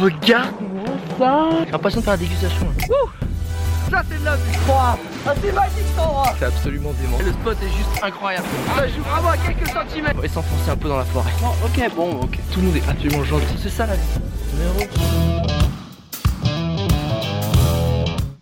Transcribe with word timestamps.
regarde-moi 0.00 0.84
ça 1.18 1.48
J'ai 1.64 1.72
l'impression 1.72 2.00
de 2.00 2.04
faire 2.04 2.14
la 2.14 2.18
dégustation. 2.18 2.66
là. 2.66 2.96
Ça 3.90 4.02
c'est 4.10 4.18
de 4.18 4.24
la 4.24 4.36
vie 4.36 4.42
Ah 4.68 4.96
c'est 5.42 5.52
magique 5.52 5.72
cet 5.88 5.98
endroit 6.04 6.34
C'est 6.38 6.44
absolument 6.46 6.92
dément. 7.00 7.18
Le 7.24 7.32
spot 7.32 7.56
est 7.62 7.68
juste 7.68 8.02
incroyable. 8.02 8.46
Ça 8.76 8.88
joue 8.88 9.02
vraiment 9.02 9.28
à 9.30 9.36
quelques 9.36 9.68
centimètres 9.68 10.14
On 10.18 10.22
va 10.22 10.28
s'enfoncer 10.28 10.70
un 10.70 10.76
peu 10.76 10.88
dans 10.88 10.98
la 10.98 11.04
forêt. 11.04 11.30
Ok 11.64 11.94
bon 11.94 12.20
ok 12.22 12.38
Tout 12.52 12.60
le 12.60 12.66
monde 12.66 12.76
est 12.76 12.88
absolument 12.88 13.24
gentil. 13.24 13.44
C'est 13.62 13.70
ça 13.70 13.86
la 13.86 13.94
vie. 13.94 14.02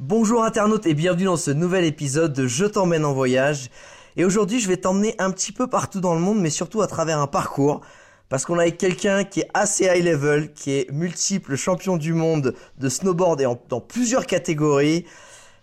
Bonjour 0.00 0.44
internautes 0.44 0.86
et 0.86 0.94
bienvenue 0.94 1.24
dans 1.24 1.36
ce 1.36 1.50
nouvel 1.50 1.84
épisode 1.84 2.32
de 2.32 2.46
Je 2.46 2.64
t'emmène 2.64 3.04
en 3.04 3.12
voyage. 3.12 3.70
Et 4.16 4.24
aujourd'hui 4.24 4.60
je 4.60 4.68
vais 4.68 4.76
t'emmener 4.76 5.14
un 5.18 5.30
petit 5.30 5.52
peu 5.52 5.66
partout 5.66 6.00
dans 6.00 6.14
le 6.14 6.20
monde 6.20 6.38
mais 6.40 6.50
surtout 6.50 6.80
à 6.82 6.86
travers 6.86 7.18
un 7.20 7.26
parcours. 7.26 7.80
Parce 8.28 8.44
qu'on 8.44 8.58
a 8.58 8.62
avec 8.62 8.78
quelqu'un 8.78 9.24
qui 9.24 9.40
est 9.40 9.48
assez 9.54 9.84
high 9.84 10.04
level, 10.04 10.52
qui 10.52 10.72
est 10.72 10.90
multiple 10.90 11.56
champion 11.56 11.96
du 11.96 12.14
monde 12.14 12.54
de 12.78 12.88
snowboard 12.88 13.40
et 13.40 13.46
en- 13.46 13.60
dans 13.68 13.80
plusieurs 13.80 14.26
catégories. 14.26 15.04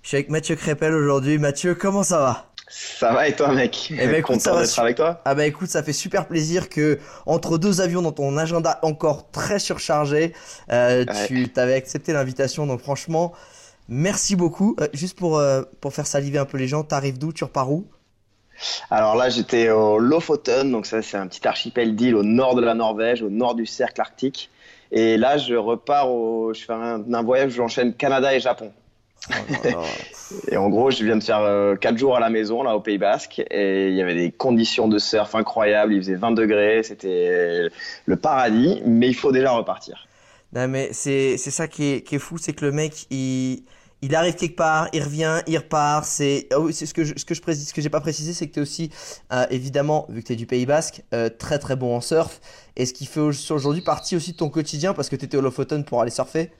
Je 0.03 0.07
suis 0.09 0.17
avec 0.17 0.29
Mathieu 0.29 0.55
Crépel 0.55 0.93
aujourd'hui. 0.93 1.37
Mathieu, 1.37 1.75
comment 1.75 2.03
ça 2.03 2.19
va? 2.19 2.47
Ça 2.69 3.11
va 3.11 3.27
et 3.27 3.35
toi 3.35 3.51
mec? 3.51 3.89
Eh 3.91 3.97
ben, 4.07 4.15
écoute, 4.15 4.37
Content 4.41 4.57
d'être 4.59 4.69
su- 4.69 4.79
avec 4.79 4.95
toi? 4.95 5.21
Ah 5.25 5.35
bah 5.35 5.45
écoute, 5.45 5.69
ça 5.69 5.83
fait 5.83 5.91
super 5.91 6.25
plaisir 6.27 6.69
que 6.69 6.99
entre 7.25 7.57
deux 7.57 7.81
avions 7.81 8.01
dans 8.01 8.13
ton 8.13 8.37
agenda 8.37 8.79
encore 8.83 9.29
très 9.31 9.59
surchargé, 9.59 10.31
euh, 10.71 11.03
tu 11.27 11.49
t'avais 11.51 11.73
accepté 11.73 12.13
l'invitation. 12.13 12.65
Donc 12.67 12.79
franchement, 12.79 13.33
merci 13.89 14.37
beaucoup. 14.37 14.77
Euh, 14.79 14.87
juste 14.93 15.17
pour 15.17 15.37
euh, 15.37 15.63
pour 15.81 15.93
faire 15.93 16.07
saliver 16.07 16.37
un 16.37 16.45
peu 16.45 16.57
les 16.57 16.67
gens, 16.69 16.83
t'arrives 16.83 17.17
d'où? 17.17 17.33
Tu 17.33 17.43
repars 17.43 17.69
où? 17.69 17.85
Alors 18.89 19.15
là 19.15 19.29
j'étais 19.29 19.69
au 19.69 19.99
Lofoten, 19.99 20.71
donc 20.71 20.85
ça 20.85 21.01
c'est 21.01 21.17
un 21.17 21.27
petit 21.27 21.47
archipel 21.47 21.95
d'îles 21.95 22.15
au 22.15 22.23
nord 22.23 22.55
de 22.55 22.61
la 22.61 22.73
Norvège, 22.73 23.21
au 23.21 23.29
nord 23.29 23.55
du 23.55 23.65
cercle 23.65 24.01
arctique. 24.01 24.49
Et 24.91 25.17
là 25.17 25.37
je 25.37 25.55
repars 25.55 26.11
au... 26.11 26.53
Je 26.53 26.63
fais 26.65 26.73
un, 26.73 27.13
un 27.13 27.23
voyage 27.23 27.53
où 27.53 27.55
j'enchaîne 27.55 27.93
Canada 27.93 28.33
et 28.35 28.39
Japon. 28.39 28.71
Et 30.47 30.57
en 30.57 30.69
gros 30.69 30.89
je 30.91 31.03
viens 31.03 31.17
de 31.17 31.23
faire 31.23 31.77
4 31.79 31.97
jours 31.97 32.17
à 32.17 32.19
la 32.19 32.29
maison 32.29 32.63
là 32.63 32.75
au 32.75 32.79
Pays 32.79 32.97
Basque 32.97 33.43
et 33.51 33.89
il 33.89 33.95
y 33.95 34.01
avait 34.01 34.15
des 34.15 34.31
conditions 34.31 34.87
de 34.87 34.97
surf 34.97 35.35
incroyables, 35.35 35.93
il 35.93 36.01
faisait 36.01 36.15
20 36.15 36.31
degrés, 36.31 36.81
c'était 36.83 37.69
le 38.05 38.15
paradis, 38.15 38.81
mais 38.85 39.07
il 39.07 39.15
faut 39.15 39.31
déjà 39.31 39.51
repartir. 39.51 40.07
Non 40.53 40.67
mais 40.67 40.89
c'est 40.91 41.37
c'est 41.37 41.51
ça 41.51 41.67
qui 41.67 41.93
est 41.93 42.01
qui 42.01 42.15
est 42.15 42.19
fou, 42.19 42.37
c'est 42.37 42.53
que 42.53 42.65
le 42.65 42.71
mec 42.71 43.05
il 43.11 43.63
il 44.01 44.15
arrive 44.15 44.35
quelque 44.35 44.55
part, 44.55 44.87
il 44.93 45.03
revient, 45.03 45.41
il 45.47 45.57
repart. 45.57 46.05
C'est 46.05 46.47
ah 46.51 46.57
ce 46.71 46.93
que 46.93 47.03
je, 47.03 47.13
ce 47.17 47.25
que 47.25 47.33
je 47.35 47.41
précise, 47.41 47.71
pas 47.89 48.01
précisé, 48.01 48.33
c'est 48.33 48.47
que 48.47 48.53
t'es 48.53 48.61
aussi 48.61 48.89
euh, 49.33 49.45
évidemment 49.49 50.05
vu 50.09 50.21
que 50.21 50.27
t'es 50.27 50.35
du 50.35 50.45
Pays 50.47 50.65
Basque, 50.65 51.03
euh, 51.13 51.29
très 51.29 51.59
très 51.59 51.75
bon 51.75 51.95
en 51.95 52.01
surf. 52.01 52.39
Et 52.75 52.85
ce 52.85 52.93
qui 52.93 53.05
fait 53.05 53.19
au- 53.19 53.31
aujourd'hui 53.51 53.81
partie 53.81 54.15
aussi 54.15 54.31
de 54.31 54.37
ton 54.37 54.49
quotidien 54.49 54.93
parce 54.93 55.09
que 55.09 55.15
t'étais 55.15 55.37
au 55.37 55.41
Lofoten 55.41 55.83
pour 55.85 56.01
aller 56.01 56.11
surfer. 56.11 56.51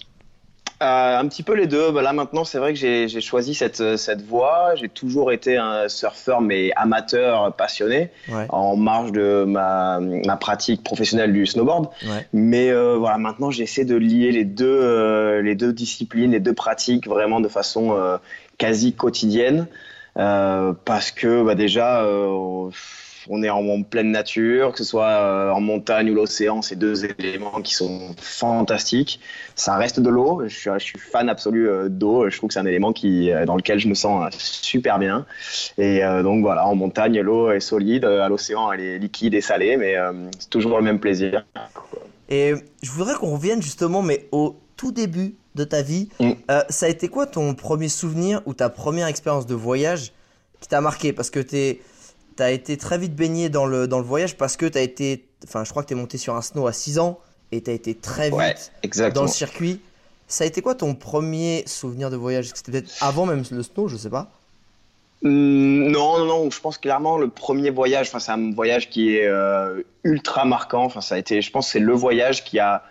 Euh, 0.82 1.20
un 1.20 1.28
petit 1.28 1.44
peu 1.44 1.54
les 1.54 1.68
deux. 1.68 1.92
Bah, 1.92 2.02
là 2.02 2.12
maintenant, 2.12 2.44
c'est 2.44 2.58
vrai 2.58 2.74
que 2.74 2.80
j'ai 2.80 3.22
choisi 3.22 3.54
cette, 3.54 3.82
euh, 3.82 3.98
cette 3.98 4.24
voie. 4.26 4.74
J'ai 4.76 4.90
toujours 4.90 5.32
été 5.32 5.56
un 5.58 5.88
surfeur, 5.88 6.42
mais 6.42 6.72
amateur, 6.76 7.54
passionné, 7.54 8.10
Ouais. 8.30 8.46
en 8.50 8.76
marge 8.76 9.12
de 9.12 9.44
ma, 9.48 10.00
ma 10.02 10.38
pratique 10.38 10.84
professionnelle 10.84 11.34
du 11.34 11.46
snowboard. 11.46 11.86
Ouais. 12.04 12.26
Mais 12.34 12.72
euh, 12.72 12.96
voilà, 12.98 13.20
maintenant, 13.20 13.52
j'essaie 13.52 13.86
de 13.86 13.96
lier 13.96 14.32
les 14.32 14.46
deux, 14.46 14.66
euh, 14.82 15.42
les 15.44 15.54
deux 15.54 15.72
disciplines, 15.72 16.32
les 16.32 16.40
deux 16.40 16.54
pratiques 16.54 17.08
vraiment 17.08 17.40
de 17.42 17.48
façon 17.48 17.94
euh, 17.96 18.18
quasi 18.58 18.94
quotidienne. 18.94 19.68
Euh, 20.18 20.74
parce 20.84 21.12
que 21.12 21.44
bah, 21.44 21.56
déjà, 21.56 22.02
euh, 22.02 22.70
on 23.30 23.44
est 23.44 23.50
en, 23.50 23.84
pleine 23.84 24.12
nature, 24.12 24.72
que 24.72 24.78
ce 24.78 24.84
soit 24.84 25.08
euh, 25.08 25.50
en 25.52 25.62
montagne 25.62 26.10
ou 26.12 26.16
l'océan, 26.16 26.62
c'est 26.62 26.76
deux 26.76 27.06
éléments 27.06 27.62
qui 27.62 27.74
sont 27.74 28.16
fantastiques. 28.20 29.20
Ça 29.56 29.76
reste 29.76 30.00
de 30.00 30.10
l'eau, 30.10 30.42
je 30.46 30.56
suis, 30.56 30.70
je 30.74 30.84
suis 30.84 31.00
fan 31.00 31.30
absolu 31.30 31.70
euh, 31.70 31.90
d'eau, 31.90 32.30
je 32.30 32.38
trouve 32.38 32.48
que 32.48 32.54
c'est 32.54 32.60
un 32.60 32.66
élément 32.66 32.94
qui, 32.94 33.32
euh, 33.32 33.46
dans 33.46 33.56
lequel 33.56 33.80
je 33.80 33.88
me 33.88 33.94
sens 33.94 34.34
super 34.38 35.00
bien. 35.00 35.26
Et 35.78 36.02
donc 36.24 36.42
voilà, 36.42 36.66
en 36.66 36.76
montagne, 36.76 37.20
l'eau 37.22 37.52
est 37.52 37.60
solide, 37.60 38.06
à 38.06 38.30
l'océan, 38.30 38.72
elle 38.72 38.82
est 38.82 39.00
liquide 39.00 39.34
et 39.34 39.42
salée, 39.42 39.78
mais 39.78 39.96
c'est 40.40 40.50
toujours 40.50 40.78
le 40.78 40.84
même 40.84 41.00
plaisir. 41.00 41.46
Et 42.30 42.54
je 42.82 42.92
voudrais 42.92 43.16
qu'on 43.16 43.34
revienne 43.34 43.62
justement, 43.62 44.02
mais 44.02 44.28
au 44.32 44.58
tout 44.78 44.92
début 44.92 45.36
de 45.56 45.64
ta 45.64 45.82
vie, 45.82 46.10
Mm. 46.20 46.32
euh, 46.50 46.62
ça 46.70 46.86
a 46.86 46.90
été 46.90 47.08
quoi 47.08 47.26
ton 47.26 47.54
premier 47.54 47.90
souvenir 47.90 48.42
ou 48.46 48.54
ta 48.54 48.70
première 48.70 49.08
expérience 49.08 49.46
de 49.46 49.56
voyage 49.56 50.14
qui 50.60 50.68
t'a 50.68 50.82
marqué? 50.82 51.14
Parce 51.14 51.30
que 51.30 51.40
t'es, 52.42 52.46
t'as 52.46 52.52
été 52.52 52.78
très 52.78 52.98
vite 52.98 53.16
baigné 53.16 53.50
dans 53.50 53.66
le, 53.66 53.88
dans 53.88 54.00
le 54.00 54.06
voyage 54.06 54.36
parce 54.36 54.58
que 54.58 54.66
t'as 54.66 54.82
été, 54.82 55.26
enfin, 55.46 55.64
je 55.64 55.70
crois 55.70 55.84
que 55.84 55.90
t'es 55.90 55.96
monté 55.96 56.18
sur 56.18 56.36
un 56.36 56.42
snow 56.42 56.68
à 56.68 56.74
6 56.74 57.00
ans 57.00 57.20
et 57.52 57.62
t'as 57.62 57.74
été 57.74 57.96
très 57.96 58.30
vite 58.30 58.72
Ouais, 58.98 59.12
dans 59.12 59.24
le 59.24 59.28
circuit. 59.28 59.80
Ça 60.28 60.46
a 60.46 60.48
été 60.48 60.62
quoi 60.62 60.76
ton 60.76 60.96
premier 60.96 61.64
souvenir 61.68 62.10
de 62.10 62.16
voyage? 62.16 62.52
C'était 62.56 62.72
peut-être 62.72 62.92
avant 63.02 63.26
même 63.26 63.44
le 63.52 63.64
snow, 63.64 63.88
je 63.88 63.98
sais 63.98 64.10
pas. 64.10 64.32
Hum, 65.24 65.92
Non, 65.92 66.20
non, 66.20 66.26
non. 66.26 66.50
Je 66.50 66.60
pense 66.60 66.78
clairement 66.78 67.18
le 67.18 67.30
premier 67.30 67.70
voyage. 67.70 68.08
Enfin, 68.08 68.20
c'est 68.20 68.32
un 68.32 68.54
voyage 68.54 68.90
qui 68.90 69.16
est 69.18 69.28
euh, 69.28 69.84
ultra 70.04 70.46
marquant. 70.46 70.86
Enfin, 70.86 71.02
ça 71.02 71.16
a 71.16 71.18
été. 71.18 71.42
Je 71.42 71.52
pense 71.52 71.68
c'est 71.68 71.80
le 71.80 71.94
voyage 71.94 72.44
qui 72.46 72.60
a 72.60 72.84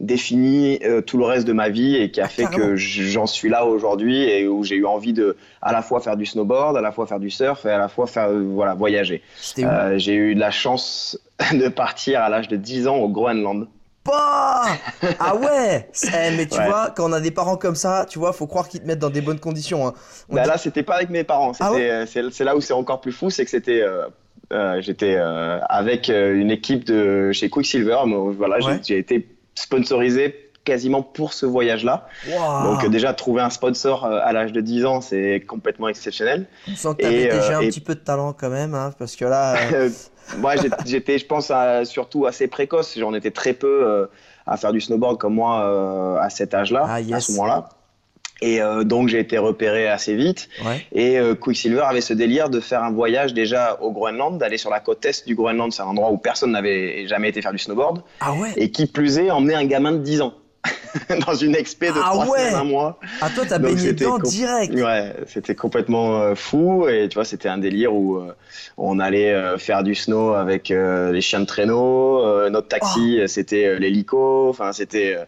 défini 0.00 0.78
euh, 0.84 1.00
tout 1.00 1.16
le 1.16 1.24
reste 1.24 1.46
de 1.46 1.52
ma 1.54 1.68
vie 1.70 1.96
et 1.96 2.10
qui 2.10 2.20
a 2.20 2.24
Ah, 2.24 2.28
fait 2.28 2.42
carrément. 2.42 2.66
que 2.66 2.76
j'en 2.76 3.26
suis 3.26 3.48
là 3.48 3.64
aujourd'hui 3.64 4.22
et 4.24 4.46
où 4.46 4.62
j'ai 4.62 4.76
eu 4.76 4.84
envie 4.84 5.12
de 5.14 5.36
à 5.62 5.72
la 5.72 5.80
fois 5.82 6.00
faire 6.00 6.16
du 6.18 6.26
snowboard, 6.26 6.76
à 6.76 6.80
la 6.82 6.92
fois 6.92 7.06
faire 7.06 7.18
du 7.20 7.30
surf 7.30 7.64
et 7.64 7.70
à 7.70 7.78
la 7.78 7.88
fois 7.88 8.06
faire 8.06 8.28
euh, 8.28 8.42
voilà 8.46 8.74
voyager. 8.74 9.22
Euh, 9.58 9.96
j'ai 9.98 10.14
eu 10.14 10.34
de 10.34 10.40
la 10.40 10.50
chance 10.50 11.18
de 11.52 11.68
partir 11.68 12.20
à 12.20 12.28
l'âge 12.28 12.48
de 12.48 12.56
10 12.56 12.88
ans 12.88 12.96
au 12.96 13.08
Groenland. 13.08 13.68
Bah 14.04 14.62
ah 15.18 15.34
ouais 15.34 15.88
Eh, 16.04 16.36
Mais 16.36 16.46
tu 16.46 16.58
Ouais. 16.58 16.66
vois, 16.66 16.90
quand 16.94 17.08
on 17.10 17.12
a 17.12 17.20
des 17.20 17.30
parents 17.32 17.56
comme 17.56 17.74
ça, 17.74 18.06
tu 18.08 18.18
vois, 18.20 18.32
faut 18.32 18.46
croire 18.46 18.68
qu'ils 18.68 18.80
te 18.80 18.86
mettent 18.86 18.98
dans 19.00 19.10
des 19.10 19.20
bonnes 19.22 19.40
conditions. 19.40 19.86
hein. 19.88 19.94
Bah 20.28 20.42
dit- 20.42 20.48
là, 20.48 20.58
c'était 20.58 20.82
pas 20.84 20.94
avec 20.96 21.10
mes 21.10 21.24
parents. 21.24 21.52
Ah 21.58 21.72
ouais 21.72 22.04
c'est, 22.06 22.44
là 22.44 22.54
où 22.54 22.60
c'est 22.60 22.72
encore 22.74 23.00
plus 23.00 23.12
fou, 23.12 23.30
c'est 23.30 23.44
que 23.44 23.50
c'était, 23.50 23.82
j'étais 24.80 25.16
avec 25.16 26.08
une 26.08 26.50
équipe 26.50 26.84
de 26.84 27.32
chez 27.32 27.48
Quicksilver. 27.50 27.96
Voilà, 28.36 28.58
Ouais. 28.64 28.78
j'ai, 28.84 28.98
été 28.98 29.26
sponsorisé 29.56 30.42
quasiment 30.64 31.02
pour 31.02 31.32
ce 31.32 31.46
voyage-là. 31.46 32.08
Waouh. 32.28 32.64
Donc 32.74 32.84
euh, 32.84 32.88
déjà 32.88 33.12
trouver 33.14 33.40
un 33.42 33.50
sponsor 33.50 34.04
euh, 34.04 34.18
à 34.22 34.32
l'âge 34.32 34.52
de 34.52 34.60
10 34.60 34.84
ans, 34.84 35.00
c'est 35.00 35.40
complètement 35.46 35.88
exceptionnel. 35.88 36.46
On 36.68 36.74
sent 36.74 36.88
que 36.98 37.06
Et, 37.06 37.30
euh, 37.30 37.40
déjà 37.40 37.58
un 37.58 37.60
et- 37.60 37.68
petit 37.68 37.80
peu 37.80 37.94
de 37.94 38.00
talent 38.00 38.32
quand 38.32 38.50
même, 38.50 38.74
hein, 38.74 38.92
parce 38.98 39.14
que 39.14 39.24
là, 39.24 39.54
euh, 39.72 39.90
moi, 40.38 40.54
j'étais, 40.84 41.18
je 41.18 41.26
pense, 41.26 41.50
à- 41.52 41.84
surtout 41.84 42.26
assez 42.26 42.48
précoce. 42.48 42.98
J'en 42.98 43.14
étais 43.14 43.30
très 43.30 43.52
peu 43.52 43.86
euh, 43.86 44.06
à 44.44 44.56
faire 44.56 44.72
du 44.72 44.80
snowboard 44.80 45.18
comme 45.18 45.34
moi 45.34 45.60
euh, 45.64 46.16
à 46.20 46.30
cet 46.30 46.52
âge-là, 46.52 46.84
Ah, 46.88 46.94
à 47.14 47.20
ce 47.20 47.32
moment-là. 47.32 47.68
Et 48.42 48.60
euh, 48.60 48.84
donc 48.84 49.08
j'ai 49.08 49.18
été 49.18 49.38
repéré 49.38 49.88
assez 49.88 50.14
vite. 50.14 50.48
ouais. 50.64 50.86
Et 50.92 51.18
euh, 51.18 51.34
Quicksilver 51.34 51.80
avait 51.88 52.02
ce 52.02 52.12
délire 52.12 52.50
de 52.50 52.60
faire 52.60 52.82
un 52.82 52.90
voyage 52.92 53.32
déjà 53.32 53.78
au 53.80 53.92
Groenland, 53.92 54.38
d'aller 54.38 54.58
sur 54.58 54.70
la 54.70 54.80
côte 54.80 55.04
est 55.06 55.26
du 55.26 55.34
Groenland, 55.34 55.72
c'est 55.72 55.82
un 55.82 55.86
endroit 55.86 56.10
où 56.10 56.18
personne 56.18 56.52
n'avait 56.52 57.06
jamais 57.08 57.30
été 57.30 57.40
faire 57.40 57.52
du 57.52 57.58
snowboard, 57.58 58.02
Ah 58.20 58.34
ouais. 58.34 58.52
et 58.56 58.70
qui 58.70 58.86
plus 58.86 59.18
est, 59.18 59.30
emmener 59.30 59.54
un 59.54 59.64
gamin 59.64 59.92
de 59.92 59.98
10 59.98 60.20
ans 60.20 60.34
dans 61.26 61.34
une 61.34 61.54
expé 61.54 61.86
de 61.88 61.94
Ah 61.96 62.10
3 62.12 62.26
ouais 62.26 62.38
semaines, 62.40 62.54
un 62.56 62.64
mois. 62.64 62.98
Ah 63.22 63.30
toi 63.34 63.44
t'as 63.48 63.58
baigné 63.58 63.92
dedans 63.92 64.18
direct. 64.18 64.74
Ouais, 64.74 65.14
c'était 65.28 65.54
complètement 65.54 66.20
euh, 66.20 66.34
fou, 66.34 66.86
et 66.88 67.08
tu 67.08 67.14
vois, 67.14 67.24
c'était 67.24 67.48
un 67.48 67.58
délire 67.58 67.94
où 67.94 68.16
euh, 68.16 68.34
on 68.76 68.98
allait 68.98 69.32
euh, 69.32 69.56
faire 69.58 69.82
du 69.82 69.94
snow 69.94 70.34
avec 70.34 70.70
euh, 70.70 71.10
les 71.12 71.20
chiens 71.22 71.40
de 71.40 71.46
traîneau, 71.46 72.18
euh, 72.26 72.50
notre 72.50 72.68
taxi, 72.68 73.18
euh, 73.20 73.26
c'était 73.28 73.78
l'hélico, 73.78 74.48
enfin, 74.50 74.72
c'était 74.72 75.14
euh, 75.16 75.24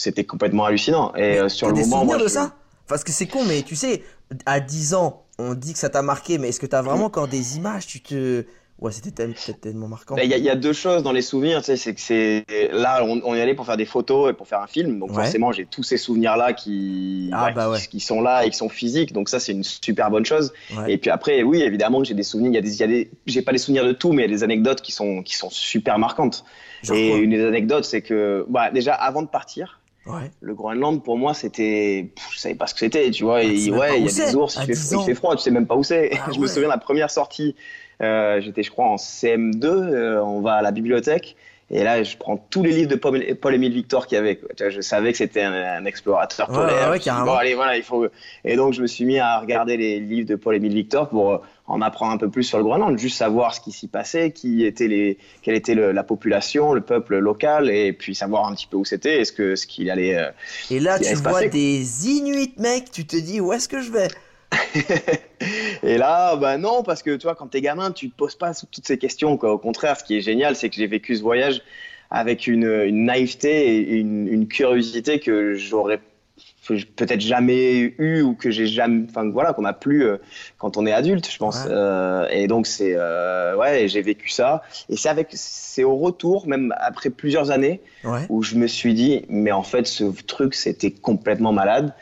c'était 0.00 0.24
complètement 0.24 0.64
hallucinant. 0.64 1.12
Et 1.14 1.38
euh, 1.38 1.48
sur 1.48 1.68
le 1.68 1.74
moment, 1.74 2.04
moi, 2.04 2.16
de 2.18 2.24
je- 2.24 2.28
ça? 2.28 2.54
Parce 2.88 3.04
que 3.04 3.12
c'est 3.12 3.26
con, 3.26 3.44
mais 3.46 3.62
tu 3.62 3.76
sais, 3.76 4.02
à 4.46 4.58
10 4.60 4.94
ans, 4.94 5.24
on 5.38 5.54
dit 5.54 5.72
que 5.72 5.78
ça 5.78 5.88
t'a 5.90 6.02
marqué, 6.02 6.38
mais 6.38 6.48
est-ce 6.48 6.58
que 6.60 6.66
t'as 6.66 6.82
vraiment 6.82 7.04
encore 7.06 7.28
des 7.28 7.56
images? 7.56 7.86
Tu 7.86 8.00
te. 8.00 8.44
Ouais, 8.80 8.92
c'était 8.92 9.28
tellement 9.60 9.88
marquant. 9.88 10.14
Ben, 10.14 10.22
Il 10.24 10.30
y, 10.30 10.34
a- 10.34 10.38
il 10.38 10.42
y 10.44 10.48
a 10.48 10.56
deux 10.56 10.72
choses 10.72 11.02
dans 11.02 11.12
les 11.12 11.20
souvenirs, 11.20 11.58
tu 11.60 11.66
sais, 11.66 11.76
c'est 11.76 11.94
que 11.94 12.00
c'est 12.00 12.46
là 12.72 13.04
on, 13.04 13.20
on 13.26 13.34
y 13.34 13.40
allait 13.40 13.54
pour 13.54 13.66
faire 13.66 13.76
des 13.76 13.84
photos 13.84 14.30
et 14.30 14.32
pour 14.32 14.48
faire 14.48 14.60
un 14.62 14.66
film, 14.66 14.98
donc 14.98 15.10
Ouais. 15.10 15.16
forcément 15.16 15.52
j'ai 15.52 15.66
tous 15.66 15.82
ces 15.82 15.98
souvenirs 15.98 16.34
là 16.38 16.54
qui, 16.54 17.28
Ah, 17.30 17.44
ouais, 17.44 17.52
bah 17.52 17.66
qui, 17.66 17.70
ouais. 17.72 17.78
qui 17.90 18.00
sont 18.00 18.22
là 18.22 18.46
et 18.46 18.50
qui 18.50 18.56
sont 18.56 18.70
physiques, 18.70 19.12
donc 19.12 19.28
ça 19.28 19.38
c'est 19.38 19.52
une 19.52 19.64
super 19.64 20.10
bonne 20.10 20.24
chose. 20.24 20.54
Et 20.88 20.96
puis 20.96 21.10
après, 21.10 21.42
oui 21.42 21.60
évidemment 21.60 22.02
j'ai 22.04 22.14
des 22.14 22.22
souvenirs, 22.22 22.52
il 22.52 22.54
y 22.54 22.58
a 22.58 22.62
des, 22.62 22.74
il 22.74 22.80
y 22.80 22.82
a 22.82 22.86
des, 22.86 23.10
j'ai 23.26 23.42
pas 23.42 23.52
les 23.52 23.58
souvenirs 23.58 23.84
de 23.84 23.92
tout, 23.92 24.12
mais 24.12 24.22
il 24.24 24.30
y 24.30 24.32
a 24.32 24.36
des 24.38 24.44
anecdotes 24.44 24.80
qui 24.80 24.92
sont 24.92 25.22
qui 25.22 25.36
sont 25.36 25.50
super 25.50 25.98
marquantes. 25.98 26.44
Genre 26.82 26.96
et 26.96 27.18
une 27.18 27.32
des 27.32 27.44
anecdotes, 27.44 27.84
c'est 27.84 28.00
que 28.00 28.46
bah, 28.48 28.70
déjà 28.70 28.94
avant 28.94 29.20
de 29.20 29.28
partir. 29.28 29.79
Ouais. 30.06 30.30
Le 30.40 30.54
Groenland, 30.54 31.02
pour 31.04 31.18
moi, 31.18 31.34
c'était. 31.34 32.10
Je 32.32 32.38
savais 32.38 32.54
pas 32.54 32.66
ce 32.66 32.74
que 32.74 32.80
c'était, 32.80 33.10
tu 33.10 33.24
vois. 33.24 33.38
Ah, 33.38 33.42
tu 33.42 33.48
et 33.48 33.70
ouais, 33.70 34.00
il 34.00 34.06
y 34.06 34.08
a 34.22 34.26
des 34.26 34.34
ours, 34.34 34.56
il 34.56 34.66
fait, 34.66 34.72
10 34.72 34.90
il 34.92 34.96
ans. 34.96 35.02
fait 35.02 35.14
froid, 35.14 35.36
tu 35.36 35.42
sais 35.42 35.50
même 35.50 35.66
pas 35.66 35.76
où 35.76 35.84
c'est. 35.84 36.10
Ah 36.14 36.30
je 36.32 36.38
me 36.38 36.42
ouais. 36.42 36.48
souviens, 36.48 36.68
la 36.68 36.78
première 36.78 37.10
sortie, 37.10 37.54
euh, 38.02 38.40
j'étais, 38.40 38.62
je 38.62 38.70
crois, 38.70 38.86
en 38.86 38.96
CM2, 38.96 39.64
euh, 39.66 40.22
on 40.24 40.40
va 40.40 40.54
à 40.54 40.62
la 40.62 40.70
bibliothèque. 40.72 41.36
Et 41.72 41.84
là, 41.84 42.02
je 42.02 42.16
prends 42.16 42.36
tous 42.36 42.64
les 42.64 42.72
livres 42.72 42.90
de 42.90 42.96
Paul- 42.96 43.36
Paul-Émile 43.40 43.72
Victor 43.72 44.08
qu'il 44.08 44.16
y 44.16 44.18
avait. 44.18 44.34
quoi. 44.36 44.48
Tu 44.56 44.64
vois, 44.64 44.70
Je 44.70 44.80
savais 44.80 45.12
que 45.12 45.18
c'était 45.18 45.42
un, 45.42 45.52
un 45.52 45.84
explorateur 45.84 46.48
Ouais, 46.50 46.56
polaire. 46.56 46.90
ouais, 46.90 46.98
carrément. 46.98 47.26
bon, 47.26 47.34
allez, 47.34 47.54
voilà, 47.54 47.76
il 47.76 47.84
faut. 47.84 48.06
Et 48.44 48.56
donc, 48.56 48.72
je 48.72 48.82
me 48.82 48.88
suis 48.88 49.04
mis 49.04 49.20
à 49.20 49.38
regarder 49.38 49.76
les 49.76 50.00
livres 50.00 50.26
de 50.28 50.34
Paul-Émile 50.34 50.74
Victor 50.74 51.08
pour 51.08 51.30
euh, 51.30 51.38
en 51.70 51.80
apprendre 51.82 52.12
un 52.12 52.16
peu 52.18 52.28
plus 52.28 52.42
sur 52.42 52.58
le 52.58 52.64
Groenland, 52.64 52.98
juste 52.98 53.16
savoir 53.16 53.54
ce 53.54 53.60
qui 53.60 53.70
s'y 53.70 53.86
passait, 53.86 54.32
qui 54.32 54.64
était 54.64 54.88
les, 54.88 55.18
quelle 55.42 55.54
était 55.54 55.74
le- 55.76 55.92
la 55.92 56.02
population, 56.02 56.72
le 56.72 56.80
peuple 56.80 57.18
local, 57.18 57.70
et 57.70 57.92
puis 57.92 58.14
savoir 58.14 58.46
un 58.48 58.54
petit 58.54 58.66
peu 58.66 58.76
où 58.76 58.84
c'était, 58.84 59.20
est-ce 59.20 59.32
que 59.32 59.54
ce 59.54 59.66
qu'il 59.66 59.88
allait. 59.88 60.16
euh, 60.16 60.30
Et 60.70 60.80
là, 60.80 60.98
tu 60.98 61.14
vois 61.14 61.32
passer. 61.32 61.48
des 61.48 62.08
Inuits, 62.08 62.54
mec, 62.58 62.90
tu 62.90 63.06
te 63.06 63.16
dis 63.16 63.40
où 63.40 63.52
est-ce 63.52 63.68
que 63.68 63.80
je 63.80 63.92
vais? 63.92 64.08
Et 65.82 65.96
là, 65.96 66.36
bah 66.36 66.58
non, 66.58 66.82
parce 66.82 67.02
que 67.02 67.14
tu 67.16 67.22
vois, 67.22 67.34
quand 67.34 67.46
t'es 67.46 67.60
gamin, 67.60 67.92
tu 67.92 68.10
te 68.10 68.16
poses 68.16 68.34
pas 68.36 68.52
toutes 68.54 68.86
ces 68.86 68.98
questions. 68.98 69.36
Quoi. 69.36 69.52
Au 69.52 69.58
contraire, 69.58 69.96
ce 69.98 70.04
qui 70.04 70.16
est 70.18 70.20
génial, 70.20 70.56
c'est 70.56 70.68
que 70.68 70.74
j'ai 70.76 70.86
vécu 70.86 71.16
ce 71.16 71.22
voyage 71.22 71.62
avec 72.10 72.46
une, 72.48 72.64
une 72.64 73.04
naïveté 73.04 73.78
et 73.78 73.94
une, 73.98 74.26
une 74.26 74.48
curiosité 74.48 75.20
que 75.20 75.54
j'aurais 75.54 76.00
peut-être 76.68 77.20
jamais 77.20 77.94
eu 77.98 78.22
ou 78.22 78.34
que 78.34 78.50
j'ai 78.50 78.66
jamais, 78.66 79.06
enfin 79.08 79.28
voilà, 79.30 79.52
qu'on 79.52 79.64
a 79.64 79.72
plus 79.72 80.04
euh, 80.04 80.18
quand 80.58 80.76
on 80.76 80.86
est 80.86 80.92
adulte, 80.92 81.30
je 81.30 81.38
pense. 81.38 81.56
Ouais. 81.64 81.70
Euh, 81.70 82.28
et 82.30 82.46
donc 82.46 82.66
c'est, 82.66 82.94
euh, 82.96 83.56
ouais, 83.56 83.88
j'ai 83.88 84.02
vécu 84.02 84.28
ça. 84.28 84.62
Et 84.88 84.96
c'est 84.96 85.08
avec, 85.08 85.28
c'est 85.32 85.84
au 85.84 85.96
retour, 85.96 86.46
même 86.46 86.74
après 86.78 87.10
plusieurs 87.10 87.50
années, 87.50 87.80
Ouais. 88.04 88.26
où 88.28 88.42
je 88.42 88.54
me 88.54 88.66
suis 88.66 88.94
dit, 88.94 89.24
mais 89.28 89.52
en 89.52 89.62
fait, 89.62 89.86
ce 89.86 90.04
truc, 90.26 90.54
c'était 90.54 90.90
complètement 90.90 91.52
malade. 91.52 91.92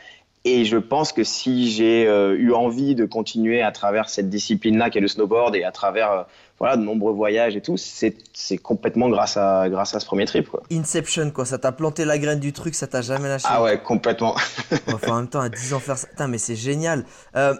Et 0.45 0.63
je 0.63 0.77
pense 0.77 1.11
que 1.11 1.23
si 1.23 1.69
j'ai 1.69 2.07
euh, 2.07 2.35
eu 2.37 2.53
envie 2.53 2.95
de 2.95 3.05
continuer 3.05 3.61
à 3.61 3.71
travers 3.71 4.09
cette 4.09 4.29
discipline-là, 4.29 4.89
qui 4.89 4.97
est 4.97 5.01
le 5.01 5.09
snowboard, 5.09 5.55
et 5.55 5.63
à 5.63 5.71
travers 5.71 6.11
euh, 6.11 6.23
voilà, 6.59 6.77
de 6.77 6.83
nombreux 6.83 7.13
voyages 7.13 7.55
et 7.55 7.61
tout, 7.61 7.77
c'est 7.77 8.57
complètement 8.57 9.09
grâce 9.09 9.37
à, 9.37 9.69
grâce 9.69 9.95
à 9.95 9.99
ce 9.99 10.05
premier 10.05 10.25
trip. 10.25 10.49
Quoi. 10.49 10.61
Inception, 10.71 11.31
quoi. 11.31 11.45
Ça 11.45 11.57
t'a 11.57 11.71
planté 11.71 12.05
la 12.05 12.17
graine 12.17 12.39
du 12.39 12.53
truc, 12.53 12.75
ça 12.75 12.87
t'a 12.87 13.01
jamais 13.01 13.29
lâché. 13.29 13.47
Ah 13.49 13.63
ouais, 13.63 13.81
complètement. 13.81 14.35
Enfin, 14.93 15.11
en 15.11 15.15
même 15.17 15.29
temps, 15.29 15.41
à 15.41 15.49
10 15.49 15.73
ans 15.73 15.79
faire 15.79 15.97
ça. 15.97 16.07
Putain, 16.07 16.27
mais 16.27 16.37
c'est 16.37 16.57
génial. 16.57 17.05
Euh, 17.35 17.53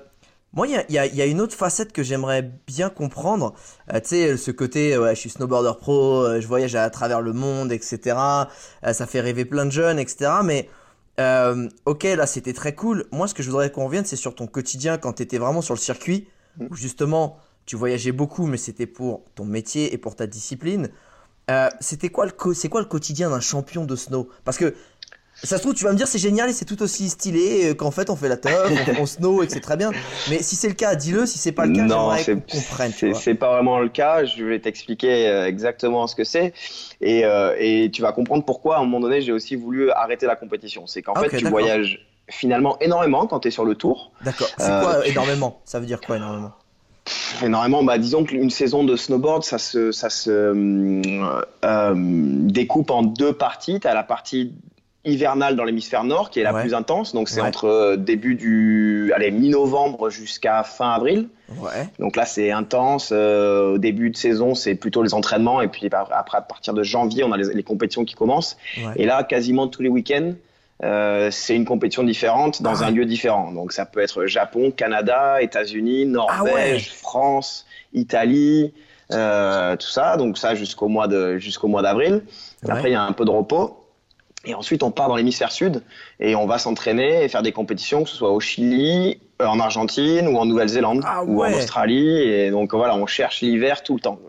moi, 0.54 0.68
il 0.68 0.74
y 0.90 0.94
y 0.94 1.16
y 1.16 1.22
a 1.22 1.26
une 1.26 1.40
autre 1.42 1.56
facette 1.56 1.94
que 1.94 2.04
j'aimerais 2.04 2.50
bien 2.68 2.90
comprendre. 2.90 3.54
Euh, 3.94 4.00
tu 4.02 4.10
sais, 4.10 4.38
ce 4.38 4.52
côté, 4.52 4.98
ouais, 4.98 5.16
je 5.16 5.20
suis 5.20 5.30
snowboarder 5.30 5.78
pro, 5.80 6.40
je 6.40 6.48
voyage 6.48 6.76
à 6.76 6.90
travers 6.90 7.22
le 7.22 7.34
monde, 7.34 7.72
etc. 7.72 8.18
Euh, 8.86 8.94
ça 8.94 9.06
fait 9.06 9.22
rêver 9.22 9.46
plein 9.46 9.66
de 9.66 9.72
jeunes, 9.72 10.00
etc. 10.00 10.31
Mais, 10.44 10.68
euh, 11.19 11.68
ok, 11.86 12.04
là, 12.04 12.25
c'était 12.25 12.54
très 12.54 12.74
cool. 12.74 13.06
Moi, 13.12 13.27
ce 13.27 13.33
que 13.33 13.44
je 13.44 13.50
voudrais 13.50 13.71
qu'on 13.71 13.86
revienne, 13.86 14.06
c'est 14.06 14.16
sur 14.16 14.36
ton 14.36 14.48
quotidien 14.48 14.98
quand 14.98 15.13
tu 15.13 15.24
étais 15.24 15.38
vraiment 15.38 15.62
sur 15.62 15.74
le 15.74 15.80
circuit, 15.80 16.27
où 16.60 16.74
justement, 16.75 17.38
tu 17.66 17.75
voyageais 17.75 18.12
beaucoup, 18.12 18.45
mais 18.48 18.57
c'était 18.57 18.88
pour 18.88 19.24
ton 19.36 19.45
métier 19.45 19.94
et 19.94 19.98
pour 19.98 20.16
ta 20.16 20.27
discipline. 20.27 20.89
Euh, 21.51 21.69
c'était 21.80 22.10
quoi 22.10 22.25
le 22.25 22.31
co- 22.31 22.54
c'est 22.54 22.69
quoi 22.69 22.80
le 22.81 22.88
quotidien 22.88 23.30
d'un 23.31 23.39
champion 23.39 23.86
de 23.86 23.95
snow? 23.95 24.30
Parce 24.44 24.57
que 24.57 24.74
ça 25.44 25.57
se 25.57 25.62
trouve, 25.62 25.74
tu 25.74 25.83
vas 25.86 25.91
me 25.91 25.97
dire 25.97 26.07
c'est 26.07 26.19
génial 26.19 26.50
et 26.50 26.53
c'est 26.53 26.65
tout 26.65 26.81
aussi 26.81 27.09
stylé 27.09 27.69
euh, 27.69 27.74
qu'en 27.74 27.91
fait 27.91 28.09
on 28.09 28.15
fait 28.15 28.27
la 28.30 28.38
teuf, 28.38 28.71
on, 28.97 29.01
on 29.01 29.06
snow 29.06 29.41
et 29.44 29.47
que 29.47 29.53
c'est 29.53 29.59
très 29.62 29.77
bien. 29.77 29.91
Mais 30.30 30.41
si 30.41 30.56
c'est 30.56 30.68
le 30.68 30.74
cas, 30.74 30.95
dis-le. 30.95 31.25
Si 31.25 31.38
c'est 31.38 31.51
pas 31.51 31.65
le 31.65 31.74
cas, 31.75 31.88
j'aimerais 31.88 32.24
c'est 32.24 32.33
qu'on 32.36 32.41
comprenne. 32.41 32.91
c'est- 32.94 33.36
pas 33.36 33.53
vraiment 33.53 33.80
le 33.80 33.89
cas. 33.89 34.25
Je 34.25 34.44
vais 34.44 34.59
t'expliquer 34.59 35.27
euh, 35.27 35.45
exactement 35.47 36.07
ce 36.07 36.15
que 36.15 36.24
c'est. 36.24 36.53
Et, 37.01 37.24
euh, 37.25 37.56
et 37.59 37.89
tu 37.91 38.01
vas 38.01 38.12
comprendre 38.12 38.44
pourquoi, 38.44 38.77
à 38.77 38.80
un 38.80 38.83
moment 38.83 39.00
donné, 39.00 39.21
j'ai 39.21 39.31
aussi 39.31 39.56
voulu 39.56 39.91
arrêter 39.91 40.25
la 40.25 40.36
compétition. 40.36 40.88
C'est 40.88 41.01
qu'en 41.01 41.15
fait, 41.15 41.30
tu 41.38 41.45
voyages 41.47 42.06
finalement 42.30 42.77
énormément 42.80 43.25
quand 43.25 43.39
tu 43.39 43.47
es 43.47 43.51
sur 43.51 43.65
le 43.65 43.75
tour. 43.75 44.12
D'accord. 44.24 44.50
C'est 44.57 44.69
Euh, 44.69 44.81
quoi 44.81 45.01
tu- 45.03 45.12
énormément? 45.12 45.62
Ça 45.65 45.80
veut 45.80 45.85
dire 45.85 46.01
quoi 46.01 46.18
énormément? 46.18 46.51
Énormément, 47.44 47.83
bah, 47.83 47.97
disons 47.97 48.24
qu'une 48.24 48.50
saison 48.51 48.83
de 48.83 48.95
snowboard, 48.95 49.44
ça 49.44 49.57
se, 49.57 49.92
ça 49.92 50.09
se 50.12 50.30
euh, 50.30 51.42
euh, 51.65 51.94
découpe 51.95 52.92
en 52.92 53.01
deux 53.01 53.33
parties. 53.33 53.80
Tu 53.80 53.88
as 53.88 53.94
la 53.95 54.03
partie 54.03 54.53
hivernale 55.06 55.56
dans 55.56 55.63
l'hémisphère 55.63 56.04
nord 56.04 56.30
qui 56.30 56.40
est 56.40 56.44
la 56.44 56.54
Ouais. 56.54 56.62
plus 56.62 56.74
intense, 56.74 57.13
donc 57.13 57.30
c'est 57.30 57.40
Ouais. 57.42 57.48
entre 57.48 57.66
euh, 57.68 57.96
début 57.96 58.36
du 58.36 59.12
allez, 59.16 59.31
mi-novembre 59.31 60.10
jusqu'à 60.10 60.63
fin 60.63 60.92
avril. 60.92 61.30
Ouais. 61.57 61.88
Donc 62.00 62.16
là, 62.16 62.25
c'est 62.25 62.51
intense. 62.51 63.10
Euh, 63.12 63.75
au 63.75 63.78
début 63.78 64.10
de 64.10 64.18
saison, 64.18 64.56
c'est 64.56 64.75
plutôt 64.75 65.01
les 65.01 65.13
entraînements. 65.13 65.62
Et 65.62 65.68
puis 65.69 65.88
bah, 65.90 66.07
après, 66.12 66.38
à 66.38 66.42
partir 66.42 66.74
de 66.74 66.84
janvier, 66.84 67.24
on 67.24 67.31
a 67.31 67.38
les, 67.38 67.54
les 67.54 67.63
compétitions 67.63 68.04
qui 68.06 68.13
commencent. 68.16 68.57
Ouais. 68.78 68.92
Et 68.98 69.06
là, 69.06 69.24
quasiment 69.24 69.68
tous 69.68 69.81
les 69.81 69.90
week-ends, 69.90 70.34
euh, 70.84 71.30
c'est 71.31 71.56
une 71.56 71.66
compétition 71.66 72.04
différente 72.04 72.62
dans 72.62 72.81
Ah 72.81 72.86
un 72.88 72.92
lieu 72.92 73.06
différent. 73.06 73.52
Donc 73.52 73.72
ça 73.72 73.86
peut 73.86 74.02
être 74.02 74.25
Japon, 74.25 74.72
Canada, 74.72 75.42
États-Unis, 75.42 76.06
Norvège, 76.06 76.90
Ah. 76.92 76.95
France, 77.02 77.66
Italie, 77.94 78.74
euh, 79.12 79.75
tout 79.75 79.88
ça. 79.90 80.18
Donc 80.18 80.38
ça 80.38 80.56
jusqu'au 80.56 80.88
mois 80.88 81.07
de 81.07 81.38
jusqu'au 81.38 81.68
mois 81.68 81.81
d'avril. 81.81 82.24
Ouais. 82.63 82.72
Après, 82.72 82.90
il 82.90 82.94
y 82.94 82.95
a 82.95 83.02
un 83.02 83.13
peu 83.13 83.25
de 83.25 83.31
repos. 83.31 83.75
Et 84.45 84.53
ensuite, 84.53 84.83
on 84.83 84.91
part 84.91 85.09
dans 85.09 85.15
l'hémisphère 85.15 85.51
sud 85.51 85.83
et 86.19 86.36
on 86.36 86.45
va 86.45 86.59
s'entraîner 86.59 87.24
et 87.24 87.27
faire 87.27 87.44
des 87.44 87.51
compétitions, 87.51 88.03
que 88.03 88.09
ce 88.09 88.15
soit 88.15 88.31
au 88.31 88.39
Chili, 88.39 89.19
euh, 89.41 89.45
en 89.45 89.59
Argentine 89.59 90.27
ou 90.27 90.38
en 90.38 90.45
Nouvelle-Zélande 90.45 91.03
Ah 91.06 91.24
ou 91.25 91.44
en. 91.44 91.51
Australie. 91.51 92.21
Et 92.21 92.50
donc 92.50 92.74
voilà, 92.74 92.95
on 92.95 93.06
cherche 93.06 93.41
l'hiver 93.41 93.83
tout 93.83 93.95
le 93.95 94.00
temps. 94.00 94.19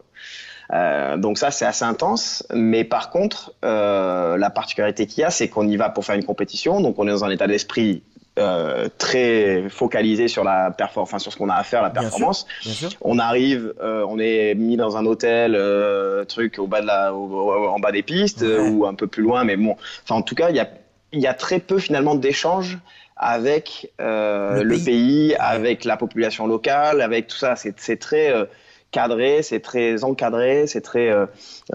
Euh, 0.72 1.16
donc 1.16 1.38
ça, 1.38 1.50
c'est 1.50 1.64
assez 1.64 1.84
intense. 1.84 2.44
Mais 2.52 2.84
par 2.84 3.10
contre, 3.10 3.52
euh, 3.64 4.36
la 4.36 4.50
particularité 4.50 5.06
qu'il 5.06 5.20
y 5.20 5.24
a, 5.24 5.30
c'est 5.30 5.48
qu'on 5.48 5.68
y 5.68 5.76
va 5.76 5.90
pour 5.90 6.04
faire 6.04 6.16
une 6.16 6.24
compétition. 6.24 6.80
Donc 6.80 6.98
on 6.98 7.06
est 7.06 7.10
dans 7.10 7.24
un 7.24 7.30
état 7.30 7.46
d'esprit 7.46 8.02
euh, 8.38 8.88
très 8.96 9.68
focalisé 9.68 10.28
sur 10.28 10.44
la 10.44 10.70
performance, 10.70 11.08
enfin 11.10 11.18
sur 11.18 11.32
ce 11.32 11.36
qu'on 11.36 11.48
a 11.48 11.54
à 11.56 11.62
faire, 11.64 11.82
la 11.82 11.90
Bien 11.90 12.02
sûr. 12.02 12.10
performance. 12.10 12.46
Bien 12.64 12.72
sûr. 12.72 12.90
On 13.02 13.18
arrive, 13.18 13.74
euh, 13.82 14.06
on 14.08 14.18
est 14.18 14.54
mis 14.54 14.76
dans 14.76 14.96
un 14.96 15.04
hôtel, 15.04 15.54
euh, 15.56 16.24
truc 16.24 16.58
au 16.58 16.66
bas 16.66 16.80
de 16.80 16.86
la, 16.86 17.12
au- 17.12 17.26
au- 17.28 17.66
en 17.68 17.78
bas 17.80 17.92
des 17.92 18.02
pistes 18.02 18.42
euh, 18.42 18.62
Ouais. 18.62 18.68
ou 18.70 18.86
un 18.86 18.94
peu 18.94 19.06
plus 19.08 19.22
loin, 19.22 19.44
mais 19.44 19.56
bon. 19.56 19.76
Enfin, 20.04 20.14
en 20.14 20.22
tout 20.22 20.34
cas, 20.36 20.50
il 20.50 20.56
y 20.56 20.60
a, 20.60 20.68
il 21.12 21.20
y 21.20 21.26
a 21.26 21.34
très 21.34 21.58
peu 21.58 21.78
finalement 21.78 22.14
d'échanges 22.14 22.78
avec 23.16 23.90
euh, 24.00 24.58
Le 24.58 24.62
le, 24.62 24.74
pays. 24.76 24.84
pays. 24.84 25.36
avec 25.38 25.84
la 25.84 25.96
population 25.96 26.46
locale, 26.46 27.02
avec 27.02 27.26
tout 27.26 27.36
ça. 27.36 27.54
C'est 27.56 27.98
très 27.98 28.32
euh, 28.32 28.44
cadré, 28.92 29.42
c'est 29.42 29.60
très 29.60 30.02
encadré, 30.04 30.66
c'est 30.66 30.80
très 30.80 31.12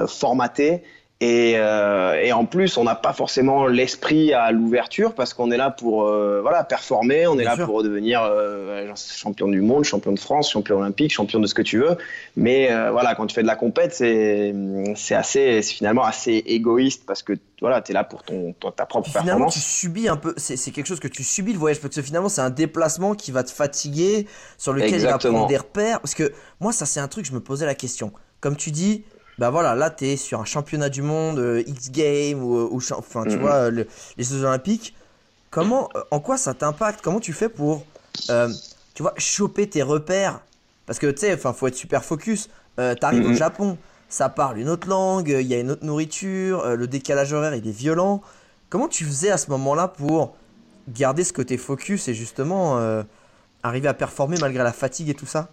formaté. 0.08 0.84
Et, 1.22 1.54
euh, 1.56 2.22
et 2.22 2.34
en 2.34 2.44
plus, 2.44 2.76
on 2.76 2.84
n'a 2.84 2.94
pas 2.94 3.14
forcément 3.14 3.68
l'esprit 3.68 4.34
à 4.34 4.52
l'ouverture 4.52 5.14
parce 5.14 5.34
qu'on 5.34 5.50
est 5.50 5.56
là 5.56 5.72
pour 5.72 6.04
euh, 6.04 6.42
voilà 6.42 6.66
performer, 6.66 7.26
on 7.26 7.36
est 7.36 7.38
Bien 7.38 7.52
là 7.52 7.56
sûr. 7.56 7.66
pour 7.68 7.84
devenir 7.84 8.22
euh, 8.22 8.92
champion 8.96 9.48
du 9.48 9.62
monde, 9.62 9.86
champion 9.86 10.12
de 10.12 10.20
France, 10.20 10.52
champion 10.52 10.78
olympique, 10.80 11.14
champion 11.14 11.40
de 11.40 11.48
ce 11.48 11.54
que 11.54 11.62
tu 11.62 11.80
veux. 11.80 11.96
Mais 12.36 12.68
voilà, 12.92 13.16
quand 13.16 13.28
tu 13.28 13.34
fais 13.34 13.44
de 13.44 13.48
la 13.48 13.56
compète, 13.56 13.94
c'est 13.94 14.54
c'est 14.96 15.16
assez, 15.16 15.62
c'est 15.62 15.74
finalement 15.74 16.04
assez 16.04 16.34
égoïste 16.48 17.04
parce 17.08 17.24
que 17.24 17.32
voilà, 17.62 17.82
tu 17.82 17.92
es 17.92 17.94
là 17.94 18.04
pour 18.04 18.24
ton, 18.24 18.52
ton- 18.60 18.72
ta 18.72 18.86
propre 18.86 19.08
finalement, 19.08 19.46
tu 19.48 19.54
performance. 19.54 19.56
subis 19.56 20.10
un 20.10 20.18
peu. 20.18 20.34
C'est 20.36 20.72
quelque 20.72 20.88
chose 20.88 21.00
que 21.00 21.08
tu 21.08 21.24
subis 21.24 21.54
le 21.54 21.60
voyage 21.60 21.80
parce 21.80 21.96
que 21.96 22.02
finalement, 22.02 22.28
c'est 22.28 22.42
un 22.42 22.50
déplacement 22.50 23.16
qui 23.16 23.32
va 23.32 23.44
te 23.44 23.52
fatiguer, 23.52 24.28
sur 24.58 24.74
lequel 24.74 24.90
il 24.90 24.98
va 24.98 25.04
Exactement. 25.12 25.34
prendre 25.36 25.48
des 25.48 25.58
repères. 25.58 26.02
Parce 26.02 26.14
que 26.14 26.34
moi, 26.60 26.74
ça, 26.74 26.86
c'est 26.86 27.00
un 27.00 27.08
truc, 27.08 27.24
je 27.26 27.32
me 27.32 27.40
posais 27.40 27.66
la 27.66 27.74
question. 27.76 28.12
Comme 28.42 28.58
tu 28.58 28.72
dis, 28.72 29.06
bah 29.38 29.50
voilà, 29.50 29.76
là, 29.76 29.90
t'es 29.90 30.18
sur 30.18 30.40
un 30.42 30.46
championnat 30.46 30.90
du 30.90 31.02
monde, 31.02 31.40
euh, 31.40 31.64
X 31.68 31.92
Games 31.92 32.42
ou, 32.44 32.56
ou 32.72 32.80
cha- 32.80 32.98
enfin, 32.98 33.26
tu 33.26 33.38
Mhm. 33.38 33.40
vois, 33.40 33.68
euh, 33.68 33.72
le- 33.72 33.88
les 34.18 34.24
Jeux 34.24 34.44
Olympiques. 34.44 34.96
Comment, 35.52 35.90
euh, 35.96 36.04
en 36.12 36.20
quoi 36.20 36.38
ça 36.38 36.54
t'impacte? 36.54 37.02
Comment 37.02 37.20
tu 37.20 37.34
fais 37.34 37.50
pour, 37.50 37.88
euh, 38.32 38.54
tu 38.94 39.04
vois, 39.04 39.14
choper 39.18 39.70
tes 39.70 39.84
repères? 39.84 40.42
Parce 40.86 41.00
que 41.00 41.08
tu 41.08 41.22
sais, 41.22 41.34
enfin, 41.34 41.54
faut 41.54 41.68
être 41.68 41.76
super 41.76 42.04
focus. 42.06 42.50
Euh, 42.80 42.96
T'arrives 42.96 43.26
au 43.28 43.32
Mhm. 43.32 43.34
Japon, 43.34 43.80
ça 44.10 44.30
parle 44.30 44.58
une 44.60 44.70
autre 44.70 44.88
langue, 44.90 45.30
il 45.30 45.48
y 45.48 45.54
a 45.56 45.60
une 45.60 45.72
autre 45.72 45.86
nourriture, 45.86 46.62
euh, 46.62 46.76
le 46.76 46.88
décalage 46.88 47.34
horaire 47.34 47.56
il 47.56 47.68
est 47.68 47.72
violent. 47.72 48.22
Comment 48.70 48.88
tu 48.88 49.06
faisais 49.06 49.32
à 49.32 49.38
ce 49.38 49.50
moment-là 49.52 49.88
pour 49.88 50.36
garder 50.88 51.24
ce 51.24 51.34
côté 51.34 51.58
focus 51.58 52.08
et 52.08 52.14
justement 52.14 52.78
euh, 52.80 53.04
arriver 53.64 53.88
à 53.90 53.94
performer 53.94 54.38
malgré 54.38 54.64
la 54.64 54.74
fatigue 54.74 55.10
et 55.10 55.16
tout 55.16 55.26
ça? 55.28 55.52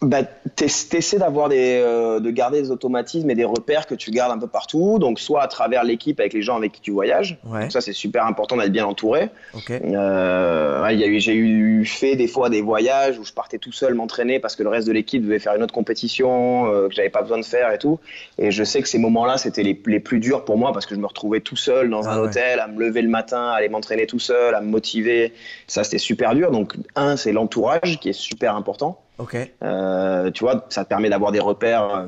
Bah, 0.00 0.22
t'ess- 0.54 0.88
t'essaies 0.88 1.18
d'avoir 1.18 1.48
des, 1.48 1.82
euh, 1.84 2.20
de 2.20 2.30
garder 2.30 2.62
des 2.62 2.70
automatismes 2.70 3.28
et 3.30 3.34
des 3.34 3.44
repères 3.44 3.84
que 3.88 3.96
tu 3.96 4.12
gardes 4.12 4.30
un 4.30 4.38
peu 4.38 4.46
partout. 4.46 5.00
Donc, 5.00 5.18
soit 5.18 5.42
à 5.42 5.48
travers 5.48 5.82
l'équipe 5.82 6.20
avec 6.20 6.32
les 6.34 6.42
gens 6.42 6.56
avec 6.56 6.70
qui 6.70 6.80
tu 6.80 6.92
voyages. 6.92 7.36
Ouais, 7.44 7.62
Donc 7.62 7.72
ça, 7.72 7.80
c'est 7.80 7.92
super 7.92 8.24
important 8.24 8.56
d'être 8.56 8.70
bien 8.70 8.86
entouré. 8.86 9.30
ok. 9.54 9.72
Euh, 9.72 10.82
ouais, 10.84 10.94
il 10.94 11.00
y 11.00 11.04
a 11.04 11.08
eu, 11.08 11.18
j'ai 11.18 11.34
eu 11.34 11.84
fait 11.84 12.14
des 12.14 12.28
fois 12.28 12.48
des 12.48 12.62
voyages 12.62 13.18
où 13.18 13.24
je 13.24 13.32
partais 13.32 13.58
tout 13.58 13.72
seul 13.72 13.94
m'entraîner 13.94 14.38
parce 14.38 14.54
que 14.54 14.62
le 14.62 14.68
reste 14.68 14.86
de 14.86 14.92
l'équipe 14.92 15.20
devait 15.22 15.40
faire 15.40 15.54
une 15.56 15.64
autre 15.64 15.74
compétition 15.74 16.66
euh, 16.72 16.88
que 16.88 16.94
j'avais 16.94 17.10
pas 17.10 17.22
besoin 17.22 17.38
de 17.38 17.44
faire 17.44 17.72
et 17.72 17.78
tout. 17.78 17.98
Et 18.38 18.52
je 18.52 18.62
sais 18.62 18.80
que 18.82 18.88
ces 18.88 18.98
moments-là, 18.98 19.36
c'était 19.36 19.64
les, 19.64 19.80
les 19.86 19.98
plus 20.00 20.20
durs 20.20 20.44
pour 20.44 20.58
moi 20.58 20.72
parce 20.72 20.86
que 20.86 20.94
je 20.94 21.00
me 21.00 21.06
retrouvais 21.06 21.40
tout 21.40 21.56
seul 21.56 21.90
dans 21.90 22.06
Ah 22.06 22.12
un 22.14 22.20
ouais. 22.20 22.28
hôtel, 22.28 22.60
à 22.60 22.68
me 22.68 22.78
lever 22.78 23.02
le 23.02 23.08
matin, 23.08 23.48
à 23.50 23.54
aller 23.56 23.68
m'entraîner 23.68 24.06
tout 24.06 24.20
seul, 24.20 24.54
à 24.54 24.60
me 24.60 24.68
motiver. 24.68 25.32
Ça, 25.66 25.82
c'était 25.82 25.98
super 25.98 26.36
dur. 26.36 26.52
Donc, 26.52 26.74
un, 26.94 27.16
c'est 27.16 27.32
l'entourage 27.32 27.98
qui 28.00 28.10
est 28.10 28.12
super 28.12 28.54
important. 28.54 29.00
Ok. 29.18 29.36
Euh, 29.62 30.30
tu 30.30 30.44
vois, 30.44 30.64
ça 30.68 30.84
te 30.84 30.88
permet 30.88 31.10
d'avoir 31.10 31.32
des 31.32 31.40
repères 31.40 31.94
euh, 31.94 32.06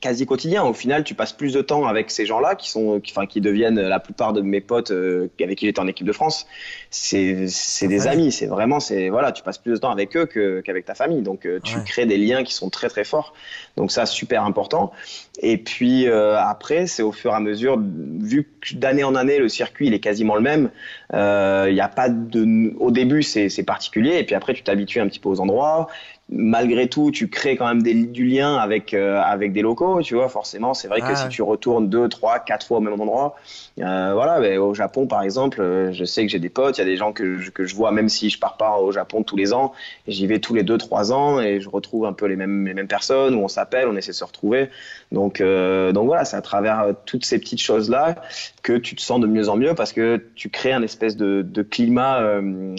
quasi 0.00 0.26
quotidiens. 0.26 0.62
Au 0.62 0.74
final, 0.74 1.02
tu 1.02 1.14
passes 1.14 1.32
plus 1.32 1.52
de 1.54 1.62
temps 1.62 1.86
avec 1.86 2.10
ces 2.10 2.26
gens-là 2.26 2.54
qui 2.54 2.70
sont, 2.70 3.00
qui, 3.00 3.10
enfin, 3.12 3.26
qui 3.26 3.40
deviennent 3.40 3.80
la 3.80 3.98
plupart 3.98 4.32
de 4.32 4.40
mes 4.42 4.60
potes 4.60 4.92
euh, 4.92 5.28
avec 5.42 5.58
qui 5.58 5.66
j'étais 5.66 5.80
en 5.80 5.88
équipe 5.88 6.06
de 6.06 6.12
France. 6.12 6.46
C'est, 6.90 7.48
c'est 7.48 7.88
des 7.88 8.06
amis. 8.06 8.30
C'est 8.30 8.46
vraiment, 8.46 8.78
c'est 8.80 9.08
voilà, 9.08 9.32
tu 9.32 9.42
passes 9.42 9.58
plus 9.58 9.72
de 9.72 9.76
temps 9.78 9.90
avec 9.90 10.16
eux 10.16 10.26
que, 10.26 10.60
qu'avec 10.60 10.84
ta 10.84 10.94
famille. 10.94 11.22
Donc, 11.22 11.44
euh, 11.46 11.58
tu 11.64 11.76
Ouais. 11.76 11.82
crées 11.84 12.06
des 12.06 12.18
liens 12.18 12.44
qui 12.44 12.52
sont 12.54 12.70
très 12.70 12.88
très 12.88 13.02
forts. 13.04 13.32
Donc 13.76 13.90
ça, 13.90 14.06
super 14.06 14.44
important. 14.44 14.92
Et 15.40 15.56
puis 15.56 16.06
euh, 16.06 16.36
après, 16.38 16.86
c'est 16.86 17.02
au 17.02 17.12
fur 17.12 17.32
et 17.32 17.34
à 17.34 17.40
mesure, 17.40 17.78
vu 17.80 18.48
que 18.60 18.74
d'année 18.74 19.04
en 19.04 19.14
année, 19.14 19.38
le 19.38 19.48
circuit 19.48 19.86
il 19.88 19.94
est 19.94 20.00
quasiment 20.00 20.34
le 20.34 20.40
même. 20.42 20.70
euh, 21.14 21.66
Il 21.70 21.74
y 21.76 21.80
a 21.80 21.88
pas 21.88 22.08
de, 22.08 22.72
au 22.78 22.90
début, 22.90 23.22
c'est, 23.22 23.48
c'est 23.48 23.62
particulier. 23.64 24.18
Et 24.18 24.24
puis 24.24 24.34
après, 24.34 24.52
tu 24.54 24.62
t'habitues 24.62 25.00
un 25.00 25.08
petit 25.08 25.18
peu 25.20 25.28
aux 25.28 25.40
endroits 25.40 25.88
malgré 26.30 26.88
tout, 26.88 27.10
tu 27.10 27.28
crées 27.28 27.56
quand 27.56 27.66
même 27.66 27.82
des, 27.82 27.94
du 27.94 28.26
lien 28.26 28.56
avec, 28.56 28.92
euh, 28.92 29.20
avec 29.20 29.52
des 29.52 29.62
locaux, 29.62 30.02
tu 30.02 30.14
vois, 30.14 30.28
forcément. 30.28 30.74
C'est 30.74 30.88
vrai 30.88 31.00
que 31.00 31.14
si 31.14 31.28
tu 31.28 31.42
retournes 31.42 31.88
deux, 31.88 32.08
trois, 32.08 32.38
quatre 32.38 32.66
fois 32.66 32.78
au 32.78 32.80
même 32.80 33.00
endroit, 33.00 33.36
euh, 33.80 34.10
voilà, 34.12 34.38
mais 34.40 34.58
au 34.58 34.74
Japon, 34.74 35.06
par 35.06 35.22
exemple, 35.22 35.60
euh, 35.60 35.92
je 35.92 36.04
sais 36.04 36.26
que 36.26 36.30
j'ai 36.30 36.38
des 36.38 36.50
potes, 36.50 36.76
il 36.76 36.80
y 36.80 36.82
a 36.82 36.86
des 36.86 36.96
gens 36.96 37.12
que 37.12 37.38
je, 37.38 37.50
que 37.50 37.64
je 37.64 37.74
vois, 37.74 37.92
même 37.92 38.08
si 38.08 38.28
je 38.28 38.38
pars 38.38 38.56
pas 38.58 38.78
au 38.78 38.92
Japon 38.92 39.22
tous 39.22 39.36
les 39.36 39.54
ans, 39.54 39.72
j'y 40.06 40.26
vais 40.26 40.38
tous 40.38 40.54
les 40.54 40.64
deux, 40.64 40.76
trois 40.76 41.12
ans, 41.12 41.40
et 41.40 41.60
je 41.60 41.68
retrouve 41.70 42.04
un 42.04 42.12
peu 42.12 42.26
les 42.26 42.36
mêmes, 42.36 42.66
les 42.66 42.74
mêmes 42.74 42.88
personnes, 42.88 43.34
où 43.34 43.40
on 43.40 43.48
s'appelle, 43.48 43.88
on 43.88 43.96
essaie 43.96 44.12
de 44.12 44.16
se 44.16 44.24
retrouver. 44.24 44.68
Donc, 45.12 45.40
donc 45.40 46.06
voilà, 46.06 46.26
c'est 46.26 46.36
à 46.36 46.42
travers 46.42 46.92
toutes 47.06 47.24
ces 47.24 47.38
petites 47.38 47.62
choses-là 47.62 48.16
que 48.62 48.74
tu 48.74 48.94
te 48.94 49.00
sens 49.00 49.20
de 49.20 49.26
mieux 49.26 49.48
en 49.48 49.56
mieux, 49.56 49.74
parce 49.74 49.94
que 49.94 50.22
tu 50.34 50.50
crées 50.50 50.72
un 50.72 50.82
espèce 50.82 51.16
de, 51.16 51.40
de 51.40 51.62
climat, 51.62 52.22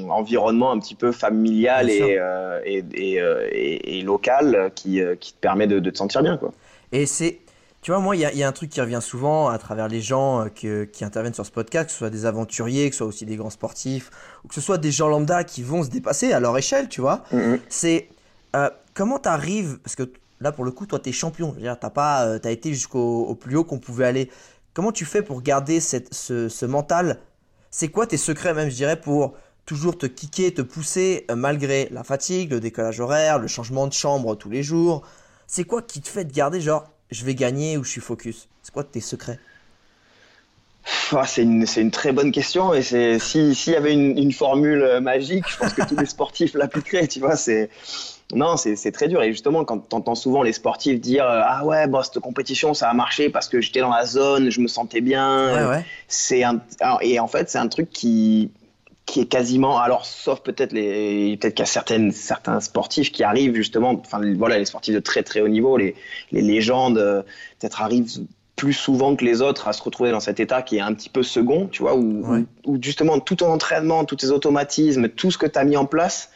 environnement 0.09 0.71
un 0.71 0.79
petit 0.79 0.93
peu 0.93 1.11
familial 1.11 1.89
et, 1.89 2.19
et, 2.65 2.83
et, 2.93 3.19
et- 3.51 3.99
et 3.99 4.01
local 4.01 4.71
qui, 4.75 5.01
euh, 5.01 5.15
qui 5.15 5.33
te 5.33 5.39
permet 5.39 5.67
de, 5.67 5.79
de 5.79 5.89
te 5.89 5.97
sentir 5.97 6.21
bien, 6.23 6.37
quoi. 6.37 6.51
Et 6.91 7.05
c'est, 7.05 7.39
tu 7.81 7.91
vois, 7.91 7.99
moi, 7.99 8.15
il 8.15 8.19
y 8.19 8.25
a, 8.25 8.31
il 8.33 8.37
y 8.37 8.43
a 8.43 8.47
un 8.47 8.51
truc 8.51 8.69
qui 8.69 8.81
revient 8.81 8.99
souvent 9.01 9.47
à 9.49 9.57
travers 9.57 9.87
les 9.87 10.01
gens 10.01 10.41
euh, 10.41 10.49
que- 10.49 10.83
qui 10.85 11.05
interviennent 11.05 11.33
sur 11.33 11.45
ce 11.45 11.51
podcast, 11.51 11.85
que 11.87 11.91
ce 11.91 11.97
soit 11.99 12.09
des 12.09 12.25
aventuriers, 12.25 12.89
que 12.89 12.95
ce 12.95 12.99
soit 12.99 13.07
aussi 13.07 13.25
des 13.25 13.35
grands 13.35 13.49
sportifs, 13.49 14.09
ou 14.43 14.47
que 14.47 14.53
ce 14.55 14.61
soit 14.61 14.77
des 14.77 14.91
gens 14.91 15.07
lambda 15.07 15.43
qui 15.43 15.63
vont 15.63 15.83
se 15.83 15.89
dépasser 15.89 16.33
à 16.33 16.39
leur 16.39 16.57
échelle, 16.57 16.89
tu 16.89 17.01
vois. 17.01 17.23
C'est 17.69 18.09
euh, 18.55 18.69
comment 18.93 19.19
t'arrives, 19.19 19.77
parce 19.79 19.95
que 19.95 20.11
là, 20.41 20.51
pour 20.51 20.65
le 20.65 20.71
coup, 20.71 20.85
toi, 20.87 20.99
t'es 20.99 21.11
champion. 21.11 21.55
T'as 21.79 21.89
pas, 21.89 22.25
euh, 22.25 22.39
t'as 22.39 22.51
été 22.51 22.73
jusqu'au 22.73 23.25
au 23.25 23.35
plus 23.35 23.55
haut 23.55 23.63
qu'on 23.63 23.79
pouvait 23.79 24.05
aller. 24.05 24.29
Comment 24.73 24.91
tu 24.91 25.05
fais 25.05 25.21
pour 25.21 25.41
garder 25.41 25.79
cette, 25.79 26.13
ce, 26.13 26.49
ce 26.49 26.65
mental? 26.65 27.19
C'est 27.71 27.89
quoi 27.89 28.07
tes 28.07 28.17
secrets, 28.17 28.53
même, 28.53 28.69
je 28.69 28.75
dirais, 28.75 28.99
pour 28.99 29.35
toujours 29.69 29.95
te 29.99 30.07
kicker, 30.07 30.51
te 30.51 30.63
pousser, 30.63 31.27
euh, 31.29 31.35
malgré 31.35 31.89
la 31.91 32.03
fatigue, 32.03 32.49
le 32.49 32.59
décalage 32.59 32.99
horaire, 32.99 33.37
le 33.37 33.47
changement 33.47 33.85
de 33.85 33.93
chambre 33.93 34.33
tous 34.33 34.49
les 34.49 34.63
jours. 34.63 35.03
C'est 35.45 35.63
quoi 35.63 35.83
qui 35.83 36.01
te 36.01 36.09
fait 36.09 36.25
te 36.25 36.33
garder, 36.33 36.59
genre, 36.59 36.87
je 37.11 37.23
vais 37.23 37.35
gagner 37.35 37.77
ou 37.77 37.83
je 37.83 37.91
suis 37.91 38.01
focus? 38.01 38.47
C'est 38.63 38.73
quoi 38.73 38.83
tes 38.83 38.99
secrets? 38.99 39.37
Ah, 41.11 41.27
c'est 41.27 41.43
une, 41.43 41.67
c'est 41.67 41.81
une 41.81 41.91
très 41.91 42.11
bonne 42.11 42.31
question 42.31 42.73
et 42.73 42.81
c'est 42.81 43.19
si 43.19 43.53
s'il 43.53 43.73
y 43.73 43.75
avait 43.75 43.93
une, 43.93 44.17
une 44.17 44.31
formule 44.31 44.81
euh, 44.81 45.01
magique, 45.01 45.45
je 45.47 45.57
pense 45.57 45.73
que 45.73 45.87
tous 45.87 45.95
les 45.95 46.07
sportifs 46.07 46.55
l'appliqueraient, 46.55 47.07
tu 47.07 47.19
vois, 47.19 47.35
c'est 47.35 47.69
non, 48.33 48.57
c'est 48.57 48.75
c'est 48.75 48.91
très 48.91 49.07
dur. 49.07 49.21
Et 49.21 49.31
justement 49.31 49.65
quand 49.65 49.87
tu 49.89 49.95
entends 49.95 50.15
souvent 50.15 50.41
les 50.41 50.53
sportifs 50.53 50.99
dire 50.99 51.25
euh, 51.25 51.41
ah 51.45 51.63
ouais, 51.63 51.85
bon 51.87 52.01
cette 52.01 52.19
compétition 52.19 52.73
ça 52.73 52.89
a 52.89 52.93
marché 52.95 53.29
parce 53.29 53.47
que 53.49 53.61
j'étais 53.61 53.81
dans 53.81 53.93
la 53.93 54.05
zone, 54.07 54.49
je 54.49 54.61
me 54.61 54.67
sentais 54.67 55.01
bien, 55.01 55.53
Ouais, 55.53 55.77
ouais. 55.77 55.85
c'est 56.07 56.41
et 57.01 57.19
en 57.19 57.27
fait, 57.27 57.49
c'est 57.51 57.59
un 57.59 57.67
truc 57.67 57.91
qui 57.91 58.49
qui 59.11 59.21
est 59.21 59.25
quasiment 59.25 59.79
alors 59.79 60.05
sauf 60.05 60.39
peut-être 60.41 60.71
les 60.73 61.35
peut-être 61.37 61.55
qu'il 61.55 61.63
y 61.63 61.67
a 61.67 61.71
certaines 61.71 62.11
certains 62.11 62.59
sportifs 62.59 63.11
qui 63.11 63.23
arrivent 63.23 63.55
justement 63.55 63.91
enfin 63.99 64.19
voilà 64.35 64.57
les 64.59 64.65
sportifs 64.65 64.93
de 64.93 64.99
très 64.99 65.23
très 65.23 65.41
haut 65.41 65.47
niveau 65.47 65.77
les 65.77 65.95
les 66.31 66.41
légendes 66.41 66.97
euh, 66.99 67.23
peut-être 67.59 67.81
arrivent 67.81 68.09
plus 68.55 68.73
souvent 68.73 69.15
que 69.15 69.23
les 69.25 69.41
autres 69.41 69.67
à 69.67 69.73
se 69.73 69.81
retrouver 69.81 70.11
dans 70.11 70.19
cet 70.19 70.39
état 70.39 70.61
qui 70.61 70.77
est 70.77 70.81
un 70.81 70.93
petit 70.93 71.09
peu 71.09 71.23
second 71.23 71.67
tu 71.67 71.81
vois 71.81 71.95
où, 71.95 72.23
Ouais. 72.31 72.43
où, 72.65 72.75
où 72.75 72.77
justement 72.81 73.19
tout 73.19 73.35
ton 73.37 73.51
entraînement 73.51 74.05
tous 74.05 74.17
tes 74.17 74.29
automatismes 74.29 75.09
tout 75.09 75.31
ce 75.31 75.37
que 75.37 75.47
tu 75.47 75.57
as 75.57 75.63
mis 75.63 75.77
en 75.77 75.85
place 75.85 76.29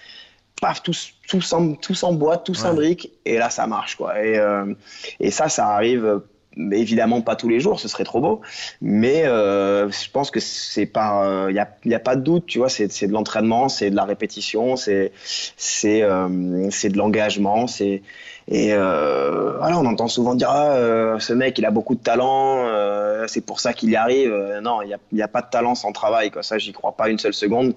paf 0.62 0.82
tout 0.82 0.94
tout 1.28 1.42
s'em- 1.42 1.78
tout 1.80 1.94
s'emboîte 1.94 2.44
tout 2.46 2.54
Ouais. 2.54 2.58
s'imbrique 2.58 3.12
et 3.26 3.38
là 3.38 3.50
ça 3.50 3.68
marche 3.68 3.96
quoi 3.98 4.20
et 4.24 4.38
euh, 4.40 4.74
et 5.20 5.32
ça 5.32 5.48
ça 5.50 5.68
arrive 5.68 6.22
mais 6.56 6.80
évidemment 6.80 7.22
pas 7.22 7.36
tous 7.36 7.50
les 7.50 7.60
jours, 7.60 7.80
ce 7.80 7.88
serait 7.88 8.04
trop 8.04 8.22
beau. 8.22 8.42
Mais 8.82 9.26
euh, 9.26 9.90
je 9.90 10.10
pense 10.12 10.32
que 10.32 10.40
c'est 10.40 10.86
pas, 10.86 11.48
il 11.50 11.56
y 11.56 11.60
a, 11.60 11.70
y 11.86 11.94
a 11.94 12.00
pas 12.00 12.16
de 12.16 12.22
doute, 12.22 12.46
tu 12.46 12.60
vois, 12.60 12.70
c'est 12.70 13.08
de 13.08 13.14
l'entraînement, 13.14 13.70
c'est 13.70 13.90
de 13.90 13.96
la 13.96 14.06
répétition, 14.06 14.76
c'est 14.76 15.12
c'est 15.58 16.02
euh, 16.02 16.70
c'est 16.70 16.90
de 16.90 16.98
l'engagement, 16.98 17.68
c'est 17.68 18.02
et 18.48 18.74
euh, 18.74 19.58
voilà, 19.58 19.78
on 19.80 19.86
entend 19.86 20.08
souvent 20.08 20.36
dire 20.36 20.50
ah, 20.50 20.74
euh, 20.74 21.20
ce 21.20 21.34
mec 21.34 21.58
il 21.58 21.66
a 21.66 21.72
beaucoup 21.72 21.96
de 21.96 22.02
talent, 22.02 22.66
euh, 22.66 23.26
c'est 23.28 23.42
pour 23.42 23.60
ça 23.60 23.74
qu'il 23.74 23.90
y 23.90 23.96
arrive. 23.96 24.32
Euh, 24.32 24.62
non, 24.62 24.82
il 24.82 24.98
y 25.12 25.22
a, 25.22 25.28
pas 25.28 25.42
de 25.42 25.50
talent 25.50 25.76
sans 25.76 25.92
travail, 25.92 26.32
quoi. 26.32 26.44
Ça, 26.44 26.58
j'y 26.58 26.74
crois 26.74 26.92
pas 26.94 27.10
une 27.10 27.20
seule 27.20 27.34
seconde. 27.34 27.76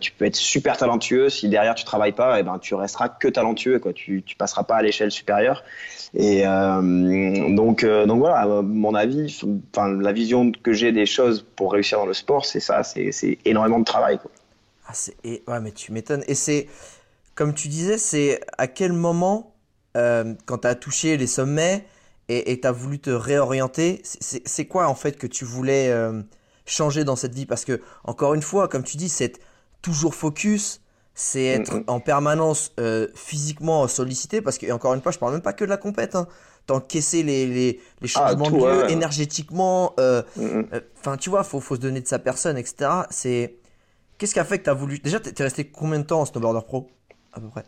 Tu 0.00 0.12
peux 0.12 0.24
être 0.24 0.36
super 0.36 0.76
talentueux, 0.76 1.28
si 1.28 1.48
derrière 1.48 1.74
tu 1.74 1.84
travailles 1.84 2.12
pas, 2.12 2.40
et 2.40 2.42
ben 2.42 2.58
tu 2.58 2.74
resteras 2.74 3.08
que 3.08 3.28
talentueux, 3.28 3.78
quoi. 3.78 3.92
Tu 3.92 4.22
tu 4.22 4.36
passeras 4.36 4.64
pas 4.64 4.76
à 4.76 4.82
l'échelle 4.82 5.10
supérieure. 5.10 5.62
Et 6.14 6.44
donc, 6.44 7.84
donc 7.84 8.18
voilà, 8.18 8.46
mon 8.62 8.94
avis, 8.94 9.40
enfin 9.74 9.88
la 9.88 10.12
vision 10.12 10.50
que 10.50 10.72
j'ai 10.72 10.92
des 10.92 11.06
choses 11.06 11.46
pour 11.54 11.72
réussir 11.72 11.98
dans 11.98 12.06
le 12.06 12.14
sport, 12.14 12.44
c'est 12.44 12.60
ça, 12.60 12.82
c'est 12.82 13.38
énormément 13.44 13.78
de 13.78 13.84
travail. 13.84 14.18
Quoi. 14.18 14.30
Ah, 14.88 14.92
et- 15.24 15.42
Ouais, 15.46 15.60
mais 15.60 15.72
tu 15.72 15.92
m'étonnes. 15.92 16.24
Et 16.28 16.34
c'est, 16.34 16.66
comme 17.34 17.54
tu 17.54 17.68
disais, 17.68 17.98
c'est 17.98 18.40
à 18.56 18.66
quel 18.66 18.92
moment, 18.92 19.52
euh, 19.96 20.34
quand 20.46 20.58
tu 20.58 20.68
as 20.68 20.74
touché 20.74 21.16
les 21.16 21.26
sommets 21.26 21.86
et 22.28 22.60
tu 22.60 22.66
as 22.68 22.72
voulu 22.72 22.98
te 22.98 23.08
réorienter, 23.10 24.02
c'est- 24.04 24.66
quoi 24.66 24.86
en 24.88 24.94
fait 24.94 25.16
que 25.16 25.26
tu 25.26 25.46
voulais 25.46 25.88
euh, 25.90 26.22
changer 26.66 27.04
dans 27.04 27.16
cette 27.16 27.34
vie? 27.34 27.46
Parce 27.46 27.64
que, 27.64 27.80
encore 28.04 28.34
une 28.34 28.42
fois, 28.42 28.68
comme 28.68 28.82
tu 28.84 28.98
dis, 28.98 29.08
c'est 29.08 29.24
être 29.24 29.40
toujours 29.80 30.14
focus, 30.14 30.82
c'est 31.14 31.46
être 31.46 31.74
Mhm. 31.74 31.84
en 31.86 32.00
permanence 32.00 32.72
euh, 32.80 33.08
physiquement 33.14 33.88
sollicité. 33.88 34.42
Parce 34.42 34.58
que, 34.58 34.66
et 34.66 34.72
encore 34.72 34.92
une 34.92 35.00
fois, 35.00 35.10
je 35.10 35.18
parle 35.18 35.32
même 35.32 35.42
pas 35.42 35.54
que 35.54 35.64
de 35.64 35.70
la 35.70 35.78
compète, 35.78 36.14
hein. 36.16 36.28
T'encaisser 36.66 37.22
les, 37.22 37.46
les, 37.46 37.80
les 38.02 38.08
Ah, 38.14 38.28
changements 38.28 38.50
tout, 38.50 38.56
de 38.58 38.60
lieu, 38.66 38.78
ouais, 38.80 38.92
énergétiquement, 38.92 39.94
Mm, 40.36 40.42
mm. 40.42 40.80
Enfin, 40.98 41.16
tu 41.16 41.30
vois, 41.30 41.44
faut, 41.44 41.60
faut 41.60 41.76
se 41.76 41.80
donner 41.80 42.02
de 42.02 42.06
sa 42.06 42.18
personne, 42.18 42.58
etc. 42.58 43.06
C'est. 43.10 43.56
Qu'est-ce 44.18 44.34
qui 44.34 44.40
a 44.40 44.44
fait 44.44 44.58
que 44.58 44.64
tu 44.64 44.70
as 44.70 44.74
voulu? 44.74 44.98
Déjà, 44.98 45.18
t'es 45.20 45.32
t'es 45.32 45.44
resté 45.44 45.64
combien 45.70 45.98
de 46.00 46.04
temps 46.04 46.20
en 46.20 46.24
snowboarder 46.26 46.60
pro 46.66 46.90
À 47.32 47.40
peu 47.40 47.48
près? 47.48 47.64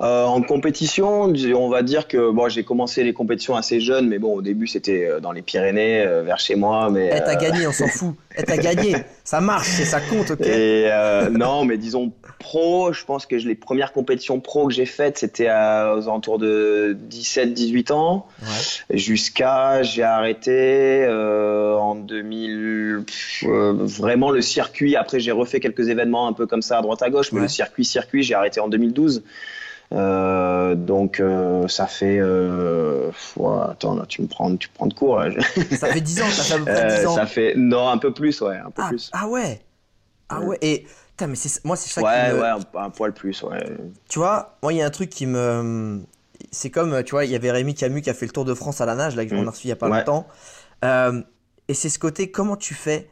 Euh, 0.00 0.24
en 0.24 0.42
compétition, 0.42 1.32
on 1.56 1.68
va 1.68 1.82
dire 1.82 2.06
que 2.06 2.30
bon, 2.30 2.48
j'ai 2.48 2.62
commencé 2.64 3.02
les 3.04 3.12
compétitions 3.12 3.56
assez 3.56 3.80
jeune, 3.80 4.08
mais 4.08 4.18
bon, 4.18 4.34
au 4.34 4.42
début 4.42 4.66
c'était 4.66 5.04
euh, 5.06 5.20
dans 5.20 5.32
les 5.32 5.42
Pyrénées, 5.42 6.02
euh, 6.02 6.22
vers 6.22 6.38
chez 6.38 6.54
moi, 6.54 6.88
mais 6.90 7.10
Eh, 7.12 7.18
t'as 7.18 7.34
gagné, 7.36 7.66
on 7.66 7.72
s'en 7.72 7.88
fout. 7.88 8.14
Eh, 8.36 8.42
t'as 8.44 8.56
gagné. 8.56 8.94
Ça 9.24 9.40
marche, 9.42 9.78
et 9.80 9.84
ça 9.84 10.00
compte, 10.00 10.30
ok 10.30 10.40
Et 10.46 10.88
non, 11.32 11.66
mais 11.66 11.76
disons 11.76 12.12
pro, 12.38 12.94
je 12.94 13.04
pense 13.04 13.26
que 13.26 13.36
les 13.36 13.54
premières 13.54 13.92
compétitions 13.92 14.40
pro 14.40 14.68
que 14.68 14.72
j'ai 14.72 14.86
faites, 14.86 15.18
c'était 15.18 15.48
aux 15.48 15.50
alentours 16.08 16.38
de 16.38 16.96
17-18 17.10 17.92
ans. 17.92 18.26
Ouais. 18.40 18.96
Jusqu'à, 18.96 19.82
j'ai 19.82 20.02
arrêté 20.02 21.06
en 21.10 21.94
2000, 21.94 23.02
pff, 23.06 23.44
euh, 23.46 23.72
vraiment 23.78 24.30
le 24.30 24.40
circuit. 24.40 24.96
Après, 24.96 25.20
j'ai 25.20 25.32
refait 25.32 25.60
quelques 25.60 25.88
événements 25.88 26.26
un 26.26 26.32
peu 26.32 26.46
comme 26.46 26.62
ça 26.62 26.78
à 26.78 26.82
droite 26.82 27.02
à 27.02 27.10
gauche, 27.10 27.32
mais 27.32 27.38
Ouais. 27.40 27.42
le 27.44 27.48
circuit, 27.48 27.84
circuit, 27.84 28.22
j'ai 28.22 28.34
arrêté 28.34 28.60
en 28.60 28.68
2012. 28.68 29.22
Euh, 29.94 30.74
donc 30.74 31.18
euh, 31.18 31.66
ça 31.68 31.86
fait, 31.86 32.18
euh, 32.20 33.10
ouais, 33.36 33.58
attends, 33.70 33.94
là, 33.96 34.04
tu 34.06 34.20
me 34.22 34.26
prends, 34.26 34.54
tu 34.56 34.68
prends 34.68 34.86
de 34.86 34.94
court. 34.94 35.18
là. 35.20 35.30
Ça 35.76 35.88
fait 35.88 36.00
10 36.02 36.20
ans, 36.22 36.26
t'as 36.36 36.42
fait 36.42 36.54
à 36.54 36.58
peu 36.58 36.64
près 36.64 36.98
10 37.00 37.06
ans. 37.06 37.14
ça 37.14 37.26
fait, 37.26 37.54
non, 37.56 37.88
un 37.88 37.98
peu 37.98 38.12
plus, 38.12 38.40
ouais, 38.42 38.56
un 38.58 38.70
peu 38.70 38.82
ah, 38.84 38.88
plus. 38.88 39.10
ah 39.12 39.26
ouais 39.28 39.60
Ah 40.28 40.40
ouais, 40.40 40.58
et. 40.60 40.86
Putain, 41.10 41.26
mais 41.28 41.36
moi, 41.64 41.74
c'est 41.76 41.88
ça 41.90 42.00
Ouais, 42.02 42.28
qui 42.30 42.34
me. 42.36 42.40
ouais, 42.42 42.48
un, 42.48 42.80
un 42.84 42.90
poil 42.90 43.12
plus, 43.12 43.42
ouais. 43.42 43.64
Tu 44.08 44.18
vois, 44.20 44.56
moi, 44.62 44.72
il 44.72 44.76
y 44.76 44.82
a 44.82 44.86
un 44.86 44.90
truc 44.90 45.10
qui 45.10 45.26
me. 45.26 46.00
C'est 46.52 46.70
comme, 46.70 47.02
tu 47.02 47.10
vois, 47.12 47.24
il 47.24 47.30
y 47.32 47.34
avait 47.34 47.50
Rémi 47.50 47.74
Camus 47.74 48.02
qui 48.02 48.10
a 48.10 48.14
fait 48.14 48.26
le 48.26 48.30
Tour 48.32 48.44
de 48.44 48.54
France 48.54 48.80
à 48.80 48.86
la 48.86 48.94
nage, 48.94 49.16
là, 49.16 49.24
qu'on 49.26 49.42
Mm. 49.42 49.48
a 49.48 49.50
reçu 49.50 49.66
il 49.66 49.70
y 49.70 49.72
a 49.72 49.76
pas 49.76 49.88
Ouais. 49.88 49.98
longtemps. 49.98 50.26
Et 51.70 51.74
c'est 51.74 51.88
ce 51.88 51.98
côté, 51.98 52.30
comment 52.30 52.56
tu 52.56 52.74
fais 52.74 53.08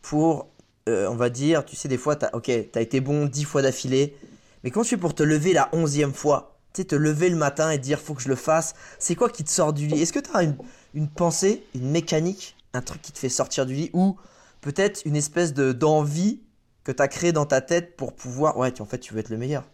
pour, 0.00 0.48
on 0.86 1.14
va 1.14 1.28
dire, 1.30 1.64
tu 1.64 1.76
sais, 1.76 1.88
des 1.88 1.98
fois, 1.98 2.16
t'as, 2.16 2.30
ok, 2.32 2.50
t'as 2.72 2.80
été 2.80 3.00
bon 3.00 3.26
10 3.26 3.44
fois 3.44 3.60
d'affilée, 3.62 4.16
mais 4.62 4.70
comment 4.70 4.84
tu 4.84 4.90
fais 4.90 4.96
pour 4.96 5.14
te 5.14 5.22
lever 5.22 5.52
la 5.52 5.68
11e 5.72 6.12
fois 6.12 6.58
Tu 6.72 6.82
sais, 6.82 6.88
te 6.88 6.94
lever 6.94 7.28
le 7.28 7.36
matin 7.36 7.70
et 7.70 7.78
dire, 7.78 8.00
faut 8.00 8.14
que 8.14 8.22
je 8.22 8.28
le 8.28 8.36
fasse. 8.36 8.74
C'est 8.98 9.14
quoi 9.14 9.28
qui 9.28 9.44
te 9.44 9.50
sort 9.50 9.72
du 9.72 9.86
lit? 9.86 10.00
Est-ce 10.02 10.12
que 10.12 10.20
tu 10.20 10.30
as 10.34 10.42
une, 10.42 11.08
pensée, 11.08 11.64
une 11.74 11.90
mécanique, 11.90 12.56
un 12.72 12.82
truc 12.82 13.02
qui 13.02 13.12
te 13.12 13.18
fait 13.18 13.28
sortir 13.28 13.66
du 13.66 13.74
lit 13.74 13.90
ou 13.92 14.16
peut-être 14.60 15.02
une 15.04 15.16
espèce 15.16 15.54
de, 15.54 15.72
d'envie 15.72 16.40
que 16.84 16.92
tu 16.92 17.02
as 17.02 17.08
créé 17.08 17.32
dans 17.32 17.46
ta 17.46 17.60
tête 17.60 17.96
pour 17.96 18.12
pouvoir. 18.12 18.56
Ouais, 18.56 18.72
tu, 18.72 18.82
en 18.82 18.86
fait, 18.86 18.98
tu 18.98 19.14
veux 19.14 19.20
être 19.20 19.30
le 19.30 19.38
meilleur? 19.38 19.64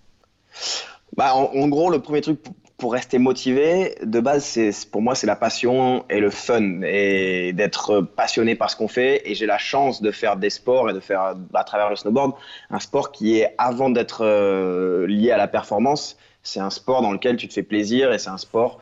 Bah, 1.17 1.35
en 1.35 1.69
gros, 1.69 1.91
le 1.91 2.01
premier 2.01 2.21
truc 2.21 2.41
pour, 2.79 2.93
rester 2.93 3.19
motivé, 3.19 3.97
de 4.03 4.21
base, 4.21 4.45
c'est 4.45 4.73
pour 4.91 5.03
moi, 5.03 5.15
c'est 5.15 5.27
la 5.27 5.37
passion 5.37 6.05
et 6.09 6.21
le 6.21 6.31
fun 6.31 6.83
et 6.83 7.53
d'être 7.53 8.01
passionné 8.01 8.55
par 8.55 8.71
ce 8.71 8.77
qu'on 8.77 8.89
fait. 8.89 9.29
Et 9.29 9.35
j'ai 9.35 9.47
la 9.47 9.59
chance 9.59 10.01
de 10.01 10.11
faire 10.11 10.37
des 10.37 10.51
sports 10.51 10.89
et 10.89 10.93
de 10.93 11.01
faire 11.01 11.35
à 11.55 11.65
travers 11.65 11.91
le 11.91 11.97
snowboard 11.97 12.33
un 12.71 12.81
sport 12.81 13.13
qui 13.13 13.39
est 13.39 13.55
avant 13.59 13.91
d'être 13.91 14.25
euh, 14.25 15.07
lié 15.07 15.33
à 15.33 15.37
la 15.37 15.49
performance. 15.49 16.17
C'est 16.43 16.61
un 16.61 16.71
sport 16.71 17.03
dans 17.03 17.13
lequel 17.13 17.37
tu 17.37 17.49
te 17.49 17.53
fais 17.53 17.63
plaisir 17.63 18.13
et 18.13 18.19
c'est 18.19 18.31
un 18.31 18.39
sport 18.39 18.79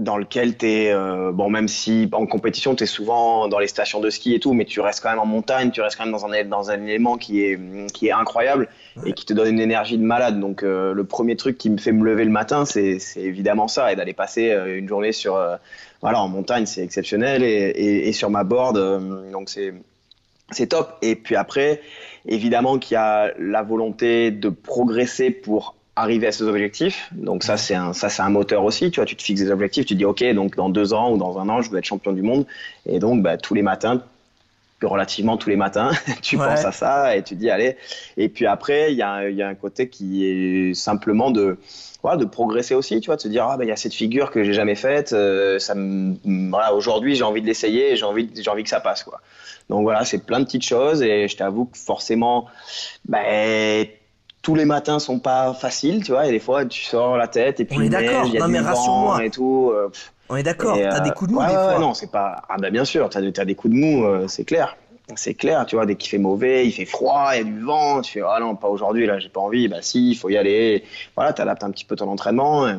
dans 0.00 0.16
lequel 0.16 0.56
tu 0.56 0.66
es, 0.66 0.92
euh, 0.92 1.30
bon, 1.30 1.48
même 1.48 1.68
si 1.68 2.08
en 2.12 2.26
compétition, 2.26 2.74
tu 2.74 2.82
es 2.82 2.86
souvent 2.86 3.46
dans 3.46 3.60
les 3.60 3.68
stations 3.68 4.00
de 4.00 4.10
ski 4.10 4.34
et 4.34 4.40
tout, 4.40 4.52
mais 4.52 4.64
tu 4.64 4.80
restes 4.80 5.00
quand 5.00 5.10
même 5.10 5.20
en 5.20 5.26
montagne, 5.26 5.70
tu 5.70 5.80
restes 5.82 5.96
quand 5.96 6.04
même 6.04 6.12
dans 6.12 6.26
un, 6.26 6.44
dans 6.44 6.70
un 6.70 6.82
élément 6.82 7.16
qui 7.16 7.44
est, 7.44 7.58
qui 7.92 8.08
est 8.08 8.12
incroyable 8.12 8.68
et 9.06 9.12
qui 9.12 9.24
te 9.24 9.32
donne 9.32 9.50
une 9.50 9.60
énergie 9.60 9.96
de 9.96 10.02
malade. 10.02 10.40
Donc, 10.40 10.64
euh, 10.64 10.92
le 10.94 11.04
premier 11.04 11.36
truc 11.36 11.58
qui 11.58 11.70
me 11.70 11.78
fait 11.78 11.92
me 11.92 12.04
lever 12.04 12.24
le 12.24 12.30
matin, 12.30 12.64
c'est 12.64 12.98
c'est 12.98 13.22
évidemment 13.22 13.68
ça, 13.68 13.92
et 13.92 13.96
d'aller 13.96 14.14
passer 14.14 14.50
euh, 14.50 14.76
une 14.78 14.88
journée 14.88 15.12
sur, 15.12 15.36
euh, 15.36 15.56
voilà, 16.00 16.20
en 16.20 16.28
montagne, 16.28 16.66
c'est 16.66 16.82
exceptionnel, 16.82 17.44
et, 17.44 17.46
et, 17.46 18.08
et 18.08 18.12
sur 18.12 18.30
ma 18.30 18.42
board, 18.42 18.76
euh, 18.76 19.30
donc 19.30 19.48
c'est 19.48 19.74
c'est 20.50 20.66
top. 20.66 20.98
Et 21.02 21.14
puis 21.14 21.36
après, 21.36 21.80
évidemment 22.26 22.78
qu'il 22.78 22.94
y 22.94 22.98
a 22.98 23.32
la 23.38 23.62
volonté 23.62 24.32
de 24.32 24.48
progresser 24.48 25.30
pour 25.30 25.76
arriver 25.96 26.26
à 26.26 26.32
ces 26.32 26.44
objectifs. 26.44 27.08
Donc 27.12 27.44
ça, 27.44 27.56
c'est 27.56 27.74
un, 27.74 27.92
ça, 27.92 28.08
c'est 28.08 28.22
un 28.22 28.30
moteur 28.30 28.64
aussi. 28.64 28.90
Tu 28.90 29.00
vois, 29.00 29.06
tu 29.06 29.16
te 29.16 29.22
fixes 29.22 29.40
des 29.42 29.50
objectifs, 29.50 29.86
tu 29.86 29.94
dis, 29.94 30.04
OK, 30.04 30.24
donc 30.34 30.56
dans 30.56 30.68
deux 30.68 30.92
ans 30.92 31.12
ou 31.12 31.18
dans 31.18 31.38
un 31.38 31.48
an, 31.48 31.62
je 31.62 31.70
veux 31.70 31.78
être 31.78 31.84
champion 31.84 32.12
du 32.12 32.22
monde. 32.22 32.46
Et 32.86 32.98
donc, 32.98 33.22
bah, 33.22 33.36
tous 33.36 33.54
les 33.54 33.62
matins, 33.62 34.02
relativement 34.82 35.36
tous 35.36 35.48
les 35.48 35.56
matins, 35.56 35.92
tu 36.22 36.36
Ouais. 36.36 36.46
penses 36.46 36.64
à 36.64 36.72
ça 36.72 37.16
et 37.16 37.22
tu 37.22 37.36
dis, 37.36 37.48
allez. 37.48 37.76
Et 38.16 38.28
puis 38.28 38.46
après, 38.46 38.92
il 38.92 38.98
y 38.98 39.02
a, 39.02 39.28
il 39.30 39.36
y 39.36 39.42
a 39.42 39.48
un 39.48 39.54
côté 39.54 39.88
qui 39.88 40.26
est 40.26 40.74
simplement 40.74 41.30
de, 41.30 41.58
voilà, 42.02 42.16
de 42.18 42.24
progresser 42.26 42.74
aussi, 42.74 43.00
tu 43.00 43.06
vois, 43.06 43.16
de 43.16 43.20
se 43.22 43.28
dire, 43.28 43.46
ah, 43.48 43.56
bah, 43.56 43.64
il 43.64 43.68
y 43.68 43.72
a 43.72 43.76
cette 43.76 43.94
figure 43.94 44.30
que 44.30 44.42
j'ai 44.44 44.52
jamais 44.52 44.74
faite. 44.74 45.12
euh, 45.12 45.58
ça 45.58 45.74
me, 45.74 46.16
voilà, 46.50 46.74
aujourd'hui, 46.74 47.14
j'ai 47.14 47.22
envie 47.24 47.40
de 47.40 47.46
l'essayer 47.46 47.92
et 47.92 47.96
j'ai 47.96 48.04
envie, 48.04 48.28
j'ai 48.34 48.50
envie 48.50 48.62
que 48.64 48.68
ça 48.68 48.80
passe, 48.80 49.04
quoi. 49.04 49.20
Donc 49.70 49.84
voilà, 49.84 50.04
c'est 50.04 50.18
plein 50.26 50.40
de 50.40 50.44
petites 50.44 50.66
choses 50.66 51.02
et 51.02 51.28
je 51.28 51.36
t'avoue 51.36 51.64
que 51.66 51.78
forcément, 51.78 52.46
ben, 53.06 53.86
tous 54.44 54.54
les 54.54 54.64
matins 54.66 55.00
sont 55.00 55.18
pas 55.18 55.52
faciles, 55.54 56.04
tu 56.04 56.12
vois, 56.12 56.26
et 56.26 56.30
des 56.30 56.38
fois 56.38 56.64
tu 56.66 56.84
sors 56.84 57.16
la 57.16 57.26
tête 57.26 57.58
et 57.58 57.64
puis 57.64 57.76
On 57.78 57.82
est 57.82 57.88
d'accord. 57.88 58.26
il 58.26 58.34
y 58.34 58.36
a 58.36 58.40
Non, 58.40 58.46
du 58.46 58.52
mais 58.52 58.60
vent 58.60 58.68
rassure-moi. 58.68 59.24
et 59.24 59.30
tout. 59.30 59.72
euh, 59.74 59.90
On 60.28 60.36
est 60.36 60.42
d'accord, 60.44 60.76
t'as 60.76 60.98
euh, 60.98 61.00
des 61.00 61.10
coups 61.10 61.30
de 61.30 61.34
mou 61.34 61.40
ouais, 61.40 61.46
des 61.48 61.52
fois. 61.54 61.78
non, 61.80 61.94
c'est 61.94 62.10
pas. 62.12 62.42
Ah 62.48 62.56
bah 62.58 62.70
bien 62.70 62.84
sûr, 62.84 63.08
t'as 63.08 63.20
as 63.20 63.44
des 63.44 63.54
coups 63.56 63.74
de 63.74 63.78
mou, 63.80 64.04
euh, 64.04 64.28
c'est 64.28 64.44
clair. 64.44 64.76
C'est 65.16 65.34
clair, 65.34 65.66
tu 65.66 65.76
vois, 65.76 65.84
dès 65.86 65.96
qu'il 65.96 66.08
fait 66.10 66.18
mauvais, 66.18 66.66
il 66.66 66.72
fait 66.72 66.84
froid, 66.86 67.30
il 67.32 67.38
y 67.38 67.40
a 67.40 67.44
du 67.44 67.60
vent, 67.60 68.00
tu 68.00 68.12
fais 68.12 68.22
ah 68.26 68.38
non, 68.40 68.54
pas 68.54 68.68
aujourd'hui, 68.68 69.06
là, 69.06 69.18
j'ai 69.18 69.28
pas 69.28 69.40
envie, 69.40 69.66
bah 69.68 69.78
si, 69.82 70.10
il 70.12 70.14
faut 70.14 70.28
y 70.30 70.36
aller. 70.36 70.84
Voilà, 71.16 71.32
t'adaptes 71.32 71.64
un 71.64 71.70
petit 71.70 71.84
peu 71.84 71.96
ton 71.96 72.08
entraînement. 72.08 72.68
et- 72.68 72.74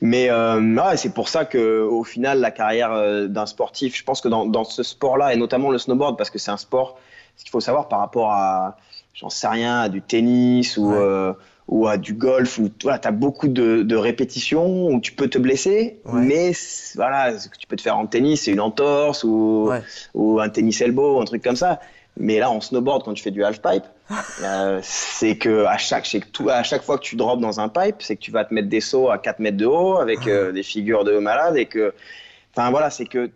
Mais 0.00 0.30
euh, 0.30 0.60
ouais, 0.60 0.96
c'est 0.96 1.12
pour 1.12 1.28
ça 1.28 1.44
que 1.44 1.82
au 1.82 2.04
final, 2.04 2.40
la 2.40 2.50
carrière 2.50 2.92
euh, 2.92 3.26
d'un 3.26 3.46
sportif, 3.46 3.96
je 3.96 4.04
pense 4.04 4.20
que 4.20 4.28
dans, 4.28 4.46
dans 4.46 4.64
ce 4.64 4.82
sport-là, 4.82 5.32
et 5.34 5.36
notamment 5.36 5.70
le 5.70 5.78
snowboard, 5.78 6.16
parce 6.16 6.30
que 6.30 6.38
c'est 6.38 6.50
un 6.50 6.56
sport, 6.56 6.98
ce 7.36 7.42
qu'il 7.44 7.50
faut 7.50 7.60
savoir 7.60 7.88
par 7.88 7.98
rapport 8.00 8.32
à, 8.32 8.76
j'en 9.18 9.30
sais 9.30 9.48
rien, 9.48 9.80
à 9.80 9.88
du 9.88 10.00
tennis 10.00 10.76
ou, 10.76 10.90
Ouais. 10.90 10.96
euh, 10.96 11.32
ou 11.66 11.86
à 11.88 11.96
du 11.96 12.14
golf, 12.14 12.58
où 12.58 12.68
tu 12.68 12.88
as 12.88 12.98
beaucoup 13.10 13.48
de, 13.48 13.82
de 13.82 13.96
répétitions, 13.96 14.86
où 14.86 15.00
tu 15.00 15.12
peux 15.12 15.28
te 15.28 15.38
blesser, 15.38 16.00
Ouais. 16.04 16.20
mais 16.20 16.52
voilà, 16.94 17.36
ce 17.38 17.48
que 17.48 17.56
tu 17.58 17.66
peux 17.66 17.76
te 17.76 17.82
faire 17.82 17.98
en 17.98 18.06
tennis, 18.06 18.42
c'est 18.44 18.52
une 18.52 18.60
entorse 18.60 19.24
ou, 19.24 19.66
Ouais. 19.70 19.82
ou 20.14 20.40
un 20.40 20.48
tennis 20.48 20.80
elbow, 20.80 21.20
un 21.20 21.24
truc 21.24 21.42
comme 21.42 21.56
ça. 21.56 21.80
Mais 22.20 22.38
là, 22.38 22.50
en 22.50 22.60
snowboard, 22.60 23.04
quand 23.04 23.14
tu 23.14 23.22
fais 23.22 23.30
du 23.30 23.44
half 23.44 23.60
pipe, 23.60 23.84
euh, 24.42 24.78
c'est 24.82 25.36
que 25.36 25.64
à 25.64 25.78
chaque, 25.78 26.04
que 26.04 26.18
tout, 26.32 26.48
à 26.48 26.62
chaque 26.62 26.82
fois 26.82 26.96
que 26.98 27.02
tu 27.04 27.16
drops 27.16 27.40
dans 27.42 27.60
un 27.60 27.68
pipe, 27.68 27.96
c'est 28.00 28.16
que 28.16 28.20
tu 28.20 28.30
vas 28.30 28.44
te 28.44 28.54
mettre 28.54 28.68
des 28.68 28.80
sauts 28.80 29.10
à 29.10 29.18
4 29.18 29.38
mètres 29.40 29.56
de 29.56 29.66
haut 29.66 29.96
avec 29.98 30.26
euh, 30.26 30.52
des 30.52 30.62
figures 30.62 31.04
de 31.04 31.18
malades 31.18 31.56
et 31.56 31.66
que, 31.66 31.92
enfin 32.56 32.70
voilà, 32.70 32.90
c'est 32.90 33.04
que 33.06 33.30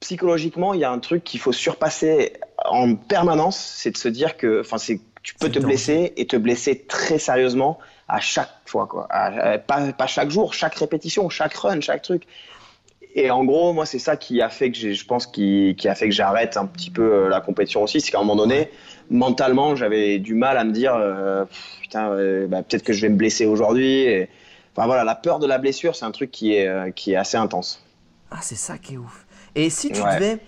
psychologiquement, 0.00 0.74
il 0.74 0.80
y 0.80 0.84
a 0.84 0.90
un 0.90 0.98
truc 0.98 1.24
qu'il 1.24 1.40
faut 1.40 1.52
surpasser 1.52 2.34
en 2.70 2.94
permanence, 2.94 3.56
c'est 3.58 3.90
de 3.90 3.96
se 3.96 4.08
dire 4.08 4.36
que, 4.36 4.60
enfin, 4.60 4.78
c'est 4.78 5.00
tu 5.22 5.34
peux 5.34 5.48
te 5.50 5.58
le 5.58 5.66
blesser 5.66 6.12
et 6.16 6.26
te 6.26 6.36
blesser 6.36 6.84
très 6.86 7.18
sérieusement 7.18 7.78
à 8.06 8.20
chaque 8.20 8.50
fois, 8.66 8.86
quoi. 8.86 9.06
À- 9.10 9.26
à- 9.54 9.58
pas, 9.58 9.92
pas 9.92 10.06
chaque 10.06 10.30
jour, 10.30 10.54
chaque 10.54 10.76
répétition, 10.76 11.28
chaque 11.28 11.54
run, 11.54 11.80
chaque 11.80 12.02
truc. 12.02 12.22
Et 13.16 13.30
en 13.30 13.44
gros, 13.44 13.72
moi, 13.72 13.86
c'est 13.86 13.98
ça 13.98 14.16
qui 14.16 14.40
a 14.42 14.48
fait 14.50 14.70
que 14.70 14.92
je 14.92 15.04
pense, 15.04 15.26
qui, 15.26 15.74
qui 15.76 15.88
a 15.88 15.94
fait 15.96 16.08
que 16.08 16.14
j'arrête 16.14 16.56
un 16.56 16.66
petit 16.66 16.90
peu 16.90 17.02
euh, 17.02 17.28
la 17.28 17.40
compétition 17.40 17.82
aussi. 17.82 18.00
C'est 18.00 18.12
qu'à 18.12 18.18
un 18.18 18.20
moment 18.22 18.36
donné, 18.36 18.70
mentalement, 19.10 19.74
j'avais 19.74 20.18
du 20.18 20.34
mal 20.34 20.58
à 20.58 20.64
me 20.64 20.70
dire, 20.70 20.94
euh, 20.94 21.44
putain, 21.80 22.10
euh, 22.10 22.46
bah, 22.46 22.62
peut-être 22.62 22.84
que 22.84 22.92
je 22.92 23.00
vais 23.00 23.08
me 23.08 23.16
blesser 23.16 23.46
aujourd'hui. 23.46 24.02
Et... 24.02 24.28
Enfin 24.76 24.86
voilà, 24.86 25.02
la 25.02 25.14
peur 25.14 25.38
de 25.38 25.46
la 25.46 25.56
blessure, 25.58 25.96
c'est 25.96 26.04
un 26.04 26.10
truc 26.10 26.30
qui 26.30 26.54
est, 26.54 26.68
euh, 26.68 26.90
qui 26.90 27.12
est 27.14 27.16
assez 27.16 27.38
intense. 27.38 27.82
Ah, 28.30 28.38
c'est 28.42 28.54
ça 28.54 28.76
qui 28.78 28.94
est 28.94 28.98
ouf. 28.98 29.26
Et 29.54 29.70
si 29.70 29.90
tu 29.90 30.02
Ouais. 30.02 30.14
devais, 30.16 30.38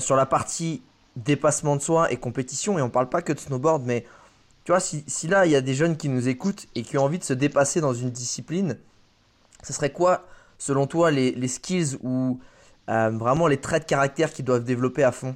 sur 0.00 0.16
la 0.16 0.26
partie 0.26 0.82
dépassement 1.16 1.76
de 1.76 1.82
soi 1.82 2.12
et 2.12 2.16
compétition, 2.16 2.78
et 2.78 2.82
on 2.82 2.90
parle 2.90 3.08
pas 3.08 3.22
que 3.22 3.32
de 3.32 3.38
snowboard, 3.38 3.84
mais 3.84 4.04
tu 4.64 4.72
vois, 4.72 4.80
si, 4.80 5.04
là, 5.26 5.46
il 5.46 5.52
y 5.52 5.56
a 5.56 5.60
des 5.60 5.74
jeunes 5.74 5.96
qui 5.96 6.08
nous 6.08 6.28
écoutent 6.28 6.66
et 6.74 6.82
qui 6.82 6.98
ont 6.98 7.04
envie 7.04 7.18
de 7.18 7.24
se 7.24 7.32
dépasser 7.32 7.80
dans 7.80 7.94
une 7.94 8.10
discipline, 8.10 8.78
ce 9.62 9.72
serait 9.72 9.90
quoi, 9.90 10.26
selon 10.58 10.86
toi, 10.86 11.10
les, 11.10 11.32
les 11.32 11.48
skills 11.48 11.96
ou 12.02 12.38
euh, 12.88 13.10
vraiment 13.10 13.46
les 13.46 13.56
traits 13.56 13.84
de 13.84 13.88
caractère 13.88 14.32
qu'ils 14.32 14.44
doivent 14.44 14.64
développer 14.64 15.02
à 15.02 15.12
fond? 15.12 15.34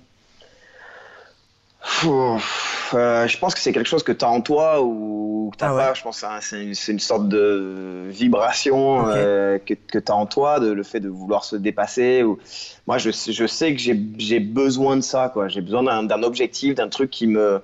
Pff, 1.84 2.94
euh, 2.94 3.26
je 3.28 3.38
pense 3.38 3.54
que 3.54 3.60
c'est 3.60 3.72
quelque 3.72 3.88
chose 3.88 4.02
que 4.02 4.12
tu 4.12 4.24
as 4.24 4.28
en 4.28 4.40
toi 4.40 4.82
ou 4.82 5.50
que 5.52 5.58
tu 5.58 5.64
Ah 5.64 5.74
ouais. 5.74 5.82
pas. 5.82 5.94
Je 5.94 6.02
pense 6.02 6.20
que 6.20 6.26
c'est 6.26 6.32
un- 6.60 6.74
c'est 6.74 6.92
une, 6.92 6.98
sorte 6.98 7.28
de 7.28 8.06
vibration 8.08 9.06
euh, 9.08 9.58
que, 9.58 9.74
que 9.74 9.98
tu 9.98 10.10
as 10.10 10.14
en 10.14 10.24
toi, 10.26 10.60
de, 10.60 10.72
le 10.72 10.82
fait 10.82 11.00
de 11.00 11.08
vouloir 11.08 11.44
se 11.44 11.56
dépasser. 11.56 12.22
Ou... 12.22 12.38
Moi, 12.86 12.96
je, 12.98 13.10
sais- 13.10 13.32
je 13.32 13.46
sais 13.46 13.74
que 13.74 13.80
j'ai 13.80 14.40
besoin 14.40 14.96
de 14.96 15.02
ça. 15.02 15.28
quoi. 15.28 15.48
J'ai 15.48 15.60
besoin 15.60 16.02
d'un 16.02 16.22
objectif, 16.22 16.74
d'un 16.74 16.88
truc 16.88 17.10
qui 17.10 17.26
me. 17.26 17.60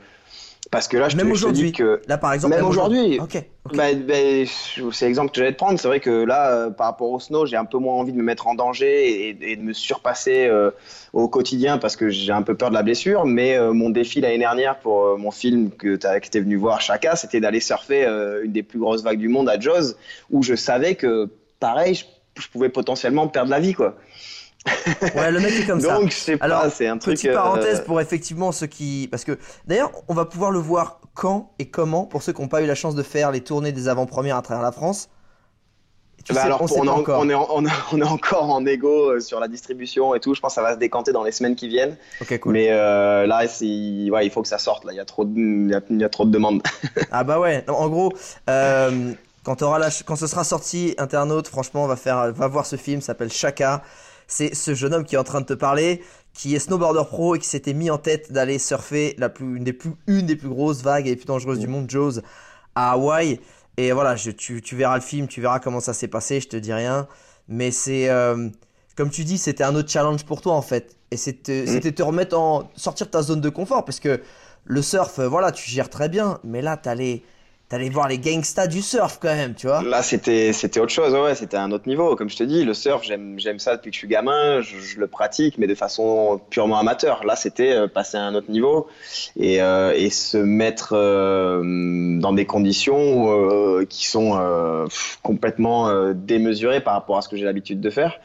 Parce 0.71 0.87
que 0.87 0.97
là, 0.97 1.09
je 1.09 1.17
te, 1.17 1.23
Même 1.23 1.35
je 1.35 1.47
te 1.47 1.51
dis 1.51 1.63
aujourd'hui. 1.63 1.73
que. 1.73 2.01
Là, 2.07 2.17
par 2.17 2.33
exemple, 2.33 2.55
Même 2.55 2.65
aujourd'hui. 2.65 3.19
Ok. 3.19 3.43
ok. 3.65 3.77
Bah, 3.77 3.93
bah, 3.95 4.15
c'est 4.93 5.07
l'exemple 5.07 5.33
que 5.33 5.39
j'allais 5.39 5.51
te 5.53 5.57
prendre. 5.57 5.81
C'est 5.81 5.89
vrai 5.89 5.99
que 5.99 6.25
là, 6.25 6.53
euh, 6.53 6.71
par 6.71 6.87
rapport 6.87 7.11
au 7.11 7.19
snow, 7.19 7.45
j'ai 7.45 7.57
un 7.57 7.65
peu 7.65 7.79
moins 7.79 7.95
envie 7.95 8.13
de 8.13 8.17
me 8.17 8.23
mettre 8.23 8.47
en 8.47 8.55
danger 8.55 9.31
et, 9.31 9.53
et 9.53 9.57
de 9.57 9.63
me 9.63 9.73
surpasser 9.73 10.47
euh, 10.47 10.71
au 11.13 11.27
quotidien 11.29 11.79
parce 11.79 11.97
que 11.97 12.09
j'ai 12.09 12.31
un 12.31 12.43
peu 12.43 12.55
peur 12.55 12.69
de 12.69 12.75
la 12.75 12.85
blessure. 12.85 13.27
Mais 13.27 13.57
euh, 13.57 13.73
mon 13.73 13.91
défi 13.91 14.21
l'année 14.21 14.39
dernière 14.39 14.79
pour 14.79 15.05
euh, 15.07 15.17
mon 15.17 15.33
film 15.33 15.73
que 15.73 15.97
tu 15.97 16.07
étais 16.07 16.41
venu 16.41 16.55
voir, 16.55 16.81
Chaka, 16.81 17.17
c'était 17.17 17.41
d'aller 17.41 17.61
surfer 17.61 18.05
une 18.45 18.53
des 18.53 18.63
plus 18.63 18.79
grosses 18.79 19.03
vagues 19.03 19.19
du 19.19 19.29
monde 19.29 19.49
à 19.49 19.59
Jaws, 19.59 19.95
où 20.31 20.45
je 20.45 20.55
savais 20.55 20.95
que, 20.95 21.29
pareil, 21.59 21.97
je, 21.97 22.05
je 22.41 22.49
pouvais 22.49 22.69
potentiellement 22.69 23.27
perdre 23.27 23.51
la 23.51 23.59
vie. 23.59 23.75
quoi. 23.75 23.97
Ouais, 25.16 25.31
le 25.31 25.40
mec 25.40 25.53
est 25.55 25.66
comme 25.66 25.81
ça. 25.81 25.94
Donc, 25.99 26.11
je 26.11 26.16
sais 26.16 26.37
pas, 26.37 26.44
Alors, 26.44 26.66
c'est 26.73 26.87
un 26.87 26.99
truc. 26.99 27.14
Petite 27.14 27.31
euh, 27.31 27.35
parenthèse 27.35 27.81
pour 27.83 28.01
effectivement 28.01 28.53
ceux 28.53 28.66
qui. 28.66 29.09
Parce 29.11 29.25
que 29.25 29.38
d'ailleurs, 29.66 29.90
on 30.09 30.14
va 30.14 30.27
pouvoir 30.27 30.51
le 30.51 30.59
voir 30.59 31.01
quand 31.14 31.53
et 31.59 31.68
comment 31.70 32.05
pour 32.05 32.23
ceux 32.23 32.33
qui 32.33 32.42
n'ont 32.42 32.49
pas 32.49 32.62
eu 32.62 32.66
la 32.66 32.75
chance 32.75 32.94
de 32.94 33.03
faire 33.03 33.31
les 33.31 33.40
tournées 33.40 33.73
des 33.73 33.88
avant-premières 33.88 34.37
à 34.37 34.42
travers 34.42 34.62
la 34.62 34.73
France. 34.73 35.09
Tu 36.25 36.35
bah 36.35 36.40
sais, 36.40 36.46
alors, 36.46 36.61
on 36.61 36.66
on, 36.81 36.85
est 36.85 36.88
en- 36.88 37.05
on 37.09 37.31
est 37.31 37.35
en- 37.35 37.46
on 37.51 37.64
est- 37.64 37.70
on 37.92 38.01
est 38.01 38.05
encore 38.07 38.51
en 38.51 38.66
égo 38.66 39.12
euh, 39.12 39.20
sur 39.20 39.40
la 39.40 39.49
distribution 39.49 40.14
et 40.14 40.20
tout. 40.20 40.35
Je 40.35 40.40
pense 40.40 40.53
que 40.53 40.57
ça 40.57 40.62
va 40.62 40.75
se 40.75 40.79
décanter 40.79 41.12
dans 41.12 41.25
les 41.25 41.33
semaines 41.33 41.57
qui 41.57 41.66
viennent. 41.66 41.96
Ok, 42.20 42.38
cool. 42.40 42.53
Mais 42.53 42.68
euh, 42.70 43.27
là, 43.27 43.38
ouais, 43.38 44.27
il 44.27 44.31
faut 44.31 44.42
que 44.42 44.49
ça 44.49 44.59
sorte. 44.59 44.85
Là, 44.85 44.92
il 44.92 44.96
y 44.96 45.01
a 45.01 45.07
trop 45.07 45.25
de, 45.25 45.31
il 45.35 45.70
y 45.70 45.75
a, 45.75 45.81
il 45.88 45.99
y 45.99 46.05
a 46.05 46.11
trop 46.11 46.27
de 46.27 46.31
demandes. 46.31 46.62
Ah 47.11 47.25
bah 47.25 47.40
ouais. 47.40 47.64
En 47.68 47.88
gros, 47.88 48.12
euh, 48.51 49.12
quand, 49.44 49.57
t'auras 49.57 49.79
la 49.79 49.88
quand 50.05 50.16
ce 50.16 50.27
sera 50.27 50.44
sorti, 50.44 50.94
internaute, 50.99 51.49
franchement, 51.49 51.87
va 51.87 51.96
faire, 51.96 52.33
va 52.35 52.49
voir 52.49 52.66
ce 52.66 52.77
film. 52.77 53.01
S'appelle 53.01 53.33
Chaka. 53.33 53.83
C'est 54.31 54.55
ce 54.55 54.75
jeune 54.75 54.95
homme 54.95 55.05
qui 55.05 55.16
est 55.16 55.19
en 55.19 55.25
train 55.25 55.40
de 55.40 55.47
te 55.47 55.55
parler, 55.55 56.03
qui 56.33 56.55
est 56.55 56.61
snowboarder 56.61 57.03
pro 57.07 57.35
et 57.35 57.40
qui 57.40 57.49
s'était 57.49 57.75
mis 57.75 57.90
en 57.90 57.99
tête 57.99 58.33
d'aller 58.33 58.61
surfer 58.61 59.16
la 59.19 59.29
plus, 59.29 59.57
une 59.57 59.64
des 59.64 59.73
plus, 59.73 59.90
une 60.07 60.27
des 60.27 60.37
plus 60.37 60.49
grosses 60.49 60.83
vagues 60.83 61.09
et 61.09 61.11
les 61.11 61.16
plus 61.16 61.27
dangereuses 61.27 61.59
du 61.59 61.66
monde, 61.66 61.90
Jaws, 61.90 62.21
à 62.77 62.93
Hawaï. 62.93 63.40
Et 63.77 63.90
voilà, 63.90 64.14
je, 64.14 64.31
tu, 64.31 64.62
tu 64.62 64.77
verras 64.77 64.95
le 64.95 65.03
film, 65.03 65.27
tu 65.27 65.40
verras 65.40 65.59
comment 65.59 65.81
ça 65.81 65.93
s'est 65.93 66.09
passé. 66.09 66.40
Je 66.40 66.49
te 66.49 66.57
dis 66.57 66.73
rien, 66.73 67.09
mais 67.49 67.73
c'est 67.73 68.09
euh, 68.09 68.49
comme 68.97 69.11
tu 69.11 69.25
dis, 69.25 69.38
c'était 69.38 69.64
un 69.64 69.75
autre 69.75 69.90
challenge 69.90 70.25
pour 70.25 70.40
toi 70.40 70.53
en 70.53 70.62
fait. 70.62 70.97
Et 71.11 71.16
c'était, 71.16 71.66
c'était 71.66 71.90
te 71.90 72.03
remettre 72.03 72.38
en 72.38 72.71
sortir 72.77 73.07
de 73.07 73.11
ta 73.11 73.23
zone 73.23 73.40
de 73.40 73.49
confort 73.49 73.85
parce 73.85 73.99
que 73.99 74.21
le 74.64 74.83
surf, 74.83 75.19
euh, 75.19 75.29
voilà, 75.29 75.51
tu 75.51 75.69
gères 75.69 75.90
très 75.90 76.09
bien, 76.09 76.38
mais 76.45 76.62
là, 76.62 76.77
t'allais, 76.77 77.23
t'allais 77.71 77.89
voir 77.89 78.09
les 78.09 78.19
gangsters 78.19 78.69
du 78.69 78.83
surf 78.83 79.19
quand 79.23 79.35
même, 79.35 79.55
tu 79.55 79.69
vois. 79.69 79.83
Là, 79.83 80.03
c'était, 80.03 80.53
c'était 80.53 80.81
autre 80.81 80.93
chose. 80.93 81.15
Ouais, 81.15 81.35
c'était 81.37 81.57
un 81.57 81.71
autre 81.71 81.89
niveau. 81.89 82.17
Comme 82.17 82.29
je 82.29 82.37
te 82.37 82.43
dis, 82.43 82.65
le 82.65 82.75
surf, 82.75 83.03
j'aime, 83.05 83.37
j'aime 83.39 83.59
ça 83.61 83.77
depuis 83.77 83.91
que 83.91 83.95
je 83.95 84.01
suis 84.01 84.09
gamin. 84.09 84.61
Je, 84.61 84.99
le 84.99 85.07
pratique, 85.07 85.57
mais 85.57 85.69
de 85.69 85.75
façon 85.77 86.41
purement 86.51 86.79
amateur. 86.79 87.25
Là, 87.25 87.37
c'était 87.37 87.73
euh, 87.73 87.87
passer 87.89 88.19
à 88.19 88.23
un 88.25 88.35
autre 88.35 88.51
niveau 88.51 88.89
et, 89.37 89.63
euh, 89.63 89.95
et 89.97 90.11
se 90.11 90.37
mettre 90.37 90.95
euh, 90.95 92.19
dans 92.19 92.33
des 92.33 92.45
conditions 92.45 93.31
euh, 93.79 93.87
qui 93.89 94.07
sont 94.07 94.37
euh, 94.37 94.87
complètement 95.23 95.89
euh, 95.89 96.13
démesurées 96.13 96.81
par 96.81 96.95
rapport 96.95 97.19
à 97.19 97.23
ce 97.23 97.29
que 97.29 97.37
j'ai 97.37 97.45
l'habitude 97.45 97.81
de 97.81 97.91
faire. 97.91 98.19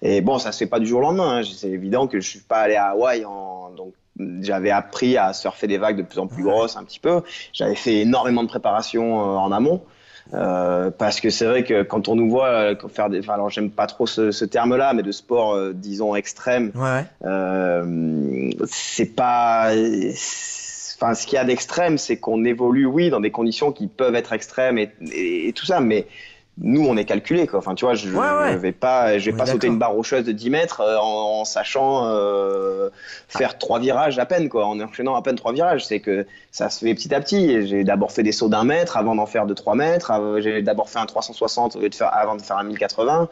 Et 0.00 0.20
bon, 0.20 0.38
ça 0.38 0.52
se 0.52 0.58
fait 0.58 0.66
pas 0.66 0.78
du 0.80 0.86
jour 0.86 1.00
au 1.00 1.02
lendemain. 1.02 1.38
hein. 1.38 1.42
C'est 1.44 1.70
évident 1.70 2.06
que 2.06 2.20
je 2.20 2.28
suis 2.28 2.38
pas 2.40 2.58
allé 2.60 2.76
à 2.76 2.90
Hawaï 2.90 3.24
en 3.24 3.70
donc 3.76 3.94
j'avais 4.18 4.70
appris 4.70 5.16
à 5.16 5.32
surfer 5.32 5.66
des 5.66 5.78
vagues 5.78 5.96
de 5.96 6.02
plus 6.02 6.18
en 6.18 6.26
plus 6.26 6.42
grosses 6.44 6.76
un 6.76 6.84
petit 6.84 7.00
peu. 7.00 7.22
J'avais 7.52 7.74
fait 7.74 7.96
énormément 8.00 8.42
de 8.42 8.48
préparation 8.48 9.20
euh, 9.20 9.36
en 9.36 9.52
amont. 9.52 9.82
Euh, 10.34 10.90
parce 10.96 11.20
que 11.20 11.30
c'est 11.30 11.44
vrai 11.44 11.64
que 11.64 11.82
quand 11.82 12.08
on 12.08 12.14
nous 12.14 12.30
voit 12.30 12.46
euh, 12.48 12.74
faire 12.88 13.10
des, 13.10 13.18
enfin, 13.18 13.34
alors 13.34 13.50
j'aime 13.50 13.70
pas 13.70 13.86
trop 13.86 14.06
ce, 14.06 14.30
ce 14.30 14.44
terme-là, 14.44 14.94
mais 14.94 15.02
de 15.02 15.10
sport, 15.12 15.54
euh, 15.54 15.72
disons 15.74 16.14
extrême, 16.14 16.70
Ouais, 16.76 17.04
euh, 17.24 18.50
c'est 18.66 19.14
pas. 19.16 19.72
Enfin, 20.96 21.14
ce 21.14 21.26
qu'il 21.26 21.34
y 21.34 21.38
a 21.38 21.44
d'extrême, 21.44 21.98
c'est 21.98 22.16
qu'on 22.18 22.44
évolue, 22.44 22.86
oui, 22.86 23.10
dans 23.10 23.18
des 23.20 23.32
conditions 23.32 23.72
qui 23.72 23.88
peuvent 23.88 24.14
être 24.14 24.32
extrêmes 24.32 24.78
et, 24.78 24.90
et- 25.12 25.48
et 25.48 25.52
tout 25.52 25.66
ça, 25.66 25.80
mais 25.80 26.06
nous, 26.58 26.84
on 26.86 26.96
est 26.98 27.06
calculé, 27.06 27.46
quoi. 27.46 27.60
Enfin, 27.60 27.74
tu 27.74 27.84
vois, 27.86 27.94
je, 27.94 28.08
Ouais, 28.10 28.18
ouais. 28.18 28.52
je 28.52 28.58
vais 28.58 28.72
pas, 28.72 29.18
je 29.18 29.30
vais 29.30 29.34
On 29.34 29.38
pas 29.38 29.46
sauter 29.46 29.68
une 29.68 29.78
barre 29.78 29.92
rocheuse 29.92 30.24
de 30.24 30.32
10 30.32 30.50
mètres 30.50 30.80
euh, 30.82 30.98
en, 30.98 31.40
en 31.40 31.44
sachant 31.46 32.06
euh, 32.08 32.90
faire 33.28 33.56
trois 33.56 33.78
virages 33.78 34.18
à 34.18 34.26
peine, 34.26 34.50
quoi, 34.50 34.66
en 34.66 34.78
enchaînant 34.80 35.14
à 35.16 35.22
peine 35.22 35.36
trois 35.36 35.52
virages. 35.52 35.86
C'est 35.86 36.00
que 36.00 36.26
ça 36.50 36.68
se 36.68 36.84
fait 36.84 36.94
petit 36.94 37.14
à 37.14 37.20
petit. 37.20 37.66
J'ai 37.66 37.84
d'abord 37.84 38.12
fait 38.12 38.22
des 38.22 38.32
sauts 38.32 38.50
d'un 38.50 38.64
mètre 38.64 38.98
avant 38.98 39.14
d'en 39.14 39.24
faire 39.26 39.46
de 39.46 39.54
3 39.54 39.74
mètres. 39.74 40.12
J'ai 40.40 40.60
d'abord 40.60 40.90
fait 40.90 40.98
un 40.98 41.06
360 41.06 41.76
au 41.76 41.80
lieu 41.80 41.88
de 41.88 41.94
faire, 41.94 42.14
avant 42.14 42.36
de 42.36 42.42
faire 42.42 42.58
un 42.58 42.64
1080. 42.64 43.28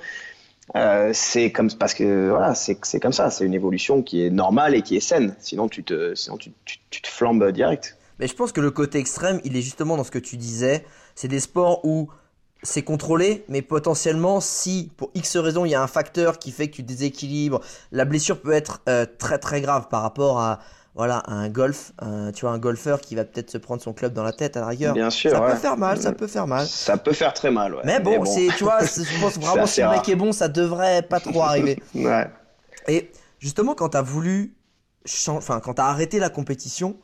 Euh, 0.77 1.11
c'est 1.13 1.51
comme 1.53 1.71
parce 1.73 1.95
que 1.95 2.31
voilà, 2.31 2.55
c'est 2.55 2.79
c'est 2.85 3.01
comme 3.01 3.13
ça. 3.13 3.29
C'est 3.31 3.45
une 3.45 3.55
évolution 3.55 4.03
qui 4.03 4.25
est 4.25 4.31
normale 4.31 4.75
et 4.75 4.83
qui 4.83 4.97
est 4.97 5.01
saine. 5.01 5.35
Sinon, 5.41 5.69
tu 5.69 5.85
te, 5.85 6.15
sinon 6.15 6.37
tu, 6.39 6.53
tu, 6.65 6.79
tu 6.91 7.03
te 7.03 7.09
flambes 7.09 7.51
direct. 7.51 7.99
Mais 8.19 8.27
je 8.29 8.35
pense 8.35 8.53
que 8.53 8.61
le 8.61 8.71
côté 8.71 8.99
extrême, 8.99 9.41
il 9.45 9.57
est 9.57 9.63
justement 9.63 9.97
dans 9.97 10.05
ce 10.05 10.11
que 10.11 10.19
tu 10.19 10.37
disais. 10.37 10.85
C'est 11.15 11.29
des 11.29 11.41
sports 11.41 11.85
où 11.85 12.09
c'est 12.63 12.83
contrôlé, 12.83 13.45
mais 13.49 13.63
potentiellement, 13.63 14.41
si 14.41 14.91
pour 14.97 15.11
X 15.15 15.37
raison, 15.39 15.65
il 15.65 15.71
y 15.71 15.75
a 15.75 15.83
un 15.83 15.87
facteur 15.87 16.39
qui 16.39 16.51
fait 16.51 16.69
que 16.69 16.77
tu 16.77 16.83
déséquilibres, 16.83 17.61
la 17.93 18.05
blessure 18.05 18.41
peut 18.41 18.53
être 18.53 18.81
euh, 18.89 19.07
très 19.19 19.39
très 19.39 19.61
grave 19.61 19.89
par 19.89 20.03
rapport 20.03 20.41
à 20.41 20.61
voilà 20.95 21.19
à 21.19 21.33
un 21.33 21.49
golf, 21.49 21.93
un- 22.01 22.33
tu 22.33 22.43
vois 22.43 22.51
un 22.51 22.59
golfeur 22.59 23.01
qui 23.01 23.15
va 23.15 23.25
peut-être 23.25 23.49
se 23.51 23.59
prendre 23.59 23.81
son 23.81 23.93
club 23.93 24.13
dans 24.13 24.25
la 24.25 24.33
tête 24.33 24.57
à 24.57 24.61
la 24.61 24.67
rigueur. 24.67 24.93
Bien 24.93 25.09
sûr, 25.09 25.31
ça 25.31 25.41
ouais. 25.41 25.53
peut 25.53 25.57
faire 25.59 25.77
mal, 25.77 26.01
ça 26.03 26.13
peut 26.13 26.27
faire 26.27 26.47
mal. 26.47 26.67
Ça 26.67 26.97
peut 26.97 27.13
faire 27.13 27.33
très 27.33 27.51
mal, 27.51 27.75
ouais. 27.77 27.83
Mais 27.85 28.01
bon, 28.01 28.25
c'est 28.25 28.49
tu 28.57 28.65
vois, 28.65 28.81
je 28.81 29.21
pense 29.21 29.39
vraiment 29.41 29.67
si 29.67 29.81
le 29.81 29.89
mec 29.89 29.97
rare. 29.99 30.09
est 30.11 30.17
bon, 30.17 30.33
ça 30.33 30.49
devrait 30.49 31.03
pas 31.03 31.21
trop 31.21 31.43
arriver. 31.43 31.81
Ouais. 31.95 32.29
Et 32.89 33.11
justement, 33.39 33.75
quand 33.75 33.91
tu 33.91 33.97
as 33.97 34.03
voulu, 34.03 34.55
enfin, 35.29 35.61
quand 35.61 35.75
tu 35.75 35.81
as 35.81 35.87
arrêté 35.87 36.19
la 36.19 36.29
compétition 36.29 36.97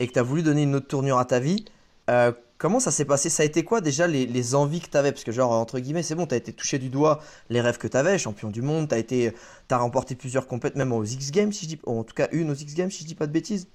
et 0.00 0.06
que 0.08 0.12
tu 0.12 0.18
as 0.18 0.22
voulu 0.22 0.42
donner 0.42 0.62
une 0.62 0.74
autre 0.74 0.88
tournure 0.88 1.18
à 1.18 1.24
ta 1.26 1.38
vie, 1.38 1.64
euh, 2.10 2.32
comment 2.58 2.80
ça 2.80 2.90
s'est 2.90 3.04
passé? 3.04 3.30
Ça 3.30 3.42
a 3.42 3.46
été 3.46 3.64
quoi 3.64 3.80
déjà 3.80 4.06
les, 4.06 4.26
les 4.26 4.54
envies 4.54 4.80
que 4.80 4.90
tu 4.90 4.96
avais 4.96 5.12
Parce 5.12 5.24
que, 5.24 5.32
genre, 5.32 5.52
entre 5.52 5.78
guillemets, 5.78 6.02
c'est 6.02 6.14
bon, 6.14 6.26
tu 6.26 6.34
as 6.34 6.38
été 6.38 6.52
touché 6.52 6.78
du 6.78 6.88
doigt 6.88 7.20
les 7.50 7.60
rêves 7.60 7.78
que 7.78 7.88
tu 7.88 7.96
avais, 7.96 8.18
champion 8.18 8.50
du 8.50 8.62
monde, 8.62 8.88
tu 8.88 8.94
as, 8.94 8.98
été, 8.98 9.32
t'as 9.68 9.78
remporté 9.78 10.14
plusieurs 10.14 10.46
compétitions, 10.46 10.78
même 10.78 10.92
aux 10.92 11.04
X 11.04 11.30
Games, 11.30 11.52
si 11.52 11.64
je 11.64 11.70
dis, 11.70 11.80
en 11.86 12.04
tout 12.04 12.14
cas 12.14 12.28
une 12.32 12.50
aux 12.50 12.54
X 12.54 12.74
Games, 12.74 12.90
si 12.90 13.02
je 13.02 13.08
dis 13.08 13.14
pas 13.14 13.26
de 13.26 13.32
bêtises. 13.32 13.68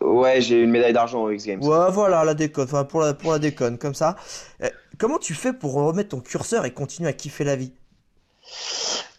Ouais, 0.00 0.40
j'ai 0.40 0.62
une 0.62 0.70
médaille 0.70 0.92
d'argent 0.92 1.22
aux 1.22 1.30
X 1.30 1.46
Games. 1.46 1.62
Ouais, 1.62 1.90
voilà, 1.90 2.24
la 2.24 2.34
déconne, 2.34 2.64
enfin, 2.64 2.84
pour 2.84 3.00
la, 3.00 3.14
pour 3.14 3.32
la 3.32 3.38
déconne, 3.38 3.78
comme 3.78 3.94
ça. 3.94 4.16
Euh, 4.62 4.68
comment 4.98 5.18
tu 5.18 5.34
fais 5.34 5.52
pour 5.52 5.74
remettre 5.74 6.10
ton 6.10 6.20
curseur 6.20 6.64
et 6.64 6.72
continuer 6.72 7.08
à 7.08 7.12
kiffer 7.12 7.44
la 7.44 7.56
vie? 7.56 7.72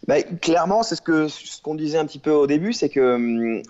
Bah, 0.08 0.22
clairement, 0.22 0.84
c'est 0.84 0.96
ce 0.96 1.02
que 1.02 1.30
ce 1.30 1.62
qu'on 1.62 1.76
disait 1.76 1.98
un 1.98 2.06
petit 2.06 2.20
peu 2.20 2.32
au 2.32 2.48
début, 2.48 2.74
c'est 2.74 2.90
que 2.90 3.16
hum, 3.16 3.62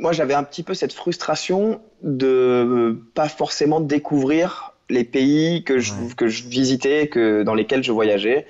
moi 0.00 0.12
j'avais 0.12 0.34
un 0.34 0.42
petit 0.42 0.62
peu 0.62 0.74
cette 0.74 0.92
frustration 0.92 1.80
de 2.02 2.26
euh, 2.26 2.94
pas 3.14 3.28
forcément 3.28 3.80
découvrir 3.80 4.72
les 4.88 5.04
pays 5.04 5.62
que 5.62 5.78
je, 5.78 5.92
Ouais. 5.92 6.14
que 6.16 6.26
je 6.28 6.48
visitais, 6.48 7.08
que 7.08 7.42
dans 7.42 7.54
lesquels 7.54 7.84
je 7.84 7.92
voyageais. 7.92 8.46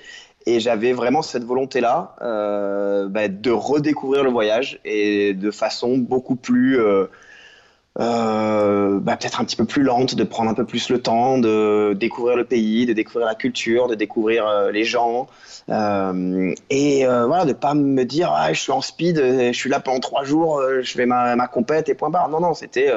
Et 0.47 0.59
j'avais 0.59 0.93
vraiment 0.95 1.21
cette 1.21 1.45
volonté-là 1.45 2.17
euh, 2.23 3.09
bah, 3.09 3.29
de 3.29 3.51
redécouvrir 3.51 4.25
le 4.25 4.31
voyage 4.31 4.81
et 4.87 5.35
de 5.35 5.51
façon 5.51 5.99
beaucoup 5.99 6.37
plus, 6.37 6.81
euh, 6.81 7.07
euh, 7.99 8.99
bah, 9.01 9.17
peut-être 9.17 9.41
un 9.41 9.45
petit 9.45 9.57
peu 9.57 9.65
plus 9.65 9.83
lente, 9.83 10.15
de 10.15 10.25
prendre 10.25 10.51
un 10.51 10.55
peu 10.55 10.65
plus 10.65 10.89
le 10.91 11.03
temps, 11.03 11.39
de 11.39 11.93
découvrir 11.99 12.37
le 12.37 12.45
pays, 12.45 12.87
de 12.87 12.93
découvrir 12.93 13.27
la 13.27 13.35
culture, 13.35 13.89
de 13.89 13.95
découvrir 13.95 14.47
euh, 14.47 14.71
les 14.71 14.85
gens. 14.85 15.27
Euh, 15.69 16.55
et 16.71 17.07
euh, 17.07 17.27
voilà, 17.27 17.45
de 17.45 17.53
pas 17.53 17.75
me 17.75 18.05
dire 18.05 18.33
ah, 18.33 18.53
je 18.53 18.61
suis 18.61 18.73
en 18.73 18.81
speed, 18.81 19.19
euh, 19.19 19.53
je 19.53 19.59
suis 19.59 19.71
là 19.71 19.81
pendant 19.81 20.01
trois 20.01 20.25
jours, 20.25 20.63
je 20.81 20.93
fais 20.93 21.07
ma, 21.07 21.35
ma 21.37 21.49
compète 21.49 21.89
et 21.89 21.95
point 21.95 22.11
barre. 22.11 22.29
Non, 22.29 22.41
non, 22.41 22.55
c'était 22.55 22.93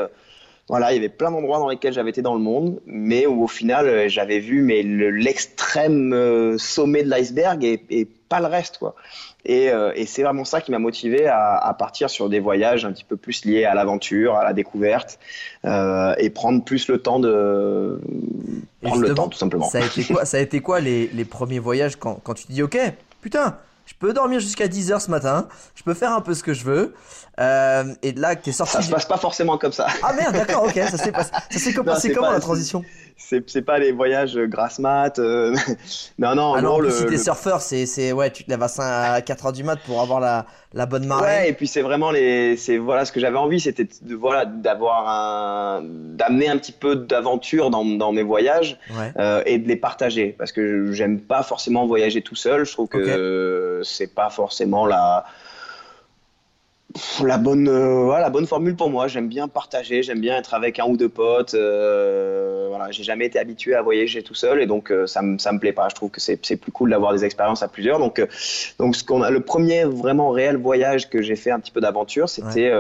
voilà, 0.69 0.93
il 0.93 0.95
y 0.95 0.99
avait 0.99 1.10
plein 1.10 1.29
d'endroits 1.32 1.60
dans 1.60 1.67
lesquels 1.67 1.93
j'avais 1.93 2.12
été 2.12 2.21
dans 2.21 2.36
le 2.36 2.39
monde, 2.39 2.79
mais 2.86 3.25
où 3.27 3.43
au 3.43 3.47
final 3.47 4.08
j'avais 4.10 4.39
vu 4.39 4.62
mais 4.62 4.82
le- 4.82 5.10
l'extrême 5.10 6.58
sommet 6.58 7.03
de 7.03 7.10
l'iceberg 7.10 7.63
et, 7.65 7.84
et 7.89 8.06
pas 8.06 8.39
le 8.39 8.47
reste 8.47 8.77
quoi. 8.77 8.95
Et, 9.45 9.69
euh, 9.69 9.91
et 9.95 10.06
c'est 10.06 10.23
vraiment 10.23 10.45
ça 10.45 10.62
qui 10.62 10.71
m'a 10.71 10.79
motivé 10.79 11.27
à, 11.27 11.58
à 11.58 11.73
partir 11.73 12.10
sur 12.10 12.29
des 12.29 12.39
voyages 12.39 12.86
un 12.86 12.93
petit 12.93 13.03
peu 13.03 13.17
plus 13.17 13.43
liés 13.43 13.65
à 13.65 13.73
l'aventure, 13.75 14.36
à 14.36 14.43
la 14.43 14.53
découverte, 14.53 15.19
euh, 15.65 16.15
et 16.17 16.29
prendre 16.29 16.63
plus 16.63 16.88
le 16.88 16.99
temps 16.99 17.19
de 17.19 17.99
prendre 18.82 19.01
le 19.01 19.13
temps 19.13 19.27
tout 19.27 19.38
simplement. 19.38 19.65
Ça 19.65 19.79
a 19.79 19.86
été 19.86 20.03
quoi, 20.06 20.25
ça 20.25 20.38
a 20.38 20.39
été 20.39 20.62
quoi 20.62 20.79
les, 20.79 21.08
les 21.08 21.25
premiers 21.25 21.60
voyages 21.60 21.97
quand, 21.97 22.21
quand 22.23 22.36
tu 22.36 22.45
te 22.45 22.51
dis 22.53 22.63
ok, 22.63 22.77
putain, 23.21 23.58
je 23.86 23.93
peux 24.00 24.13
dormir 24.13 24.39
jusqu'à 24.39 24.67
10h 24.67 25.00
ce 25.02 25.12
matin, 25.12 25.48
je 25.76 25.84
peux 25.84 25.93
faire 25.93 26.12
un 26.12 26.22
peu 26.22 26.34
ce 26.34 26.43
que 26.43 26.54
je 26.54 26.63
veux. 26.63 26.93
euh, 27.39 27.84
et 28.04 28.12
de 28.12 28.22
là 28.22 28.36
que 28.36 28.43
t'es 28.43 28.52
sorti. 28.52 28.74
Ça 28.74 28.82
se 28.82 28.91
passe 28.91 29.06
pas 29.06 29.17
forcément 29.17 29.58
comme 29.58 29.72
ça. 29.74 29.88
Ah 30.04 30.13
merde, 30.13 30.34
d'accord, 30.34 30.63
ok, 30.65 30.74
ça 30.76 30.98
s'est 30.98 31.12
passé. 31.12 31.32
Ça 31.34 31.41
s'est 31.60 31.60
c'est 32.00 32.13
comment 32.13 32.32
la 32.32 32.39
transition 32.39 32.84
C'est 33.17 33.62
pas 33.63 33.80
les 33.80 33.91
voyages 33.91 34.36
grasse 34.38 34.78
mat. 34.80 35.17
euh, 35.19 35.56
non, 36.19 36.36
non, 36.36 36.43
en 36.43 36.54
Ah 36.56 36.62
non, 36.62 36.80
le, 36.80 36.91
si 36.91 37.06
t'es 37.06 37.12
le- 37.12 37.17
surfeur, 37.17 37.62
c'est, 37.62 38.12
ouais, 38.12 38.30
tu 38.32 38.43
te 38.43 38.50
lèves 38.52 38.62
à, 38.63 38.67
5 38.67 38.84
à 38.84 39.19
4h 39.22 39.52
du 39.54 39.63
mat 39.63 39.80
pour 39.86 40.00
avoir 40.02 40.19
la, 40.19 40.46
la 40.74 40.86
bonne 40.86 41.06
marée. 41.08 41.24
Ouais, 41.26 41.50
et 41.50 41.54
puis 41.54 41.67
c'est 41.67 41.82
vraiment 41.82 42.12
les, 42.12 42.56
voilà 42.78 43.06
ce 43.06 43.12
que 43.12 43.19
j'avais 43.19 43.38
envie, 43.38 43.60
c'était 43.60 43.88
de 44.02 44.15
voilà 44.15 44.46
d'avoir 44.46 45.08
un, 45.10 45.82
d'amener 45.84 46.50
un 46.50 46.58
petit 46.58 46.72
peu 46.72 46.96
d'aventure 46.96 47.69
dans, 47.72 47.84
dans 47.86 48.12
mes 48.12 48.24
voyages 48.24 48.78
Ouais. 48.98 49.12
euh, 49.17 49.41
et 49.48 49.58
de 49.58 49.67
les 49.67 49.76
partager 49.76 50.36
parce 50.38 50.52
que 50.52 50.91
j'aime 50.91 51.19
pas 51.19 51.41
forcément 51.43 51.88
voyager 51.88 52.22
tout 52.22 52.36
seul. 52.36 52.65
Je 52.65 52.72
trouve 52.72 52.88
que. 52.88 53.00
C'est 53.83 54.13
pas 54.13 54.29
forcément 54.29 54.86
la 54.86 55.25
la 57.23 57.38
bonne 57.38 57.67
euh, 57.67 58.03
voilà, 58.03 58.21
la 58.25 58.29
bonne 58.29 58.45
formule 58.45 58.75
pour 58.75 58.89
moi. 58.89 59.07
J'aime 59.07 59.27
bien 59.27 59.47
partager, 59.47 60.03
j'aime 60.03 60.19
bien 60.19 60.38
être 60.38 60.53
avec 60.53 60.79
un 60.79 60.86
ou 60.86 60.95
deux 60.95 61.09
potes. 61.09 61.55
euh, 61.55 62.67
voilà, 62.69 62.91
j'ai 62.91 63.03
jamais 63.03 63.25
été 63.25 63.39
habitué 63.39 63.73
à 63.73 63.81
voyager 63.81 64.21
tout 64.21 64.36
seul 64.36 64.62
et 64.62 64.67
donc 64.67 64.91
euh, 64.91 65.07
ça 65.07 65.21
me 65.21 65.38
ça 65.39 65.51
me 65.51 65.59
plaît 65.59 65.73
pas. 65.73 65.89
Je 65.89 65.95
trouve 65.95 66.12
que 66.12 66.19
c'est 66.19 66.39
c'est 66.45 66.55
plus 66.55 66.71
cool 66.71 66.91
d'avoir 66.91 67.13
des 67.13 67.25
expériences 67.25 67.63
à 67.63 67.67
plusieurs. 67.67 67.97
Donc 67.99 68.19
euh, 68.19 68.27
donc 68.77 68.95
ce 68.95 69.03
qu'on 69.03 69.23
a 69.23 69.31
le 69.31 69.39
premier 69.39 69.86
vraiment 69.86 70.29
réel 70.29 70.57
voyage 70.57 71.09
que 71.09 71.21
j'ai 71.21 71.36
fait 71.36 71.51
un 71.51 71.59
petit 71.59 71.71
peu 71.71 71.81
d'aventure, 71.81 72.29
c'était 72.29 72.71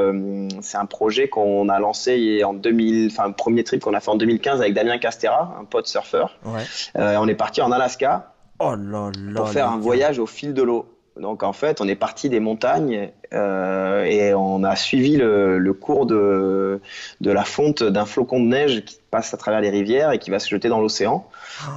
c'est 0.61 0.77
un 0.77 0.85
projet 0.85 1.27
qu'on 1.27 1.69
a 1.69 1.79
lancé 1.79 2.43
en 2.43 2.53
2000 2.53 3.09
enfin 3.11 3.27
le 3.27 3.33
premier 3.33 3.63
trip 3.63 3.81
qu'on 3.81 3.93
a 3.93 3.99
fait 3.99 4.11
en 4.11 4.15
2015 4.15 4.61
avec 4.61 4.73
Damien 4.73 4.97
Castera, 4.99 5.57
un 5.59 5.65
pote 5.65 5.87
surfeur. 5.87 6.37
Ouais. 6.45 6.61
On 6.95 7.27
est 7.27 7.35
parti 7.35 7.61
en 7.61 7.71
Alaska 7.71 8.32
Oh 8.63 8.75
là 8.75 9.11
là. 9.17 9.33
pour 9.35 9.49
faire 9.49 9.69
un 9.69 9.77
voyage 9.77 10.19
au 10.19 10.25
fil 10.25 10.53
de 10.53 10.61
l'eau. 10.63 10.85
Donc 11.19 11.43
en 11.43 11.53
fait, 11.53 11.79
on 11.79 11.87
est 11.87 11.95
parti 11.95 12.27
des 12.27 12.39
montagnes 12.39 13.11
euh, 13.33 14.03
et 14.03 14.33
on 14.33 14.63
a 14.63 14.75
suivi 14.75 15.15
le, 15.15 15.59
le 15.59 15.73
cours 15.73 16.07
de, 16.07 16.79
de 17.21 17.31
la 17.31 17.43
fonte 17.43 17.83
d'un 17.83 18.05
flocon 18.05 18.39
de 18.39 18.47
neige 18.47 18.83
qui 18.83 18.97
passe 19.11 19.31
à 19.31 19.37
travers 19.37 19.61
les 19.61 19.69
rivières 19.69 20.11
et 20.11 20.17
qui 20.17 20.31
va 20.31 20.39
se 20.39 20.49
jeter 20.49 20.69
dans 20.69 20.79
l'océan 20.81 21.27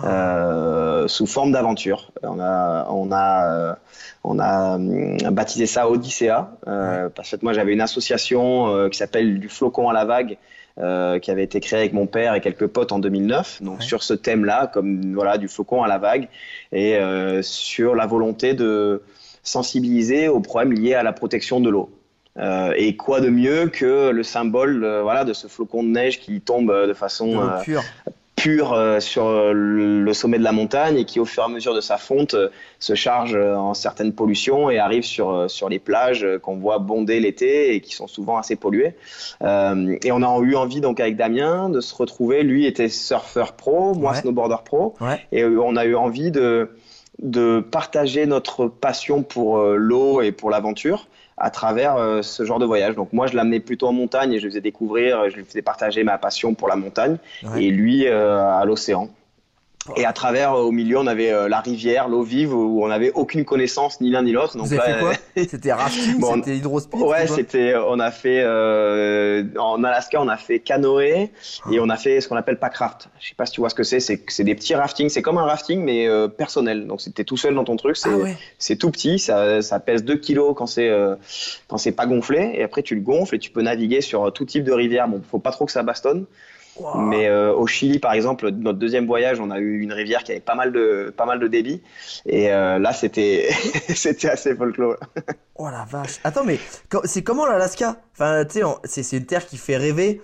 Ah. 0.02 0.08
euh, 0.08 1.08
sous 1.08 1.26
forme 1.26 1.52
d'aventure. 1.52 2.12
On 2.22 2.40
a, 2.40 2.86
on 2.88 3.12
a, 3.12 3.52
euh, 3.52 3.74
on 4.24 4.38
a 4.38 4.78
baptisé 5.30 5.66
ça 5.66 5.90
Odyssea 5.90 6.50
euh, 6.66 7.10
parce 7.14 7.32
que 7.32 7.36
moi 7.42 7.52
j'avais 7.52 7.74
une 7.74 7.82
association 7.82 8.88
qui 8.88 8.96
s'appelle 8.96 9.38
du 9.38 9.50
flocon 9.50 9.90
à 9.90 9.92
la 9.92 10.06
vague. 10.06 10.38
Euh, 10.78 11.18
qui 11.18 11.30
avait 11.30 11.44
été 11.44 11.60
créée 11.60 11.78
avec 11.80 11.92
mon 11.92 12.06
père 12.06 12.34
et 12.34 12.40
quelques 12.40 12.66
potes 12.66 12.92
en 12.92 12.98
2009, 12.98 13.62
donc 13.62 13.78
Ouais. 13.78 13.84
sur 13.84 14.02
ce 14.02 14.14
thème-là, 14.14 14.66
comme 14.72 15.14
voilà 15.14 15.38
du 15.38 15.48
flocon 15.48 15.82
à 15.82 15.88
la 15.88 15.98
vague, 15.98 16.28
et 16.72 16.96
euh, 16.96 17.40
sur 17.42 17.94
la 17.94 18.06
volonté 18.06 18.54
de 18.54 19.02
sensibiliser 19.42 20.28
aux 20.28 20.40
problèmes 20.40 20.72
liés 20.72 20.94
à 20.94 21.02
la 21.02 21.12
protection 21.12 21.60
de 21.60 21.70
l'eau. 21.70 21.90
Euh, 22.38 22.74
et 22.76 22.96
quoi 22.96 23.22
de 23.22 23.30
mieux 23.30 23.68
que 23.68 24.10
le 24.10 24.22
symbole 24.22 24.84
euh, 24.84 25.02
voilà, 25.02 25.24
de 25.24 25.32
ce 25.32 25.46
flocon 25.46 25.82
de 25.82 25.88
neige 25.88 26.20
qui 26.20 26.42
tombe 26.42 26.70
euh, 26.70 26.86
de 26.86 26.92
façon 26.92 27.32
De 27.36 27.62
pure. 27.62 27.82
Pure 28.36 28.74
euh, 28.74 29.00
sur 29.00 29.26
euh, 29.26 29.52
le 29.54 30.12
sommet 30.12 30.38
de 30.38 30.44
la 30.44 30.52
montagne 30.52 30.98
et 30.98 31.04
qui, 31.06 31.18
au 31.18 31.24
fur 31.24 31.42
et 31.42 31.46
à 31.46 31.48
mesure 31.48 31.74
de 31.74 31.80
sa 31.80 31.96
fonte, 31.96 32.34
euh, 32.34 32.50
se 32.78 32.94
charge 32.94 33.34
en 33.34 33.72
certaines 33.72 34.12
pollutions 34.12 34.68
et 34.68 34.78
arrive 34.78 35.04
sur, 35.04 35.50
sur 35.50 35.68
les 35.70 35.78
plages 35.78 36.26
qu'on 36.42 36.56
voit 36.56 36.78
bonder 36.78 37.18
l'été 37.18 37.74
et 37.74 37.80
qui 37.80 37.94
sont 37.94 38.06
souvent 38.06 38.36
assez 38.36 38.54
polluées. 38.54 38.94
Euh, 39.42 39.96
et 40.04 40.12
on 40.12 40.22
a 40.22 40.38
eu 40.40 40.54
envie, 40.54 40.82
donc, 40.82 41.00
avec 41.00 41.16
Damien, 41.16 41.70
de 41.70 41.80
se 41.80 41.94
retrouver. 41.94 42.42
Lui 42.42 42.66
était 42.66 42.90
surfeur 42.90 43.54
pro, 43.54 43.94
moi 43.94 44.12
Ouais. 44.12 44.20
snowboarder 44.20 44.62
pro. 44.64 44.94
Ouais. 45.00 45.18
Et 45.32 45.44
on 45.44 45.74
a 45.74 45.86
eu 45.86 45.96
envie 45.96 46.30
de, 46.30 46.70
de 47.22 47.60
partager 47.60 48.26
notre 48.26 48.66
passion 48.66 49.22
pour 49.22 49.58
l'eau 49.64 50.20
et 50.20 50.30
pour 50.30 50.50
l'aventure 50.50 51.08
à 51.38 51.50
travers 51.50 51.96
euh, 51.96 52.22
ce 52.22 52.44
genre 52.44 52.58
de 52.58 52.64
voyage. 52.64 52.94
Donc 52.94 53.12
moi, 53.12 53.26
je 53.26 53.36
l'amenais 53.36 53.60
plutôt 53.60 53.86
en 53.88 53.92
montagne 53.92 54.32
et 54.32 54.38
je 54.38 54.44
lui 54.44 54.50
faisais 54.50 54.60
découvrir, 54.60 55.28
je 55.30 55.36
lui 55.36 55.44
faisais 55.44 55.62
partager 55.62 56.02
ma 56.04 56.16
passion 56.18 56.54
pour 56.54 56.68
la 56.68 56.76
montagne 56.76 57.18
Ouais. 57.42 57.64
et 57.64 57.70
lui 57.70 58.06
euh, 58.06 58.42
à 58.42 58.64
l'océan. 58.64 59.08
Et 59.96 60.04
à 60.04 60.12
travers, 60.12 60.54
euh, 60.54 60.62
au 60.62 60.72
milieu, 60.72 60.98
on 60.98 61.06
avait 61.06 61.32
euh, 61.32 61.48
la 61.48 61.60
rivière, 61.60 62.08
l'eau 62.08 62.22
vive, 62.22 62.54
où 62.54 62.84
on 62.84 62.88
n'avait 62.88 63.12
aucune 63.12 63.44
connaissance, 63.44 64.00
ni 64.00 64.10
l'un 64.10 64.22
ni 64.22 64.32
l'autre. 64.32 64.56
Donc 64.56 64.66
Vous 64.66 64.72
avez 64.74 64.90
là, 64.90 64.98
fait 64.98 65.00
quoi 65.00 65.12
C'était 65.48 65.72
rafting, 65.72 66.18
Bon, 66.18 66.34
c'était 66.34 66.56
hydrospeed 66.56 67.00
Ouais, 67.00 67.26
c'était 67.26 67.74
on 67.76 68.00
a 68.00 68.10
fait 68.10 68.42
euh, 68.42 69.44
en 69.58 69.82
Alaska, 69.84 70.20
on 70.20 70.28
a 70.28 70.36
fait 70.36 70.58
canoë 70.58 71.30
et 71.70 71.80
on 71.80 71.88
a 71.88 71.96
fait 71.96 72.20
ce 72.20 72.28
qu'on 72.28 72.36
appelle 72.36 72.58
packraft. 72.58 73.08
Je 73.20 73.28
sais 73.28 73.34
pas 73.34 73.46
si 73.46 73.52
tu 73.52 73.60
vois 73.60 73.70
ce 73.70 73.74
que 73.74 73.82
c'est. 73.82 74.00
C'est 74.00 74.44
des 74.44 74.54
petits 74.54 74.74
raftings. 74.74 75.08
C'est 75.08 75.22
comme 75.22 75.38
un 75.38 75.44
rafting 75.44 75.82
mais 75.82 76.06
euh, 76.06 76.28
personnel. 76.28 76.86
Donc 76.86 77.00
c'était 77.00 77.24
tout 77.24 77.36
seul 77.36 77.54
dans 77.54 77.64
ton 77.64 77.76
truc. 77.76 77.96
C'est 77.96 78.10
Ah 78.10 78.16
ouais. 78.16 78.36
c'est 78.58 78.76
tout 78.76 78.90
petit. 78.90 79.18
Ça, 79.18 79.62
ça 79.62 79.80
pèse 79.80 80.04
2 80.04 80.16
kilos 80.16 80.54
quand 80.56 80.66
c'est 80.66 80.88
euh, 80.88 81.14
quand 81.68 81.78
c'est 81.78 81.92
pas 81.92 82.06
gonflé. 82.06 82.52
Et 82.54 82.62
après 82.62 82.82
tu 82.82 82.94
le 82.94 83.00
gonfles 83.00 83.36
et 83.36 83.38
tu 83.38 83.50
peux 83.50 83.62
naviguer 83.62 84.00
sur 84.00 84.32
tout 84.32 84.44
type 84.44 84.64
de 84.64 84.72
rivière. 84.72 85.08
Bon, 85.08 85.22
faut 85.30 85.38
pas 85.38 85.50
trop 85.50 85.66
que 85.66 85.72
ça 85.72 85.82
bastonne. 85.82 86.24
Wow. 86.78 87.00
Mais 87.00 87.28
euh, 87.28 87.54
au 87.54 87.66
Chili, 87.66 87.98
par 87.98 88.12
exemple, 88.12 88.50
notre 88.50 88.78
deuxième 88.78 89.06
voyage, 89.06 89.40
on 89.40 89.50
a 89.50 89.58
eu 89.58 89.80
une 89.80 89.92
rivière 89.92 90.24
qui 90.24 90.32
avait 90.32 90.40
pas 90.40 90.54
mal 90.54 90.72
de 90.72 91.12
pas 91.16 91.24
mal 91.24 91.38
de 91.40 91.48
débit. 91.48 91.82
Et 92.26 92.52
euh, 92.52 92.78
là, 92.78 92.92
c'était 92.92 93.48
c'était 93.94 94.28
assez 94.28 94.54
folklore. 94.54 94.96
Oh 95.54 95.68
la 95.70 95.84
vache. 95.84 96.18
Attends, 96.24 96.44
mais 96.44 96.58
c'est 97.04 97.22
comment 97.22 97.46
l'Alaska? 97.46 97.96
Enfin, 98.12 98.44
tu 98.44 98.60
sais, 98.60 98.64
c'est 98.84 99.02
c'est 99.02 99.16
une 99.16 99.26
terre 99.26 99.46
qui 99.46 99.56
fait 99.56 99.76
rêver. 99.76 100.20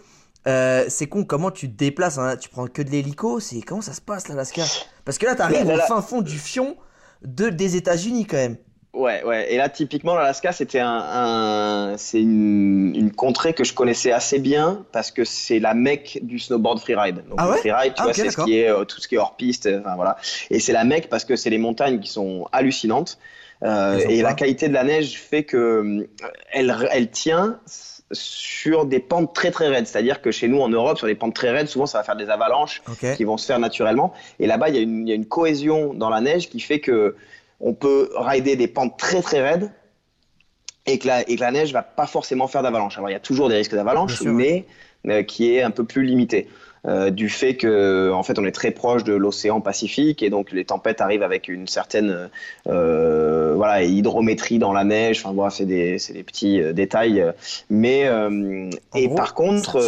Euh, 0.49 0.85
c'est 0.89 1.07
con, 1.07 1.25
comment 1.25 1.51
tu 1.51 1.71
te 1.71 1.77
déplaces 1.77 2.19
hein? 2.19 2.37
Tu 2.37 2.49
prends 2.49 2.67
que 2.67 2.83
de 2.83 2.91
l'hélico? 2.91 3.41
C'est 3.41 3.61
comment 3.63 3.81
ça 3.81 3.93
se 3.93 4.01
passe 4.01 4.29
l'Alaska? 4.29 4.63
Parce 5.05 5.19
que 5.19 5.27
là, 5.27 5.35
t'arrives 5.35 5.67
là, 5.67 5.85
au 5.85 5.87
fin 5.87 6.03
fond 6.03 6.21
du 6.21 6.39
fion 6.39 6.77
de, 7.25 7.49
des 7.49 7.77
États-Unis 7.77 8.27
quand 8.27 8.37
même. 8.37 8.57
Ouais, 8.95 9.23
ouais. 9.25 9.51
Et 9.53 9.57
là, 9.57 9.71
typiquement, 9.71 10.15
l'Alaska, 10.15 10.53
c'était 10.53 10.81
un, 10.81 10.89
un- 10.93 11.97
c'est 11.97 12.21
une, 12.21 12.93
une 12.95 13.11
contrée 13.11 13.55
que 13.55 13.65
je 13.65 13.73
connaissais 13.73 14.13
assez 14.13 14.39
bien 14.39 14.85
parce 14.93 15.11
que 15.11 15.25
c'est 15.25 15.61
la 15.61 15.73
mecque 15.73 16.19
du 16.23 16.39
snowboard 16.39 16.79
freeride. 16.79 17.17
Donc, 17.29 17.37
Ah 17.39 17.47
le 17.47 17.53
ouais 17.53 17.59
freeride, 17.59 17.95
tu 17.95 18.01
Ah, 18.03 18.05
vois, 18.05 18.13
c'est 18.13 18.31
ce 18.31 18.43
qui 18.45 18.59
est 18.59 18.69
euh, 18.69 18.85
tout 18.85 19.01
ce 19.01 19.09
qui 19.09 19.15
est 19.15 19.19
hors 19.19 19.35
piste. 19.37 19.65
euh, 19.67 19.81
Enfin 19.81 19.97
voilà. 19.97 20.19
Et 20.51 20.61
c'est 20.61 20.75
la 20.75 20.85
mecque 20.85 21.09
parce 21.09 21.25
que 21.25 21.37
c'est 21.37 21.49
les 21.49 21.57
montagnes 21.59 22.01
qui 22.01 22.11
sont 22.11 22.47
hallucinantes. 22.53 23.19
Euh, 23.63 23.99
et 24.11 24.21
la 24.23 24.35
qualité 24.35 24.69
de 24.69 24.75
la 24.75 24.85
neige 24.85 25.15
fait 25.19 25.45
que 25.45 25.57
euh, 25.57 26.09
elle, 26.53 26.77
elle 26.91 27.11
tient 27.11 27.61
sur 28.11 28.85
des 28.85 29.01
pentes 29.01 29.35
très 29.35 29.51
très 29.51 29.69
raides. 29.69 29.87
C'est-à-dire 29.87 30.21
que 30.21 30.31
chez 30.31 30.49
nous 30.49 30.61
en 30.61 30.69
Europe, 30.69 30.99
sur 30.99 31.07
des 31.07 31.15
pentes 31.15 31.35
très 31.35 31.51
raides, 31.51 31.69
souvent 31.69 31.87
ça 31.87 31.99
va 31.99 32.05
faire 32.05 32.17
des 32.17 32.29
avalanches 32.29 32.83
qui 33.17 33.25
vont 33.25 33.39
se 33.39 33.47
faire 33.47 33.59
naturellement. 33.59 34.13
Et 34.39 34.47
là-bas, 34.47 34.69
il 34.69 34.77
y, 34.77 35.09
y 35.09 35.13
a 35.13 35.15
une 35.15 35.27
cohésion 35.27 35.95
dans 35.95 36.11
la 36.11 36.21
neige 36.21 36.51
qui 36.51 36.61
fait 36.61 36.81
que 36.81 37.17
on 37.63 37.75
peut 37.75 38.11
rider 38.17 38.57
des 38.57 38.69
pentes 38.69 38.99
très 38.99 39.23
très 39.23 39.41
raides 39.41 39.71
et 40.87 40.99
que 40.99 41.07
la, 41.07 41.29
et 41.29 41.37
que 41.37 41.41
la 41.41 41.53
neige 41.53 41.73
va 41.73 41.83
pas 41.83 42.07
forcément 42.07 42.49
faire 42.49 42.63
d'avalanche. 42.63 42.99
Alors 42.99 43.09
il 43.09 43.13
y 43.13 43.17
a 43.17 43.21
toujours 43.21 43.49
des 43.49 43.55
risques 43.55 43.75
d'avalanche, 43.75 44.21
mais 44.23 44.67
euh, 45.09 45.23
qui 45.23 45.55
est 45.55 45.63
un 45.63 45.71
peu 45.71 45.85
plus 45.85 46.05
limité. 46.05 46.49
euh, 46.85 47.11
du 47.11 47.29
fait 47.29 47.55
que 47.55 48.11
en 48.13 48.25
fait 48.25 48.41
on 48.41 48.45
est 48.45 48.53
très 48.53 48.73
proche 48.73 49.05
de 49.05 49.13
l'océan 49.13 49.61
Pacifique 49.61 50.21
et 50.21 50.31
donc 50.31 50.51
les 50.51 50.65
tempêtes 50.65 51.01
arrivent 51.01 51.23
avec 51.23 51.47
une 51.47 51.69
certaine 51.69 52.29
euh, 52.67 53.55
voilà 53.55 53.85
hydrométrie 53.85 54.59
dans 54.59 54.73
la 54.73 54.83
neige 54.83 55.21
enfin 55.21 55.33
voilà 55.33 55.51
c'est 55.51 55.65
des 55.65 55.97
petits 56.27 56.61
détails 56.75 57.25
mais 57.71 58.11
et 58.97 59.07
gros, 59.07 59.15
par 59.15 59.35
contre 59.35 59.79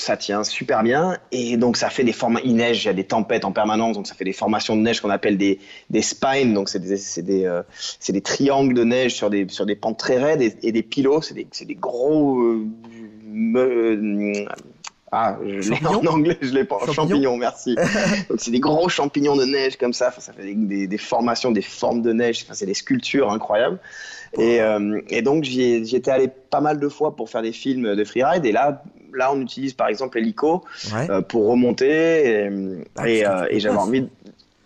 ça 0.00 0.16
tient. 0.16 0.44
super 0.44 0.82
bien 0.82 1.16
et 1.32 1.56
donc 1.56 1.76
ça 1.76 1.90
fait 1.90 2.04
des 2.04 2.12
formes 2.12 2.40
il 2.44 2.54
neige 2.56 2.84
il 2.84 2.86
y 2.86 2.90
a 2.90 2.92
des 2.94 3.04
tempêtes 3.04 3.44
en 3.44 3.52
permanence 3.52 3.96
donc 3.96 4.06
ça 4.06 4.14
fait 4.14 4.24
des 4.24 4.32
formations 4.32 4.76
de 4.76 4.80
neige 4.82 5.00
qu'on 5.00 5.10
appelle 5.10 5.36
des 5.36 5.58
des 5.90 6.02
spines 6.02 6.54
donc 6.54 6.68
c'est 6.68 6.78
des 6.78 7.22
des 7.22 7.44
euh, 7.44 7.62
des 8.08 8.20
triangles 8.20 8.74
de 8.74 8.84
neige 8.84 9.14
sur 9.14 9.30
des 9.30 9.46
sur 9.48 9.66
des 9.66 9.76
pentes 9.76 9.98
très 9.98 10.18
raides 10.18 10.42
et, 10.42 10.54
et 10.62 10.72
des 10.72 10.82
pilots 10.82 11.22
c'est 11.22 11.34
des 11.34 11.46
des 11.66 11.74
gros 11.74 12.38
euh, 12.40 12.66
me- 13.24 13.60
euh, 13.60 14.44
ah, 15.10 15.38
je 15.42 15.70
l'ai 15.72 15.86
en 15.86 16.04
anglais, 16.04 16.36
je 16.42 16.52
l'ai 16.52 16.64
pas. 16.64 16.76
Champignons? 16.80 16.92
Champignons, 17.08 17.36
merci. 17.38 17.74
Donc 18.28 18.38
c'est 18.40 18.50
des 18.50 18.60
gros 18.60 18.90
champignons 18.90 19.36
de 19.36 19.46
neige 19.46 19.78
comme 19.78 19.94
ça. 19.94 20.08
Enfin, 20.08 20.20
ça 20.20 20.34
fait 20.34 20.42
des, 20.44 20.54
des- 20.54 20.86
des 20.86 20.98
formations, 20.98 21.50
des 21.50 21.62
formes 21.62 22.02
de 22.02 22.12
neige. 22.12 22.42
Enfin, 22.44 22.52
c'est 22.52 22.66
des 22.66 22.74
sculptures 22.74 23.32
incroyables. 23.32 23.78
Et, 24.38 24.60
euh, 24.60 25.00
et 25.08 25.22
donc 25.22 25.44
j'y 25.44 25.62
étais 25.96 26.10
allé 26.10 26.28
pas 26.28 26.60
mal 26.60 26.78
de 26.78 26.88
fois 26.90 27.16
pour 27.16 27.30
faire 27.30 27.40
des 27.40 27.52
films 27.52 27.96
de 27.96 28.04
freeride. 28.04 28.44
Et 28.44 28.52
là, 28.52 28.82
là, 29.18 29.32
on 29.32 29.40
utilise 29.40 29.74
par 29.74 29.88
exemple 29.88 30.18
l'hélico 30.18 30.64
Ouais. 30.94 31.10
euh, 31.10 31.20
pour 31.20 31.48
remonter. 31.48 32.46
Et, 32.46 32.50
Ah, 32.96 33.08
et, 33.08 33.26
euh, 33.26 33.46
et 33.50 33.60
j'avais 33.60 33.76
envie. 33.76 34.02
de- 34.02 34.08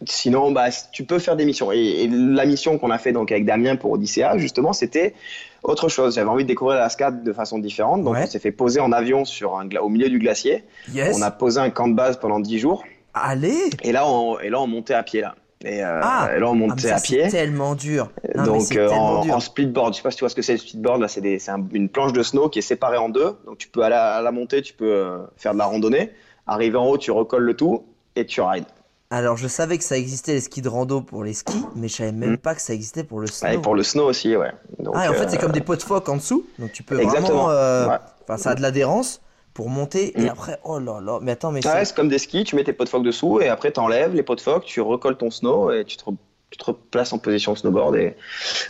Sinon, 0.05 0.51
bah, 0.51 0.67
tu 0.91 1.05
peux 1.05 1.21
faire 1.21 1.37
des 1.37 1.45
missions. 1.45 1.71
Et, 1.71 1.79
et 2.03 2.09
la 2.09 2.45
mission 2.45 2.77
qu'on 2.77 2.91
a 2.91 2.99
fait 2.99 3.13
donc 3.13 3.31
avec 3.31 3.45
Damien 3.45 3.77
pour 3.77 3.93
Odyssea, 3.93 4.37
justement, 4.37 4.73
c'était 4.73 5.15
autre 5.63 5.89
chose. 5.89 6.17
J'avais 6.17 6.29
envie 6.29 6.43
de 6.43 6.49
découvrir 6.49 6.77
l'Alaska 6.79 7.13
de 7.13 7.33
façon 7.33 7.61
différente. 7.61 8.03
Donc, 8.03 8.15
Ouais. 8.15 8.25
on 8.25 8.27
s'est 8.27 8.41
fait 8.41 8.51
poser 8.51 8.81
en 8.81 8.91
avion 8.91 9.25
sur 9.25 9.57
un, 9.59 9.69
au 9.81 9.89
milieu 9.89 10.09
du 10.09 10.19
glacier. 10.19 10.65
Yes. 10.93 11.17
On 11.17 11.23
a 11.23 11.31
posé 11.31 11.61
un 11.61 11.71
camp 11.71 11.87
de 11.87 11.95
base 11.95 12.17
pendant 12.19 12.41
10 12.41 12.59
jours. 12.59 12.83
Allez. 13.15 13.71
Et 13.85 13.93
là, 13.93 14.09
on, 14.09 14.41
et 14.41 14.49
là, 14.51 14.61
on 14.61 14.67
montait 14.67 14.95
à 14.95 15.05
pied. 15.05 15.21
Là. 15.21 15.37
Et, 15.65 15.85
euh, 15.85 16.01
Ah. 16.03 16.29
et 16.37 16.41
là, 16.41 16.47
on 16.49 16.51
Ah, 16.51 16.55
mais 16.55 16.67
montait 16.69 16.89
ça, 16.89 16.97
à 16.97 17.01
pied. 17.01 17.25
C'est 17.25 17.31
tellement 17.37 17.75
dur. 17.75 18.11
Non, 18.35 18.45
Donc 18.45 18.73
euh, 18.77 18.89
tellement 18.89 19.21
en, 19.21 19.23
dur. 19.23 19.37
en 19.37 19.41
splitboard, 19.41 19.93
je 19.93 19.99
sais 19.99 20.03
pas 20.03 20.11
si 20.11 20.17
tu 20.17 20.23
vois 20.25 20.29
ce 20.29 20.35
que 20.35 20.43
c'est 20.43 20.53
le 20.53 20.59
splitboard, 20.59 21.01
là 21.01 21.09
c'est 21.09 21.49
un- 21.49 21.65
une 21.73 21.89
planche 21.89 22.13
de 22.13 22.23
snow 22.23 22.49
qui 22.49 22.59
est 22.59 22.63
séparée 22.63 22.97
en 22.97 23.09
deux, 23.09 23.37
donc 23.47 23.59
tu 23.59 23.69
peux 23.69 23.83
aller 23.83 23.95
à 23.95 24.21
la 24.23 24.33
montée, 24.33 24.61
tu 24.63 24.73
peux 24.75 24.93
euh, 24.93 25.19
faire 25.37 25.53
de 25.53 25.59
la 25.59 25.67
randonnée, 25.67 26.11
arriver 26.47 26.77
en 26.79 26.87
haut, 26.89 26.99
tu 26.99 27.11
recolles 27.13 27.45
le 27.45 27.55
tout 27.55 27.85
et 28.17 28.27
tu 28.27 28.41
rides. 28.41 28.65
Alors, 29.11 29.37
je 29.37 29.47
savais 29.47 29.77
que 29.77 29.85
ça 29.85 29.97
existait 29.99 30.33
les 30.33 30.41
skis 30.41 30.63
de 30.63 30.69
rando 30.71 31.03
pour 31.03 31.23
les 31.23 31.35
skis, 31.35 31.63
mais 31.77 31.87
je 31.89 31.95
savais 31.97 32.13
même 32.13 32.33
Mm. 32.33 32.39
pas 32.39 32.55
que 32.55 32.63
ça 32.63 32.73
existait 32.73 33.05
pour 33.05 33.21
le 33.21 33.27
snow. 33.27 33.49
Et 33.51 33.59
pour 33.59 33.75
le 33.75 33.83
snow 33.83 34.05
aussi, 34.07 34.35
ouais. 34.37 34.53
Donc, 34.79 34.95
ah, 34.97 35.05
et 35.05 35.09
en 35.11 35.13
fait, 35.13 35.29
c'est 35.29 35.37
comme 35.39 35.53
des 35.53 35.61
pots 35.61 35.77
de 35.77 35.83
phoque 35.83 36.09
en 36.09 36.17
dessous, 36.17 36.47
donc 36.59 36.73
tu 36.73 36.83
peux 36.83 36.99
Exactement, 36.99 37.45
vraiment. 37.49 37.89
ouais. 37.91 37.99
Enfin, 38.25 38.37
ça 38.39 38.51
a 38.51 38.55
de 38.55 38.63
l'adhérence 38.63 39.21
pour 39.55 39.69
monter 39.69 40.19
et 40.19 40.25
Mm. 40.25 40.29
après, 40.31 40.59
oh 40.65 40.79
là 40.79 41.01
là. 41.01 41.19
Mais 41.23 41.33
attends, 41.33 41.53
mais 41.53 41.67
ouais, 41.67 41.85
c'est. 41.85 41.95
comme 41.95 42.09
des 42.09 42.19
skis, 42.19 42.45
tu 42.45 42.57
mets 42.57 42.65
tes 42.65 42.73
pots 42.73 42.85
de 42.85 42.89
phoque 42.89 43.03
dessous 43.05 43.41
et 43.41 43.49
après 43.49 43.71
tu 43.73 43.81
enlèves 43.81 44.15
les 44.15 44.23
pots 44.23 44.35
de 44.35 44.41
phoque, 44.41 44.65
tu 44.65 44.81
recolles 44.81 45.17
ton 45.19 45.31
snow 45.31 45.71
et 45.73 45.85
tu 45.85 45.97
te, 45.97 46.05
re- 46.05 46.17
tu 46.51 46.59
te 46.59 46.65
replaces 46.65 47.13
en 47.13 47.19
position 47.19 47.55
snowboard. 47.55 47.97
Et... 47.97 48.17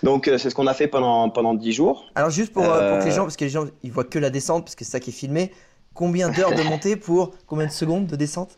Donc 0.02 0.26
euh, 0.28 0.38
c'est 0.38 0.50
ce 0.50 0.54
qu'on 0.54 0.66
a 0.66 0.74
fait 0.74 0.88
pendant, 0.88 1.28
pendant 1.30 1.54
10 1.54 1.72
jours. 1.72 2.06
Alors, 2.14 2.30
juste 2.30 2.52
pour, 2.52 2.64
euh, 2.64 2.90
pour 2.90 2.98
que 3.00 3.04
les 3.04 3.12
Euh. 3.12 3.16
gens, 3.16 3.22
parce 3.22 3.36
que 3.36 3.44
les 3.44 3.50
gens, 3.50 3.66
ils 3.82 3.92
voient 3.92 4.04
que 4.04 4.18
la 4.18 4.30
descente, 4.30 4.64
parce 4.64 4.74
que 4.74 4.84
c'est 4.84 4.90
ça 4.92 5.00
qui 5.00 5.10
est 5.10 5.14
filmé. 5.14 5.52
Combien 5.94 6.30
d'heures 6.30 6.54
de 6.54 6.62
montée 6.68 6.96
pour 6.96 7.32
combien 7.46 7.66
de 7.66 7.72
secondes 7.72 8.06
de 8.06 8.16
descente? 8.16 8.56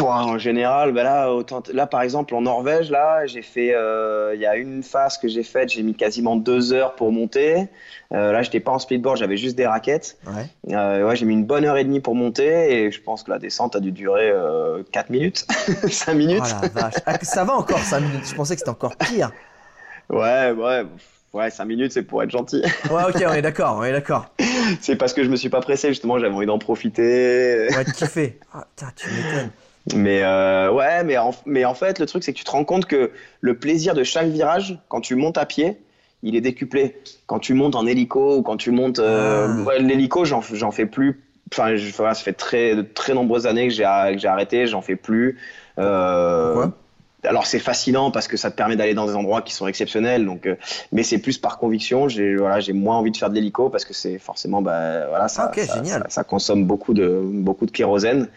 En 0.00 0.38
général, 0.38 0.92
bah 0.92 1.02
là, 1.02 1.32
autant, 1.32 1.62
là, 1.72 1.86
par 1.86 2.02
exemple, 2.02 2.34
en 2.34 2.42
Norvège, 2.42 2.90
là, 2.90 3.26
j'ai 3.26 3.42
fait, 3.42 3.74
euh, 3.74 4.32
il 4.34 4.40
y 4.40 4.46
a 4.46 4.56
une 4.56 4.82
phase 4.82 5.18
que 5.18 5.28
j'ai 5.28 5.42
faite, 5.42 5.70
j'ai 5.70 5.82
mis 5.82 5.94
quasiment 5.94 6.36
deux 6.36 6.72
heures 6.72 6.94
pour 6.94 7.12
monter. 7.12 7.68
Euh, 8.12 8.32
là, 8.32 8.42
j'étais 8.42 8.60
pas 8.60 8.72
en 8.72 8.78
speedboard, 8.78 9.16
j'avais 9.18 9.36
juste 9.36 9.56
des 9.56 9.66
raquettes. 9.66 10.18
Ouais. 10.26 10.74
Euh, 10.74 11.06
ouais, 11.06 11.16
j'ai 11.16 11.26
mis 11.26 11.34
une 11.34 11.44
bonne 11.44 11.64
heure 11.64 11.76
et 11.76 11.84
demie 11.84 12.00
pour 12.00 12.14
monter 12.14 12.84
et 12.84 12.90
je 12.90 13.00
pense 13.00 13.22
que 13.22 13.30
la 13.30 13.38
descente 13.38 13.76
a 13.76 13.80
dû 13.80 13.92
durer 13.92 14.30
euh, 14.30 14.82
4 14.92 15.10
minutes, 15.10 15.46
5 15.88 16.14
minutes. 16.14 16.42
Oh 16.44 16.62
la 16.62 16.68
vache. 16.68 16.94
Ah, 17.06 17.18
ça 17.22 17.44
va 17.44 17.54
encore 17.54 17.78
5 17.78 18.00
minutes? 18.00 18.26
Je 18.28 18.34
pensais 18.34 18.54
que 18.54 18.60
c'était 18.60 18.70
encore 18.70 18.96
pire. 18.96 19.32
Ouais, 20.10 20.50
ouais, 20.52 20.84
ouais, 21.32 21.50
5 21.50 21.64
minutes, 21.64 21.92
c'est 21.92 22.02
pour 22.02 22.22
être 22.22 22.30
gentil. 22.30 22.62
Ouais, 22.90 23.02
ok, 23.08 23.24
on 23.26 23.32
est 23.32 23.42
d'accord, 23.42 23.76
on 23.78 23.84
est 23.84 23.92
d'accord. 23.92 24.26
c'est 24.80 24.96
parce 24.96 25.12
que 25.12 25.24
je 25.24 25.28
me 25.28 25.36
suis 25.36 25.48
pas 25.48 25.60
pressé, 25.60 25.88
justement, 25.88 26.18
j'avais 26.18 26.34
envie 26.34 26.46
d'en 26.46 26.58
profiter. 26.58 27.68
Te 27.70 27.90
kiffer. 27.90 28.38
Ah, 28.52 28.66
putain, 28.76 28.92
tu 28.96 29.08
m'étonnes. 29.08 29.50
Mais 29.94 30.22
euh, 30.22 30.72
ouais, 30.72 31.04
mais 31.04 31.18
en, 31.18 31.32
mais 31.44 31.64
en 31.64 31.74
fait, 31.74 31.98
le 31.98 32.06
truc, 32.06 32.24
c'est 32.24 32.32
que 32.32 32.38
tu 32.38 32.44
te 32.44 32.50
rends 32.50 32.64
compte 32.64 32.86
que 32.86 33.10
le 33.40 33.58
plaisir 33.58 33.92
de 33.94 34.02
chaque 34.02 34.28
virage, 34.28 34.78
quand 34.88 35.00
tu 35.02 35.14
montes 35.14 35.36
à 35.36 35.44
pied, 35.44 35.76
il 36.22 36.36
est 36.36 36.40
décuplé. 36.40 36.96
Quand 37.26 37.38
tu 37.38 37.52
montes 37.52 37.74
en 37.74 37.86
hélico 37.86 38.36
ou 38.38 38.42
quand 38.42 38.56
tu 38.56 38.70
montes. 38.70 38.98
euh, 38.98 39.46
Ah. 39.46 39.62
ouais, 39.64 39.78
L'hélico, 39.80 40.24
j'en 40.24 40.40
j'en 40.40 40.70
fais 40.70 40.86
plus. 40.86 41.22
Enfin, 41.52 41.76
je- 41.76 41.92
voilà, 41.92 42.14
ça 42.14 42.22
fait 42.24 42.32
très, 42.32 42.74
de 42.74 42.80
très 42.82 43.12
nombreuses 43.12 43.46
années 43.46 43.68
que 43.68 43.74
j'ai 43.74 43.84
que 44.12 44.18
j'ai 44.18 44.28
arrêté, 44.28 44.66
j'en 44.66 44.80
fais 44.80 44.96
plus. 44.96 45.38
Euh, 45.78 46.54
Pourquoi? 46.54 46.78
Alors 47.26 47.46
c'est 47.46 47.58
fascinant 47.58 48.10
parce 48.10 48.28
que 48.28 48.36
ça 48.36 48.50
te 48.50 48.56
permet 48.56 48.76
d'aller 48.76 48.94
dans 48.94 49.06
des 49.06 49.14
endroits 49.14 49.42
qui 49.42 49.52
sont 49.54 49.66
exceptionnels, 49.66 50.24
donc, 50.26 50.46
euh, 50.46 50.56
mais 50.92 51.02
c'est 51.02 51.18
plus 51.18 51.38
par 51.38 51.58
conviction. 51.58 52.08
J'ai 52.08 52.36
voilà, 52.36 52.60
j'ai 52.60 52.72
moins 52.72 52.96
envie 52.96 53.10
de 53.10 53.16
faire 53.16 53.30
de 53.30 53.34
l'hélico 53.34 53.68
parce 53.70 53.84
que 53.84 53.94
c'est 53.94 54.18
forcément 54.18 54.62
bah, 54.62 55.06
voilà, 55.08 55.28
ça, 55.28 55.50
ça, 55.54 55.74
génial. 55.76 56.02
ça- 56.02 56.08
ça 56.08 56.24
consomme 56.24 56.64
beaucoup 56.64 56.94
de 56.94 57.20
beaucoup 57.22 57.66
de 57.66 57.70
kérosène, 57.70 58.28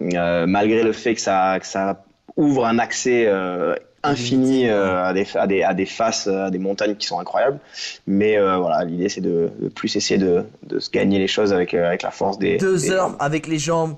euh, 0.00 0.46
malgré 0.46 0.82
le 0.82 0.92
fait 0.92 1.14
que 1.14 1.20
ça 1.20 1.58
que 1.60 1.66
ça 1.66 2.02
ouvre 2.36 2.66
un 2.66 2.78
accès 2.78 3.24
euh, 3.26 3.74
infini 4.04 4.68
euh, 4.68 5.02
à 5.04 5.12
des 5.12 5.26
à 5.34 5.46
des 5.48 5.62
à 5.64 5.74
des 5.74 5.86
faces, 5.86 6.28
à 6.28 6.50
des 6.50 6.58
montagnes 6.58 6.94
qui 6.94 7.06
sont 7.06 7.18
incroyables. 7.18 7.58
Mais 8.06 8.38
euh, 8.38 8.56
voilà, 8.56 8.84
l'idée 8.84 9.08
c'est 9.08 9.20
de, 9.20 9.50
de 9.60 9.68
plus 9.68 9.96
essayer 9.96 10.18
de, 10.18 10.44
de 10.64 10.78
se 10.78 10.90
gagner 10.90 11.18
les 11.18 11.26
choses 11.26 11.52
avec 11.52 11.74
euh, 11.74 11.86
avec 11.88 12.02
la 12.02 12.10
force 12.12 12.38
des 12.38 12.56
Deux 12.58 12.78
des 12.78 12.90
heures 12.92 13.16
avec 13.18 13.48
les 13.48 13.58
jambes 13.58 13.96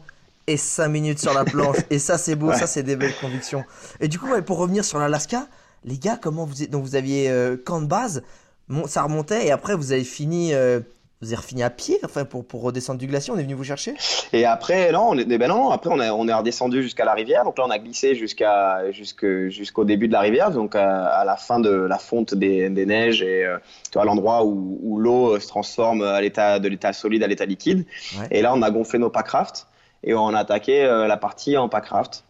et 0.51 0.57
5 0.57 0.89
minutes 0.89 1.19
sur 1.19 1.33
la 1.35 1.45
planche. 1.45 1.77
Et 1.91 1.99
ça, 1.99 2.19
c'est 2.19 2.35
beau, 2.37 2.49
Ouais. 2.49 2.57
ça, 2.57 2.67
c'est 2.67 2.83
des 2.83 2.97
belles 2.97 3.15
convictions. 3.21 3.65
Et 4.01 4.09
du 4.09 4.19
coup, 4.19 4.29
ouais, 4.31 4.43
pour 4.43 4.59
revenir 4.59 4.85
sur 4.85 4.99
l'Alaska, 4.99 5.47
les 5.85 5.99
gars, 5.99 6.19
comment 6.21 6.45
vous 6.45 6.63
êtes- 6.63 6.71
Donc, 6.71 6.83
vous 6.85 6.97
aviez 6.97 7.31
euh, 7.31 7.57
camp 7.57 7.81
de 7.81 7.87
base, 7.87 8.23
mon- 8.69 8.87
ça 8.87 9.03
remontait, 9.03 9.47
et 9.47 9.51
après, 9.51 9.75
vous 9.75 9.93
avez 9.93 10.05
fini. 10.05 10.53
euh, 10.55 10.81
Vous 11.23 11.29
avez 11.35 11.37
refini 11.37 11.63
à 11.63 11.69
pied, 11.69 11.99
enfin, 12.03 12.25
pour, 12.25 12.47
pour 12.47 12.63
redescendre 12.63 12.99
du 12.99 13.07
glacier, 13.07 13.31
on 13.31 13.37
est 13.37 13.43
venu 13.43 13.53
vous 13.53 13.63
chercher 13.63 13.93
Et 14.33 14.47
après, 14.47 14.91
non, 14.91 15.11
on 15.11 15.19
est, 15.19 15.27
ben 15.27 15.49
non, 15.49 15.69
après 15.69 15.91
on 15.93 16.01
est, 16.01 16.09
on 16.09 16.27
est 16.27 16.33
redescendu 16.33 16.83
jusqu'à 16.83 17.05
la 17.05 17.13
rivière. 17.13 17.45
Donc 17.45 17.59
là, 17.59 17.65
on 17.67 17.71
a 17.71 17.79
glissé 17.79 18.15
jusqu'à 18.15 18.91
jusqu'au 18.91 19.85
début 19.85 20.09
de 20.09 20.15
la 20.15 20.21
rivière, 20.21 20.51
donc 20.51 20.75
à, 20.75 21.09
à 21.09 21.25
la 21.27 21.37
fin 21.37 21.61
de 21.61 21.69
la 21.71 21.99
fonte 21.99 22.35
des, 22.35 22.71
des 22.71 22.87
neiges 22.87 23.21
et 23.23 23.45
euh, 23.45 23.59
tu 23.91 23.99
vois 23.99 24.07
l'endroit 24.07 24.45
où, 24.47 24.79
où 24.83 24.99
l'eau 24.99 25.39
se 25.39 25.47
transforme 25.47 26.01
à 26.01 26.23
l'état 26.23 26.59
de 26.59 26.69
l'état 26.69 26.95
solide 26.95 27.23
à 27.23 27.27
l'état 27.27 27.45
liquide. 27.45 27.85
Ouais. 28.19 28.27
Et 28.31 28.41
là, 28.41 28.55
on 28.55 28.63
a 28.63 28.71
gonflé 28.71 28.99
nos 28.99 29.11
packraft 29.11 29.67
et 30.05 30.15
on 30.15 30.35
a 30.35 30.39
attaqué 30.41 30.85
euh, 30.85 31.07
la 31.07 31.17
partie 31.17 31.57
en 31.57 31.69
packraft. 31.69 32.25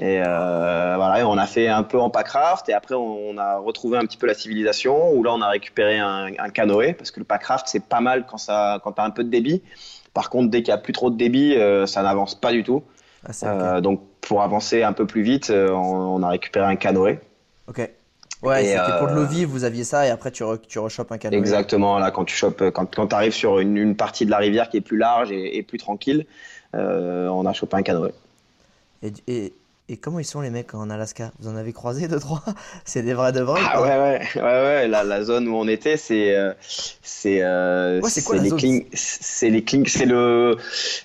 Et 0.00 0.22
euh, 0.24 0.94
voilà, 0.96 1.28
on 1.28 1.38
a 1.38 1.46
fait 1.46 1.66
un 1.66 1.82
peu 1.82 1.98
en 1.98 2.08
packraft 2.08 2.68
et 2.68 2.72
après 2.72 2.94
on 2.94 3.36
a 3.36 3.58
retrouvé 3.58 3.98
un 3.98 4.02
petit 4.02 4.16
peu 4.16 4.28
la 4.28 4.34
civilisation 4.34 5.10
où 5.12 5.24
là 5.24 5.32
on 5.32 5.40
a 5.40 5.48
récupéré 5.48 5.98
un, 5.98 6.28
un 6.38 6.50
canoë 6.50 6.92
parce 6.92 7.10
que 7.10 7.18
le 7.18 7.24
packraft 7.24 7.66
c'est 7.68 7.82
pas 7.84 8.00
mal 8.00 8.24
quand 8.26 8.38
ça 8.38 8.80
quand 8.84 8.92
t'as 8.92 9.04
un 9.04 9.10
peu 9.10 9.24
de 9.24 9.30
débit. 9.30 9.62
Par 10.14 10.30
contre, 10.30 10.50
dès 10.50 10.62
qu'il 10.62 10.68
y 10.68 10.74
a 10.74 10.78
plus 10.78 10.92
trop 10.92 11.10
de 11.10 11.16
débit, 11.16 11.56
euh, 11.56 11.86
ça 11.86 12.02
n'avance 12.02 12.34
pas 12.34 12.52
du 12.52 12.62
tout. 12.62 12.84
Ah, 13.42 13.80
donc 13.80 14.00
pour 14.20 14.42
avancer 14.42 14.84
un 14.84 14.92
peu 14.92 15.06
plus 15.06 15.22
vite, 15.22 15.50
on, 15.50 15.74
on 15.74 16.22
a 16.22 16.28
récupéré 16.28 16.66
un 16.66 16.76
canoë. 16.76 17.18
Ok. 17.66 17.90
Ouais, 18.40 18.64
c'était 18.64 18.98
pour 18.98 19.08
de 19.08 19.14
l'eau 19.14 19.26
vive, 19.26 19.48
vous 19.48 19.64
aviez 19.64 19.82
ça, 19.82 20.06
et 20.06 20.10
après, 20.10 20.30
tu, 20.30 20.44
re- 20.44 20.60
tu 20.60 20.78
rechopes 20.78 21.10
un 21.10 21.18
canoë. 21.18 21.36
Exactement, 21.36 21.98
là 21.98 22.12
quand 22.12 22.24
tu 22.24 22.36
chopes, 22.36 22.70
quand, 22.70 22.94
quand 22.94 23.12
arrives 23.12 23.32
sur 23.32 23.58
une, 23.58 23.76
une 23.76 23.96
partie 23.96 24.26
de 24.26 24.30
la 24.30 24.36
rivière 24.36 24.68
qui 24.68 24.76
est 24.76 24.80
plus 24.80 24.96
large 24.96 25.32
et, 25.32 25.56
et 25.56 25.64
plus 25.64 25.78
tranquille, 25.78 26.24
on 26.74 27.46
a 27.46 27.52
chopé 27.52 27.76
un 27.76 27.82
canoë. 27.82 28.12
Et, 29.02 29.12
et 29.26 29.52
Et 29.90 29.96
comment 29.96 30.18
ils 30.18 30.24
sont 30.26 30.42
les 30.42 30.50
mecs 30.50 30.74
en 30.74 30.90
Alaska? 30.90 31.32
Vous 31.40 31.48
en 31.48 31.56
avez 31.56 31.72
croisé 31.72 32.08
deux, 32.08 32.18
trois? 32.20 32.42
C'est 32.84 33.02
des 33.02 33.14
vrais 33.14 33.32
de 33.32 33.40
vrais, 33.40 33.60
Ah 33.64 33.80
ouais, 33.80 33.88
ouais, 33.88 34.20
ouais, 34.36 34.42
ouais, 34.42 34.88
la, 34.88 35.02
la 35.02 35.24
zone 35.24 35.48
où 35.48 35.56
on 35.56 35.66
était, 35.66 35.96
c'est 35.96 36.36
euh, 36.36 36.52
c'est 37.02 37.40
euh, 37.40 37.98
Ouais, 38.02 38.10
c'est 38.10 38.22
quoi 38.22 38.36
c'est 38.36 38.50
la 38.50 38.56
les 38.56 38.86
c'est 38.92 39.48
les 39.48 39.64
c'est 39.86 40.04
le 40.04 40.58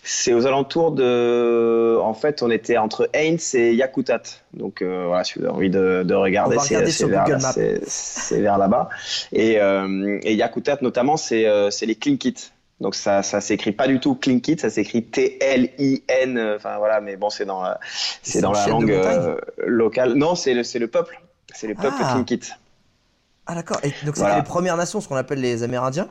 c'est 0.04 0.34
aux 0.34 0.46
alentours 0.46 0.92
de 0.92 1.98
en 2.02 2.14
fait, 2.14 2.44
on 2.44 2.52
était 2.52 2.78
entre 2.78 3.10
Haines 3.14 3.40
et 3.54 3.74
Yakutat. 3.74 4.24
Donc 4.54 4.82
euh, 4.82 5.06
voilà, 5.08 5.24
si 5.24 5.40
vous 5.40 5.46
avez 5.46 5.54
envie 5.54 5.70
de, 5.70 6.14
regarder, 6.14 6.58
regarder 6.58 6.92
c'est 6.92 8.42
vers 8.42 8.58
là-bas. 8.58 8.90
Et 9.32 9.62
euh, 9.62 10.20
et 10.24 10.36
Yakutat 10.36 10.80
notamment, 10.82 11.16
c'est 11.16 11.46
euh, 11.46 11.70
les 11.84 11.96
Tlingit. 11.96 12.52
Donc 12.80 12.96
ça 12.96 13.24
ça 13.24 13.40
s'écrit 13.40 13.72
pas 13.72 13.88
du 13.88 14.00
tout 14.00 14.16
Tlingit, 14.16 14.58
ça 14.60 14.70
s'écrit 14.70 15.04
T-L-I-N. 15.06 16.38
euh, 16.38 16.56
Enfin 16.58 16.78
voilà, 16.78 17.02
mais 17.02 17.16
bon, 17.16 17.30
c'est 17.30 17.46
dans 17.46 17.62
la 17.62 17.80
C'est 18.22 18.34
c'est 18.34 18.42
dans 18.42 18.52
la 18.52 18.68
langue 18.68 18.92
euh, 18.92 19.38
locale. 19.66 20.14
Non, 20.14 20.36
c'est 20.36 20.54
le 20.54 20.64
c'est 20.64 20.80
le 20.80 20.88
peuple. 20.88 21.22
C'est 21.54 21.68
le 21.68 21.76
peuple 21.76 21.96
Ah, 22.00 22.24
ah 23.46 23.56
d'accord. 23.56 23.78
Et 23.84 23.90
donc 23.90 24.16
c'était 24.16 24.20
Voilà. 24.22 24.38
les 24.38 24.44
Premières 24.44 24.78
Nations, 24.78 25.02
ce 25.02 25.08
qu'on 25.08 25.16
appelle 25.16 25.40
les 25.40 25.64
Amérindiens? 25.64 26.10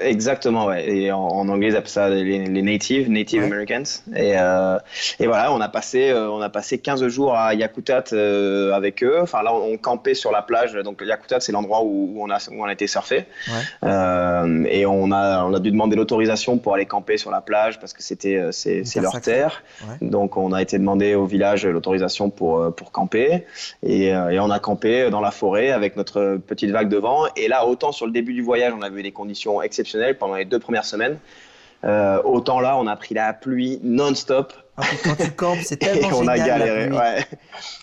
Exactement, 0.00 0.66
ouais. 0.66 0.88
Et 0.90 1.12
en, 1.12 1.20
en 1.20 1.48
anglais, 1.48 1.68
ils 1.68 1.76
appellent 1.76 1.88
ça 1.88 2.08
les, 2.10 2.44
les 2.44 2.62
natives, 2.62 3.10
Native 3.10 3.40
Ouais. 3.40 3.46
Americans. 3.46 3.84
Et, 4.14 4.34
euh, 4.36 4.78
et 5.18 5.26
voilà, 5.26 5.52
on 5.52 5.60
a 5.60 5.68
passé, 5.68 6.10
euh, 6.10 6.30
on 6.30 6.40
a 6.40 6.48
passé 6.50 6.78
15 6.78 7.06
jours 7.08 7.34
à 7.34 7.54
Yakutat 7.54 8.04
euh, 8.12 8.72
avec 8.72 9.02
eux. 9.02 9.18
Enfin, 9.22 9.42
là, 9.42 9.54
on, 9.54 9.72
on 9.72 9.76
campait 9.78 10.14
sur 10.14 10.32
la 10.32 10.42
plage. 10.42 10.74
Donc, 10.74 11.02
Yakutat, 11.04 11.40
c'est 11.40 11.52
l'endroit 11.52 11.82
où, 11.82 12.12
où 12.14 12.22
on 12.22 12.30
a, 12.30 12.38
où 12.50 12.62
on 12.62 12.64
a 12.64 12.72
été 12.72 12.86
surfer. 12.86 13.24
Ouais. 13.48 14.66
Et 14.70 14.84
on 14.86 15.12
a, 15.12 15.44
on 15.44 15.54
a 15.54 15.60
dû 15.60 15.70
demander 15.70 15.96
l'autorisation 15.96 16.58
pour 16.58 16.74
aller 16.74 16.86
camper 16.86 17.16
sur 17.16 17.30
la 17.30 17.40
plage 17.40 17.80
parce 17.80 17.92
que 17.92 18.02
c'était, 18.02 18.48
c'est, 18.52 18.84
leur 19.00 19.20
terre. 19.20 19.62
Ouais. 19.82 20.08
Donc, 20.08 20.36
on 20.36 20.52
a 20.52 20.60
été 20.60 20.78
demander 20.78 21.14
au 21.14 21.24
village 21.24 21.66
l'autorisation 21.66 22.28
pour, 22.28 22.74
pour 22.74 22.92
camper. 22.92 23.44
Et, 23.82 24.08
et 24.08 24.40
on 24.40 24.50
a 24.50 24.58
campé 24.58 25.08
dans 25.10 25.20
la 25.20 25.30
forêt 25.30 25.70
avec 25.70 25.96
notre 25.96 26.38
petite 26.46 26.70
vague 26.70 26.88
de 26.88 26.98
vent. 26.98 27.24
Et 27.36 27.48
là, 27.48 27.66
autant 27.66 27.92
sur 27.92 28.06
le 28.06 28.12
début 28.12 28.34
du 28.34 28.42
voyage, 28.42 28.74
on 28.76 28.82
avait 28.82 29.02
des 29.02 29.12
conditions 29.12 29.62
exceptionnelles 29.62 29.85
pendant 30.18 30.34
les 30.34 30.44
deux 30.44 30.58
premières 30.58 30.84
semaines. 30.84 31.18
Euh, 31.84 32.20
autant 32.22 32.60
là, 32.60 32.76
on 32.76 32.86
a 32.86 32.96
pris 32.96 33.14
la 33.14 33.32
pluie 33.32 33.78
non-stop 33.82 34.52
Ah, 34.78 34.82
quand 35.04 35.16
tu 35.16 35.30
campes, 35.32 35.58
c'est 35.64 35.74
et 35.82 35.86
tellement 35.86 36.18
on 36.18 36.28
a 36.28 36.36
génial 36.36 36.58
galéré. 36.60 36.90
Ouais. 36.90 37.24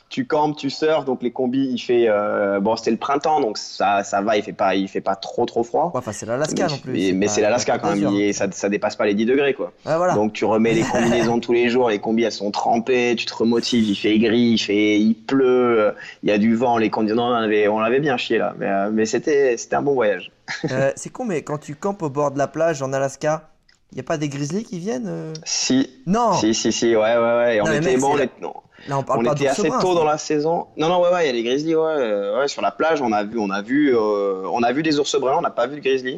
Tu 0.10 0.28
campes, 0.28 0.56
tu 0.56 0.70
surfes, 0.70 1.06
donc 1.06 1.24
les 1.24 1.32
combis, 1.32 1.70
il 1.72 1.80
fait 1.80 2.06
euh, 2.08 2.60
bon, 2.60 2.76
c'était 2.76 2.92
le 2.92 2.98
printemps, 2.98 3.42
donc 3.42 3.58
ça, 3.58 4.04
ça 4.04 4.22
va, 4.22 4.38
il 4.38 4.44
fait 4.44 4.54
pas, 4.54 4.76
il 4.76 4.88
fait 4.88 5.02
pas 5.02 5.16
trop 5.16 5.48
trop 5.48 5.64
froid. 5.64 5.86
Ouais, 5.92 5.98
enfin, 6.00 6.12
c'est 6.12 6.28
l'Alaska 6.28 6.68
non 6.68 6.78
plus. 6.78 6.92
mais- 6.92 7.00
C'est 7.08 7.14
mais 7.14 7.26
pas, 7.26 7.32
c'est 7.32 7.42
l'Alaska 7.42 7.80
quand 7.80 7.96
même, 7.96 8.16
est- 8.16 8.32
ça, 8.34 8.46
ça 8.52 8.70
dépasse 8.70 8.96
pas 8.96 9.08
les 9.08 9.16
10 9.16 9.26
degrés 9.26 9.56
quoi. 9.56 9.72
Ouais, 9.88 9.98
voilà. 9.98 10.14
Donc 10.14 10.34
tu 10.34 10.46
remets 10.46 10.74
les 10.74 10.84
combinaisons 10.84 11.40
tous 11.40 11.54
les 11.54 11.68
jours, 11.70 11.90
les 11.90 11.98
combis 11.98 12.24
elles 12.26 12.32
sont 12.32 12.52
trempées, 12.52 13.16
tu 13.18 13.26
te 13.26 13.34
remotives, 13.34 13.84
il 13.90 13.96
fait 13.96 14.20
gris, 14.20 14.52
il 14.52 14.60
fait, 14.60 15.00
il 15.00 15.16
pleut, 15.16 15.96
il 16.22 16.30
y 16.30 16.32
a 16.32 16.38
du 16.38 16.56
vent, 16.56 16.78
les 16.78 16.92
conditions, 16.92 17.24
on 17.24 17.34
avait, 17.34 17.68
on 17.68 17.80
avait 17.80 18.00
bien 18.00 18.16
chié 18.18 18.38
là, 18.38 18.54
mais, 18.60 18.68
euh, 18.68 18.92
mais 18.94 19.08
c'était, 19.08 19.58
c'était 19.58 19.78
un 19.78 19.82
bon 19.82 19.94
voyage. 19.96 20.32
Euh, 20.70 20.92
c'est 20.96 21.10
con, 21.10 21.26
mais 21.26 21.42
quand 21.42 21.58
tu 21.58 21.74
campes 21.74 22.04
au 22.04 22.10
bord 22.12 22.30
de 22.30 22.38
la 22.38 22.48
plage 22.48 22.84
en 22.84 22.94
Alaska, 22.94 23.50
il 23.94 23.98
n'y 23.98 24.00
a 24.00 24.04
pas 24.04 24.18
des 24.18 24.28
grizzlies 24.28 24.64
qui 24.64 24.80
viennent 24.80 25.08
euh 25.08 25.34
Si, 25.46 25.88
Non! 26.08 26.34
si, 26.34 26.56
si, 26.56 26.72
si, 26.72 26.96
ouais, 26.96 26.96
ouais, 26.96 27.16
ouais. 27.16 27.62
On 27.62 27.66
était 27.68 27.80
mec, 27.92 28.00
bon, 28.00 28.16
on 28.16 28.42
non, 28.42 28.54
Là, 28.88 28.98
on 28.98 29.04
parle 29.04 29.20
on 29.20 29.24
pas 29.24 29.34
était 29.34 29.48
assez 29.48 29.70
tôt 29.70 29.94
dans 29.94 30.04
la 30.04 30.18
saison. 30.18 30.66
Non, 30.78 30.90
non, 30.90 31.00
ouais, 31.00 31.12
ouais, 31.12 31.24
il 31.24 31.28
y 31.28 31.30
a 31.30 31.34
les 31.34 31.44
grizzlies, 31.44 31.76
ouais, 31.76 31.84
euh, 31.86 32.40
ouais, 32.40 32.48
sur 32.48 32.64
la 32.64 32.72
plage, 32.72 33.04
on 33.04 33.12
a 33.12 33.24
vu, 33.24 33.38
on 33.38 33.52
a 33.52 33.62
vu, 33.62 33.96
euh, 33.96 34.48
on 34.52 34.64
a 34.64 34.72
vu 34.74 34.82
des 34.82 35.00
ours 35.00 35.16
bruns, 35.20 35.38
on 35.38 35.42
n'a 35.42 35.52
pas 35.52 35.68
vu 35.68 35.80
de. 35.80 36.18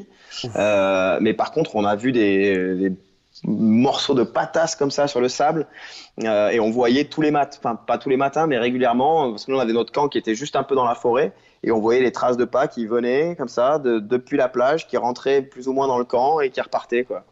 Euh, 0.56 1.18
mais 1.20 1.34
par 1.34 1.52
contre, 1.52 1.76
on 1.76 1.84
a 1.84 1.98
vu 1.98 2.14
des, 2.14 2.76
des 2.78 2.92
morceaux 3.44 4.14
de 4.14 4.24
patasse 4.24 4.76
comme 4.78 4.90
ça 4.90 5.08
sur 5.08 5.20
le 5.20 5.28
sable, 5.28 5.68
euh, 6.24 6.50
et 6.50 6.62
on 6.62 6.72
voyait 6.72 7.04
tous 7.04 7.22
les 7.22 7.32
matins, 7.32 7.58
enfin 7.62 7.76
pas 7.76 7.98
tous 7.98 8.10
les 8.10 8.18
matins, 8.18 8.48
mais 8.48 8.58
régulièrement, 8.58 9.32
parce 9.32 9.46
que 9.46 9.52
nous 9.52 9.58
on 9.58 9.60
avait 9.60 9.74
notre 9.74 9.92
camp 9.92 10.08
qui 10.08 10.18
était 10.18 10.36
juste 10.36 10.56
un 10.56 10.64
peu 10.64 10.76
dans 10.76 10.86
la 10.86 10.96
forêt, 10.96 11.34
et 11.62 11.72
on 11.72 11.80
voyait 11.82 12.02
les 12.02 12.14
traces 12.14 12.38
de 12.38 12.46
pas 12.46 12.68
qui 12.68 12.88
venaient 12.88 13.36
comme 13.36 13.50
ça 13.50 13.80
de- 13.80 14.00
depuis 14.00 14.38
la 14.38 14.48
plage, 14.48 14.88
qui 14.88 14.96
rentraient 14.98 15.42
plus 15.42 15.68
ou 15.68 15.74
moins 15.74 15.88
dans 15.88 15.98
le 16.00 16.06
camp 16.06 16.40
et 16.40 16.50
qui 16.50 16.62
repartaient 16.62 17.04
quoi. 17.04 17.26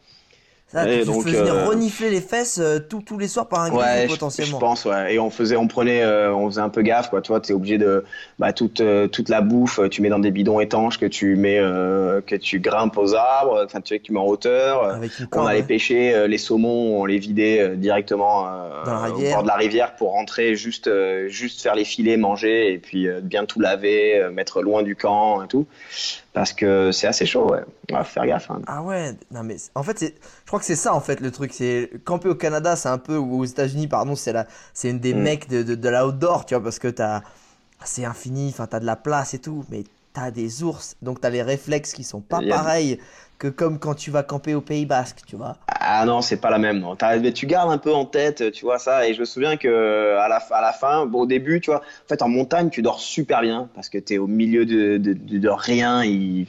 Ça, 0.74 0.92
Et 0.92 1.02
tu 1.02 1.06
donc, 1.06 1.24
faisais 1.24 1.38
euh, 1.38 1.68
renifler 1.68 2.10
les 2.10 2.20
fesses 2.20 2.58
euh, 2.60 2.80
tous 2.80 3.02
tous 3.04 3.20
les 3.20 3.28
soirs 3.28 3.48
par 3.48 3.62
un 3.62 3.72
Ouais, 3.72 4.02
je, 4.04 4.08
je 4.08 4.14
potentiellement. 4.14 4.58
pense, 4.58 4.86
ouais. 4.86 5.14
Et 5.14 5.20
on 5.20 5.30
faisait, 5.30 5.56
on 5.56 5.68
prenait, 5.68 6.02
euh, 6.02 6.34
on 6.34 6.50
faisait 6.50 6.62
un 6.62 6.70
peu 6.70 6.82
gaffe, 6.82 7.12
quoi. 7.12 7.22
Tu 7.22 7.28
vois, 7.28 7.40
t'es 7.40 7.54
obligé 7.54 7.78
de, 7.78 8.04
bah, 8.40 8.54
toute, 8.54 8.82
toute 9.12 9.30
la 9.30 9.42
bouffe, 9.42 9.80
tu 9.92 10.02
mets 10.02 10.10
dans 10.10 10.18
des 10.18 10.32
bidons 10.32 10.60
étanches 10.60 10.98
que 11.00 11.06
tu 11.06 11.36
mets, 11.36 11.58
que 11.60 12.36
tu 12.36 12.60
grimpes 12.60 12.98
aux 12.98 13.14
arbres, 13.14 13.62
enfin, 13.66 13.82
tu 13.82 13.90
sais, 13.90 14.00
que 14.00 14.04
tu 14.06 14.14
mets 14.14 14.20
en 14.20 14.26
hauteur. 14.26 14.84
Avec 14.86 15.12
On 15.22 15.26
corde. 15.28 15.48
allait 15.48 15.60
ouais. 15.60 15.66
pêcher 15.68 16.28
les 16.28 16.38
saumons, 16.40 17.00
on 17.02 17.06
les 17.06 17.20
vidait 17.20 17.76
directement 17.78 18.44
Dans 18.86 18.94
la 19.02 19.10
au 19.12 19.14
rivière. 19.14 19.34
bord 19.36 19.44
de 19.44 19.48
la 19.50 19.56
rivière 19.56 19.96
pour 19.96 20.12
rentrer, 20.14 20.56
juste, 20.56 20.90
juste 21.28 21.62
faire 21.62 21.76
les 21.76 21.86
filets, 21.86 22.18
manger 22.18 22.74
et 22.74 22.80
puis 22.80 23.08
bien 23.22 23.46
tout 23.46 23.60
laver, 23.60 24.28
mettre 24.34 24.62
loin 24.64 24.82
du 24.82 24.96
camp 24.96 25.44
et 25.44 25.48
tout, 25.48 25.68
parce 26.34 26.54
que 26.54 26.92
c'est 26.92 27.08
assez 27.08 27.26
chaud, 27.26 27.52
ouais. 27.52 27.64
On 27.92 27.96
va 27.96 28.04
faire 28.04 28.26
gaffe. 28.26 28.50
hein. 28.52 28.62
Ah 28.66 28.82
ouais, 28.82 29.14
non 29.32 29.44
mais 29.44 29.58
en 29.76 29.84
fait 29.84 30.00
je 30.02 30.48
crois 30.48 30.60
que 30.60 30.66
c'est 30.66 30.76
ça 30.78 30.94
en 30.94 31.02
fait 31.02 31.20
le 31.20 31.32
truc, 31.32 31.54
c'est 31.54 31.90
camper 32.06 32.30
au 32.30 32.36
Canada, 32.36 32.76
c'est 32.76 32.90
un 32.90 32.98
peu 32.98 33.18
ou 33.18 33.40
aux 33.42 33.46
États-Unis 33.46 33.88
pardon, 33.88 34.16
c'est 34.16 34.34
la, 34.34 34.48
c'est 34.74 34.90
une 34.90 35.00
des 35.00 35.14
Mm. 35.14 35.22
mecs 35.22 35.50
de, 35.50 35.64
de, 35.64 35.76
de 35.76 35.90
l'outdoor, 35.90 36.46
tu 36.46 36.56
vois, 36.56 36.64
parce 36.64 36.80
que 36.80 36.88
t'as, 36.88 37.24
c'est 37.84 38.06
infini, 38.06 38.50
enfin 38.50 38.68
t'as 38.68 38.80
de 38.80 38.86
la 38.86 38.96
place 38.96 39.34
et 39.34 39.40
tout, 39.40 39.66
mais 39.70 39.84
t'as 40.14 40.32
des 40.32 40.64
ours, 40.64 40.96
donc 41.02 41.22
t'as 41.22 41.30
les 41.30 41.42
réflexes 41.42 41.94
qui 41.94 42.04
sont 42.04 42.22
pas 42.22 42.40
pareils 42.48 43.00
que 43.40 43.48
comme 43.48 43.78
quand 43.78 43.96
tu 43.96 44.10
vas 44.10 44.24
camper 44.24 44.54
au 44.56 44.62
Pays 44.62 44.86
Basque, 44.86 45.22
tu 45.28 45.36
vois. 45.36 45.58
Ah 45.68 46.06
non, 46.06 46.22
c'est 46.22 46.38
pas 46.38 46.50
la 46.50 46.60
même. 46.60 46.80
Non. 46.80 46.96
Mais 47.22 47.34
tu 47.34 47.46
gardes 47.46 47.72
un 47.72 47.78
peu 47.78 47.94
en 47.94 48.06
tête, 48.06 48.52
tu 48.54 48.64
vois 48.64 48.80
ça. 48.80 49.06
Et 49.08 49.14
je 49.14 49.20
me 49.20 49.26
souviens 49.26 49.58
que 49.58 50.18
à 50.18 50.30
la, 50.30 50.38
à 50.52 50.62
la 50.62 50.72
fin, 50.72 51.06
bon, 51.06 51.22
au 51.22 51.26
début, 51.26 51.60
tu 51.60 51.72
vois, 51.72 51.82
en 51.82 52.08
fait, 52.08 52.22
en 52.22 52.30
montagne, 52.30 52.70
tu 52.70 52.82
dors 52.82 53.00
super 53.00 53.42
bien 53.42 53.70
parce 53.76 53.90
que 53.90 53.98
t'es 53.98 54.18
au 54.18 54.28
milieu 54.28 54.66
de, 54.66 54.98
de, 54.98 55.14
de, 55.14 55.38
de 55.40 55.50
rien. 55.50 56.04
Il 56.06 56.48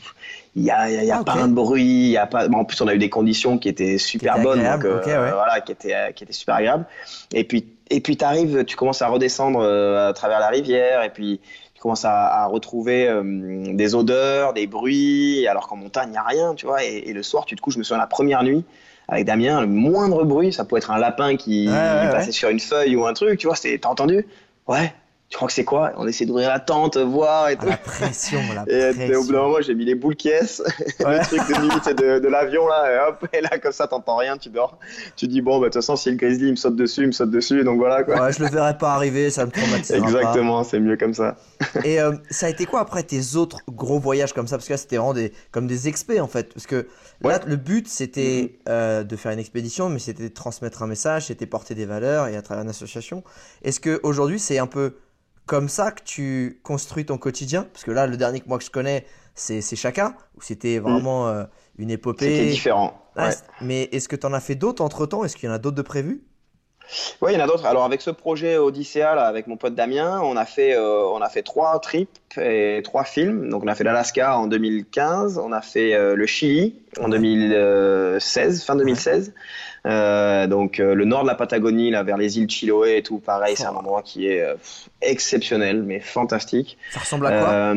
il 0.57 0.62
y 0.62 0.70
a, 0.70 0.88
y 0.88 0.96
a, 0.96 1.05
y 1.05 1.11
Ah, 1.11 1.24
pas 1.24 1.35
un 1.35 1.48
bruit. 1.48 1.83
Il 1.83 2.11
y 2.11 2.16
a 2.16 2.27
pas. 2.27 2.46
bon, 2.46 2.59
en 2.59 2.64
plus, 2.64 2.81
on 2.81 2.87
a 2.87 2.94
eu 2.94 2.98
des 2.98 3.11
conditions 3.11 3.59
qui 3.59 3.68
étaient 3.68 3.98
super 3.98 4.35
Qui 4.35 4.40
étaient 4.40 4.48
bonnes, 4.48 4.62
donc 4.62 4.85
ouais. 4.85 5.00
voilà, 5.03 5.61
qui 5.61 5.72
étaient, 5.72 5.94
euh, 5.94 6.12
qui 6.12 6.22
étaient 6.22 6.33
super 6.33 6.55
agréables. 6.57 6.87
Et 7.33 7.44
puis, 7.44 7.66
et 7.90 8.00
puis, 8.00 8.16
t'arrives, 8.16 8.64
tu 8.64 8.77
commences 8.77 9.03
à 9.03 9.09
redescendre 9.09 9.61
euh, 9.61 10.11
à 10.11 10.12
travers 10.12 10.38
la 10.38 10.48
rivière, 10.48 11.03
et 11.03 11.11
puis 11.11 11.40
tu 11.85 11.88
commences 11.88 12.07
à, 12.07 12.44
à 12.44 12.47
retrouver 12.47 13.07
euh, 13.09 13.75
des 13.75 13.94
odeurs, 13.94 14.55
des 14.55 14.66
bruits, 14.66 15.47
alors 15.47 15.68
qu'en 15.68 15.77
montagne, 15.77 16.09
il 16.09 16.12
n'y 16.12 16.16
a 16.16 16.23
rien, 16.23 16.55
tu 16.55 16.64
vois. 16.64 16.83
Et, 16.83 16.97
et 17.09 17.12
le 17.12 17.23
soir, 17.23 17.44
tu 17.44 17.57
te 17.57 17.61
couches, 17.61 17.75
je 17.75 17.79
me 17.79 17.85
souviens 17.85 17.99
la 18.01 18.07
première 18.07 18.42
nuit 18.42 18.64
avec 19.07 19.27
Damien, 19.27 19.61
le 19.61 19.66
moindre 19.66 20.25
bruit, 20.25 20.51
ça 20.51 20.64
peut 20.64 20.79
être 20.79 20.90
un 20.90 20.99
lapin 20.99 21.37
qui 21.37 21.68
Ouais, 21.68 21.73
ouais, 21.75 22.11
passait 22.11 22.29
ouais. 22.29 22.33
sur 22.33 22.49
une 22.49 22.59
feuille 22.59 22.97
ou 22.97 23.05
un 23.07 23.12
truc, 23.12 23.38
tu 23.38 23.47
vois, 23.49 23.57
t'as 23.57 23.88
entendu? 23.90 24.27
Ouais. 24.66 24.94
Tu 25.30 25.37
crois 25.37 25.48
que 25.48 25.54
c'est 25.54 25.64
quoi? 25.64 25.92
On 25.96 26.06
essaie 26.06 26.26
d'ouvrir 26.26 26.48
la 26.48 26.60
tente, 26.60 26.96
voir 26.96 27.48
et 27.48 27.56
Ah, 27.58 27.62
tout. 27.62 27.68
la 27.68 27.76
pression, 27.78 28.38
la 28.54 28.62
Et 28.68 28.94
t'es- 28.94 29.16
au 29.16 29.22
bout 29.22 29.32
d'un 29.32 29.32
pression. 29.32 29.42
moment, 29.42 29.56
j'ai 29.62 29.74
mis 29.74 29.84
les 29.84 29.96
boules 29.96 30.14
caisses, 30.14 30.62
Ouais. 31.00 31.18
le 31.18 31.24
truc 31.24 31.40
de 31.48 31.60
nuit 31.60 31.94
de, 31.96 32.18
de 32.20 32.28
l'avion 32.28 32.68
là, 32.68 32.84
et 32.92 33.08
hop, 33.08 33.26
et 33.32 33.40
là 33.40 33.58
comme 33.58 33.72
ça 33.72 33.88
t'entends 33.88 34.16
rien, 34.16 34.37
tu 34.37 34.48
dors. 34.50 34.78
Tu 35.16 35.26
dis 35.26 35.40
bon, 35.40 35.58
bah 35.58 35.66
de 35.66 35.72
toute 35.72 35.82
façon 35.82 35.96
si 35.96 36.10
le 36.10 36.16
grizzly 36.16 36.46
il 36.48 36.50
me 36.52 36.56
saute 36.56 36.76
dessus, 36.76 37.00
il 37.00 37.06
me 37.08 37.12
saute 37.12 37.30
dessus, 37.30 37.64
donc 37.64 37.78
voilà 37.78 38.04
quoi. 38.04 38.20
Ouais, 38.22 38.32
je 38.32 38.44
le 38.44 38.48
verrai 38.50 38.78
pas 38.78 38.92
arriver, 38.92 39.30
ça 39.30 39.44
me 39.46 39.50
traumatisera 39.50 39.98
pas. 40.00 40.06
Exactement, 40.06 40.62
c'est 40.62 40.78
mieux 40.78 40.96
comme 40.96 41.14
ça. 41.14 41.37
Et 41.84 42.00
euh, 42.00 42.12
ça 42.30 42.46
a 42.46 42.50
été 42.50 42.64
quoi 42.66 42.80
après 42.80 43.02
tes 43.02 43.34
autres 43.34 43.58
gros 43.68 43.98
voyages 43.98 44.34
comme 44.34 44.46
ça? 44.46 44.56
Parce 44.56 44.68
que 44.68 44.74
là, 44.74 44.76
c'était 44.76 44.98
vraiment 44.98 45.14
des, 45.14 45.32
comme 45.50 45.66
des 45.66 45.88
expés 45.88 46.20
en 46.20 46.28
fait. 46.28 46.52
Parce 46.54 46.66
que 46.68 46.87
là, 47.28 47.40
le 47.46 47.56
but, 47.56 47.88
c'était 47.88 48.58
euh, 48.68 49.04
de 49.04 49.16
faire 49.16 49.32
une 49.32 49.38
expédition, 49.38 49.88
mais 49.88 49.98
c'était 49.98 50.28
de 50.28 50.34
transmettre 50.34 50.82
un 50.82 50.87
message, 50.87 51.26
c'était 51.26 51.46
porter 51.46 51.74
des 51.74 51.87
valeurs 51.87 52.26
et 52.28 52.37
à 52.37 52.42
travers 52.42 52.62
une 52.64 52.70
association. 52.70 53.22
Est-ce 53.62 53.80
que 53.80 54.00
aujourd'hui, 54.02 54.38
c'est 54.38 54.58
un 54.58 54.66
peu 54.66 54.96
comme 55.46 55.68
ça 55.68 55.90
que 55.92 56.02
tu 56.04 56.60
construis 56.62 57.04
ton 57.06 57.18
quotidien? 57.18 57.64
Parce 57.72 57.84
que 57.84 57.90
là, 57.90 58.06
le 58.06 58.16
dernier 58.16 58.40
que 58.40 58.48
moi 58.48 58.58
que 58.58 58.64
je 58.64 58.70
connais, 58.70 59.04
c'est 59.34 59.60
Chacun, 59.76 60.14
où 60.37 60.42
c'était 60.42 60.78
vraiment 60.78 61.28
euh, 61.28 61.44
une 61.76 61.88
C'était 61.88 61.94
épopée. 61.94 62.46
différent. 62.50 63.00
Ouais, 63.16 63.24
Ouais. 63.24 63.32
c'est- 63.32 63.42
Mais 63.60 63.82
est-ce 63.92 64.08
que 64.08 64.16
tu 64.16 64.26
en 64.26 64.32
as 64.32 64.40
fait 64.40 64.54
d'autres 64.54 64.82
entre 64.82 65.06
temps 65.06 65.24
Est-ce 65.24 65.37
qu'il 65.37 65.48
y 65.48 65.52
en 65.52 65.54
a 65.54 65.58
d'autres 65.58 65.76
de 65.76 65.82
prévus? 65.82 66.22
Ouais, 67.20 67.33
il 67.33 67.38
y 67.38 67.40
en 67.40 67.44
a 67.44 67.47
d'autres. 67.47 67.66
Alors 67.66 67.85
avec 67.85 68.01
ce 68.01 68.11
projet 68.11 68.57
Odyssea 68.57 69.14
là, 69.14 69.27
avec 69.27 69.47
mon 69.47 69.57
pote 69.57 69.75
Damien, 69.75 70.20
on 70.23 70.37
a 70.37 70.44
fait 70.44 70.77
euh, 70.77 71.05
on 71.07 71.20
a 71.20 71.29
fait 71.29 71.42
trois 71.42 71.79
trips 71.81 72.38
et 72.38 72.81
trois 72.85 73.05
films. 73.05 73.49
Donc 73.51 73.64
on 73.64 73.68
a 73.68 73.75
fait 73.75 73.85
l'Alaska 73.85 74.38
en 74.38 74.47
2015, 74.47 75.38
on 75.38 75.53
a 75.53 75.61
fait 75.61 75.94
euh, 75.94 76.14
le 76.14 76.27
Chili 76.27 76.75
en 77.01 77.09
2016, 77.09 78.64
fin 78.64 78.77
2016. 78.77 79.33
Euh, 79.87 80.47
donc 80.47 80.79
le 80.79 81.05
nord 81.05 81.23
de 81.23 81.29
la 81.29 81.35
Patagonie 81.35 81.90
là 81.90 82.03
vers 82.03 82.16
les 82.16 82.38
îles 82.38 82.49
Chiloé 82.49 82.99
et 82.99 83.03
tout, 83.03 83.18
pareil, 83.18 83.55
c'est 83.57 83.66
un 83.66 83.75
endroit 83.75 84.03
qui 84.03 84.29
est 84.29 84.44
exceptionnel, 85.03 85.83
mais 85.83 86.01
fantastique. 86.01 86.79
Ça 86.90 87.01
ressemble 87.01 87.27
à 87.27 87.38
quoi? 87.38 87.75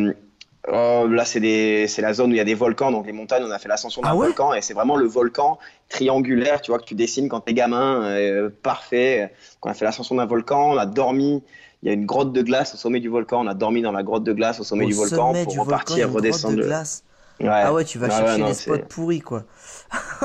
Euh, 0.68 1.04
oh, 1.04 1.08
là, 1.08 1.24
c'est 1.24 1.40
des, 1.40 1.88
la 2.00 2.14
zone 2.14 2.32
où 2.32 2.34
il 2.34 2.38
y 2.38 2.42
a 2.42 2.46
des 2.46 2.54
volcans, 2.54 2.92
donc 2.92 3.06
les 3.06 3.14
montagnes, 3.14 3.44
on 3.46 3.52
a 3.52 3.60
fait 3.60 3.70
l'ascension 3.70 4.02
d'un 4.02 4.10
Ah 4.10 4.16
ouais 4.16 4.28
volcan, 4.28 4.54
et 4.54 4.62
c'est 4.62 4.74
vraiment 4.74 4.98
le 4.98 5.06
volcan 5.08 5.58
triangulaire, 5.90 6.62
tu 6.62 6.72
vois, 6.72 6.80
que 6.80 6.84
tu 6.86 6.96
dessines 6.96 7.30
quand 7.30 7.40
t'es 7.42 7.54
gamin, 7.54 8.04
euh, 8.04 8.50
parfait. 8.64 9.32
Quand 9.62 9.70
on 9.70 9.72
a 9.72 9.76
fait 9.76 9.86
l'ascension 9.86 10.16
d'un 10.16 10.26
volcan, 10.26 10.72
on 10.72 10.78
a 10.78 10.86
dormi, 10.86 11.42
il 11.84 11.88
y 11.88 11.90
a 11.90 11.94
une 11.94 12.06
grotte 12.06 12.34
de 12.34 12.42
glace 12.42 12.74
au 12.74 12.78
sommet 12.78 13.00
du 13.00 13.08
volcan, 13.08 13.42
on 13.46 13.48
a 13.48 13.54
dormi 13.54 13.82
dans 13.82 13.92
la 13.94 14.04
grotte 14.04 14.24
de 14.24 14.34
glace 14.34 14.60
au 14.60 14.64
sommet 14.64 14.86
Au 14.86 14.88
du 14.90 14.94
volcan 14.94 15.34
pour 15.34 15.52
du 15.52 15.58
volcan, 15.58 15.64
repartir, 15.64 16.08
une 16.08 16.12
grotte 16.12 16.24
de 16.24 16.28
redescendre. 16.30 16.56
glace. 16.64 17.04
Ouais. 17.40 17.48
Ah 17.50 17.72
ouais, 17.74 17.86
tu 17.86 18.00
vas 18.00 18.10
chercher 18.10 18.24
ouais, 18.34 18.38
non, 18.40 18.48
les 18.48 18.54
c'est- 18.56 18.64
spots 18.64 18.88
pourris, 18.90 19.22
quoi. 19.22 19.44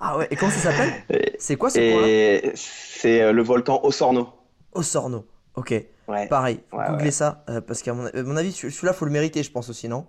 ah 0.00 0.18
ouais, 0.18 0.26
et 0.30 0.36
comment 0.36 0.50
ça 0.50 0.70
s'appelle? 0.72 0.92
C'est 1.38 1.56
quoi 1.56 1.70
ce 1.70 1.78
Et 1.78 2.52
c'est 2.54 3.22
euh, 3.22 3.32
le 3.32 3.42
volcan 3.42 3.80
Osorno. 3.84 4.28
Osorno. 4.72 5.24
Ok. 5.54 5.72
Ouais. 6.08 6.26
Pareil. 6.28 6.60
Faut 6.70 6.76
Ouais, 6.78 6.84
googler 6.88 7.04
ouais. 7.06 7.10
ça 7.10 7.44
euh, 7.48 7.60
parce 7.60 7.82
qu'à 7.82 7.94
mon, 7.94 8.06
à 8.06 8.22
mon 8.22 8.36
avis, 8.36 8.52
celui- 8.52 8.72
celui-là, 8.72 8.92
faut 8.92 9.04
le 9.06 9.10
mériter, 9.10 9.42
je 9.42 9.50
pense 9.50 9.68
aussi, 9.70 9.88
non? 9.88 10.06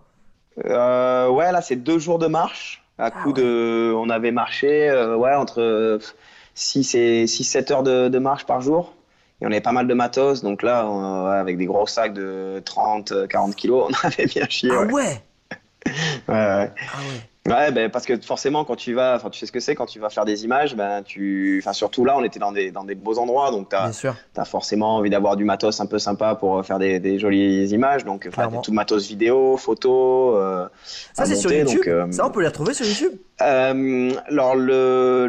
Euh, 0.65 1.27
ouais, 1.29 1.51
là, 1.51 1.61
c'est 1.61 1.75
deux 1.75 1.99
jours 1.99 2.19
de 2.19 2.27
marche. 2.27 2.81
À 2.97 3.11
coup 3.11 3.29
ouais. 3.33 3.41
de. 3.41 3.93
On 3.95 4.09
avait 4.09 4.31
marché 4.31 4.89
euh, 4.89 5.15
ouais, 5.17 5.33
entre 5.35 5.99
6 6.53 6.95
et 6.95 7.25
6-7 7.25 7.71
heures 7.73 7.83
de, 7.83 8.07
de 8.07 8.19
marche 8.19 8.45
par 8.45 8.61
jour. 8.61 8.93
Et 9.41 9.45
on 9.45 9.51
avait 9.51 9.59
pas 9.59 9.73
mal 9.73 9.85
de 9.87 9.93
matos. 9.93 10.43
Donc 10.43 10.63
là, 10.63 10.85
on- 10.87 11.25
avec 11.25 11.57
des 11.57 11.65
gros 11.65 11.87
sacs 11.87 12.13
de 12.13 12.61
30-40 12.65 13.53
kilos, 13.55 13.89
on 14.03 14.07
avait 14.07 14.25
bien 14.27 14.45
chié. 14.47 14.69
Ah 14.73 14.83
ouais. 14.83 14.93
ouais! 14.93 15.21
Ouais, 15.85 15.91
ouais. 16.29 16.71
Ah 16.77 16.99
ouais. 16.99 17.29
Ouais, 17.47 17.71
ben, 17.71 17.91
parce 17.91 18.07
que 18.07 18.19
forcément, 18.21 18.65
quand 18.65 18.75
tu 18.75 18.95
vas, 18.95 19.15
enfin, 19.15 19.29
tu 19.29 19.39
sais 19.39 19.45
ce 19.45 19.51
que 19.51 19.59
c'est, 19.59 19.75
quand 19.75 19.85
tu 19.85 19.99
vas 19.99 20.09
faire 20.09 20.25
des 20.25 20.45
images, 20.45 20.75
ben, 20.75 21.03
tu, 21.03 21.61
enfin, 21.61 21.73
surtout 21.73 22.03
là, 22.03 22.15
on 22.17 22.23
était 22.23 22.39
dans 22.39 22.51
des, 22.51 22.71
dans 22.71 22.83
des 22.83 22.95
beaux 22.95 23.19
endroits, 23.19 23.51
donc 23.51 23.69
tu 23.69 23.75
as, 23.75 24.45
forcément 24.45 24.95
envie 24.95 25.11
d'avoir 25.11 25.35
du 25.35 25.43
matos 25.45 25.79
un 25.79 25.85
peu 25.85 25.99
sympa 25.99 26.33
pour 26.33 26.57
euh, 26.57 26.63
faire 26.63 26.79
des, 26.79 26.99
des 26.99 27.19
jolies 27.19 27.67
images, 27.67 28.03
donc 28.03 28.27
tout 28.63 28.73
matos 28.73 29.07
vidéo, 29.07 29.57
photo. 29.57 30.35
euh, 30.37 30.67
Ça, 31.13 31.25
c'est 31.25 31.35
sur 31.35 31.51
YouTube? 31.51 31.77
donc, 31.77 31.87
euh, 31.87 32.11
Ça, 32.11 32.25
on 32.25 32.31
peut 32.31 32.41
les 32.41 32.47
retrouver 32.47 32.73
sur 32.73 32.85
YouTube? 32.85 33.13
euh, 33.41 34.11
alors, 34.27 34.55
le, 34.55 35.27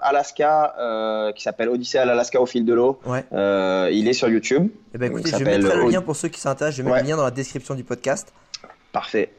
Alaska, 0.00 1.32
qui 1.36 1.42
s'appelle 1.42 1.68
Odyssea 1.68 1.96
à 2.00 2.04
l'Alaska 2.06 2.40
au 2.40 2.46
fil 2.46 2.64
de 2.64 2.72
l'eau, 2.72 2.98
Ouais. 3.04 3.24
il 3.92 4.08
est 4.08 4.14
sur 4.14 4.28
YouTube. 4.30 4.70
Eh 4.94 4.98
ben, 4.98 5.10
écoutez, 5.10 5.28
Il 5.28 5.38
je 5.38 5.44
mettrai 5.44 5.76
le 5.76 5.90
lien 5.90 6.00
pour 6.00 6.16
ceux 6.16 6.28
qui 6.28 6.40
s'intéressent. 6.40 6.78
Je 6.78 6.82
mets 6.82 6.90
Ouais. 6.90 7.02
le 7.02 7.08
lien 7.08 7.16
dans 7.18 7.24
la 7.24 7.30
description 7.30 7.74
du 7.74 7.84
podcast. 7.84 8.32
Parfait. 8.92 9.30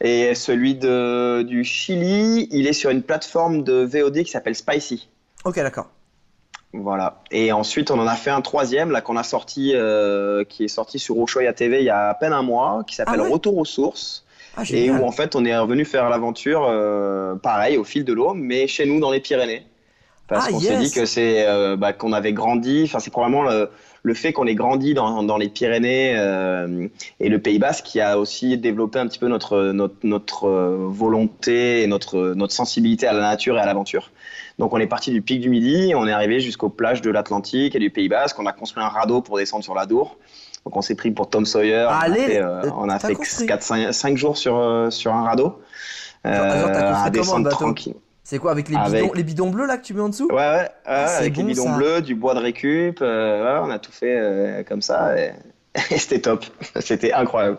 Et 0.00 0.34
celui 0.34 0.74
de, 0.74 1.42
du 1.42 1.64
Chili, 1.64 2.48
il 2.50 2.66
est 2.66 2.72
sur 2.72 2.90
une 2.90 3.02
plateforme 3.02 3.62
de 3.62 3.84
VOD 3.84 4.22
qui 4.22 4.30
s'appelle 4.30 4.54
Spicy. 4.54 5.08
Ok, 5.44 5.56
d'accord. 5.56 5.88
Voilà. 6.72 7.20
Et 7.30 7.52
ensuite, 7.52 7.90
on 7.90 7.98
en 7.98 8.06
a 8.06 8.14
fait 8.14 8.30
un 8.30 8.40
troisième, 8.40 8.90
là, 8.90 9.00
qu'on 9.02 9.16
a 9.16 9.22
sorti, 9.22 9.72
euh, 9.74 10.44
qui 10.44 10.64
est 10.64 10.68
sorti 10.68 10.98
sur 10.98 11.22
Ushuaïa 11.22 11.52
TV 11.52 11.80
il 11.80 11.84
y 11.84 11.90
a 11.90 12.08
à 12.08 12.14
peine 12.14 12.32
un 12.32 12.42
mois, 12.42 12.82
qui 12.86 12.94
s'appelle 12.94 13.20
Ah 13.20 13.24
ouais 13.24 13.30
Retour 13.30 13.58
aux 13.58 13.64
sources. 13.64 14.24
Ah, 14.56 14.62
Et 14.70 14.90
où, 14.90 15.04
en 15.04 15.12
fait, 15.12 15.34
on 15.34 15.44
est 15.44 15.56
revenu 15.56 15.84
faire 15.84 16.08
l'aventure, 16.08 16.66
euh, 16.68 17.34
pareil, 17.36 17.76
au 17.76 17.84
fil 17.84 18.04
de 18.04 18.12
l'eau, 18.12 18.34
mais 18.34 18.66
chez 18.66 18.86
nous, 18.86 19.00
dans 19.00 19.10
les 19.10 19.20
Pyrénées. 19.20 19.66
Parce 20.28 20.46
Ah, 20.48 20.52
qu'on 20.52 20.60
s'est 20.60 20.78
dit 20.78 20.90
que 20.90 21.04
c'est, 21.04 21.46
euh, 21.46 21.76
bah, 21.76 21.92
qu'on 21.92 22.12
avait 22.12 22.32
grandi, 22.32 22.84
enfin, 22.84 23.00
c'est 23.00 23.10
probablement 23.10 23.42
le, 23.42 23.70
le 24.02 24.14
fait 24.14 24.32
qu'on 24.32 24.46
ait 24.46 24.54
grandi 24.54 24.94
dans, 24.94 25.22
dans 25.22 25.36
les 25.36 25.48
Pyrénées 25.48 26.14
euh, 26.16 26.88
et 27.20 27.28
le 27.28 27.38
Pays 27.40 27.58
Basque 27.58 27.84
qui 27.84 28.00
a 28.00 28.18
aussi 28.18 28.58
développé 28.58 28.98
un 28.98 29.06
petit 29.06 29.18
peu 29.18 29.28
notre, 29.28 29.70
notre, 29.72 29.94
notre 30.02 30.48
euh, 30.48 30.86
volonté 30.88 31.82
et 31.82 31.86
notre, 31.86 32.34
notre 32.34 32.52
sensibilité 32.52 33.06
à 33.06 33.12
la 33.12 33.20
nature 33.20 33.56
et 33.56 33.60
à 33.60 33.66
l'aventure. 33.66 34.10
Donc 34.58 34.72
on 34.72 34.78
est 34.78 34.86
parti 34.86 35.10
du 35.10 35.22
pic 35.22 35.40
du 35.40 35.48
Midi, 35.48 35.92
on 35.94 36.06
est 36.06 36.12
arrivé 36.12 36.40
jusqu'aux 36.40 36.68
plages 36.68 37.00
de 37.00 37.10
l'Atlantique 37.10 37.74
et 37.74 37.78
du 37.78 37.90
Pays 37.90 38.08
Basque, 38.08 38.38
on 38.38 38.46
a 38.46 38.52
construit 38.52 38.82
un 38.82 38.88
radeau 38.88 39.22
pour 39.22 39.38
descendre 39.38 39.64
sur 39.64 39.74
la 39.74 39.86
Dour. 39.86 40.18
Donc 40.64 40.76
on 40.76 40.82
s'est 40.82 40.94
pris 40.94 41.10
pour 41.10 41.28
Tom 41.28 41.44
Sawyer, 41.44 41.86
Allez, 41.90 42.20
on 42.20 42.22
a 42.22 42.26
fait, 42.26 42.38
euh, 42.38 42.62
euh, 42.62 42.70
on 42.76 42.88
a 42.88 42.98
t'as 42.98 43.08
fait 43.08 43.14
construit 43.14 43.46
4, 43.46 43.92
5, 43.92 44.16
jours 44.16 44.36
sur, 44.36 44.56
euh, 44.56 44.90
sur 44.90 45.12
un 45.12 45.22
radeau. 45.22 45.60
T'as 46.22 46.62
construit 46.62 47.06
à 47.06 47.10
descendre 47.10 47.50
tranquille. 47.50 47.94
C'est 48.32 48.38
quoi, 48.38 48.50
avec 48.50 48.70
les 48.70 48.76
Avec- 48.76 49.02
bidons, 49.02 49.12
les 49.14 49.22
bidons 49.24 49.50
bleus 49.50 49.66
là 49.66 49.76
que 49.76 49.82
tu 49.84 49.92
mets 49.92 50.00
en 50.00 50.08
dessous? 50.08 50.26
Ouais, 50.30 50.36
ouais, 50.36 50.68
Ah, 50.86 51.16
avec 51.18 51.34
bon, 51.34 51.42
les 51.42 51.46
bidons 51.48 51.64
ça. 51.64 51.76
bleus, 51.76 52.00
du 52.00 52.14
bois 52.14 52.32
de 52.32 52.38
récup, 52.40 53.00
euh, 53.02 53.44
ouais, 53.44 53.60
on 53.62 53.70
a 53.70 53.78
tout 53.78 53.92
fait 53.92 54.16
euh, 54.18 54.62
comme 54.62 54.80
ça 54.80 55.18
et, 55.20 55.32
et 55.90 55.98
c'était 55.98 56.20
top, 56.22 56.46
c'était 56.80 57.12
incroyable. 57.12 57.58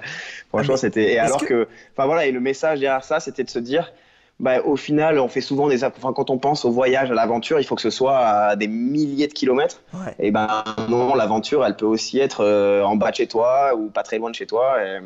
Franchement, 0.49 0.73
Ah, 0.73 0.77
c'était. 0.77 1.13
Et 1.13 1.19
alors 1.19 1.39
que- 1.41 1.45
que, 1.45 1.67
enfin 1.95 2.07
voilà, 2.07 2.25
et 2.25 2.31
le 2.31 2.39
message 2.39 2.79
derrière 2.79 3.03
ça, 3.03 3.19
c'était 3.19 3.43
de 3.43 3.51
se 3.51 3.59
dire, 3.59 3.93
bah, 4.39 4.61
au 4.65 4.75
final, 4.75 5.19
on 5.19 5.27
fait 5.27 5.41
souvent 5.41 5.67
des, 5.67 5.83
enfin, 5.83 6.11
quand 6.11 6.31
on 6.31 6.39
pense 6.39 6.65
au 6.65 6.71
voyage, 6.71 7.11
à 7.11 7.13
l'aventure, 7.13 7.59
il 7.59 7.65
faut 7.65 7.75
que 7.75 7.81
ce 7.83 7.91
soit 7.91 8.17
à 8.17 8.55
des 8.55 8.67
milliers 8.67 9.27
de 9.27 9.33
kilomètres. 9.33 9.79
Ouais. 9.93 10.15
Et 10.17 10.31
ben 10.31 10.47
non, 10.89 11.13
l'aventure, 11.13 11.63
elle 11.67 11.75
peut 11.75 11.85
aussi 11.85 12.19
être 12.19 12.43
euh, 12.43 12.81
en 12.81 12.95
bas 12.95 13.11
de 13.11 13.15
chez 13.17 13.27
toi 13.27 13.75
ou 13.77 13.89
pas 13.91 14.01
très 14.01 14.17
loin 14.17 14.31
de 14.31 14.35
chez 14.35 14.47
toi. 14.47 14.77
Et, 14.83 14.97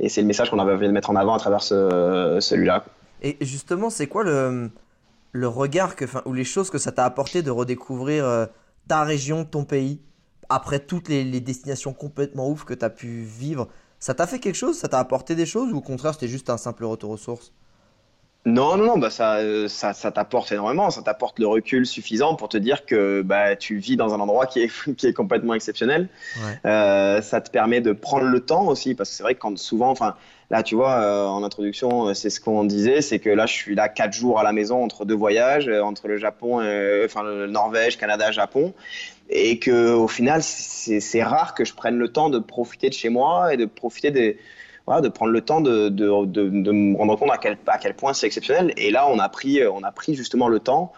et 0.00 0.08
c'est 0.08 0.20
le 0.20 0.26
message 0.26 0.50
qu'on 0.50 0.58
avait 0.58 0.72
envie 0.72 0.88
de 0.88 0.92
mettre 0.92 1.10
en 1.10 1.16
avant 1.16 1.34
à 1.34 1.38
travers 1.38 1.62
ce, 1.62 2.38
celui-là. 2.40 2.84
Et 3.22 3.36
justement, 3.40 3.88
c'est 3.88 4.08
quoi 4.08 4.24
le, 4.24 4.68
le 5.36 5.48
regard 5.48 5.96
que, 5.96 6.04
ou 6.26 6.32
les 6.32 6.44
choses 6.44 6.70
que 6.70 6.78
ça 6.78 6.92
t'a 6.92 7.04
apporté 7.04 7.42
de 7.42 7.50
redécouvrir 7.50 8.24
euh, 8.24 8.46
ta 8.88 9.04
région, 9.04 9.44
ton 9.44 9.64
pays, 9.64 10.00
après 10.48 10.80
toutes 10.80 11.08
les, 11.08 11.24
les 11.24 11.40
destinations 11.40 11.92
complètement 11.92 12.48
ouf 12.48 12.64
que 12.64 12.74
t'as 12.74 12.90
pu 12.90 13.22
vivre? 13.22 13.68
Ça 13.98 14.14
t'a 14.14 14.26
fait 14.26 14.38
quelque 14.38 14.56
chose? 14.56 14.78
Ça 14.78 14.88
t'a 14.88 14.98
apporté 14.98 15.34
des 15.34 15.46
choses? 15.46 15.72
Ou 15.72 15.78
au 15.78 15.80
contraire, 15.82 16.14
c'était 16.14 16.28
juste 16.28 16.50
un 16.50 16.58
simple 16.58 16.84
retour 16.84 17.10
aux 17.10 17.16
sources? 17.16 17.52
Non, 18.46 18.76
non, 18.76 18.86
non, 18.86 18.98
bah 18.98 19.10
ça, 19.10 19.38
euh, 19.38 19.66
ça, 19.66 19.92
ça 19.92 20.12
t'apporte 20.12 20.52
énormément. 20.52 20.88
Ça 20.90 21.02
t'apporte 21.02 21.40
le 21.40 21.48
recul 21.48 21.84
suffisant 21.84 22.36
pour 22.36 22.48
te 22.48 22.56
dire 22.56 22.86
que 22.86 23.20
bah, 23.22 23.56
tu 23.56 23.76
vis 23.76 23.96
dans 23.96 24.14
un 24.14 24.20
endroit 24.20 24.46
qui 24.46 24.60
est, 24.60 24.70
qui 24.96 25.08
est 25.08 25.12
complètement 25.12 25.54
exceptionnel. 25.54 26.08
Ouais. 26.36 26.70
Euh, 26.70 27.22
ça 27.22 27.40
te 27.40 27.50
permet 27.50 27.80
de 27.80 27.92
prendre 27.92 28.24
le 28.24 28.40
temps 28.40 28.68
aussi, 28.68 28.94
parce 28.94 29.10
que 29.10 29.16
c'est 29.16 29.24
vrai 29.24 29.34
que 29.34 29.40
quand 29.40 29.58
souvent, 29.58 29.90
enfin, 29.90 30.14
là, 30.50 30.62
tu 30.62 30.76
vois, 30.76 31.00
euh, 31.00 31.26
en 31.26 31.42
introduction, 31.42 32.08
euh, 32.08 32.14
c'est 32.14 32.30
ce 32.30 32.40
qu'on 32.40 32.64
disait, 32.64 33.02
c'est 33.02 33.18
que 33.18 33.30
là, 33.30 33.46
je 33.46 33.52
suis 33.52 33.74
là 33.74 33.88
quatre 33.88 34.12
jours 34.12 34.38
à 34.38 34.44
la 34.44 34.52
maison 34.52 34.82
entre 34.82 35.04
deux 35.04 35.16
voyages, 35.16 35.68
euh, 35.68 35.82
entre 35.82 36.08
le 36.08 36.16
Japon, 36.16 36.62
et, 36.62 37.02
enfin, 37.04 37.24
le 37.24 37.48
Norvège, 37.48 37.98
Canada, 37.98 38.30
Japon, 38.30 38.74
et 39.28 39.58
que 39.58 39.92
au 39.92 40.06
final, 40.06 40.42
c'est 40.42 41.00
c'est 41.00 41.22
rare 41.22 41.54
que 41.54 41.64
je 41.64 41.74
prenne 41.74 41.98
le 41.98 42.08
temps 42.08 42.30
de 42.30 42.38
profiter 42.38 42.88
de 42.88 42.94
chez 42.94 43.08
moi 43.08 43.52
et 43.52 43.56
de 43.56 43.66
profiter 43.66 44.12
des 44.12 44.38
voilà, 44.86 45.00
de 45.00 45.08
prendre 45.08 45.32
le 45.32 45.40
temps 45.40 45.60
de, 45.60 45.88
de, 45.88 46.24
de, 46.26 46.48
de 46.48 46.70
me 46.72 46.96
rendre 46.96 47.16
compte 47.16 47.30
à 47.32 47.38
quel, 47.38 47.58
à 47.66 47.78
quel 47.78 47.94
point 47.94 48.12
c'est 48.14 48.26
exceptionnel. 48.26 48.72
Et 48.76 48.90
là, 48.90 49.08
on 49.08 49.18
a 49.18 49.28
pris, 49.28 49.60
on 49.66 49.82
a 49.82 49.90
pris 49.92 50.14
justement 50.14 50.48
le 50.48 50.60
temps 50.60 50.92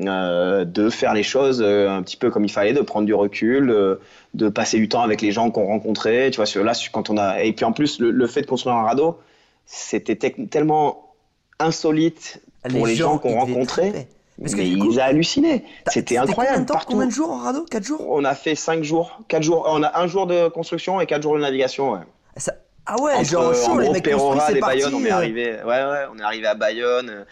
euh, 0.00 0.64
de 0.64 0.90
faire 0.90 1.14
les 1.14 1.22
choses 1.22 1.62
euh, 1.64 1.88
un 1.90 2.02
petit 2.02 2.16
peu 2.16 2.30
comme 2.30 2.44
il 2.44 2.50
fallait, 2.50 2.72
de 2.72 2.80
prendre 2.80 3.06
du 3.06 3.14
recul, 3.14 3.70
euh, 3.70 3.96
de 4.34 4.48
passer 4.48 4.78
du 4.78 4.88
temps 4.88 5.02
avec 5.02 5.20
les 5.22 5.30
gens 5.30 5.50
qu'on 5.50 5.66
rencontrait. 5.66 6.30
Tu 6.30 6.40
vois, 6.42 6.64
là, 6.64 6.72
quand 6.92 7.10
on 7.10 7.16
a, 7.18 7.42
et 7.42 7.52
puis 7.52 7.64
en 7.64 7.72
plus, 7.72 7.98
le, 8.00 8.10
le 8.10 8.26
fait 8.26 8.40
de 8.42 8.46
construire 8.46 8.76
un 8.76 8.82
radeau, 8.82 9.18
c'était 9.66 10.16
tellement 10.16 11.12
insolite 11.60 12.40
pour 12.70 12.86
les, 12.86 12.96
gens, 12.96 13.18
qu'on 13.18 13.34
rencontrait. 13.38 14.08
Parce 14.40 14.54
que 14.56 14.62
mais 14.62 14.76
coup, 14.78 14.90
ils 14.90 15.00
hallucinaient. 15.00 15.62
t'as- 15.84 15.92
C'était 15.92 16.16
Combien 16.16 16.30
incroyable. 16.30 16.60
de 16.62 16.66
temps, 16.66 16.74
partout. 16.74 16.92
combien 16.92 17.06
de 17.06 17.12
jours 17.12 17.30
en 17.30 17.38
radeau? 17.38 17.64
4 17.70 17.84
jours? 17.84 18.04
On 18.08 18.24
a 18.24 18.34
fait 18.34 18.56
5 18.56 18.82
jours, 18.82 19.20
4 19.28 19.42
jours. 19.44 19.64
On 19.68 19.82
a 19.84 20.00
un 20.00 20.06
jour 20.08 20.26
de 20.26 20.48
construction 20.48 21.00
et 21.00 21.06
4 21.06 21.22
jours 21.22 21.36
de 21.36 21.40
navigation. 21.42 21.92
Ouais. 21.92 22.00
Ça- 22.36 22.54
Ah 22.86 23.00
ouais, 23.00 23.14
Entre, 23.14 23.24
genre 23.30 23.54
chaud, 23.54 23.78
les 23.80 23.90
mecs 23.90 24.04
parti. 24.08 24.60
Bayonne, 24.60 24.94
on 24.94 25.04
est 25.04 25.10
euh. 25.10 25.14
arrivé. 25.14 25.52
Ouais, 25.64 25.84
ouais, 25.84 26.04
on 26.14 26.18
est 26.18 26.22
arrivé 26.22 26.46
à 26.46 26.54
Bayonne. 26.54 27.24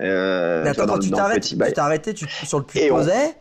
Euh, 0.00 0.62
Mais 0.64 0.70
attends, 0.70 0.86
quand 0.86 0.98
tu 0.98 1.10
t'arrêtes, 1.10 1.42
tu 2.14 2.26
tu 2.26 2.46
sur 2.46 2.58
le 2.58 2.64
puits 2.64 2.90
on- 2.90 2.96
posais, 2.96 3.34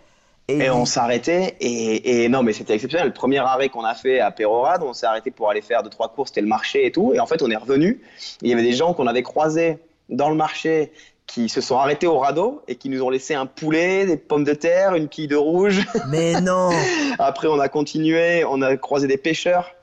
et, 0.48 0.58
Et 0.58 0.70
on 0.72 0.86
s'arrêtait 0.86 1.56
et, 1.60 2.24
et 2.24 2.30
non 2.30 2.42
mais 2.42 2.54
c'était 2.54 2.74
exceptionnel. 2.74 3.08
Le 3.08 3.14
premier 3.14 3.38
arrêt 3.38 3.70
qu'on 3.70 3.84
a 3.84 3.94
fait 3.94 4.20
à 4.20 4.32
Pérorade, 4.32 4.82
on 4.82 4.94
s'est 4.94 5.06
arrêté 5.06 5.30
pour 5.30 5.50
aller 5.52 5.62
faire 5.62 5.84
deux 5.84 5.92
trois 5.92 6.10
courses, 6.10 6.30
c'était 6.32 6.42
le 6.42 6.48
marché 6.48 6.88
et 6.88 6.92
tout. 6.92 7.14
Et 7.14 7.20
en 7.20 7.28
fait 7.28 7.44
on 7.44 7.52
est 7.52 7.56
revenu. 7.56 8.02
Il 8.42 8.50
y 8.50 8.54
avait 8.54 8.64
des 8.64 8.74
gens 8.74 8.96
qu'on 8.96 9.06
avait 9.06 9.22
croisés 9.22 9.78
dans 10.10 10.30
le 10.30 10.36
marché 10.36 10.92
qui 11.28 11.50
se 11.50 11.62
sont 11.62 11.78
arrêtés 11.78 12.08
au 12.08 12.18
radeau 12.18 12.64
et 12.68 12.74
qui 12.76 12.90
nous 12.90 13.04
ont 13.04 13.12
laissé 13.12 13.36
un 13.36 13.46
poulet, 13.46 14.08
des 14.08 14.18
pommes 14.18 14.44
de 14.44 14.54
terre, 14.56 14.96
une 14.96 15.08
quille 15.08 15.28
de 15.28 15.36
rouge. 15.36 15.86
mais 16.10 16.42
non, 16.42 16.72
Après 17.20 17.48
on 17.48 17.60
a 17.60 17.70
continué, 17.70 18.44
on 18.44 18.64
a 18.64 18.76
croisé 18.76 19.06
des 19.06 19.18
pêcheurs. 19.18 19.76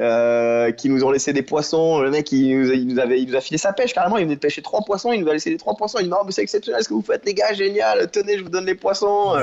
Euh, 0.00 0.72
qui 0.72 0.88
nous 0.88 1.04
ont 1.04 1.10
laissé 1.10 1.32
des 1.32 1.42
poissons. 1.42 2.00
Le 2.00 2.10
mec, 2.10 2.30
il 2.32 2.58
nous, 2.58 2.70
a, 2.70 2.74
il 2.74 2.86
nous 2.88 2.98
avait, 2.98 3.20
il 3.20 3.28
nous 3.28 3.36
a 3.36 3.40
filé 3.40 3.58
sa 3.58 3.72
pêche 3.72 3.94
carrément. 3.94 4.16
Il 4.18 4.24
venait 4.24 4.34
de 4.34 4.40
pêcher 4.40 4.60
trois 4.62 4.80
poissons. 4.82 5.12
Il 5.12 5.20
nous 5.22 5.28
a 5.28 5.32
laissé 5.32 5.50
les 5.50 5.56
trois 5.56 5.74
poissons. 5.74 5.98
Il 6.00 6.04
dit 6.04 6.10
non, 6.10 6.18
mais 6.26 6.32
c'est 6.32 6.42
exceptionnel 6.42 6.82
ce 6.82 6.88
que 6.88 6.94
vous 6.94 7.02
faites, 7.02 7.24
les 7.24 7.34
gars, 7.34 7.52
génial. 7.52 8.10
Tenez, 8.10 8.38
je 8.38 8.42
vous 8.42 8.48
donne 8.50 8.66
les 8.66 8.74
poissons. 8.74 9.34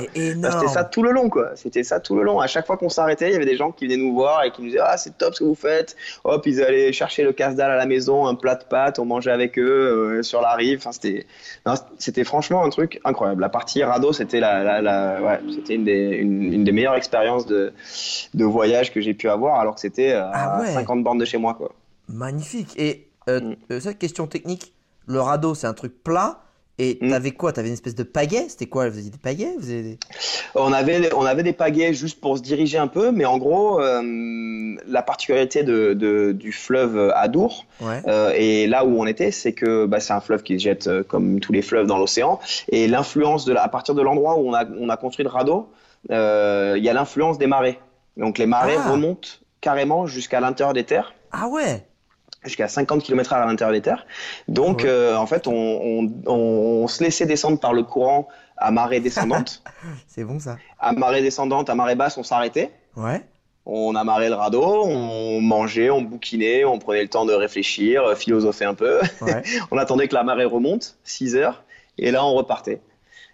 Bah. 0.41 0.51
C'était 0.51 0.67
ça 0.73 0.83
tout 0.83 1.03
le 1.03 1.11
long, 1.11 1.29
quoi. 1.29 1.51
C'était 1.55 1.83
ça 1.83 1.99
tout 1.99 2.15
le 2.15 2.23
long. 2.23 2.39
À 2.39 2.47
chaque 2.47 2.65
fois 2.67 2.77
qu'on 2.77 2.89
s'arrêtait, 2.89 3.29
il 3.29 3.33
y 3.33 3.35
avait 3.35 3.45
des 3.45 3.55
gens 3.57 3.71
qui 3.71 3.85
venaient 3.85 3.97
nous 3.97 4.13
voir 4.13 4.43
et 4.43 4.51
qui 4.51 4.61
nous 4.61 4.67
disaient 4.67 4.79
Ah, 4.83 4.97
c'est 4.97 5.17
top 5.17 5.33
ce 5.35 5.39
que 5.39 5.45
vous 5.45 5.55
faites. 5.55 5.95
Hop, 6.23 6.45
ils 6.45 6.61
allaient 6.61 6.91
chercher 6.91 7.23
le 7.23 7.31
casse-dalle 7.31 7.71
à 7.71 7.77
la 7.77 7.85
maison, 7.85 8.27
un 8.27 8.35
plat 8.35 8.55
de 8.55 8.63
pâtes, 8.63 8.99
on 8.99 9.05
mangeait 9.05 9.31
avec 9.31 9.57
eux 9.57 10.17
euh, 10.17 10.23
sur 10.23 10.41
la 10.41 10.53
rive. 10.55 10.79
Enfin, 10.79 10.91
c'était, 10.91 11.25
c'était 11.97 12.23
franchement 12.23 12.63
un 12.63 12.69
truc 12.69 12.99
incroyable. 13.05 13.41
La 13.41 13.49
partie 13.49 13.83
radeau, 13.83 14.11
c'était 14.13 14.39
la, 14.39 14.63
la, 14.63 14.81
la- 14.81 15.21
ouais, 15.21 15.39
c'était 15.55 15.75
une 15.75 15.85
des, 15.85 16.09
une, 16.09 16.53
une 16.53 16.63
des 16.63 16.71
meilleures 16.71 16.95
expériences 16.95 17.45
de, 17.45 17.71
de 18.33 18.43
voyage 18.45 18.91
que 18.93 18.99
j'ai 19.01 19.13
pu 19.13 19.29
avoir, 19.29 19.59
alors 19.59 19.75
que 19.75 19.81
c'était 19.81 20.11
euh, 20.13 20.23
Ah 20.33 20.40
à 20.41 20.61
ouais. 20.61 20.73
50 20.73 21.03
bornes 21.03 21.17
de 21.19 21.25
chez 21.25 21.37
moi, 21.37 21.53
quoi. 21.53 21.71
Magnifique. 22.07 22.73
Et 22.77 23.07
euh, 23.29 23.39
Mm. 23.39 23.55
euh, 23.71 23.79
cette 23.79 23.99
question 23.99 24.27
technique, 24.27 24.73
le 25.07 25.19
radeau, 25.21 25.53
c'est 25.55 25.67
un 25.67 25.73
truc 25.73 26.03
plat. 26.03 26.39
Et 26.79 26.97
Mm. 27.01 27.09
t'avais 27.11 27.31
quoi? 27.31 27.51
T'avais 27.53 27.67
une 27.67 27.73
espèce 27.75 27.93
de 27.95 28.03
pagaie? 28.03 28.45
C'était 28.49 28.65
quoi? 28.65 28.89
Vous 28.89 28.97
aviez 28.97 29.11
des 29.11 29.17
pagaies 29.19 29.53
Vous 29.59 29.69
avez 29.69 29.81
des... 29.83 29.99
On 30.55 30.73
avait, 30.73 31.13
on 31.13 31.23
avait 31.25 31.43
des 31.43 31.53
pagaies 31.53 31.93
juste 31.93 32.19
pour 32.19 32.37
se 32.37 32.41
diriger 32.41 32.77
un 32.79 32.87
peu, 32.87 33.11
mais 33.11 33.25
en 33.25 33.37
gros, 33.37 33.79
euh, 33.79 34.01
la 34.87 35.01
particularité 35.03 35.63
de, 35.63 35.93
de- 35.93 36.31
du 36.31 36.51
fleuve 36.51 37.11
Adour, 37.15 37.65
Ouais. 37.81 38.01
euh, 38.07 38.31
et 38.35 38.65
là 38.67 38.83
où 38.85 38.99
on 38.99 39.05
était, 39.05 39.31
c'est 39.31 39.53
que 39.53 39.85
bah, 39.85 39.99
c'est 39.99 40.13
un 40.13 40.21
fleuve 40.21 40.41
qui 40.43 40.57
se 40.57 40.63
jette 40.63 40.89
comme 41.03 41.39
tous 41.39 41.51
les 41.53 41.61
fleuves 41.61 41.85
dans 41.87 41.97
l'océan, 41.97 42.39
et 42.69 42.87
l'influence 42.87 43.45
de 43.45 43.53
la, 43.53 43.63
à 43.63 43.69
partir 43.69 43.93
de 43.95 44.01
l'endroit 44.01 44.37
où 44.39 44.49
on 44.49 44.53
a, 44.53 44.65
on 44.79 44.89
a 44.89 44.97
construit 44.97 45.23
le 45.23 45.29
radeau, 45.29 45.69
euh, 46.09 46.73
il 46.77 46.83
y 46.83 46.89
a 46.89 46.93
l'influence 46.93 47.37
des 47.37 47.47
marées. 47.47 47.79
Donc 48.17 48.37
les 48.39 48.47
marées 48.47 48.77
Ah. 48.79 48.91
remontent 48.91 49.29
carrément 49.61 50.05
jusqu'à 50.07 50.39
l'intérieur 50.39 50.73
des 50.73 50.83
terres. 50.83 51.13
Ah 51.31 51.47
ouais 51.47 51.85
jusqu'à 52.43 52.67
50 52.67 53.03
km 53.03 53.33
à 53.33 53.45
l'intérieur 53.45 53.71
des 53.71 53.81
terres. 53.83 54.07
Donc, 54.47 54.79
Ouais. 54.79 54.89
euh, 54.89 55.15
en 55.15 55.27
fait, 55.27 55.45
on, 55.45 55.53
on, 55.53 56.11
on- 56.25 56.33
on 56.83 56.87
se 56.87 57.03
laissait 57.03 57.27
descendre 57.27 57.59
par 57.59 57.71
le 57.71 57.83
courant 57.83 58.27
à 58.57 58.71
marée 58.71 58.99
descendante. 58.99 59.61
C'est 60.07 60.23
bon 60.23 60.39
ça. 60.39 60.57
à 60.79 60.91
marée 60.91 61.21
descendante, 61.21 61.69
à 61.69 61.75
marée 61.75 61.93
basse, 61.93 62.17
on 62.17 62.23
s'arrêtait. 62.23 62.71
Ouais. 62.95 63.21
On 63.67 63.93
amarrait 63.93 64.29
le 64.29 64.35
radeau, 64.35 64.63
on 64.85 65.39
mangeait, 65.39 65.91
on 65.91 66.01
bouquinait, 66.01 66.65
on 66.65 66.79
prenait 66.79 67.03
le 67.03 67.09
temps 67.09 67.25
de 67.25 67.33
réfléchir, 67.33 68.03
euh, 68.03 68.15
philosopher 68.15 68.65
un 68.65 68.73
peu. 68.73 68.99
Ouais. 69.21 69.43
on 69.71 69.77
attendait 69.77 70.07
que 70.07 70.15
la 70.15 70.23
marée 70.23 70.45
remonte, 70.45 70.97
6 71.03 71.35
heures, 71.35 71.63
et 71.99 72.09
là 72.09 72.25
on 72.25 72.33
repartait. 72.33 72.81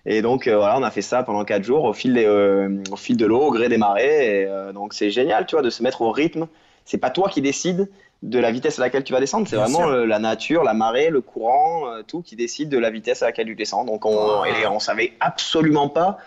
Et 0.09 0.21
donc 0.21 0.47
euh, 0.47 0.55
voilà, 0.55 0.77
on 0.79 0.83
a 0.83 0.89
fait 0.89 1.01
ça 1.01 1.21
pendant 1.23 1.43
4 1.43 1.63
jours 1.63 1.83
au 1.83 1.91
fil, 1.93 2.13
des, 2.13 2.25
euh, 2.25 2.69
au 2.91 2.95
fil 2.95 3.17
de 3.17 3.25
l'eau, 3.25 3.41
au 3.41 3.51
gré 3.51 3.67
des 3.67 3.77
marées. 3.77 4.41
Et, 4.41 4.45
euh, 4.47 4.71
donc 4.71 4.93
c'est 4.93 5.11
génial, 5.11 5.45
tu 5.45 5.55
vois, 5.55 5.61
de 5.61 5.69
se 5.69 5.83
mettre 5.83 6.01
au 6.01 6.11
rythme. 6.11 6.47
C'est 6.85 6.97
pas 6.97 7.09
toi 7.09 7.27
qui 7.29 7.41
décides 7.41 7.89
de 8.23 8.39
la 8.39 8.49
vitesse 8.51 8.79
à 8.79 8.81
laquelle 8.81 9.03
tu 9.03 9.11
vas 9.13 9.19
descendre, 9.19 9.47
c'est 9.47 9.57
vraiment 9.57 9.85
la 9.89 10.17
nature, 10.17 10.63
la 10.63 10.73
marée, 10.73 11.09
le 11.09 11.21
courant, 11.21 11.83
tout 12.07 12.21
qui 12.23 12.35
décide 12.35 12.69
de 12.69 12.79
la 12.79 12.89
vitesse 12.89 13.21
à 13.21 13.27
laquelle 13.27 13.45
tu 13.45 13.53
descends. 13.55 13.83
Donc 13.83 14.05
on, 14.05 14.43
et 14.45 14.65
on 14.65 14.79
savait 14.79 15.13
absolument 15.19 15.87
pas 15.89 16.17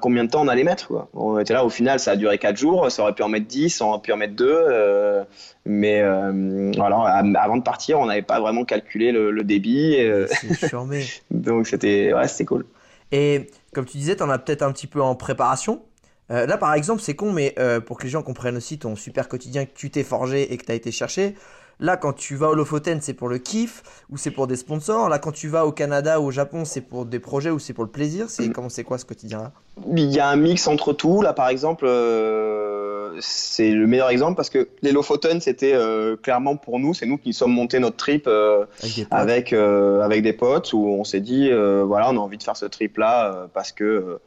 combien 0.00 0.24
de 0.24 0.30
temps 0.30 0.42
on 0.42 0.48
allait 0.48 0.64
mettre. 0.64 0.88
Quoi. 0.88 1.08
On 1.14 1.38
était 1.38 1.54
là, 1.54 1.64
au 1.64 1.70
final, 1.70 1.98
ça 1.98 2.10
a 2.10 2.16
duré 2.16 2.36
4 2.36 2.56
jours, 2.56 2.90
ça 2.90 3.02
aurait 3.02 3.14
pu 3.14 3.22
en 3.22 3.28
mettre 3.28 3.46
10, 3.46 3.80
on 3.80 3.86
aurait 3.90 4.00
pu 4.00 4.12
en 4.12 4.16
mettre 4.18 4.34
2. 4.34 5.24
mais 5.64 6.02
euh, 6.02 6.72
voilà, 6.76 7.22
avant 7.40 7.56
de 7.56 7.62
partir, 7.62 8.00
on 8.00 8.06
n'avait 8.06 8.20
pas 8.22 8.40
vraiment 8.40 8.64
calculé 8.64 9.10
le, 9.12 9.30
le 9.30 9.44
débit. 9.44 9.96
euh, 10.00 10.26
C'est 10.28 10.68
charmé. 10.68 11.04
donc 11.30 11.66
c'était 11.68 12.12
ouais, 12.12 12.28
c'était 12.28 12.44
cool. 12.44 12.66
Et 13.12 13.50
comme 13.72 13.84
tu 13.84 13.98
disais, 13.98 14.16
t'en 14.16 14.30
as 14.30 14.38
peut-être 14.38 14.62
un 14.62 14.72
petit 14.72 14.86
peu 14.86 15.00
en 15.00 15.14
préparation. 15.14 15.82
Euh, 16.30 16.46
là, 16.46 16.56
par 16.56 16.74
exemple, 16.74 17.02
c'est 17.02 17.14
con, 17.14 17.32
mais 17.32 17.54
euh, 17.58 17.80
pour 17.80 17.98
que 17.98 18.04
les 18.04 18.08
gens 18.08 18.22
comprennent 18.22 18.56
aussi 18.56 18.78
ton 18.78 18.96
super 18.96 19.28
quotidien 19.28 19.66
que 19.66 19.74
tu 19.74 19.90
t'es 19.90 20.04
forgé 20.04 20.52
et 20.52 20.56
que 20.56 20.64
tu 20.64 20.72
as 20.72 20.74
été 20.74 20.90
chercher. 20.90 21.34
Là, 21.80 21.96
quand 21.96 22.12
tu 22.12 22.36
vas 22.36 22.48
au 22.50 22.54
Lofoten, 22.54 23.00
c'est 23.00 23.14
pour 23.14 23.28
le 23.28 23.38
kiff 23.38 23.82
ou 24.10 24.16
c'est 24.16 24.30
pour 24.30 24.46
des 24.46 24.56
sponsors? 24.56 25.08
Là, 25.08 25.18
quand 25.18 25.32
tu 25.32 25.48
vas 25.48 25.66
au 25.66 25.72
Canada 25.72 26.20
ou 26.20 26.26
au 26.26 26.30
Japon, 26.30 26.64
c'est 26.64 26.80
pour 26.80 27.04
des 27.04 27.18
projets 27.18 27.50
ou 27.50 27.58
c'est 27.58 27.72
pour 27.72 27.84
le 27.84 27.90
plaisir? 27.90 28.26
C'est 28.28 28.48
Mm. 28.48 28.52
comment 28.52 28.68
c'est 28.68 28.84
quoi 28.84 28.98
ce 28.98 29.04
quotidien-là? 29.04 29.52
Il 29.96 30.12
y 30.12 30.20
a 30.20 30.28
un 30.28 30.36
mix 30.36 30.68
entre 30.68 30.92
tout. 30.92 31.20
Là, 31.20 31.32
par 31.32 31.48
exemple, 31.48 31.84
euh, 31.86 33.16
c'est 33.20 33.70
le 33.70 33.86
meilleur 33.86 34.08
exemple 34.10 34.36
parce 34.36 34.50
que 34.50 34.68
les 34.82 34.92
Lofoten, 34.92 35.40
c'était 35.40 35.72
euh, 35.74 36.16
clairement 36.16 36.56
pour 36.56 36.78
nous, 36.78 36.94
c'est 36.94 37.06
nous 37.06 37.18
qui 37.18 37.32
sommes 37.32 37.52
montés 37.52 37.78
notre 37.80 37.96
trip 37.96 38.26
euh, 38.26 38.64
Avec 38.82 38.94
des 38.96 39.04
potes. 39.04 39.18
avec, 39.18 39.52
avec 39.52 40.22
des 40.22 40.32
potes 40.32 40.72
où 40.72 40.86
on 40.86 41.04
s'est 41.04 41.20
dit, 41.20 41.50
voilà, 41.50 42.10
on 42.10 42.16
a 42.16 42.20
envie 42.20 42.38
de 42.38 42.42
faire 42.42 42.56
ce 42.56 42.66
trip-là 42.66 43.32
euh, 43.34 43.46
parce 43.52 43.72
que 43.72 44.18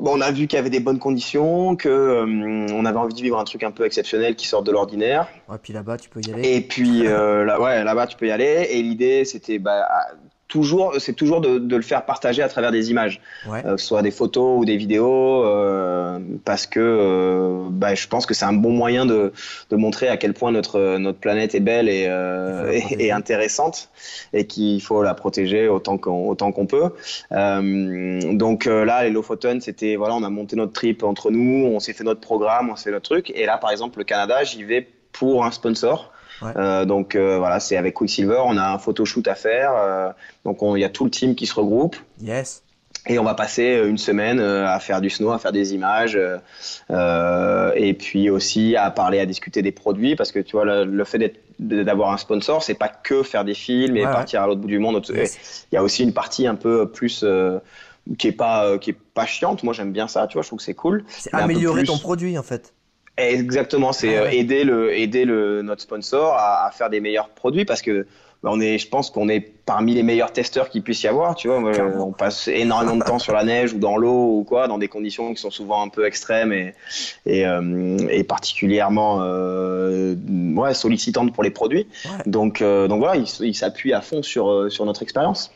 bon, 0.00 0.16
on 0.16 0.20
a 0.20 0.30
vu 0.30 0.46
qu'il 0.46 0.56
y 0.56 0.60
avait 0.60 0.70
des 0.70 0.80
bonnes 0.80 0.98
conditions, 0.98 1.76
que 1.76 1.88
euh, 1.88 2.66
on 2.72 2.84
avait 2.84 2.98
envie 2.98 3.14
de 3.14 3.20
vivre 3.20 3.38
un 3.38 3.44
truc 3.44 3.62
un 3.62 3.70
peu 3.70 3.84
exceptionnel 3.84 4.34
qui 4.34 4.46
sort 4.46 4.62
de 4.62 4.72
l'ordinaire. 4.72 5.28
Ouais, 5.48 5.58
puis 5.62 5.72
là-bas, 5.72 5.98
tu 5.98 6.08
peux 6.08 6.20
y 6.20 6.32
aller. 6.32 6.56
Et 6.56 6.60
puis 6.60 7.06
euh, 7.06 7.44
là, 7.44 7.60
ouais, 7.60 7.84
là-bas, 7.84 8.06
tu 8.06 8.16
peux 8.16 8.26
y 8.26 8.30
aller. 8.30 8.68
Et 8.70 8.82
l'idée, 8.82 9.24
c'était 9.24 9.58
bah, 9.58 9.86
toujours, 10.50 10.94
c'est 10.98 11.14
toujours 11.14 11.40
de, 11.40 11.58
de 11.58 11.76
le 11.76 11.82
faire 11.82 12.04
partager 12.04 12.42
à 12.42 12.48
travers 12.48 12.72
des 12.72 12.90
images, 12.90 13.20
Ouais. 13.48 13.62
euh, 13.64 13.76
que 13.76 13.80
ce 13.80 13.86
soit 13.86 14.02
des 14.02 14.10
photos 14.10 14.58
ou 14.58 14.64
des 14.66 14.76
vidéos, 14.76 15.44
euh, 15.46 16.18
parce 16.44 16.66
que 16.66 16.80
euh, 16.80 17.68
bah, 17.70 17.94
je 17.94 18.06
pense 18.08 18.26
que 18.26 18.34
c'est 18.34 18.44
un 18.44 18.52
bon 18.52 18.72
moyen 18.72 19.06
de, 19.06 19.32
de 19.70 19.76
montrer 19.76 20.08
à 20.08 20.16
quel 20.18 20.34
point 20.34 20.50
notre 20.52 20.98
notre 20.98 21.18
planète 21.18 21.54
est 21.54 21.60
belle 21.72 21.88
et, 21.88 22.04
euh, 22.08 22.72
et- 22.90 23.06
et 23.06 23.12
intéressante, 23.12 23.88
et 24.32 24.44
qu'il 24.46 24.82
faut 24.82 25.02
la 25.02 25.14
protéger 25.14 25.68
autant 25.68 25.96
qu'on 25.96 26.28
autant 26.28 26.50
qu'on 26.52 26.66
peut. 26.66 26.90
Euh, 27.32 28.32
donc 28.34 28.66
euh, 28.66 28.84
là, 28.84 29.04
les 29.04 29.10
Lofoten, 29.10 29.60
c'était 29.60 29.96
voilà, 29.96 30.14
on 30.16 30.22
a 30.24 30.30
monté 30.30 30.56
notre 30.56 30.72
trip 30.72 31.02
entre 31.04 31.30
nous, 31.30 31.66
on 31.66 31.80
s'est 31.80 31.92
fait 31.92 32.04
notre 32.04 32.20
programme, 32.20 32.70
on 32.70 32.76
s'est 32.76 32.84
fait 32.84 32.90
notre 32.98 33.08
truc. 33.08 33.30
Et 33.34 33.46
là, 33.46 33.56
par 33.58 33.70
exemple, 33.70 33.98
le 33.98 34.04
Canada, 34.04 34.42
j'y 34.44 34.64
vais 34.64 34.86
pour 35.12 35.44
un 35.44 35.50
sponsor. 35.52 36.12
Ouais. 36.42 36.52
Euh, 36.56 36.84
donc 36.84 37.14
euh, 37.16 37.38
voilà, 37.38 37.60
c'est 37.60 37.76
avec 37.76 37.94
Quicksilver, 37.94 38.40
on 38.44 38.56
a 38.56 38.66
un 38.72 38.78
photoshoot 38.78 39.26
à 39.28 39.34
faire. 39.34 39.72
euh, 39.76 40.10
donc 40.44 40.62
on- 40.62 40.74
il 40.76 40.80
y 40.80 40.84
a 40.84 40.88
tout 40.88 41.04
le 41.04 41.10
team 41.10 41.34
qui 41.34 41.46
se 41.46 41.54
regroupe. 41.54 41.96
Yes. 42.22 42.62
Et 43.08 43.18
on 43.18 43.24
va 43.24 43.32
passer 43.34 43.82
une 43.86 43.96
semaine 43.98 44.40
à 44.40 44.78
faire 44.78 45.00
du 45.00 45.08
snow, 45.08 45.30
à 45.32 45.38
faire 45.38 45.52
des 45.52 45.72
images, 45.74 46.18
et 46.90 47.94
puis 47.94 48.30
aussi 48.30 48.76
à 48.76 48.90
parler, 48.90 49.20
à 49.20 49.26
discuter 49.26 49.62
des 49.62 49.72
produits, 49.72 50.16
parce 50.16 50.32
que 50.32 50.38
tu 50.38 50.52
vois, 50.52 50.64
le, 50.64 50.84
le 50.84 51.04
fait 51.04 51.32
d'avoir 51.58 52.12
un 52.12 52.16
sponsor, 52.16 52.62
c'est 52.62 52.74
pas 52.74 52.88
que 52.88 53.22
faire 53.22 53.44
des 53.44 53.54
films 53.54 53.96
et 53.96 54.00
Ouais, 54.00 54.06
ouais. 54.06 54.12
partir 54.12 54.42
à 54.42 54.46
l'autre 54.46 54.60
bout 54.60 54.68
du 54.68 54.78
monde. 54.78 55.02
Yes. 55.08 55.66
Il 55.72 55.74
y 55.76 55.78
a 55.78 55.82
aussi 55.82 56.02
une 56.02 56.12
partie 56.12 56.46
un 56.46 56.54
peu 56.56 56.90
plus 56.90 57.24
qui 58.18 58.28
est 58.28 58.32
pas 58.32 58.78
qui 58.78 58.90
est 58.90 58.96
pas 59.14 59.26
chiante. 59.26 59.62
Moi, 59.62 59.72
j'aime 59.72 59.92
bien 59.92 60.08
ça, 60.08 60.26
tu 60.26 60.34
vois, 60.34 60.42
je 60.42 60.48
trouve 60.48 60.58
que 60.58 60.64
c'est 60.64 60.74
cool. 60.74 61.04
C'est 61.08 61.32
améliorer 61.34 61.80
plus. 61.82 61.86
ton 61.88 61.98
produit 61.98 62.36
en 62.38 62.42
fait. 62.42 62.74
Exactement, 63.16 63.92
c'est 63.92 64.08
Ouais, 64.08 64.16
euh, 64.16 64.22
ouais. 64.24 64.36
aider 64.38 64.64
le 64.64 64.96
aider 64.96 65.24
le 65.24 65.62
notre 65.62 65.82
sponsor 65.82 66.34
à, 66.34 66.66
à 66.66 66.70
faire 66.70 66.88
des 66.90 67.00
meilleurs 67.00 67.28
produits 67.28 67.64
parce 67.66 67.82
que 67.82 68.06
bah, 68.42 68.48
on 68.54 68.58
est, 68.60 68.78
je 68.78 68.88
pense 68.88 69.10
qu'on 69.10 69.28
est 69.28 69.40
parmi 69.40 69.92
les 69.94 70.02
meilleurs 70.02 70.32
testeurs 70.32 70.70
qu'il 70.70 70.82
puisse 70.82 71.02
y 71.02 71.06
avoir. 71.08 71.34
Tu 71.34 71.48
vois, 71.48 71.58
on 71.58 72.12
passe 72.12 72.48
énormément 72.48 72.96
de 72.96 73.04
temps 73.04 73.18
sur 73.18 73.34
la 73.34 73.44
neige 73.44 73.74
ou 73.74 73.78
dans 73.78 73.98
l'eau 73.98 74.38
ou 74.38 74.44
quoi, 74.44 74.66
dans 74.66 74.78
des 74.78 74.88
conditions 74.88 75.34
qui 75.34 75.40
sont 75.42 75.50
souvent 75.50 75.82
un 75.82 75.88
peu 75.88 76.06
extrêmes 76.06 76.50
et 76.54 76.72
et, 77.26 77.46
euh, 77.46 77.98
et 78.08 78.24
particulièrement 78.24 79.18
euh, 79.20 80.14
ouais 80.54 80.72
sollicitantes 80.72 81.34
pour 81.34 81.42
les 81.42 81.50
produits. 81.50 81.86
Ouais. 82.06 82.22
Donc 82.24 82.62
euh, 82.62 82.88
donc 82.88 83.00
voilà, 83.00 83.16
il, 83.16 83.24
s- 83.24 83.40
il 83.42 83.54
s'appuie 83.54 83.92
à 83.92 84.00
fond 84.00 84.22
sur 84.22 84.48
euh, 84.50 84.70
sur 84.70 84.86
notre 84.86 85.02
expérience. 85.02 85.52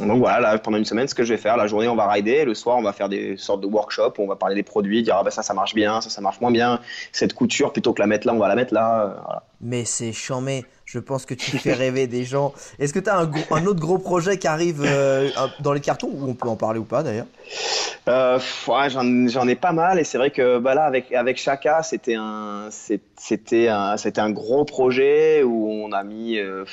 Donc 0.00 0.18
voilà, 0.18 0.40
là, 0.40 0.58
pendant 0.58 0.76
une 0.76 0.84
semaine, 0.84 1.06
ce 1.06 1.14
que 1.14 1.22
je 1.22 1.32
vais 1.34 1.40
faire, 1.40 1.56
la 1.56 1.68
journée, 1.68 1.86
on 1.86 1.94
va 1.94 2.08
rider, 2.08 2.44
le 2.44 2.54
soir, 2.54 2.76
on 2.76 2.82
va 2.82 2.92
faire 2.92 3.08
des 3.08 3.36
sortes 3.36 3.60
de 3.60 3.66
workshops, 3.66 4.14
où 4.18 4.22
on 4.22 4.26
va 4.26 4.34
parler 4.34 4.56
des 4.56 4.64
produits, 4.64 5.02
dire 5.02 5.16
ah 5.18 5.22
ben 5.22 5.30
ça, 5.30 5.42
ça 5.42 5.54
marche 5.54 5.74
bien, 5.74 6.00
ça, 6.00 6.10
ça 6.10 6.20
marche 6.20 6.40
moins 6.40 6.50
bien, 6.50 6.80
cette 7.12 7.32
couture, 7.32 7.72
plutôt 7.72 7.92
que 7.92 8.00
la 8.00 8.08
mettre 8.08 8.26
là, 8.26 8.34
on 8.34 8.38
va 8.38 8.48
la 8.48 8.56
mettre 8.56 8.74
là. 8.74 9.04
euh, 9.04 9.20
voilà. 9.24 9.42
Mais 9.60 9.84
c'est 9.84 10.12
chambé. 10.12 10.64
Je 10.84 10.98
pense 10.98 11.24
que 11.26 11.34
tu 11.34 11.58
fais 11.58 11.72
rêver 11.72 12.06
des 12.08 12.24
gens. 12.24 12.52
Est-ce 12.78 12.92
que 12.92 12.98
tu 12.98 13.08
as 13.08 13.16
un, 13.16 13.26
gros- 13.26 13.54
un 13.54 13.64
autre 13.66 13.80
gros 13.80 13.98
projet 13.98 14.36
qui 14.36 14.48
arrive 14.48 14.82
euh, 14.84 15.30
dans 15.60 15.72
les 15.72 15.80
cartons 15.80 16.10
ou 16.12 16.28
on 16.28 16.34
peut 16.34 16.48
en 16.48 16.56
parler 16.56 16.80
ou 16.80 16.84
pas 16.84 17.02
d'ailleurs? 17.02 17.26
Euh, 18.08 18.38
ouais, 18.66 18.90
j'en, 18.90 19.48
ai 19.48 19.54
pas 19.54 19.72
mal, 19.72 19.98
et 19.98 20.04
c'est 20.04 20.18
vrai 20.18 20.30
que 20.30 20.58
bah, 20.58 20.74
là, 20.74 20.84
avec, 20.84 21.12
avec 21.12 21.38
Chaka, 21.38 21.82
c'était 21.82 22.16
un, 22.16 22.68
c'était, 22.70 23.68
un, 23.68 23.94
un 24.16 24.30
gros 24.30 24.64
projet 24.64 25.42
où 25.42 25.70
on 25.70 25.92
a 25.92 26.02
mis 26.02 26.38
euh, 26.38 26.64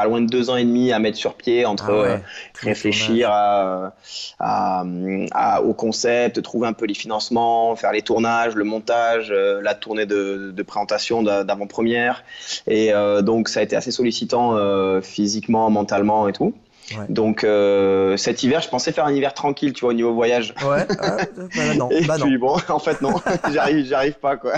pas 0.00 0.08
loin 0.08 0.20
de 0.20 0.26
deux 0.26 0.50
ans 0.50 0.56
et 0.56 0.64
demi 0.64 0.92
à 0.92 0.98
mettre 0.98 1.16
sur 1.18 1.34
pied 1.34 1.66
entre 1.66 1.86
Ah 1.88 2.00
ouais, 2.00 2.08
euh, 2.08 2.16
réfléchir 2.62 3.30
à, 3.30 3.92
à, 4.38 4.84
à- 5.32 5.62
au 5.62 5.74
concept, 5.74 6.42
trouver 6.42 6.68
un 6.68 6.72
peu 6.72 6.86
les 6.86 6.94
financements, 6.94 7.76
faire 7.76 7.92
les 7.92 8.02
tournages, 8.02 8.54
le 8.54 8.64
montage, 8.64 9.28
euh, 9.30 9.60
la 9.62 9.74
tournée 9.74 10.06
de, 10.06 10.52
de 10.54 10.62
présentation 10.62 11.22
d'a- 11.22 11.44
d'avant-première. 11.44 12.24
Et 12.66 12.92
euh, 12.92 13.22
donc 13.22 13.48
ça 13.48 13.60
a 13.60 13.62
été 13.62 13.76
assez 13.76 13.90
sollicitant 13.90 14.56
physiquement, 15.02 15.70
mentalement 15.70 16.28
et 16.28 16.32
tout. 16.32 16.54
Ouais. 16.98 17.04
Donc 17.08 17.44
euh, 17.44 18.16
cet 18.16 18.42
hiver, 18.42 18.60
je 18.62 18.68
pensais 18.68 18.90
faire 18.90 19.04
un 19.04 19.12
hiver 19.12 19.32
tranquille, 19.32 19.72
tu 19.72 19.82
vois, 19.82 19.90
au 19.90 19.92
niveau 19.94 20.12
voyage. 20.12 20.54
Ouais, 20.68 20.86
ah, 21.00 21.18
bah 21.36 21.74
non, 21.76 21.88
Et 21.92 22.04
bah 22.04 22.18
non. 22.18 22.26
puis 22.26 22.36
bon, 22.36 22.56
en 22.68 22.78
fait 22.80 23.00
non, 23.00 23.14
j'arrive, 23.52 23.86
j'arrive 23.86 24.14
pas 24.14 24.36
quoi. 24.36 24.54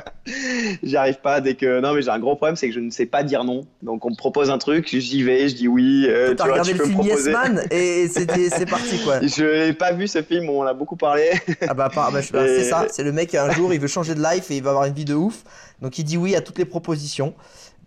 J'arrive 0.82 1.20
pas 1.20 1.40
dès 1.40 1.54
que 1.54 1.80
non 1.80 1.92
mais 1.94 2.02
j'ai 2.02 2.08
un 2.10 2.18
gros 2.18 2.36
problème, 2.36 2.56
c'est 2.56 2.68
que 2.68 2.74
je 2.74 2.80
ne 2.80 2.90
sais 2.90 3.06
pas 3.06 3.22
dire 3.22 3.44
non. 3.44 3.66
Donc 3.82 4.04
on 4.06 4.10
me 4.10 4.16
propose 4.16 4.50
un 4.50 4.58
truc, 4.58 4.88
j'y 4.88 5.22
vais, 5.22 5.48
je 5.48 5.54
dis 5.56 5.68
oui. 5.68 6.06
euh, 6.08 6.34
T'as 6.34 6.44
vois, 6.44 6.52
regardé 6.54 6.72
tu 6.72 6.78
le 6.78 6.84
film 6.84 7.02
Yes. 7.02 7.26
Man 7.26 7.62
et 7.70 8.08
c'était 8.08 8.48
c'est 8.56 8.66
parti 8.66 8.98
quoi. 9.04 9.20
Je 9.20 9.66
n'ai 9.66 9.72
pas 9.74 9.92
vu 9.92 10.06
ce 10.08 10.22
film, 10.22 10.48
on 10.48 10.60
en 10.60 10.66
a 10.66 10.74
beaucoup 10.74 10.96
parlé. 10.96 11.32
Ah 11.68 11.74
bah, 11.74 11.90
bah, 11.94 12.08
bah, 12.12 12.20
Et- 12.20 12.24
c'est 12.30 12.64
ça, 12.64 12.86
c'est 12.90 13.02
le 13.04 13.12
mec 13.12 13.34
un 13.34 13.50
jour 13.50 13.74
il 13.74 13.80
veut 13.80 13.88
changer 13.88 14.14
de 14.14 14.22
life 14.22 14.50
et 14.50 14.56
il 14.56 14.62
va 14.62 14.70
avoir 14.70 14.86
une 14.86 14.94
vie 14.94 15.04
de 15.04 15.14
ouf. 15.14 15.42
Donc 15.80 15.98
il 15.98 16.04
dit 16.04 16.16
oui 16.16 16.34
à 16.36 16.40
toutes 16.40 16.58
les 16.58 16.64
propositions. 16.64 17.34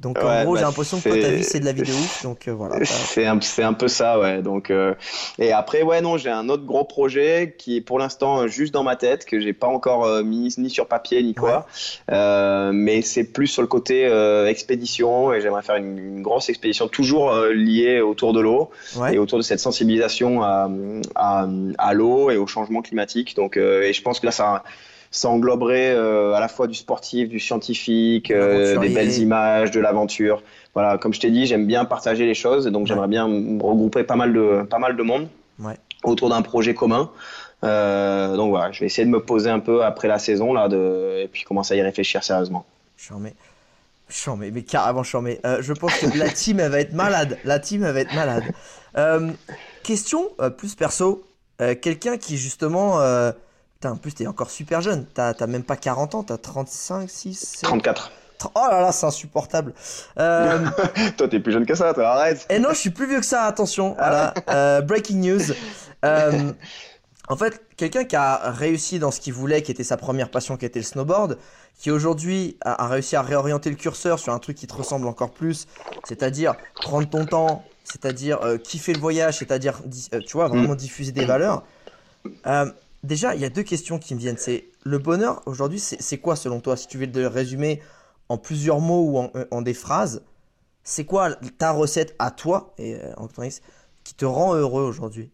Donc 0.02 0.18
en 0.20 0.28
Ouais, 0.28 0.44
gros 0.44 0.54
bah, 0.54 0.60
j'ai 0.60 0.66
l'impression 0.66 1.00
que 1.00 1.10
toi 1.10 1.20
ta 1.20 1.30
vie 1.32 1.44
c'est 1.44 1.60
de 1.60 1.66
la 1.66 1.72
vie 1.72 1.82
de 1.84 1.92
ouf. 1.92 2.24
Donc 2.24 2.48
euh, 2.48 2.54
voilà. 2.54 2.84
C'est 2.86 3.26
un, 3.26 3.40
c'est 3.42 3.64
un 3.64 3.74
peu 3.74 3.88
ça, 3.88 4.20
ouais. 4.20 4.42
Donc, 4.42 4.70
euh, 4.70 4.94
et 5.40 5.52
après, 5.54 5.82
ouais, 5.84 6.02
non, 6.02 6.18
j'ai 6.18 6.30
un 6.30 6.50
autre 6.50 6.66
gros 6.66 6.84
projet 6.84 7.56
qui 7.58 7.78
est 7.78 7.82
pour 7.82 7.98
l'instant 7.98 8.42
euh, 8.42 8.48
juste 8.48 8.74
dans 8.74 8.84
ma 8.84 8.96
tête, 8.98 9.26
que 9.26 9.40
j'ai 9.40 9.54
pas 9.54 9.68
encore 9.68 10.06
euh, 10.06 10.22
mis 10.22 10.54
ni 10.58 10.70
sur 10.70 10.88
papier 10.88 11.24
ni 11.24 11.34
quoi. 11.34 11.66
Euh, 12.12 12.72
mais 12.74 13.02
c'est 13.02 13.24
plus 13.24 13.48
sur 13.48 13.62
le 13.62 13.68
côté 13.70 14.06
euh, 14.06 14.48
expédition 14.48 15.34
et 15.34 15.40
j'aimerais 15.42 15.62
faire 15.64 15.78
une, 15.78 15.98
une 15.98 16.22
grosse 16.22 16.50
expédition 16.50 16.88
toujours 16.88 17.34
liée 17.54 18.02
autour 18.02 18.34
de 18.34 18.42
l'eau 18.42 18.70
Ouais. 18.98 19.16
et 19.16 19.18
autour 19.18 19.38
de 19.40 19.44
cette 19.44 19.60
sensibilisation 19.60 20.44
à, 20.44 20.70
à, 21.16 21.48
à 21.78 21.94
l'eau 21.94 22.30
et 22.32 22.38
au 22.38 22.48
changement 22.48 22.82
climatique. 22.82 23.36
Donc, 23.36 23.58
euh, 23.58 23.84
et 23.84 23.94
je 23.94 24.02
pense 24.02 24.20
que 24.20 24.26
là, 24.26 24.32
ça, 24.32 24.64
ça 25.16 25.30
engloberait 25.30 25.92
euh, 25.96 26.34
à 26.34 26.40
la 26.40 26.48
fois 26.48 26.68
du 26.68 26.74
sportif, 26.74 27.30
du 27.30 27.40
scientifique, 27.40 28.32
euh, 28.32 28.78
des 28.80 28.90
belles 28.90 29.18
images, 29.18 29.72
de 29.72 29.80
l'aventure. 29.80 30.44
Voilà, 30.74 30.98
comme 30.98 31.14
je 31.14 31.22
t'ai 31.22 31.32
dit, 31.32 31.46
j'aime 31.46 31.66
bien 31.66 31.86
partager 31.86 32.26
les 32.26 32.34
choses, 32.34 32.68
et 32.68 32.72
donc 32.72 32.82
Ouais. 32.84 32.88
j'aimerais 32.90 33.08
bien 33.08 33.24
regrouper 33.26 34.04
pas 34.04 34.18
mal 34.18 34.34
de, 34.34 34.64
pas 34.70 34.78
mal 34.78 34.98
de 34.98 35.04
monde 35.04 35.28
Ouais. 35.60 35.76
autour 36.04 36.30
d'un 36.30 36.42
projet 36.42 36.74
commun. 36.74 37.10
Euh, 37.64 38.36
donc 38.36 38.50
voilà, 38.50 38.72
je 38.74 38.82
vais 38.82 38.88
essayer 38.88 39.06
de 39.06 39.10
me 39.10 39.22
poser 39.24 39.50
un 39.50 39.60
peu 39.60 39.84
après 39.86 40.10
la 40.10 40.20
saison 40.20 40.54
là, 40.54 40.68
de, 40.68 41.22
et 41.24 41.28
puis 41.30 41.44
commencer 41.44 41.74
à 41.74 41.78
y 41.78 41.82
réfléchir 41.82 42.22
sérieusement. 42.24 42.66
Charmé. 42.98 43.34
Charmé, 44.10 44.52
mais 44.52 44.64
carrément 44.64 45.04
charmé. 45.04 45.40
Euh, 45.46 45.60
je 45.62 45.72
pense 45.74 45.98
que 45.98 46.18
la 46.18 46.30
team 46.30 46.60
elle 46.60 46.72
va 46.72 46.80
être 46.82 46.94
malade. 46.94 47.38
La 47.46 47.58
team 47.60 47.84
elle 47.86 47.94
va 47.94 48.02
être 48.02 48.14
malade. 48.14 48.44
Euh, 48.98 49.32
question 49.82 50.28
plus 50.58 50.76
perso. 50.76 51.24
Quelqu'un 51.82 52.18
qui 52.18 52.38
justement. 52.38 53.00
Putain, 53.76 53.92
en 53.92 53.96
plus 53.98 54.14
t'es 54.14 54.28
encore 54.28 54.50
super 54.50 54.82
jeune. 54.82 55.06
T'as 55.14 55.34
même 55.48 55.64
pas 55.64 55.76
40 55.78 56.16
ans, 56.16 56.24
t'as 56.24 56.38
35, 56.38 57.10
6, 57.10 57.34
7, 57.34 57.62
34. 57.64 58.12
Oh 58.54 58.60
là 58.70 58.82
là, 58.82 58.92
c'est 58.92 59.06
insupportable. 59.06 59.74
Euh, 60.20 60.66
toi, 61.18 61.28
t'es 61.28 61.40
plus 61.40 61.54
jeune 61.54 61.66
que 61.66 61.74
ça, 61.76 61.94
toi, 61.94 62.10
arrête. 62.10 62.46
et 62.50 62.60
non, 62.60 62.70
je 62.72 62.76
suis 62.78 62.90
plus 62.90 63.08
vieux 63.08 63.20
que 63.20 63.26
ça, 63.26 63.44
attention. 63.44 63.94
Voilà. 63.98 64.34
Euh, 64.50 64.82
breaking 64.82 65.18
news. 65.22 65.42
Euh, 66.04 66.52
en 67.30 67.36
fait, 67.36 67.60
quelqu'un 67.78 68.04
qui 68.04 68.16
a 68.16 68.52
réussi 68.52 69.00
dans 69.00 69.10
ce 69.10 69.20
qu'il 69.20 69.34
voulait, 69.34 69.64
qui 69.64 69.72
était 69.72 69.84
sa 69.84 69.98
première 69.98 70.30
passion, 70.30 70.56
qui 70.56 70.66
était 70.68 70.78
le 70.78 70.86
snowboard, 70.86 71.40
qui 71.80 71.90
aujourd'hui 71.90 72.58
a, 72.62 72.84
a 72.84 72.88
réussi 72.88 73.16
à 73.16 73.24
réorienter 73.24 73.72
le 73.72 73.76
curseur 73.76 74.20
sur 74.20 74.32
un 74.32 74.38
truc 74.38 74.56
qui 74.56 74.68
te 74.68 74.74
ressemble 74.76 75.08
encore 75.08 75.32
plus, 75.32 75.66
c'est-à-dire 76.04 76.54
prendre 76.76 77.10
ton 77.10 77.26
temps, 77.26 77.64
c'est-à-dire 77.84 78.40
kiffer 78.64 78.94
le 78.94 79.00
voyage, 79.00 79.40
c'est-à-dire, 79.40 79.80
di- 79.86 80.10
tu 80.28 80.34
vois, 80.34 80.48
vraiment 80.48 80.76
diffuser 80.76 81.12
des 81.12 81.26
valeurs. 81.26 81.64
Déjà, 83.06 83.36
il 83.36 83.42
y 83.42 83.46
a 83.46 83.50
deux 83.50 83.64
questions 83.64 84.00
qui 84.00 84.16
me 84.16 84.20
viennent. 84.20 84.38
C'est 84.38 84.66
le 84.84 84.98
bonheur 84.98 85.42
aujourd'hui, 85.46 85.80
c'est 85.80 86.18
quoi 86.18 86.36
selon 86.36 86.60
toi 86.60 86.76
Si 86.76 86.88
tu 86.88 86.98
veux 86.98 87.06
le 87.06 87.28
résumer 87.28 87.82
en 88.30 88.38
plusieurs 88.38 88.80
mots 88.80 89.06
ou 89.12 89.18
en, 89.20 89.32
en 89.52 89.62
des 89.62 89.76
phrases, 89.76 90.24
c'est 90.84 91.06
quoi 91.06 91.36
ta 91.58 91.72
recette 91.72 92.16
à 92.20 92.32
toi 92.32 92.74
et 92.80 92.96
euh, 92.96 93.14
Antoine, 93.18 93.50
qui 94.04 94.16
te 94.16 94.26
rend 94.26 94.56
heureux 94.56 94.84
aujourd'hui? 94.84 95.30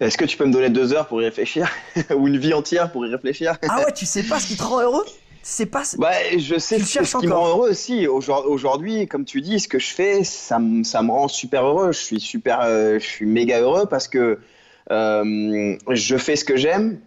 Est-ce 0.00 0.16
que 0.16 0.24
tu 0.24 0.38
peux 0.38 0.46
me 0.46 0.52
donner 0.52 0.70
deux 0.70 0.94
heures 0.94 1.06
pour 1.06 1.20
y 1.20 1.24
réfléchir 1.26 1.68
Ou 2.16 2.28
une 2.28 2.38
vie 2.38 2.54
entière 2.54 2.90
pour 2.90 3.04
y 3.06 3.10
réfléchir? 3.10 3.58
Ah 3.68 3.78
ouais, 3.78 3.92
tu 3.92 4.06
sais 4.06 4.22
pas 4.22 4.40
ce 4.40 4.46
qui 4.46 4.56
te 4.56 4.62
rend 4.62 4.80
heureux? 4.80 5.04
C'est 5.42 5.66
pas. 5.66 5.82
Bah, 5.98 6.12
je 6.36 6.58
sais 6.58 6.76
Tu 6.78 6.84
ce, 6.84 7.18
qui 7.18 7.26
me 7.26 7.32
rend 7.34 7.48
heureux 7.48 7.70
aussi. 7.70 8.06
Aujourd- 8.06 8.46
Aujourd'hui, 8.46 9.06
comme 9.06 9.24
tu 9.24 9.40
dis, 9.42 9.60
ce 9.60 9.68
que 9.68 9.78
je 9.78 9.88
fais, 9.92 10.24
ça, 10.24 10.58
me- 10.58 10.84
ça 10.84 11.02
me 11.02 11.10
rend 11.10 11.28
super 11.28 11.64
heureux. 11.66 11.92
Je 11.92 11.98
suis 11.98 12.20
super, 12.20 12.60
euh, 12.62 12.98
je 12.98 13.04
suis 13.06 13.26
méga 13.26 13.60
heureux 13.60 13.86
parce 13.86 14.08
que 14.08 14.38
je 14.90 16.16
fais 16.18 16.36
ce 16.36 16.44
que 16.44 16.56
j'aime. 16.56 17.00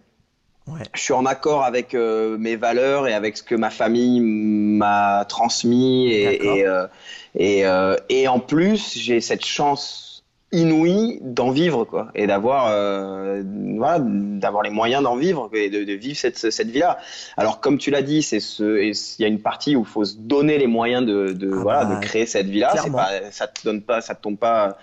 Ouais. 0.66 0.80
Je 0.94 1.00
suis 1.00 1.12
en 1.12 1.26
accord 1.26 1.62
avec 1.64 1.94
euh, 1.94 2.38
mes 2.38 2.56
valeurs 2.56 3.06
et 3.06 3.12
avec 3.12 3.36
ce 3.36 3.42
que 3.42 3.54
ma 3.54 3.68
famille 3.68 4.20
m'a 4.20 5.26
transmis 5.28 6.10
et, 6.10 6.42
et, 6.42 6.66
euh, 6.66 6.86
et, 7.34 7.66
euh, 7.66 7.96
et 8.08 8.28
en 8.28 8.40
plus 8.40 8.96
j'ai 8.96 9.20
cette 9.20 9.44
chance 9.44 10.13
inouïe 10.54 11.18
d'en 11.22 11.50
vivre 11.50 11.84
quoi 11.84 12.08
et 12.14 12.26
d'avoir 12.26 12.68
euh, 12.70 13.42
voilà, 13.76 13.98
d'avoir 14.00 14.62
les 14.62 14.70
moyens 14.70 15.02
d'en 15.02 15.16
vivre 15.16 15.50
et 15.52 15.70
de, 15.70 15.84
de 15.84 15.92
vivre 15.92 16.16
cette, 16.16 16.38
cette 16.38 16.68
vie 16.68 16.80
là 16.80 16.98
alors 17.36 17.60
comme 17.60 17.78
tu 17.78 17.90
l'as 17.90 18.02
dit 18.02 18.22
c'est 18.22 18.40
ce 18.40 18.76
et 18.78 18.92
il 19.18 19.22
y 19.22 19.24
a 19.24 19.28
une 19.28 19.40
partie 19.40 19.76
où 19.76 19.80
il 19.80 19.86
faut 19.86 20.04
se 20.04 20.16
donner 20.16 20.58
les 20.58 20.66
moyens 20.66 21.04
de, 21.04 21.32
de 21.32 21.50
Ah 21.52 21.60
voilà 21.62 21.84
bah, 21.84 21.96
de 21.96 22.00
créer 22.00 22.26
cette 22.26 22.46
vie 22.46 22.60
là 22.60 22.74
c'est 22.82 22.92
pas 22.92 23.10
ça 23.30 23.46
te 23.46 23.62
donne 23.64 23.82
pas 23.82 24.00
ça 24.00 24.14
te 24.14 24.22
tombe 24.22 24.38
pas 24.38 24.78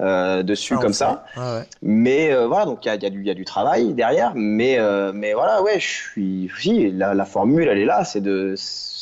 euh, 0.00 0.42
dessus 0.42 0.74
on 0.74 0.80
comme 0.80 0.92
ça. 0.92 1.24
Ouais, 1.36 1.62
mais 1.80 2.32
euh, 2.32 2.48
voilà, 2.48 2.64
donc 2.64 2.84
il 2.84 2.88
y 2.88 2.90
a, 2.90 2.96
y, 2.96 3.06
a 3.06 3.08
y 3.08 3.30
a 3.30 3.34
du 3.34 3.44
travail 3.44 3.94
derrière. 3.94 4.32
Mais, 4.34 4.78
euh, 4.78 5.12
mais 5.14 5.34
voilà, 5.34 5.62
ouais, 5.62 5.78
je 5.78 5.86
suis. 5.86 6.50
Si, 6.58 6.90
la, 6.90 7.14
la 7.14 7.24
formule, 7.24 7.68
elle 7.68 7.78
est 7.78 7.84
là. 7.84 8.04
C'est 8.04 8.20
de. 8.20 8.54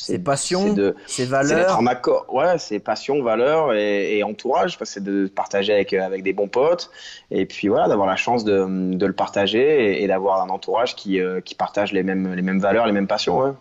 C'est 0.05 0.19
passion, 0.19 0.69
C'est 0.69 0.75
de. 0.75 0.97
d'être 1.19 1.29
valeurs. 1.29 1.79
en 1.79 1.87
accord. 1.87 2.27
Ouais, 2.33 2.59
c'est 2.59 2.79
passion, 2.81 3.23
valeur 3.23 3.73
et, 3.73 4.19
et 4.19 4.25
entourage. 4.25 4.77
C'est 4.83 5.03
de 5.03 5.27
partager 5.29 5.73
avec, 5.73 5.93
avec 5.93 6.23
des 6.23 6.33
bons 6.33 6.49
potes. 6.49 6.91
Et 7.31 7.47
puis 7.47 7.69
voilà, 7.69 7.89
d'avoir 7.89 8.09
la 8.09 8.17
chance 8.17 8.45
de, 8.45 8.95
de 8.95 9.07
le 9.07 9.13
partager 9.13 9.93
et, 9.93 10.03
et 10.03 10.07
d'avoir 10.09 10.43
un 10.43 10.49
entourage 10.49 10.97
qui, 10.97 11.21
euh, 11.21 11.41
qui 11.41 11.55
partage 11.55 11.93
les 11.93 12.03
mêmes, 12.03 12.35
les 12.35 12.43
mêmes 12.43 12.61
valeurs, 12.61 12.87
les 12.87 12.93
mêmes 12.93 13.07
passions. 13.07 13.39
Ouais. 13.39 13.53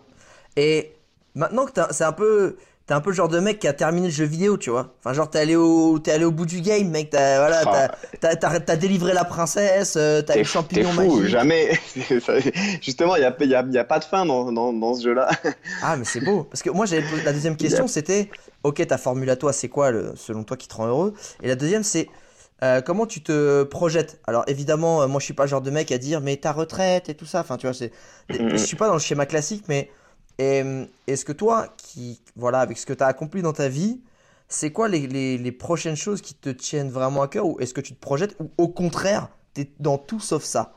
Et 0.58 0.92
maintenant 1.36 1.66
que 1.66 1.72
c'est 1.92 2.04
un 2.04 2.12
peu. 2.12 2.58
T'es 2.88 2.95
un 2.95 2.99
peu 2.99 3.11
le 3.11 3.15
genre 3.15 3.29
de 3.29 3.39
mec 3.39 3.59
qui 3.59 3.67
a 3.67 3.73
terminé 3.73 4.07
le 4.07 4.13
jeu 4.13 4.25
vidéo, 4.25 4.57
tu 4.57 4.69
vois. 4.69 4.95
Enfin, 4.99 5.13
genre, 5.13 5.29
t'es 5.29 5.39
allé 5.39 5.55
au, 5.55 5.99
t'es 5.99 6.11
allé 6.11 6.25
au 6.25 6.32
bout 6.32 6.45
du 6.47 6.61
game, 6.61 6.89
mec. 6.89 7.11
T'as, 7.11 7.38
voilà, 7.39 7.61
Ah. 7.65 7.88
t'as, 8.19 8.36
t'as, 8.36 8.49
t'as- 8.49 8.59
t'as 8.59 8.75
délivré 8.75 9.13
la 9.13 9.23
princesse, 9.23 9.93
euh, 9.97 10.21
t'as 10.21 10.36
le 10.36 10.43
champignon 10.43 10.89
fou, 10.91 11.15
magique. 11.17 11.29
jamais. 11.29 11.79
Justement, 12.82 13.15
il 13.15 13.19
n'y 13.19 13.25
a, 13.25 13.36
y 13.45 13.55
a, 13.55 13.65
y 13.69 13.77
a 13.77 13.84
pas 13.84 13.99
de 13.99 14.03
fin 14.03 14.25
dans, 14.25 14.51
dans, 14.51 14.73
dans 14.73 14.93
ce 14.95 15.03
jeu-là. 15.03 15.29
Ah, 15.84 15.95
mais 15.97 16.05
c'est 16.05 16.19
beau. 16.21 16.43
Parce 16.43 16.61
que 16.63 16.69
moi, 16.69 16.86
j'avais 16.86 17.03
la 17.23 17.34
deuxième 17.34 17.55
question, 17.57 17.88
c'était, 17.88 18.29
ok, 18.63 18.86
ta 18.88 18.97
formule 18.97 19.29
à 19.29 19.36
toi, 19.36 19.53
c'est 19.53 19.69
quoi, 19.69 19.91
le, 19.91 20.13
selon 20.15 20.43
toi, 20.43 20.57
qui 20.57 20.67
te 20.67 20.75
rend 20.75 20.88
heureux? 20.88 21.13
Et 21.43 21.47
la 21.47 21.55
deuxième, 21.55 21.84
c'est, 21.84 22.09
euh, 22.63 22.82
comment 22.82 23.05
tu 23.05 23.21
te 23.21 23.63
projettes? 23.63 24.19
Alors, 24.27 24.43
évidemment, 24.47 25.01
euh, 25.03 25.07
moi, 25.07 25.19
je 25.19 25.25
suis 25.25 25.34
pas 25.34 25.43
le 25.43 25.49
genre 25.49 25.61
de 25.61 25.71
mec 25.71 25.91
à 25.91 25.97
dire, 25.97 26.19
mais 26.21 26.36
ta 26.38 26.51
retraite 26.51 27.09
et 27.09 27.15
tout 27.15 27.25
ça. 27.25 27.41
Enfin, 27.41 27.57
tu 27.57 27.67
vois, 27.67 27.73
c'est, 27.75 27.91
je 28.29 28.57
suis 28.57 28.75
pas 28.77 28.88
dans 28.88 28.93
le 28.93 28.99
schéma 28.99 29.25
classique, 29.25 29.65
mais 29.67 29.89
et, 30.42 30.64
est-ce 31.08 31.24
que 31.24 31.32
toi, 31.32 31.68
qui, 31.78 32.20
voilà, 32.36 32.62
avec 32.62 32.78
ce 32.78 32.86
que 32.86 32.94
tu 32.94 33.04
as 33.04 33.08
accompli 33.08 33.42
dans 33.44 33.54
ta 33.54 33.70
vie, 33.70 34.02
c'est 34.48 34.72
quoi 34.72 34.88
les, 34.88 35.52
prochaines 35.52 35.96
choses 35.96 36.22
qui 36.22 36.34
te 36.34 36.50
tiennent 36.50 36.89
vraiment 36.89 37.22
à 37.22 37.28
cœur? 37.28 37.46
Ou 37.46 37.60
est-ce 37.60 37.74
que 37.74 37.82
tu 37.82 37.94
te 37.94 38.00
projettes, 38.00 38.36
ou 38.39 38.50
au 38.58 38.68
contraire, 38.68 39.30
t'es 39.54 39.70
dans 39.80 40.00
tout 40.00 40.20
sauf 40.20 40.44
ça? 40.44 40.74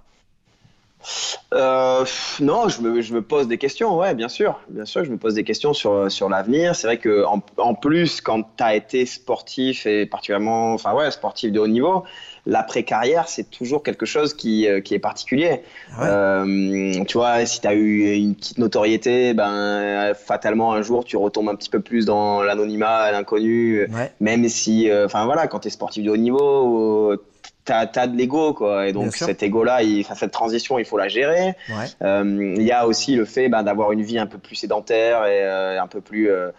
Euh, 1.52 2.04
non, 2.40 2.68
je 2.68 2.80
me, 2.80 3.02
je 3.02 3.14
me 3.14 3.22
pose 3.22 3.46
des 3.46 3.58
questions, 3.58 3.96
ouais, 3.98 4.14
bien 4.14 4.28
sûr. 4.28 4.60
Bien 4.68 4.84
sûr, 4.84 5.04
je 5.04 5.10
me 5.10 5.18
pose 5.18 5.34
des 5.34 5.44
questions 5.44 5.72
sur, 5.72 6.10
sur 6.10 6.28
l'avenir. 6.28 6.74
C'est 6.74 6.86
vrai 6.86 6.98
que 6.98 7.24
en, 7.24 7.42
en 7.58 7.74
plus, 7.74 8.20
quand 8.20 8.42
tu 8.42 8.64
as 8.64 8.74
été 8.74 9.04
sportif 9.06 9.86
et 9.86 10.06
particulièrement, 10.06 10.72
enfin 10.72 10.94
ouais, 10.94 11.10
sportif 11.10 11.52
de 11.52 11.60
haut 11.60 11.68
niveau, 11.68 12.04
l'après-carrière, 12.46 13.28
c'est 13.28 13.50
toujours 13.50 13.82
quelque 13.82 14.06
chose 14.06 14.34
qui, 14.34 14.68
euh, 14.68 14.80
qui 14.80 14.94
est 14.94 14.98
particulier. 14.98 15.62
Ah 15.96 16.02
ouais. 16.02 16.08
Euh, 16.10 17.04
tu 17.04 17.16
vois, 17.18 17.44
si 17.46 17.60
tu 17.60 17.66
as 17.66 17.74
eu 17.74 18.12
une 18.14 18.34
petite 18.34 18.58
notoriété, 18.58 19.32
ben, 19.34 20.12
fatalement, 20.14 20.72
un 20.72 20.82
jour, 20.82 21.04
tu 21.04 21.16
retombes 21.16 21.48
un 21.48 21.54
petit 21.54 21.70
peu 21.70 21.80
plus 21.80 22.04
dans 22.04 22.42
l'anonymat, 22.42 23.10
l'inconnu 23.12 23.82
Ouais, 23.92 24.12
même 24.20 24.48
si, 24.48 24.90
euh, 24.90 25.06
enfin 25.06 25.24
voilà, 25.24 25.46
quand 25.46 25.60
tu 25.60 25.68
es 25.68 25.70
sportif 25.70 26.04
de 26.04 26.10
haut 26.10 26.16
niveau, 26.16 27.16
t'as 27.64 27.86
as 27.94 28.06
de 28.06 28.16
l'ego, 28.16 28.52
quoi. 28.52 28.86
Et 28.88 28.92
donc 28.92 29.14
cet 29.26 29.42
il- 29.82 30.00
enfin, 30.02 30.14
cette 30.14 30.32
transition, 30.32 30.78
il 30.78 30.84
faut 30.84 30.98
la 30.98 31.08
gérer. 31.08 31.54
ouais. 31.70 31.86
Euh, 32.02 32.54
Il 32.58 32.62
y 32.62 32.72
a 32.72 32.86
aussi 32.86 33.16
le 33.16 33.24
fait 33.24 33.48
ben, 33.48 33.62
d'avoir 33.62 33.92
une 33.92 34.02
vie 34.02 34.18
un 34.18 34.26
peu 34.26 34.36
plus 34.38 34.54
sédentaire 34.56 35.24
et 35.24 35.40
euh, 35.42 35.80
un 35.80 35.86
peu 35.86 36.00
plus 36.02 36.28
euh, 36.30 36.50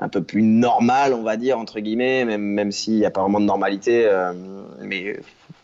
un 0.00 0.08
peu 0.08 0.22
plus 0.22 0.42
normale, 0.42 1.14
on 1.14 1.22
va 1.22 1.36
dire 1.36 1.58
entre 1.58 1.78
guillemets, 1.80 2.24
même 2.24 2.42
même 2.42 2.72
s'il 2.72 2.96
n'y 2.96 3.06
a 3.06 3.10
pas 3.10 3.20
vraiment 3.20 3.40
de 3.40 3.44
normalité. 3.46 4.06
euh, 4.06 4.32
mais 4.80 5.16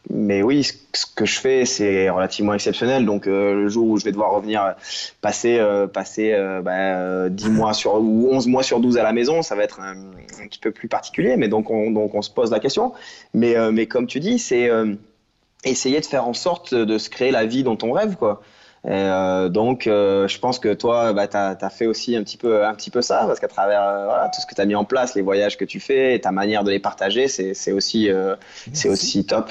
mais 0.08 0.42
oui, 0.42 0.62
ce 0.62 1.06
que 1.16 1.24
je 1.24 1.38
fais, 1.40 1.64
c'est 1.64 2.08
relativement 2.10 2.54
exceptionnel. 2.54 3.04
Donc 3.04 3.26
euh, 3.26 3.54
le 3.54 3.68
jour 3.68 3.88
où 3.88 3.98
je 3.98 4.04
vais 4.04 4.12
devoir 4.12 4.32
revenir 4.32 4.74
passer 5.20 5.58
euh, 5.58 5.86
passer 5.88 6.32
euh, 6.32 7.28
10 7.28 7.50
mois 7.50 7.72
sur 7.72 7.94
ou 7.96 8.28
11 8.30 8.46
mois 8.46 8.62
sur 8.62 8.78
12 8.80 8.98
à 8.98 9.02
la 9.02 9.12
maison, 9.12 9.42
ça 9.42 9.56
va 9.56 9.64
être 9.64 9.80
un, 9.80 9.96
un 9.96 10.46
petit 10.46 10.60
peu 10.60 10.70
plus 10.70 10.88
particulier. 10.88 11.36
Mais 11.36 11.48
donc 11.48 11.70
on 11.70 11.90
donc 11.90 12.14
on 12.14 12.22
se 12.22 12.30
pose 12.30 12.52
la 12.52 12.60
question. 12.60 12.92
Mais 13.34 13.56
mais 13.72 13.86
comme 13.86 14.06
tu 14.06 14.20
dis, 14.20 14.38
c'est 14.38 14.70
essayer 15.64 16.00
de 16.00 16.06
faire 16.06 16.28
en 16.28 16.34
sorte 16.34 16.74
de 16.74 16.98
se 16.98 17.10
créer 17.10 17.32
la 17.32 17.44
vie 17.46 17.64
dont 17.64 17.78
on 17.82 17.90
rêve, 17.90 18.16
quoi. 18.16 18.42
Et, 18.86 18.90
euh, 18.92 19.48
donc, 19.48 19.88
euh, 19.88 20.28
je 20.28 20.38
pense 20.38 20.60
que 20.60 20.72
toi, 20.72 21.12
bah, 21.12 21.26
tu 21.26 21.36
as, 21.36 21.70
fait 21.70 21.86
aussi 21.86 22.14
un 22.14 22.22
petit 22.22 22.36
peu, 22.36 22.64
un 22.64 22.74
petit 22.74 22.90
peu 22.90 23.02
ça, 23.02 23.24
parce 23.26 23.40
qu'à 23.40 23.48
travers 23.48 23.82
euh, 23.82 24.04
voilà, 24.04 24.30
tout 24.32 24.40
ce 24.40 24.46
que 24.46 24.54
tu 24.54 24.60
as 24.60 24.64
mis 24.64 24.76
en 24.76 24.84
place, 24.84 25.16
les 25.16 25.22
voyages 25.22 25.56
que 25.56 25.64
tu 25.64 25.80
fais, 25.80 26.14
et 26.14 26.20
ta 26.20 26.30
manière 26.30 26.62
de 26.62 26.70
les 26.70 26.78
partager, 26.78 27.26
c'est 27.26 27.72
aussi, 27.72 28.08
c'est 28.72 28.88
aussi 28.88 29.24
top. 29.24 29.50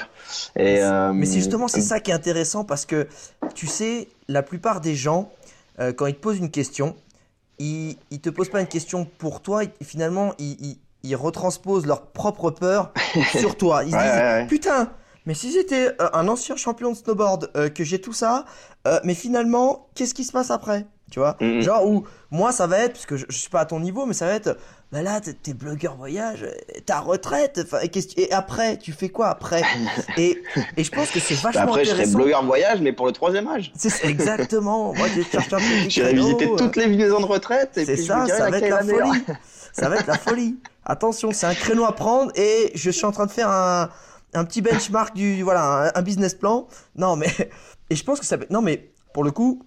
Et, 0.56 0.80
Mais 1.12 1.26
c'est 1.26 1.38
justement 1.38 1.68
c'est 1.68 1.82
ça 1.82 2.00
qui 2.00 2.10
est 2.10 2.14
intéressant 2.14 2.64
parce 2.64 2.86
que 2.86 3.08
tu 3.54 3.66
sais, 3.66 4.08
la 4.28 4.42
plupart 4.42 4.80
des 4.80 4.94
gens, 4.94 5.30
quand 5.96 6.06
ils 6.06 6.14
te 6.14 6.20
posent 6.20 6.38
une 6.38 6.50
question, 6.50 6.96
ils, 7.58 7.96
ils 8.10 8.20
te 8.20 8.30
posent 8.30 8.50
pas 8.50 8.60
une 8.60 8.66
question 8.66 9.06
pour 9.18 9.42
toi, 9.42 9.62
finalement 9.82 10.34
ils, 10.38 10.56
ils, 10.60 10.78
ils 11.02 11.16
retransposent 11.16 11.86
leur 11.86 12.06
propre 12.06 12.50
peur 12.50 12.92
sur 13.38 13.56
toi. 13.56 13.84
Ils 13.84 13.92
se 13.92 13.96
Ouais, 13.96 14.02
disent, 14.02 14.12
ouais, 14.12 14.22
ouais. 14.22 14.46
putain, 14.46 14.90
mais 15.26 15.34
si 15.34 15.52
j'étais 15.52 15.88
euh, 16.00 16.08
un 16.12 16.28
ancien 16.28 16.56
champion 16.56 16.90
de 16.92 16.96
snowboard, 16.96 17.50
euh, 17.56 17.68
que 17.68 17.84
j'ai 17.84 18.00
tout 18.00 18.12
ça, 18.12 18.44
euh, 18.86 18.98
mais 19.04 19.14
finalement, 19.14 19.88
qu'est-ce 19.94 20.14
qui 20.14 20.24
se 20.24 20.32
passe 20.32 20.50
après 20.50 20.86
Tu 21.10 21.18
vois? 21.18 21.36
Mhm. 21.40 21.60
Genre 21.60 21.86
où 21.86 22.04
moi 22.30 22.52
ça 22.52 22.66
va 22.66 22.78
être, 22.78 22.92
parce 22.94 23.06
que 23.06 23.16
je, 23.16 23.26
je 23.28 23.36
suis 23.36 23.50
pas 23.50 23.60
à 23.60 23.66
ton 23.66 23.80
niveau, 23.80 24.06
mais 24.06 24.14
ça 24.14 24.26
va 24.26 24.34
être, 24.34 24.56
bah 24.92 25.02
là 25.02 25.20
t'es- 25.20 25.52
blogueur 25.54 25.96
voyage, 25.96 26.46
ta 26.86 27.00
retraite, 27.00 27.60
enfin, 27.64 27.78
et, 27.82 27.90
et 28.22 28.32
après, 28.32 28.76
tu 28.78 28.92
fais 28.92 29.08
quoi 29.08 29.28
après? 29.28 29.62
Et, 30.16 30.40
et 30.76 30.84
je 30.84 30.90
pense 30.92 31.10
que 31.10 31.18
c'est 31.20 31.34
bah, 31.34 31.50
vachement 31.50 31.62
après, 31.72 31.84
je 31.84 31.90
serais 31.90 32.00
intéressant. 32.02 32.18
blogueur 32.18 32.44
voyage, 32.44 32.80
mais 32.80 32.92
pour 32.92 33.06
le 33.06 33.12
troisième 33.12 33.48
âge. 33.48 33.72
C'est 33.76 34.04
exactement. 34.06 34.92
Moi, 34.96 35.08
je 35.14 35.22
cherche 35.22 35.52
un 35.52 35.58
petit 35.58 35.90
J'irai 35.90 36.14
visiter 36.14 36.46
euh, 36.46 36.56
toutes 36.56 36.76
les 36.76 36.86
maisons 36.86 37.20
de 37.20 37.26
retraite, 37.26 37.76
et 37.76 37.84
C'est 37.84 37.94
puis 37.94 38.02
je 38.02 38.06
ça, 38.06 38.24
dirai 38.24 38.38
ça 38.38 38.50
va 38.50 38.58
être 38.58 38.68
la 38.68 38.82
folie. 38.84 39.22
Ça 39.72 39.88
va 39.88 39.96
être 39.96 40.06
la 40.06 40.18
folie. 40.18 40.56
Attention, 40.84 41.32
c'est 41.32 41.46
un 41.46 41.54
créneau 41.54 41.84
à 41.84 41.92
prendre 41.92 42.30
et 42.36 42.70
je 42.74 42.90
suis 42.90 43.04
en 43.04 43.10
train 43.12 43.26
de 43.26 43.30
faire 43.32 43.50
un, 43.50 43.90
un 44.34 44.44
petit 44.44 44.62
benchmark 44.62 45.14
du 45.14 45.42
voilà, 45.42 45.90
un, 45.94 45.98
un 46.00 46.02
business 46.02 46.34
plan. 46.34 46.68
Non 46.96 47.16
mais 47.16 47.28
et 47.90 47.96
je 47.96 48.04
pense 48.04 48.20
que 48.20 48.26
ça 48.26 48.38
peut- 48.38 48.46
non 48.50 48.62
mais 48.62 48.90
pour 49.12 49.24
le 49.24 49.30
coup, 49.30 49.62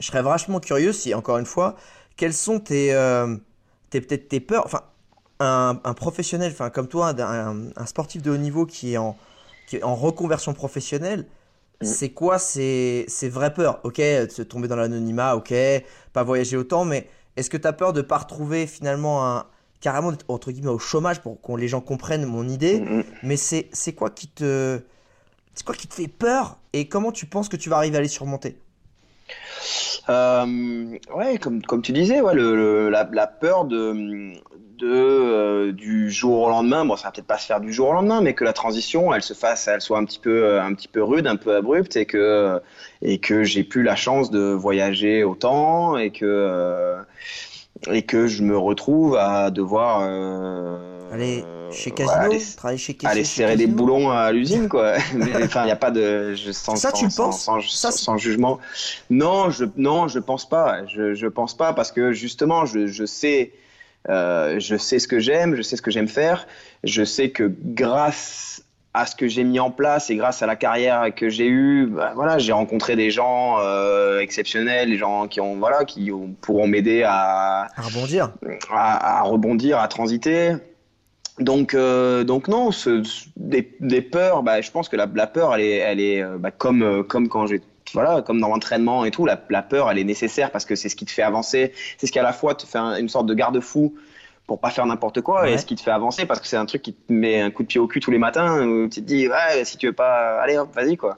je 0.00 0.06
serais 0.06 0.22
vachement 0.22 0.60
curieux 0.60 0.92
si 0.92 1.14
encore 1.14 1.38
une 1.38 1.46
fois, 1.46 1.76
quelles 2.16 2.34
sont 2.34 2.60
tes 2.60 2.94
euh, 2.94 3.36
tes 3.90 4.00
peut-être 4.00 4.28
tes 4.28 4.40
peurs 4.40 4.64
enfin 4.66 4.82
un, 5.40 5.80
un 5.84 5.94
professionnel 5.94 6.52
enfin 6.52 6.70
comme 6.70 6.88
toi 6.88 7.14
un, 7.20 7.70
un 7.76 7.86
sportif 7.86 8.22
de 8.22 8.30
haut 8.30 8.36
niveau 8.36 8.66
qui 8.66 8.94
est 8.94 8.98
en 8.98 9.16
qui 9.66 9.76
est 9.76 9.82
en 9.82 9.94
reconversion 9.96 10.54
professionnelle, 10.54 11.26
Mm. 11.82 11.86
c'est 11.86 12.10
quoi 12.10 12.38
ces, 12.38 13.04
ces 13.08 13.28
vraies 13.28 13.52
peurs? 13.52 13.80
Ok, 13.84 13.96
se 13.98 14.42
tomber 14.42 14.68
dans 14.68 14.76
l'anonymat, 14.76 15.34
ok, 15.36 15.52
pas 16.12 16.22
voyager 16.22 16.56
autant, 16.56 16.84
mais 16.84 17.08
est-ce 17.36 17.50
que 17.50 17.56
tu 17.56 17.66
as 17.66 17.72
peur 17.72 17.92
de 17.92 18.00
pas 18.02 18.18
retrouver 18.18 18.66
finalement 18.66 19.26
un 19.28 19.46
carrément 19.84 20.10
d'être, 20.12 20.24
entre 20.28 20.50
guillemets 20.52 20.70
au 20.70 20.78
chômage 20.90 21.20
pour 21.20 21.40
que 21.40 21.52
les 21.64 21.68
gens 21.68 21.80
comprennent 21.92 22.26
mon 22.26 22.48
idée 22.48 22.80
Mhm. 22.80 23.04
Mais 23.22 23.36
c'est 23.36 23.68
c'est 23.72 23.94
quoi 24.00 24.10
qui 24.10 24.28
te 24.28 24.80
c'est 25.54 25.64
quoi 25.66 25.74
qui 25.80 25.88
te 25.88 25.94
fait 25.94 26.08
peur 26.08 26.58
et 26.72 26.88
comment 26.88 27.12
tu 27.12 27.26
penses 27.26 27.48
que 27.48 27.56
tu 27.62 27.68
vas 27.70 27.76
arriver 27.78 27.98
à 27.98 28.02
les 28.02 28.08
surmonter? 28.08 28.52
Euh, 30.08 30.98
ouais, 31.14 31.38
comme, 31.38 31.62
comme 31.62 31.82
tu 31.82 31.92
disais, 31.92 32.20
ouais, 32.20 32.34
le, 32.34 32.56
le- 32.56 32.90
la, 32.90 33.08
la 33.12 33.26
peur 33.26 33.64
de, 33.64 33.92
de, 34.78 34.86
euh, 34.86 35.72
du 35.72 36.10
jour 36.10 36.42
au 36.42 36.48
lendemain, 36.48 36.84
bon, 36.84 36.96
ça 36.96 37.08
va 37.08 37.12
peut-être 37.12 37.26
pas 37.26 37.38
se 37.38 37.46
faire 37.46 37.60
du 37.60 37.72
jour 37.72 37.88
au 37.88 37.92
lendemain, 37.92 38.20
mais 38.20 38.34
que 38.34 38.44
la 38.44 38.52
transition, 38.52 39.14
elle 39.14 39.22
se 39.22 39.34
fasse, 39.34 39.68
elle 39.68 39.80
soit 39.80 39.98
un 39.98 40.04
petit 40.04 40.18
peu, 40.18 40.44
euh, 40.44 40.62
un 40.62 40.74
petit 40.74 40.88
peu 40.88 41.02
rude, 41.02 41.26
un 41.26 41.36
peu 41.36 41.54
abrupte, 41.56 41.96
et 41.96 42.06
que, 42.06 42.60
et 43.02 43.18
que 43.18 43.44
j'ai 43.44 43.64
plus 43.64 43.82
la 43.82 43.96
chance 43.96 44.30
de 44.30 44.40
voyager 44.52 45.24
autant, 45.24 45.96
et 45.96 46.10
que, 46.10 46.24
euh, 46.26 47.00
et 47.90 48.02
que 48.02 48.26
je 48.26 48.42
me 48.42 48.56
retrouve 48.56 49.16
à 49.16 49.50
devoir 49.50 50.00
euh, 50.02 50.78
Aller 51.12 51.44
chez 51.72 51.90
ouais, 51.90 51.96
Casino, 51.96 52.20
aller, 52.20 52.38
travailler 52.56 52.78
chez 52.78 52.94
Casino. 52.94 53.10
aller 53.12 53.24
serrer 53.24 53.56
des 53.56 53.66
boulons 53.66 54.10
à 54.10 54.32
l'usine, 54.32 54.68
quoi. 54.68 54.94
Enfin, 55.44 55.62
il 55.62 55.66
n'y 55.66 55.70
a 55.72 55.76
pas 55.76 55.90
de, 55.90 56.34
je, 56.34 56.52
sans, 56.52 56.76
Ça, 56.76 56.90
sans- 56.90 56.98
tu 56.98 57.10
sans- 57.10 57.24
penses? 57.24 57.42
sans, 57.44 57.60
Ça, 57.60 57.90
sans 57.90 58.16
jugement. 58.16 58.58
Non, 59.10 59.50
je, 59.50 59.64
non, 59.76 60.08
je 60.08 60.18
pense 60.18 60.48
pas. 60.48 60.86
Je, 60.86 61.14
je 61.14 61.26
pense 61.26 61.56
pas 61.56 61.72
parce 61.72 61.92
que 61.92 62.12
justement, 62.12 62.64
je, 62.66 62.86
je 62.86 63.04
sais, 63.04 63.52
euh, 64.08 64.58
je 64.60 64.76
sais 64.76 64.98
ce 64.98 65.08
que 65.08 65.18
j'aime, 65.18 65.54
je 65.54 65.62
sais 65.62 65.76
ce 65.76 65.82
que 65.82 65.90
j'aime 65.90 66.08
faire. 66.08 66.46
Je 66.84 67.04
sais 67.04 67.30
que 67.30 67.52
grâce 67.62 68.63
à 68.96 69.06
ce 69.06 69.16
que 69.16 69.26
j'ai 69.26 69.42
mis 69.42 69.58
en 69.58 69.70
place 69.72 70.08
et 70.10 70.14
grâce 70.16 70.40
à 70.42 70.46
la 70.46 70.54
carrière 70.54 71.12
que 71.14 71.28
j'ai 71.28 71.48
eue, 71.48 71.86
bah, 71.86 72.12
voilà, 72.14 72.38
j'ai 72.38 72.52
rencontré 72.52 72.94
des 72.94 73.10
gens 73.10 73.56
euh, 73.60 74.20
exceptionnels, 74.20 74.88
des 74.88 74.96
gens 74.96 75.26
qui 75.26 75.40
ont, 75.40 75.56
voilà, 75.56 75.84
qui 75.84 76.12
ont- 76.12 76.30
pourront 76.40 76.68
m'aider 76.68 77.02
à, 77.02 77.66
À 77.76 77.82
rebondir. 77.82 78.30
à, 78.70 79.18
à 79.18 79.22
rebondir, 79.22 79.80
à 79.80 79.88
transiter. 79.88 80.52
Donc, 81.40 81.74
euh, 81.74 82.22
donc 82.22 82.46
non, 82.46 82.70
ce- 82.70 83.02
ce- 83.02 83.26
des, 83.36 83.68
des 83.80 84.00
peurs, 84.00 84.44
bah, 84.44 84.60
je 84.60 84.70
pense 84.70 84.88
que 84.88 84.94
la, 84.96 85.06
la 85.12 85.26
peur, 85.26 85.52
elle 85.56 85.62
est, 85.62 85.76
elle 85.78 86.00
est 86.00 86.22
euh, 86.22 86.36
bah, 86.38 86.52
comme, 86.52 87.02
comme 87.08 87.28
quand 87.28 87.48
j'ai, 87.48 87.60
voilà, 87.92 88.22
comme 88.22 88.40
dans 88.40 88.48
l'entraînement 88.48 89.04
et 89.04 89.10
tout, 89.10 89.26
la, 89.26 89.40
la 89.50 89.62
peur, 89.62 89.90
elle 89.90 89.98
est 89.98 90.04
nécessaire 90.04 90.52
parce 90.52 90.64
que 90.64 90.76
c'est 90.76 90.88
ce 90.88 90.94
qui 90.94 91.04
te 91.04 91.10
fait 91.10 91.22
avancer, 91.22 91.72
c'est 91.98 92.06
ce 92.06 92.12
qui 92.12 92.20
à 92.20 92.22
la 92.22 92.32
fois 92.32 92.54
te 92.54 92.64
fait 92.64 92.78
un- 92.78 92.96
une 92.96 93.08
sorte 93.08 93.26
de 93.26 93.34
garde-fou 93.34 93.94
pour 94.46 94.60
pas 94.60 94.70
faire 94.70 94.84
n'importe 94.86 95.20
quoi 95.22 95.42
Ouais. 95.42 95.54
et 95.54 95.58
ce 95.58 95.64
qui 95.64 95.74
te 95.74 95.80
fait 95.80 95.90
avancer 95.90 96.26
parce 96.26 96.38
que 96.40 96.46
c'est 96.46 96.56
un 96.58 96.66
truc 96.66 96.82
qui 96.82 96.92
te 96.92 97.12
met 97.12 97.40
un 97.40 97.50
coup 97.50 97.62
de 97.62 97.68
pied 97.68 97.80
au 97.80 97.86
cul 97.86 98.00
tous 98.00 98.10
les 98.10 98.18
matins 98.18 98.66
où 98.66 98.88
tu 98.88 99.00
te 99.00 99.06
dis 99.06 99.26
ouais 99.28 99.64
si 99.64 99.78
tu 99.78 99.86
veux 99.86 99.92
pas 99.94 100.38
allez 100.40 100.58
hop 100.58 100.68
vas-y 100.74 100.96
quoi. 100.98 101.16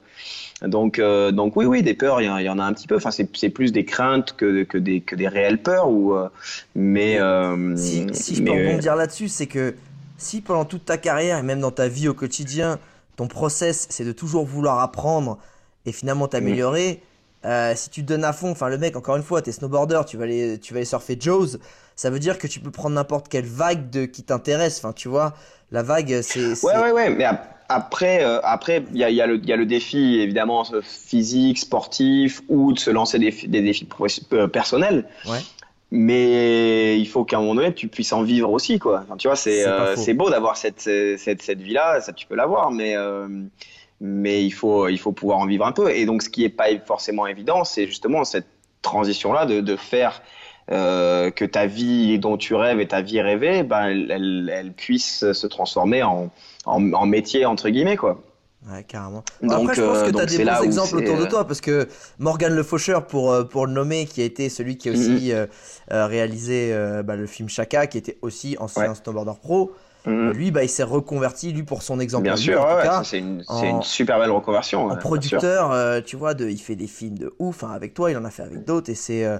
Donc 0.61 0.97
euh, 0.97 1.31
donc 1.31 1.55
oui 1.55 1.65
oui 1.65 1.83
des 1.83 1.93
peurs 1.93 2.21
il 2.21 2.25
y, 2.25 2.29
en- 2.29 2.37
il 2.37 2.45
y 2.45 2.49
en 2.49 2.57
a 2.57 2.63
un 2.63 2.73
petit 2.73 2.87
peu. 2.87 2.95
Enfin 2.95 3.11
c'est 3.11 3.29
c'est 3.35 3.49
plus 3.49 3.71
des 3.71 3.85
craintes 3.85 4.33
que 4.37 4.63
que 4.63 4.77
des 4.77 5.01
que 5.01 5.15
des 5.15 5.27
réelles 5.27 5.61
peurs 5.61 5.89
ou 5.89 6.13
euh, 6.15 6.29
mais 6.73 7.19
euh, 7.19 7.75
Si, 7.75 8.07
si 8.13 8.35
je 8.35 8.43
peux 8.43 8.51
mais- 8.53 8.67
rebondir 8.69 8.95
là-dessus, 8.95 9.27
c'est 9.27 9.47
que 9.47 9.75
si 10.17 10.41
pendant 10.41 10.65
toute 10.65 10.85
ta 10.85 10.97
carrière 10.97 11.37
et 11.37 11.43
même 11.43 11.59
dans 11.59 11.71
ta 11.71 11.87
vie 11.87 12.07
au 12.07 12.13
quotidien, 12.13 12.79
ton 13.17 13.27
process 13.27 13.87
c'est 13.89 14.05
de 14.05 14.13
toujours 14.13 14.45
vouloir 14.45 14.79
apprendre 14.79 15.37
et 15.85 15.91
finalement 15.91 16.27
t'améliorer, 16.27 17.01
euh, 17.45 17.73
si 17.75 17.89
tu 17.89 18.01
te 18.03 18.07
donnes 18.07 18.23
à 18.25 18.33
fond, 18.33 18.51
enfin 18.51 18.69
le 18.69 18.77
mec, 18.77 18.95
encore 18.95 19.15
une 19.15 19.23
fois, 19.23 19.41
t'es 19.41 19.51
snowboarder, 19.51 20.01
tu 20.07 20.17
vas 20.17 20.23
aller, 20.23 20.59
tu 20.59 20.73
vas 20.73 20.77
aller 20.77 20.85
surfer 20.85 21.17
Jaws, 21.19 21.57
ça 21.95 22.09
veut 22.09 22.19
dire 22.19 22.37
que 22.37 22.47
tu 22.47 22.59
peux 22.59 22.71
prendre 22.71 22.95
n'importe 22.95 23.27
quelle 23.29 23.45
vague 23.45 23.89
de, 23.89 24.05
qui 24.05 24.23
t'intéresse, 24.23 24.79
enfin 24.79 24.93
tu 24.93 25.07
vois, 25.07 25.33
la 25.71 25.83
vague 25.83 26.21
c'est. 26.21 26.63
Ouais, 26.63 26.77
ouais, 26.77 26.91
ouais. 26.91 27.09
Mais 27.09 27.23
ap- 27.25 27.53
après, 27.69 28.23
euh, 28.23 28.39
après, 28.43 28.83
il 28.91 28.97
y 28.97 29.03
a, 29.03 29.09
y, 29.09 29.21
a 29.21 29.27
y 29.27 29.51
a 29.53 29.55
le 29.57 29.65
défi 29.65 30.19
évidemment 30.19 30.65
euh, 30.73 30.81
physique, 30.81 31.57
sportif, 31.59 32.41
ou 32.47 32.73
de 32.73 32.79
se 32.79 32.89
lancer 32.89 33.19
des, 33.19 33.31
des 33.31 33.61
défis 33.61 33.87
euh, 34.33 34.47
personnels. 34.47 35.05
Ouais. 35.27 35.39
Mais 35.91 36.99
il 36.99 37.07
faut 37.07 37.23
qu'à 37.23 37.37
un 37.37 37.39
moment 37.39 37.55
donné, 37.55 37.73
tu 37.73 37.87
puisses 37.87 38.11
en 38.11 38.21
vivre 38.21 38.51
aussi, 38.51 38.77
quoi. 38.77 39.03
Enfin, 39.05 39.15
tu 39.15 39.27
vois, 39.29 39.37
c'est 39.37 40.13
beau 40.13 40.29
d'avoir 40.29 40.57
cette, 40.57 40.81
cette, 40.81 41.41
cette 41.41 41.61
vie-là, 41.61 42.01
ça 42.01 42.11
tu 42.11 42.27
peux 42.27 42.35
l'avoir, 42.35 42.71
mais, 42.71 42.95
mais 44.01 44.43
il, 44.45 44.51
faut, 44.51 44.87
il 44.89 44.97
faut 44.99 45.11
pouvoir 45.11 45.39
en 45.39 45.45
vivre 45.45 45.65
un 45.65 45.71
peu. 45.71 45.89
Et 45.91 46.05
donc, 46.05 46.21
ce 46.21 46.29
qui 46.29 46.41
n'est 46.43 46.49
pas 46.49 46.65
forcément 46.85 47.27
évident, 47.27 47.63
c'est 47.63 47.87
justement 47.87 48.23
cette 48.23 48.47
transition-là 48.81 49.45
de, 49.45 49.61
de 49.61 49.75
faire 49.75 50.21
euh, 50.71 51.31
que 51.31 51.45
ta 51.45 51.65
vie 51.65 52.19
dont 52.19 52.37
tu 52.37 52.53
rêves 52.55 52.79
et 52.79 52.87
ta 52.87 53.01
vie 53.01 53.21
rêvée, 53.21 53.63
ben, 53.63 53.85
elle, 53.87 54.11
elle, 54.11 54.51
elle 54.53 54.73
puisse 54.73 55.31
se 55.31 55.47
transformer 55.47 56.03
en, 56.03 56.29
en, 56.65 56.93
en 56.93 57.05
métier, 57.05 57.45
entre 57.45 57.69
guillemets, 57.69 57.97
quoi. 57.97 58.21
Ouais, 58.69 58.83
carrément. 58.83 59.23
Donc, 59.41 59.53
Après, 59.53 59.75
je 59.75 59.81
pense 59.81 59.97
euh, 59.99 60.05
que 60.07 60.11
tu 60.11 60.21
as 60.21 60.25
des 60.25 60.43
bons 60.43 60.63
exemples 60.63 60.97
autour 60.97 61.15
de 61.17 61.23
euh, 61.23 61.29
toi 61.29 61.45
parce 61.45 61.61
que 61.61 61.87
Morgan 62.19 62.53
Le 62.53 62.63
Faucheur, 62.63 63.05
pour, 63.07 63.31
euh, 63.31 63.43
pour 63.43 63.65
le 63.67 63.71
nommer, 63.71 64.05
qui 64.05 64.21
a 64.21 64.25
été 64.25 64.49
celui 64.49 64.77
qui 64.77 64.89
a 64.89 64.91
Mhm. 64.91 64.97
aussi 64.99 65.31
euh, 65.31 65.45
euh, 65.93 66.07
réalisé 66.07 66.73
euh, 66.73 67.01
bah, 67.03 67.15
le 67.15 67.27
film 67.27 67.47
Chaka, 67.47 67.87
qui 67.87 67.97
était 67.97 68.17
aussi 68.21 68.57
ancien 68.59 68.89
Ouais. 68.89 68.95
snowboarder 68.95 69.39
pro, 69.41 69.71
Mhm. 70.07 70.31
lui, 70.31 70.51
bah, 70.51 70.63
il 70.63 70.69
s'est 70.69 70.83
reconverti, 70.83 71.51
lui, 71.51 71.63
pour 71.63 71.83
son 71.83 71.99
exemple. 71.99 72.23
Bien 72.23 72.35
lui, 72.35 72.41
sûr, 72.41 72.61
ouais, 72.65 72.87
ouais, 72.87 73.03
c'est 73.03 73.19
une, 73.19 73.43
super 73.83 74.19
belle 74.19 74.31
reconversion. 74.31 74.85
en 74.85 74.89
ouais, 74.93 74.99
producteur, 74.99 75.71
euh, 75.71 76.01
tu 76.01 76.15
vois, 76.15 76.33
de, 76.33 76.47
il 76.49 76.59
fait 76.59 76.75
des 76.75 76.87
films 76.87 77.17
de 77.17 77.33
ouf. 77.39 77.63
hein, 77.63 77.71
avec 77.71 77.93
toi, 77.93 78.09
il 78.11 78.17
en 78.17 78.25
a 78.25 78.29
fait 78.31 78.43
avec 78.43 78.63
d'autres. 78.65 78.89
Et 78.89 78.95
c'est. 78.95 79.25
euh, 79.25 79.39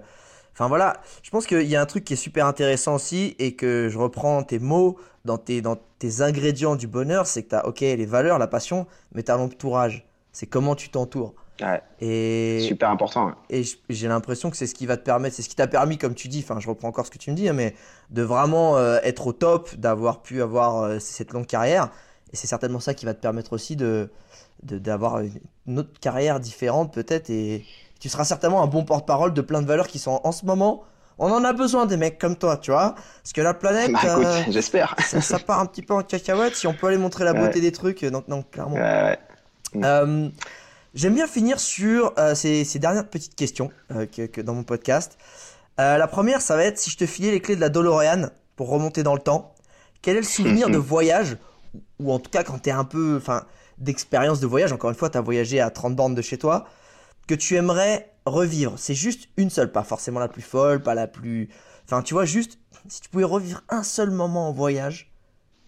Enfin 0.54 0.70
voilà, 0.70 0.94
je 1.22 1.30
pense 1.30 1.46
qu'il 1.46 1.68
y 1.68 1.76
a 1.76 1.82
un 1.82 1.86
truc 1.86 2.04
qui 2.04 2.14
est 2.14 2.16
super 2.16 2.48
intéressant 2.48 2.96
aussi 2.96 3.36
et 3.38 3.56
que 3.56 3.90
je 3.92 3.98
reprends 4.00 4.42
tes 4.42 4.58
mots 4.58 4.98
dans 5.24 5.38
tes, 5.38 5.62
dans 5.62 5.78
tes 6.00 6.22
ingrédients 6.22 6.76
du 6.76 6.88
bonheur, 6.88 7.28
c'est 7.28 7.44
que 7.44 7.50
tu 7.50 7.56
as, 7.56 7.68
ok, 7.68 7.82
les 7.82 8.06
valeurs, 8.08 8.40
la 8.40 8.48
passion, 8.48 8.88
mais 9.14 9.22
tu 9.22 9.32
as 9.32 9.38
l'entourage. 9.38 10.08
C'est 10.32 10.48
comment 10.48 10.74
tu 10.74 10.90
t'entoures. 10.90 11.36
Ouais, 11.62 11.82
Et, 12.02 12.60
super 12.68 12.90
important. 12.92 13.28
ouais. 13.28 13.34
et 13.50 13.64
j'ai 13.90 14.08
l'impression 14.08 14.50
que 14.52 14.58
c'est 14.58 14.68
ce 14.68 14.76
qui 14.76 14.86
va 14.86 14.96
te 14.98 15.04
permettre, 15.04 15.36
c'est 15.36 15.42
ce 15.42 15.50
qui 15.50 15.56
t'a 15.56 15.68
permis, 15.68 15.98
comme 15.98 16.14
tu 16.14 16.28
dis, 16.28 16.46
enfin 16.48 16.60
je 16.60 16.70
reprends 16.70 16.88
encore 16.88 17.06
ce 17.06 17.12
que 17.12 17.18
tu 17.18 17.32
me 17.32 17.36
dis, 17.36 17.50
hein, 17.50 17.54
mais 17.54 17.74
de 18.12 18.22
vraiment 18.22 18.78
euh, 18.78 19.00
être 19.04 19.26
au 19.28 19.34
top, 19.34 19.76
d'avoir 19.76 20.22
pu 20.22 20.42
avoir 20.42 20.84
euh, 20.84 21.00
cette 21.00 21.34
longue 21.34 21.48
carrière. 21.48 21.90
Et 22.32 22.36
c'est 22.36 22.48
certainement 22.48 22.80
ça 22.80 22.94
qui 22.94 23.06
va 23.06 23.14
te 23.14 23.22
permettre 23.22 23.54
aussi 23.54 23.76
de 23.76 24.10
d'avoir 24.64 25.20
une, 25.68 25.80
autre 25.80 26.00
carrière 26.02 26.40
différente 26.40 26.92
peut-être. 26.94 27.30
Et 27.30 27.64
tu 28.00 28.10
seras 28.10 28.24
certainement 28.24 28.64
un 28.64 28.68
bon 28.68 28.84
porte-parole 28.84 29.34
de 29.34 29.42
plein 29.42 29.62
de 29.62 29.68
valeurs 29.68 29.88
qui 29.88 30.00
sont 30.00 30.20
en 30.24 30.32
ce 30.32 30.46
moment. 30.46 30.84
On 31.20 31.32
en 31.32 31.44
a 31.44 31.54
besoin 31.54 31.86
des 31.88 31.98
mecs 31.98 32.20
comme 32.20 32.36
toi, 32.36 32.58
tu 32.58 32.72
vois. 32.72 32.94
Parce 33.24 33.34
que 33.34 33.42
la 33.42 33.54
planète, 33.56 33.92
Bah, 33.92 34.00
euh, 34.06 34.44
j'espère. 34.50 34.96
ça, 35.00 35.22
ça 35.22 35.40
part 35.40 35.60
un 35.60 35.66
petit 35.66 35.82
peu 35.82 35.94
en 35.96 36.02
cacahuète. 36.04 36.56
Si 36.56 36.68
on 36.68 36.74
peut 36.74 36.88
aller 36.88 36.98
montrer 36.98 37.24
la 37.24 37.34
beauté 37.34 37.56
Ouais. 37.56 37.62
des 37.62 37.72
trucs, 37.72 38.04
euh, 38.04 38.12
donc 38.12 38.28
non, 38.28 38.44
clairement. 38.44 38.76
Ouais, 38.76 39.18
ouais. 39.76 40.32
J'aime 40.98 41.14
bien 41.14 41.28
finir 41.28 41.60
sur 41.60 42.12
euh, 42.18 42.34
ces, 42.34 42.64
ces 42.64 42.80
dernières 42.80 43.08
petites 43.08 43.36
questions 43.36 43.70
euh, 43.92 44.08
que, 44.08 44.26
que 44.26 44.42
dans 44.42 44.56
mon 44.56 44.64
podcast. 44.64 45.16
Euh, 45.80 45.96
la 46.00 46.08
première, 46.08 46.42
ça 46.42 46.56
va 46.56 46.64
être 46.64 46.80
si 46.80 46.90
je 46.90 46.98
te 46.98 47.06
filais 47.06 47.30
les 47.30 47.40
clés 47.40 47.56
de 47.56 47.62
la 47.62 47.70
DeLorean 47.70 48.32
pour 48.56 48.70
remonter 48.70 49.04
dans 49.04 49.14
le 49.14 49.20
temps, 49.22 49.54
quel 50.02 50.18
est 50.18 50.22
le 50.22 50.26
souvenir 50.26 50.72
de 50.72 50.78
voyage, 50.80 51.38
ou- 52.00 52.12
en 52.12 52.18
tout 52.18 52.32
cas 52.32 52.44
quand 52.44 52.58
tu 52.64 52.70
es 52.70 52.72
un 52.72 52.84
peu, 52.84 53.16
enfin, 53.16 53.46
d'expérience 53.78 54.40
de 54.40 54.48
voyage, 54.48 54.74
encore 54.74 54.90
une 54.90 54.96
fois, 54.96 55.12
tu 55.12 55.20
as 55.20 55.22
voyagé 55.22 55.60
à 55.62 55.70
30 55.70 55.96
bornes 55.96 56.16
de 56.16 56.22
chez 56.24 56.40
toi, 56.40 56.66
que 57.28 57.36
tu 57.36 57.56
aimerais 57.58 58.12
revivre 58.26 58.74
C'est 58.78 58.96
juste 58.96 59.30
une 59.38 59.52
seule, 59.52 59.72
pas 59.72 59.84
forcément 59.84 60.20
la 60.20 60.30
plus 60.30 60.42
folle, 60.42 60.82
pas 60.82 60.96
la 60.96 61.06
plus... 61.06 61.50
Enfin, 61.86 62.02
tu 62.02 62.16
vois, 62.16 62.26
juste, 62.26 62.58
si 62.88 63.02
tu 63.02 63.10
pouvais 63.10 63.24
revivre 63.24 63.62
un 63.70 63.84
seul 63.84 64.10
moment 64.10 64.50
en 64.50 64.52
voyage, 64.52 65.12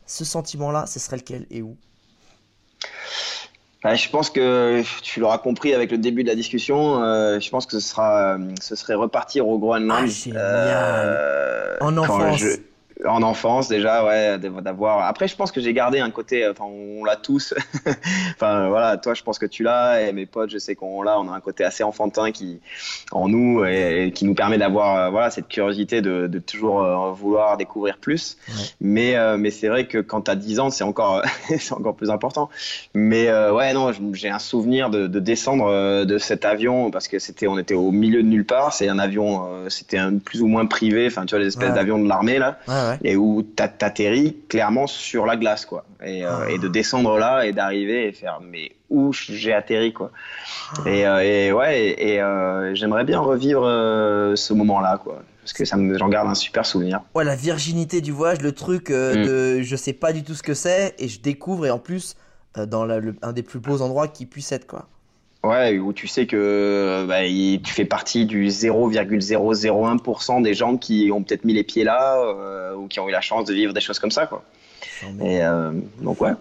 ce 0.08 0.26
sentiment-là, 0.26 0.88
ce 0.88 0.98
serait 0.98 1.18
lequel 1.18 1.46
et 1.52 1.62
où? 1.62 1.78
Je 3.86 4.10
pense 4.10 4.30
que 4.30 4.84
tu 5.02 5.20
l'auras 5.22 5.38
compris 5.38 5.74
avec 5.74 5.92
le 5.92 5.98
début 5.98 6.24
de 6.24 6.30
la 6.30 6.36
discussion. 6.36 7.02
euh, 7.02 7.40
je 7.40 7.50
pense 7.50 7.66
que 7.66 7.72
ce 7.72 7.80
sera, 7.80 8.34
euh, 8.36 8.38
ce 8.62 8.76
serait 8.76 8.96
repartir 8.96 9.48
au 9.48 9.58
Groenland. 9.58 10.10
Ah, 10.36 10.38
euh, 10.38 11.78
En 11.80 11.98
enfance. 11.98 12.40
je- 12.40 12.58
en 13.08 13.24
enfance 13.24 13.68
déjà, 13.70 14.04
ouais, 14.06 14.38
d'av- 14.38 14.62
d'avoir. 14.62 15.06
Après, 15.06 15.28
je 15.28 15.36
pense 15.36 15.52
que 15.52 15.62
j'ai 15.62 15.74
gardé 15.74 16.00
un 16.00 16.12
côté. 16.12 16.48
Enfin, 16.50 16.66
on 16.66 17.04
l'a 17.06 17.16
tous. 17.16 17.54
enfin, 18.36 18.68
voilà, 18.70 18.98
toi, 18.98 19.14
je 19.14 19.24
pense 19.24 19.40
que 19.40 19.46
tu 19.46 19.64
l'as, 19.64 20.02
et 20.02 20.12
mes 20.12 20.26
potes, 20.26 20.50
je 20.50 20.58
sais 20.58 20.76
qu'on 20.76 21.02
l'a. 21.02 21.20
On 21.20 21.32
a 21.32 21.36
un 21.36 21.40
côté 21.40 21.64
assez 21.64 21.84
enfantin 21.84 22.32
qui, 22.32 22.60
en 23.12 23.30
nous, 23.30 23.64
et, 23.66 24.08
et 24.08 24.12
qui 24.12 24.26
nous 24.26 24.36
permet 24.36 24.58
d'avoir, 24.58 24.98
euh, 24.98 25.10
voilà, 25.10 25.30
cette 25.30 25.48
curiosité 25.48 26.02
de, 26.02 26.28
de 26.28 26.40
toujours 26.40 26.84
euh, 26.84 27.12
vouloir 27.12 27.58
découvrir 27.58 27.98
plus. 27.98 28.38
Ouais. 28.50 28.54
Mais, 28.82 29.16
euh, 29.16 29.38
mais 29.38 29.52
c'est 29.52 29.68
vrai 29.70 29.88
que 29.88 29.98
quand 30.00 30.22
t'as 30.22 30.36
10 30.36 30.60
ans, 30.60 30.70
c'est 30.70 30.84
encore, 30.84 31.22
c'est 31.58 31.74
encore 31.74 31.96
plus 31.96 32.10
important. 32.10 32.50
Mais 32.94 33.28
euh, 33.30 33.54
ouais, 33.54 33.74
non, 33.74 33.92
j'ai 34.14 34.30
un 34.30 34.40
souvenir 34.40 34.90
de, 34.90 35.08
de 35.08 35.20
descendre 35.20 35.68
euh, 35.68 36.06
de 36.06 36.18
cet 36.18 36.44
avion 36.46 36.92
parce 36.92 37.08
que 37.08 37.20
c'était, 37.20 37.48
on 37.48 37.58
était 37.58 37.76
au 37.76 37.92
milieu 37.92 38.22
de 38.24 38.28
nulle 38.28 38.46
part. 38.46 38.74
C'est 38.74 38.90
un 38.90 39.00
avion, 39.00 39.48
euh, 39.50 39.70
c'était 39.70 39.98
un 39.98 40.18
plus 40.18 40.42
ou 40.42 40.48
moins 40.48 40.66
privé. 40.66 41.08
Enfin, 41.08 41.26
tu 41.26 41.36
vois, 41.36 41.40
les 41.40 41.48
espèces 41.48 41.70
Ouais. 41.70 41.76
d'avions 41.76 42.00
de 42.02 42.08
l'armée 42.08 42.40
là, 42.40 42.58
Ouais, 42.68 42.89
ouais. 42.90 42.98
et 43.04 43.16
où 43.16 43.44
t'a- 43.44 43.68
t'atterris 43.68 44.38
clairement 44.48 44.88
sur 44.88 45.26
la 45.26 45.36
glace, 45.36 45.66
quoi. 45.66 45.86
Et, 46.04 46.26
euh, 46.26 46.30
Ah. 46.48 46.50
et 46.52 46.58
de 46.58 46.68
descendre 46.68 47.18
là 47.18 47.44
et 47.46 47.52
d'arriver 47.54 48.08
et 48.08 48.12
faire, 48.12 48.40
mais 48.42 48.72
où 48.90 49.12
j'ai 49.14 49.54
atterri, 49.54 49.94
quoi. 49.94 50.12
Ah. 50.86 50.90
Et, 50.90 51.06
euh, 51.08 51.20
et 51.24 51.52
ouais, 51.52 51.82
et, 51.82 52.14
et, 52.16 52.22
euh, 52.22 52.74
j'aimerais 52.76 53.04
bien 53.06 53.20
revivre 53.20 53.64
ce 54.36 54.54
moment-là, 54.54 55.00
quoi. 55.04 55.22
Parce 55.42 55.54
que 55.54 55.66
ça 55.66 55.78
me, 55.78 55.98
j'en 55.98 56.10
garde 56.10 56.28
un 56.28 56.36
super 56.36 56.66
souvenir. 56.66 57.02
Ouais, 57.16 57.24
la 57.24 57.36
virginité 57.36 58.02
du 58.02 58.12
voyage, 58.12 58.42
le 58.42 58.52
truc 58.52 58.90
Mm. 58.90 58.94
de 59.26 59.62
je 59.62 59.76
sais 59.76 59.94
pas 59.94 60.14
du 60.14 60.24
tout 60.24 60.36
ce 60.36 60.44
que 60.44 60.54
c'est 60.54 60.94
et 61.00 61.08
je 61.08 61.20
découvre 61.22 61.66
et 61.66 61.72
en 61.72 61.80
plus 61.80 62.16
dans 62.68 62.86
la- 62.86 63.00
le- 63.00 63.16
un 63.22 63.32
des 63.34 63.44
plus 63.44 63.60
beaux 63.60 63.82
endroits 63.82 64.08
qui 64.08 64.26
puisse 64.26 64.52
être 64.52 64.68
quoi. 64.68 64.88
Ouais, 65.44 65.78
où 65.80 65.94
tu 65.94 66.08
sais 66.08 66.28
que 66.28 66.36
euh, 66.36 67.06
bah, 67.08 67.24
il- 67.26 67.62
tu 67.62 67.74
fais 67.74 67.86
partie 67.86 68.26
du 68.26 68.48
0,001% 68.50 70.42
des 70.42 70.54
gens 70.54 70.78
qui 70.78 71.10
ont 71.14 71.24
peut-être 71.24 71.46
mis 71.46 71.54
les 71.54 71.64
pieds 71.64 71.84
là 71.86 72.18
euh, 72.20 72.76
ou 72.76 72.88
qui 72.88 73.00
ont 73.00 73.08
eu 73.08 73.12
la 73.12 73.22
chance 73.22 73.46
de 73.46 73.54
vivre 73.54 73.74
des 73.74 73.80
choses 73.82 74.00
comme 74.00 74.12
ça, 74.12 74.28
quoi. 74.28 74.44
Et 75.22 75.42
euh, 75.42 75.72
donc 76.02 76.20
ouais, 76.22 76.32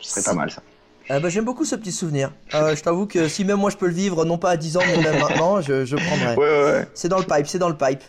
ce 0.00 0.10
serait 0.10 0.22
pas 0.22 0.34
mal 0.34 0.50
ça. 0.50 0.62
Euh, 1.10 1.18
bah, 1.18 1.30
J'aime 1.30 1.44
beaucoup 1.46 1.64
ce 1.64 1.76
petit 1.76 1.92
souvenir. 1.92 2.30
Je 2.52 2.80
t'avoue 2.82 3.06
que 3.06 3.26
si 3.26 3.44
même 3.46 3.56
moi 3.58 3.70
je 3.70 3.76
peux 3.78 3.86
le 3.86 3.94
vivre, 3.94 4.24
non 4.26 4.36
pas 4.36 4.50
à 4.50 4.56
10 4.58 4.76
ans, 4.76 4.82
mais 4.86 5.02
même 5.02 5.18
maintenant, 5.18 5.60
je, 5.62 5.84
je 5.86 5.96
prendrais. 5.96 6.36
Ouais, 6.36 6.44
ouais, 6.64 6.72
ouais. 6.72 6.88
C'est 6.94 7.08
dans 7.08 7.18
le 7.18 7.24
pipe, 7.24 7.46
c'est 7.46 7.58
dans 7.58 7.70
le 7.70 7.76
pipe. 7.76 8.02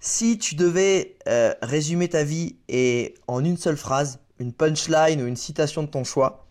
Si 0.00 0.38
tu 0.38 0.54
devais 0.54 1.16
résumer 1.60 2.08
ta 2.08 2.24
vie 2.24 2.56
et 2.70 3.14
en 3.28 3.44
une 3.44 3.58
seule 3.58 3.76
phrase, 3.76 4.20
une 4.38 4.54
punchline 4.54 5.20
ou 5.22 5.26
une 5.26 5.36
citation 5.36 5.82
de 5.82 5.88
ton 5.88 6.02
choix, 6.04 6.46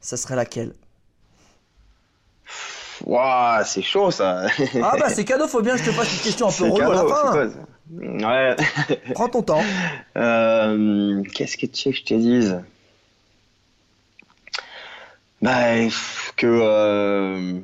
ça 0.00 0.16
serait 0.16 0.34
laquelle? 0.34 0.74
Waouh, 3.06 3.62
c'est 3.64 3.82
chaud 3.82 4.10
ça. 4.10 4.46
Ah 4.82 4.96
bah 4.98 5.08
c'est 5.08 5.24
cadeau, 5.24 5.48
faut 5.48 5.62
bien 5.62 5.74
que 5.76 5.80
je 5.84 5.90
te 5.90 5.92
fasse 5.92 6.12
une 6.12 6.20
question 6.20 6.48
un 6.48 6.52
peu 6.52 6.64
relou 6.68 6.90
à 6.90 6.94
la 6.94 7.14
fin. 7.14 7.50
Ouais. 7.92 8.56
Prends 9.14 9.28
ton 9.28 9.42
temps. 9.42 9.62
Euh, 10.16 11.22
Qu'est-ce 11.34 11.56
que 11.56 11.66
tu 11.66 11.88
veux 11.88 11.92
que 11.92 11.98
je 11.98 12.04
te 12.04 12.14
dise? 12.14 12.60
Bah, 15.42 15.52
que. 16.36 16.46
euh, 16.46 17.58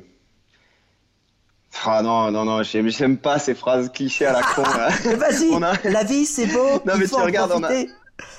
Ah 1.85 2.01
non, 2.01 2.31
non, 2.31 2.43
non, 2.45 2.63
j'aime 2.63 3.17
pas 3.17 3.37
ces 3.37 3.53
phrases 3.53 3.91
clichés 3.91 4.25
à 4.25 4.33
la 4.33 4.41
con. 4.41 4.63
Vas-y, 5.17 5.53
a- 5.63 5.89
la 5.89 6.03
vie 6.03 6.25
c'est 6.25 6.47
beau, 6.47 6.81
Non, 6.85 6.93
il 6.95 6.99
mais 7.01 7.07
faut 7.07 7.17
tu 7.17 7.21
regardes, 7.21 7.51
on 7.55 7.63
a-. 7.63 7.69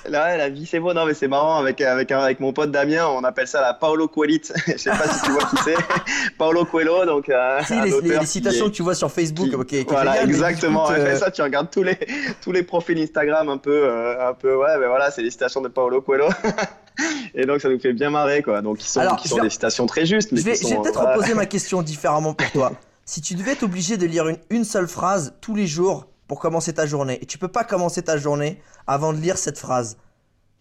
Là, 0.07 0.35
la 0.37 0.49
vie 0.49 0.65
c'est 0.65 0.79
beau, 0.79 0.93
non 0.93 1.05
mais 1.05 1.13
c'est 1.13 1.27
marrant 1.27 1.57
avec 1.57 1.79
avec 1.81 2.11
avec 2.11 2.39
mon 2.39 2.51
pote 2.51 2.71
Damien, 2.71 3.07
on 3.07 3.23
appelle 3.23 3.47
ça 3.47 3.61
la 3.61 3.73
Paolo 3.73 4.07
Coelite. 4.07 4.51
Je 4.67 4.77
sais 4.77 4.89
pas 4.89 5.07
si 5.07 5.21
tu 5.23 5.31
vois 5.31 5.43
qui 5.45 5.55
c'est. 5.63 5.75
Paolo 6.37 6.65
Coelho, 6.65 7.05
donc 7.05 7.29
euh, 7.29 7.59
Si, 7.65 7.79
les, 7.79 8.25
citations 8.25 8.65
est- 8.65 8.69
que 8.69 8.75
tu 8.75 8.83
vois 8.83 8.95
sur 8.95 9.11
Facebook, 9.11 9.49
qui- 9.49 9.55
ok, 9.55 9.67
qui 9.67 9.83
voilà, 9.87 10.13
génial, 10.13 10.29
exactement. 10.29 10.89
écoute, 10.91 11.03
euh, 11.05 11.15
ça, 11.17 11.31
tu 11.31 11.41
regardes 11.41 11.69
tous 11.71 11.83
les 11.83 11.97
tous 12.41 12.51
les 12.51 12.63
profils 12.63 12.99
Instagram 12.99 13.47
un 13.49 13.57
peu 13.57 13.71
euh, 13.85 14.29
un 14.29 14.33
peu 14.33 14.55
ouais, 14.55 14.77
mais 14.79 14.87
voilà, 14.87 15.11
c'est 15.11 15.21
les 15.21 15.31
citations 15.31 15.61
de 15.61 15.69
Paolo 15.69 16.01
Coelho. 16.01 16.27
Et 17.33 17.45
donc 17.45 17.61
ça 17.61 17.69
nous 17.69 17.79
fait 17.79 17.93
bien 17.93 18.09
marrer 18.09 18.41
quoi. 18.41 18.61
Donc 18.61 18.77
qui 18.79 18.89
sont 18.89 18.99
Alors, 18.99 19.15
qui 19.15 19.29
sont 19.29 19.37
vais- 19.37 19.43
des 19.43 19.49
citations 19.49 19.85
très 19.85 20.05
justes, 20.05 20.31
mais 20.33 20.39
Je 20.41 20.45
vais, 20.45 20.51
peut-être 20.53 20.93
voilà. 20.99 21.15
reposer 21.15 21.33
ma 21.33 21.45
question 21.45 21.81
différemment 21.81 22.33
pour 22.33 22.51
toi. 22.51 22.71
Si 23.05 23.21
tu 23.21 23.33
devais 23.35 23.51
être 23.53 23.63
obligé 23.63 23.95
de 23.97 24.05
lire 24.05 24.27
une, 24.27 24.37
une 24.49 24.63
seule 24.65 24.87
phrase 24.87 25.33
tous 25.41 25.55
les 25.55 25.67
jours 25.67 26.05
pour 26.29 26.39
commencer 26.39 26.73
ta 26.73 26.85
journée, 26.85 27.17
et 27.21 27.25
tu 27.25 27.37
peux 27.39 27.47
pas 27.47 27.63
commencer 27.65 28.03
ta 28.03 28.17
journée 28.17 28.61
avant 28.85 29.11
de 29.13 29.17
lire 29.17 29.37
cette 29.37 29.57
phrase, 29.57 29.97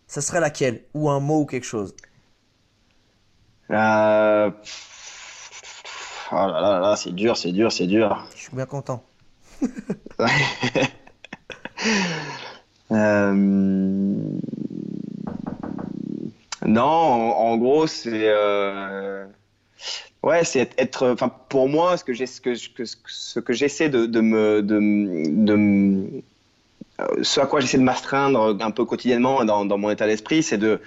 ça 0.06 0.22
serait 0.22 0.40
laquelle? 0.40 0.82
Ou 0.94 1.10
un 1.10 1.20
mot 1.20 1.42
ou 1.42 1.46
quelque 1.46 1.66
chose 1.66 1.94
Euh... 3.70 4.50
Oh 6.32 6.34
là 6.34 6.60
là 6.60 6.80
là, 6.80 6.96
c'est 6.96 7.12
dur, 7.12 7.36
c'est 7.36 7.52
dur, 7.52 7.70
c'est 7.70 7.86
dur. 7.86 8.26
Je 8.34 8.40
suis 8.40 8.56
bien 8.56 8.66
content. 8.66 9.04
Euh, 12.90 13.32
Non, 16.66 16.82
en, 16.82 17.52
en 17.52 17.56
gros, 17.58 17.86
c'est 17.86 18.28
euh, 18.28 19.26
ouais, 20.22 20.44
c'est 20.44 20.60
être- 20.60 20.74
être. 20.78 21.08
Enfin, 21.10 21.30
pour 21.48 21.68
moi, 21.68 21.96
ce 21.96 22.04
que 22.04 22.12
j'ai, 22.12 22.26
ce 22.26 22.40
que, 22.40 22.54
ce 22.54 23.38
que, 23.40 23.52
j'essaie 23.52 23.88
de, 23.88 24.06
de 24.06 24.20
me, 24.20 24.62
de, 24.62 24.78
de 25.44 26.22
euh, 27.00 27.06
ce 27.22 27.40
à 27.40 27.46
quoi 27.46 27.60
j'essaie 27.60 27.78
de 27.78 27.82
m'astreindre 27.82 28.56
un 28.60 28.70
peu 28.70 28.84
quotidiennement 28.84 29.44
dans, 29.44 29.64
dans 29.64 29.78
mon 29.78 29.90
état 29.90 30.06
d'esprit, 30.06 30.42
c'est 30.42 30.58
de 30.58 30.80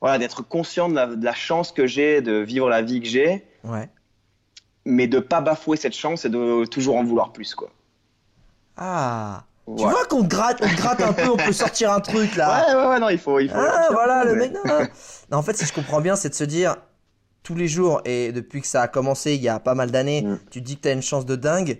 voilà, 0.00 0.18
d'être 0.18 0.42
conscient 0.42 0.88
de 0.88 0.94
la, 0.94 1.06
de 1.06 1.24
la 1.24 1.34
chance 1.34 1.72
que 1.72 1.86
j'ai 1.86 2.20
de 2.22 2.34
vivre 2.38 2.68
la 2.70 2.82
vie 2.82 3.00
que 3.00 3.08
j'ai, 3.08 3.44
Ouais. 3.64 3.88
mais 4.84 5.06
de 5.08 5.18
pas 5.18 5.40
bafouer 5.40 5.76
cette 5.76 5.94
chance 5.96 6.24
et 6.24 6.28
de 6.28 6.64
toujours 6.66 6.96
en 6.96 7.04
vouloir 7.04 7.32
plus, 7.32 7.54
quoi. 7.54 7.68
Ah 8.76 9.42
Tu 9.66 9.72
Ouais. 9.84 9.90
vois 9.90 10.04
qu'on 10.06 10.22
te 10.22 10.28
gratte, 10.28 10.60
on 10.62 10.68
te 10.68 10.76
gratte 10.76 11.02
un 11.02 11.12
peu, 11.12 11.28
on 11.28 11.36
peut 11.36 11.52
sortir 11.52 11.92
un 11.92 12.00
truc 12.00 12.36
là. 12.36 12.64
Ouais, 12.68 12.74
ouais, 12.74 12.86
ouais, 12.90 13.00
non, 13.00 13.08
il 13.10 13.18
faut, 13.18 13.38
il 13.40 13.50
faut. 13.50 13.56
Ah 13.58 13.88
voilà 13.90 14.24
le 14.24 14.34
mais- 14.34 14.48
mec. 14.48 14.52
Non, 14.54 14.60
non. 14.80 14.86
Non, 15.32 15.38
en 15.38 15.42
fait, 15.42 15.56
si 15.56 15.66
je 15.66 15.72
comprends 15.72 16.00
bien, 16.00 16.16
c'est 16.16 16.30
de 16.30 16.34
se 16.34 16.44
dire 16.44 16.76
tous 17.48 17.54
les 17.54 17.66
jours 17.66 18.02
et 18.04 18.30
depuis 18.30 18.60
que 18.60 18.66
ça 18.66 18.82
a 18.82 18.88
commencé 18.88 19.34
il 19.34 19.40
y 19.40 19.48
a 19.48 19.58
pas 19.58 19.74
mal 19.74 19.90
d'années, 19.90 20.20
Mm. 20.22 20.38
tu 20.50 20.60
te 20.60 20.66
dis 20.66 20.76
que 20.76 20.82
t'as 20.82 20.92
une 20.92 21.00
chance 21.02 21.24
de 21.24 21.34
dingue, 21.34 21.78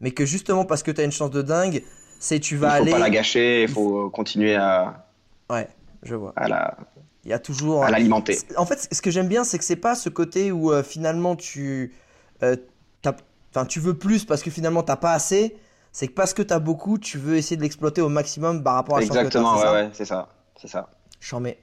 mais 0.00 0.12
que 0.12 0.24
justement 0.24 0.64
parce 0.64 0.82
que 0.82 0.90
t'as 0.90 1.04
une 1.04 1.12
chance 1.12 1.30
de 1.30 1.42
dingue, 1.42 1.82
c'est 2.18 2.40
tu 2.40 2.56
vas 2.56 2.68
il 2.68 2.76
faut 2.78 2.82
aller. 2.84 2.90
pas 2.92 2.98
la 2.98 3.10
gâcher, 3.10 3.62
il 3.64 3.68
faut 3.68 4.08
continuer 4.08 4.54
à, 4.56 5.06
Ouais, 5.50 5.68
je 6.02 6.14
vois. 6.14 6.32
à 6.36 6.48
la- 6.48 6.74
Il 7.24 7.30
y 7.30 7.34
a 7.34 7.38
toujours. 7.38 7.84
à 7.84 7.90
l'alimenter. 7.90 8.38
En 8.56 8.64
fait, 8.64 8.88
ce 8.90 9.02
que 9.02 9.10
j'aime 9.10 9.28
bien, 9.28 9.44
c'est 9.44 9.58
que 9.58 9.64
c'est 9.64 9.76
pas 9.76 9.94
ce 9.94 10.08
côté 10.08 10.52
où 10.52 10.72
euh, 10.72 10.82
finalement 10.82 11.36
tu, 11.36 11.92
euh, 12.42 12.56
t'as- 13.02 13.14
enfin, 13.54 13.66
tu 13.66 13.78
veux 13.78 13.92
plus 13.98 14.24
parce 14.24 14.42
que 14.42 14.50
finalement 14.50 14.82
t'as 14.82 14.96
pas 14.96 15.12
assez. 15.12 15.54
C'est 15.92 16.08
que 16.08 16.14
parce 16.14 16.32
que 16.32 16.40
t'as 16.40 16.60
beaucoup, 16.60 16.96
tu 16.96 17.18
veux 17.18 17.36
essayer 17.36 17.58
de 17.58 17.62
l'exploiter 17.62 18.00
au 18.00 18.08
maximum 18.08 18.62
par 18.62 18.74
rapport 18.76 18.96
à 18.96 19.02
Exactement, 19.02 19.58
ouais, 19.58 19.70
ouais, 19.70 19.90
c'est 19.92 20.06
ça, 20.06 20.28
c'est 20.58 20.68
ça. 20.68 20.88
J'en 21.20 21.38
mets. 21.40 21.58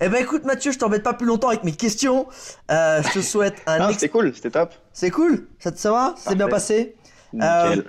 eh 0.00 0.08
ben 0.08 0.22
écoute 0.22 0.44
Mathieu, 0.44 0.70
je 0.70 0.78
t'embête 0.78 1.02
pas 1.02 1.14
plus 1.14 1.26
longtemps 1.26 1.48
avec 1.48 1.64
mes 1.64 1.72
questions. 1.72 2.26
Euh, 2.70 3.02
je 3.02 3.12
te 3.12 3.20
souhaite 3.20 3.54
un 3.66 3.80
Ah, 3.80 3.84
ex- 3.90 3.94
c'était 4.00 4.10
cool, 4.10 4.32
c'était 4.34 4.50
top. 4.50 4.72
C'est 4.92 5.10
cool? 5.10 5.48
Ça 5.58 5.72
te 5.72 5.78
ça 5.78 5.90
va? 5.92 6.14
C'est 6.18 6.34
bien 6.34 6.48
passé? 6.48 6.94
Euh, 7.40 7.70
Nickel. 7.70 7.84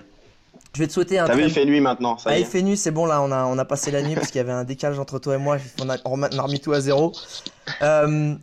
Je 0.75 0.79
vais 0.79 0.87
te 0.87 0.93
souhaiter 0.93 1.19
un 1.19 1.25
T'as 1.27 1.35
vu, 1.35 1.43
il 1.43 1.51
fait 1.51 1.65
nuit 1.65 1.81
maintenant, 1.81 2.17
ça 2.17 2.29
Ah, 2.31 2.37
y 2.37 2.41
il 2.41 2.47
fait 2.47 2.61
nuit, 2.63 2.77
c'est 2.77 2.89
bon 2.91 3.05
là, 3.05 3.21
on 3.21 3.31
a, 3.31 3.43
on 3.45 3.57
a 3.59 3.65
passé 3.65 3.91
la 3.91 4.01
nuit 4.01 4.15
parce 4.15 4.27
qu'il 4.27 4.37
y 4.37 4.39
avait 4.39 4.53
un 4.53 4.63
décalage 4.63 4.97
entre 4.97 5.19
toi 5.19 5.35
et 5.35 5.37
moi, 5.37 5.57
on 5.81 5.89
a, 5.89 5.97
on 6.05 6.23
a 6.23 6.41
remis 6.41 6.59
tout 6.61 6.71
à 6.73 6.79
zéro. 6.79 7.11
Euh, 7.83 8.33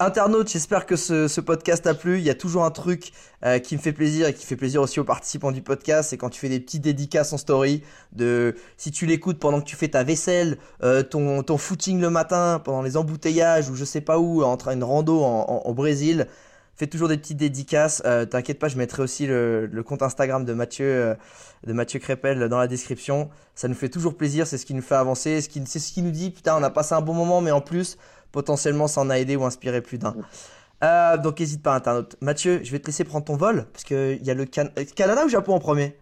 internaute, 0.00 0.50
j'espère 0.50 0.86
que 0.86 0.96
ce, 0.96 1.28
ce 1.28 1.40
podcast 1.40 1.84
t'a 1.84 1.94
plu. 1.94 2.18
Il 2.18 2.24
y 2.24 2.30
a 2.30 2.34
toujours 2.34 2.64
un 2.64 2.70
truc 2.70 3.12
euh, 3.44 3.58
qui 3.58 3.76
me 3.76 3.80
fait 3.80 3.92
plaisir 3.92 4.26
et 4.28 4.34
qui 4.34 4.46
fait 4.46 4.56
plaisir 4.56 4.80
aussi 4.82 4.98
aux 4.98 5.04
participants 5.04 5.52
du 5.52 5.62
podcast, 5.62 6.10
c'est 6.10 6.16
quand 6.16 6.30
tu 6.30 6.40
fais 6.40 6.48
des 6.48 6.58
petites 6.60 6.82
dédicaces 6.82 7.32
en 7.32 7.38
story, 7.38 7.82
de 8.12 8.56
si 8.76 8.90
tu 8.90 9.06
l'écoutes 9.06 9.38
pendant 9.38 9.60
que 9.60 9.66
tu 9.66 9.76
fais 9.76 9.88
ta 9.88 10.02
vaisselle, 10.02 10.58
euh, 10.82 11.02
ton, 11.02 11.42
ton 11.42 11.58
footing 11.58 12.00
le 12.00 12.10
matin, 12.10 12.60
pendant 12.64 12.82
les 12.82 12.96
embouteillages 12.96 13.68
ou 13.68 13.76
je 13.76 13.84
sais 13.84 14.00
pas 14.00 14.18
où, 14.18 14.42
entre 14.42 14.68
une 14.68 14.82
rando 14.82 15.22
en, 15.22 15.44
en- 15.48 15.62
au 15.68 15.74
Brésil. 15.74 16.26
Fais 16.76 16.86
toujours 16.86 17.08
des 17.08 17.18
petites 17.18 17.36
dédicaces. 17.36 18.00
Euh, 18.06 18.24
T'inquiète 18.24 18.58
pas, 18.58 18.68
je 18.68 18.78
mettrai 18.78 19.02
aussi 19.02 19.26
le, 19.26 19.66
le 19.66 19.82
compte 19.82 20.00
Instagram 20.00 20.46
de 20.46 20.54
Mathieu, 20.54 20.86
euh, 20.86 21.14
de 21.66 21.74
Mathieu 21.74 22.00
Crépel 22.00 22.48
dans 22.48 22.58
la 22.58 22.68
description. 22.68 23.28
Ça 23.54 23.68
nous 23.68 23.74
fait 23.74 23.90
toujours 23.90 24.16
plaisir, 24.16 24.46
c'est 24.46 24.56
ce 24.56 24.64
qui 24.64 24.72
nous 24.72 24.80
fait 24.80 24.94
avancer, 24.94 25.42
ce 25.42 25.50
qui- 25.50 25.62
c'est 25.66 25.78
ce 25.78 25.92
qui 25.92 26.00
nous 26.00 26.10
dit, 26.10 26.30
putain, 26.30 26.56
on 26.56 26.62
a 26.62 26.70
passé 26.70 26.94
un 26.94 27.02
bon 27.02 27.12
moment, 27.12 27.42
mais 27.42 27.50
en 27.50 27.60
plus, 27.60 27.98
potentiellement, 28.32 28.86
ça 28.88 29.00
en 29.00 29.10
a 29.10 29.18
aidé 29.18 29.36
ou 29.36 29.44
inspiré 29.44 29.80
plus 29.80 29.98
d'un. 29.98 30.14
Euh, 30.82 31.16
donc, 31.18 31.40
n'hésite 31.40 31.62
pas, 31.62 31.74
internaute. 31.74 32.16
Mathieu, 32.20 32.60
je 32.62 32.70
vais 32.72 32.78
te 32.78 32.86
laisser 32.86 33.04
prendre 33.04 33.24
ton 33.24 33.36
vol, 33.36 33.66
parce 33.72 33.84
qu'il 33.84 34.22
y 34.22 34.30
a 34.30 34.34
le 34.34 34.46
Can- 34.46 34.68
euh, 34.78 34.84
Canada 34.96 35.24
ou 35.26 35.28
Japon 35.28 35.54
en 35.54 35.58
premier? 35.58 35.96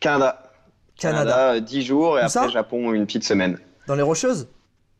Canada. 0.00 0.42
Canada. 0.98 1.30
Canada, 1.30 1.60
10 1.60 1.82
jours 1.82 2.18
et 2.18 2.22
Où 2.22 2.26
après 2.26 2.50
Japon 2.50 2.92
une 2.92 3.04
petite 3.06 3.24
semaine. 3.24 3.58
Dans 3.86 3.94
les 3.96 4.02
Rocheuses? 4.02 4.48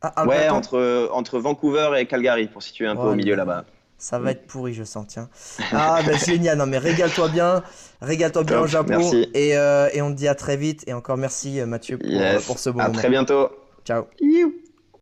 Ah, 0.02 0.26
Ouais, 0.26 0.48
entre, 0.50 1.08
entre 1.12 1.38
Vancouver 1.38 1.92
et 1.98 2.04
Calgary, 2.06 2.46
pour 2.48 2.62
situer 2.62 2.86
un 2.86 2.96
peu 2.96 3.02
au 3.02 3.14
milieu 3.14 3.34
là-bas. 3.34 3.64
Ça 3.96 4.18
va 4.18 4.32
être 4.32 4.46
pourri, 4.46 4.74
je 4.74 4.82
sens, 4.84 5.06
tiens. 5.06 5.30
Ah, 5.72 6.00
ben 6.04 6.18
génial, 6.18 6.58
non 6.58 6.66
mais 6.66 6.76
régale-toi 6.76 7.28
bien, 7.28 7.62
régale-toi 8.02 8.42
bien 8.44 8.60
au 8.60 8.66
Japon. 8.66 8.88
merci. 8.98 9.30
Et, 9.32 9.56
euh, 9.56 9.88
et 9.94 10.02
on 10.02 10.10
te 10.10 10.16
dit 10.16 10.28
à 10.28 10.34
très 10.34 10.58
vite. 10.58 10.84
Et 10.86 10.92
encore 10.92 11.16
merci, 11.16 11.60
Mathieu, 11.62 11.96
pour, 11.96 12.10
Yes. 12.10 12.44
pour 12.44 12.58
ce 12.58 12.68
bon 12.68 12.80
à 12.80 12.88
moment. 12.88 12.98
très 12.98 13.08
bientôt. 13.08 13.48
Ciao. 13.86 14.04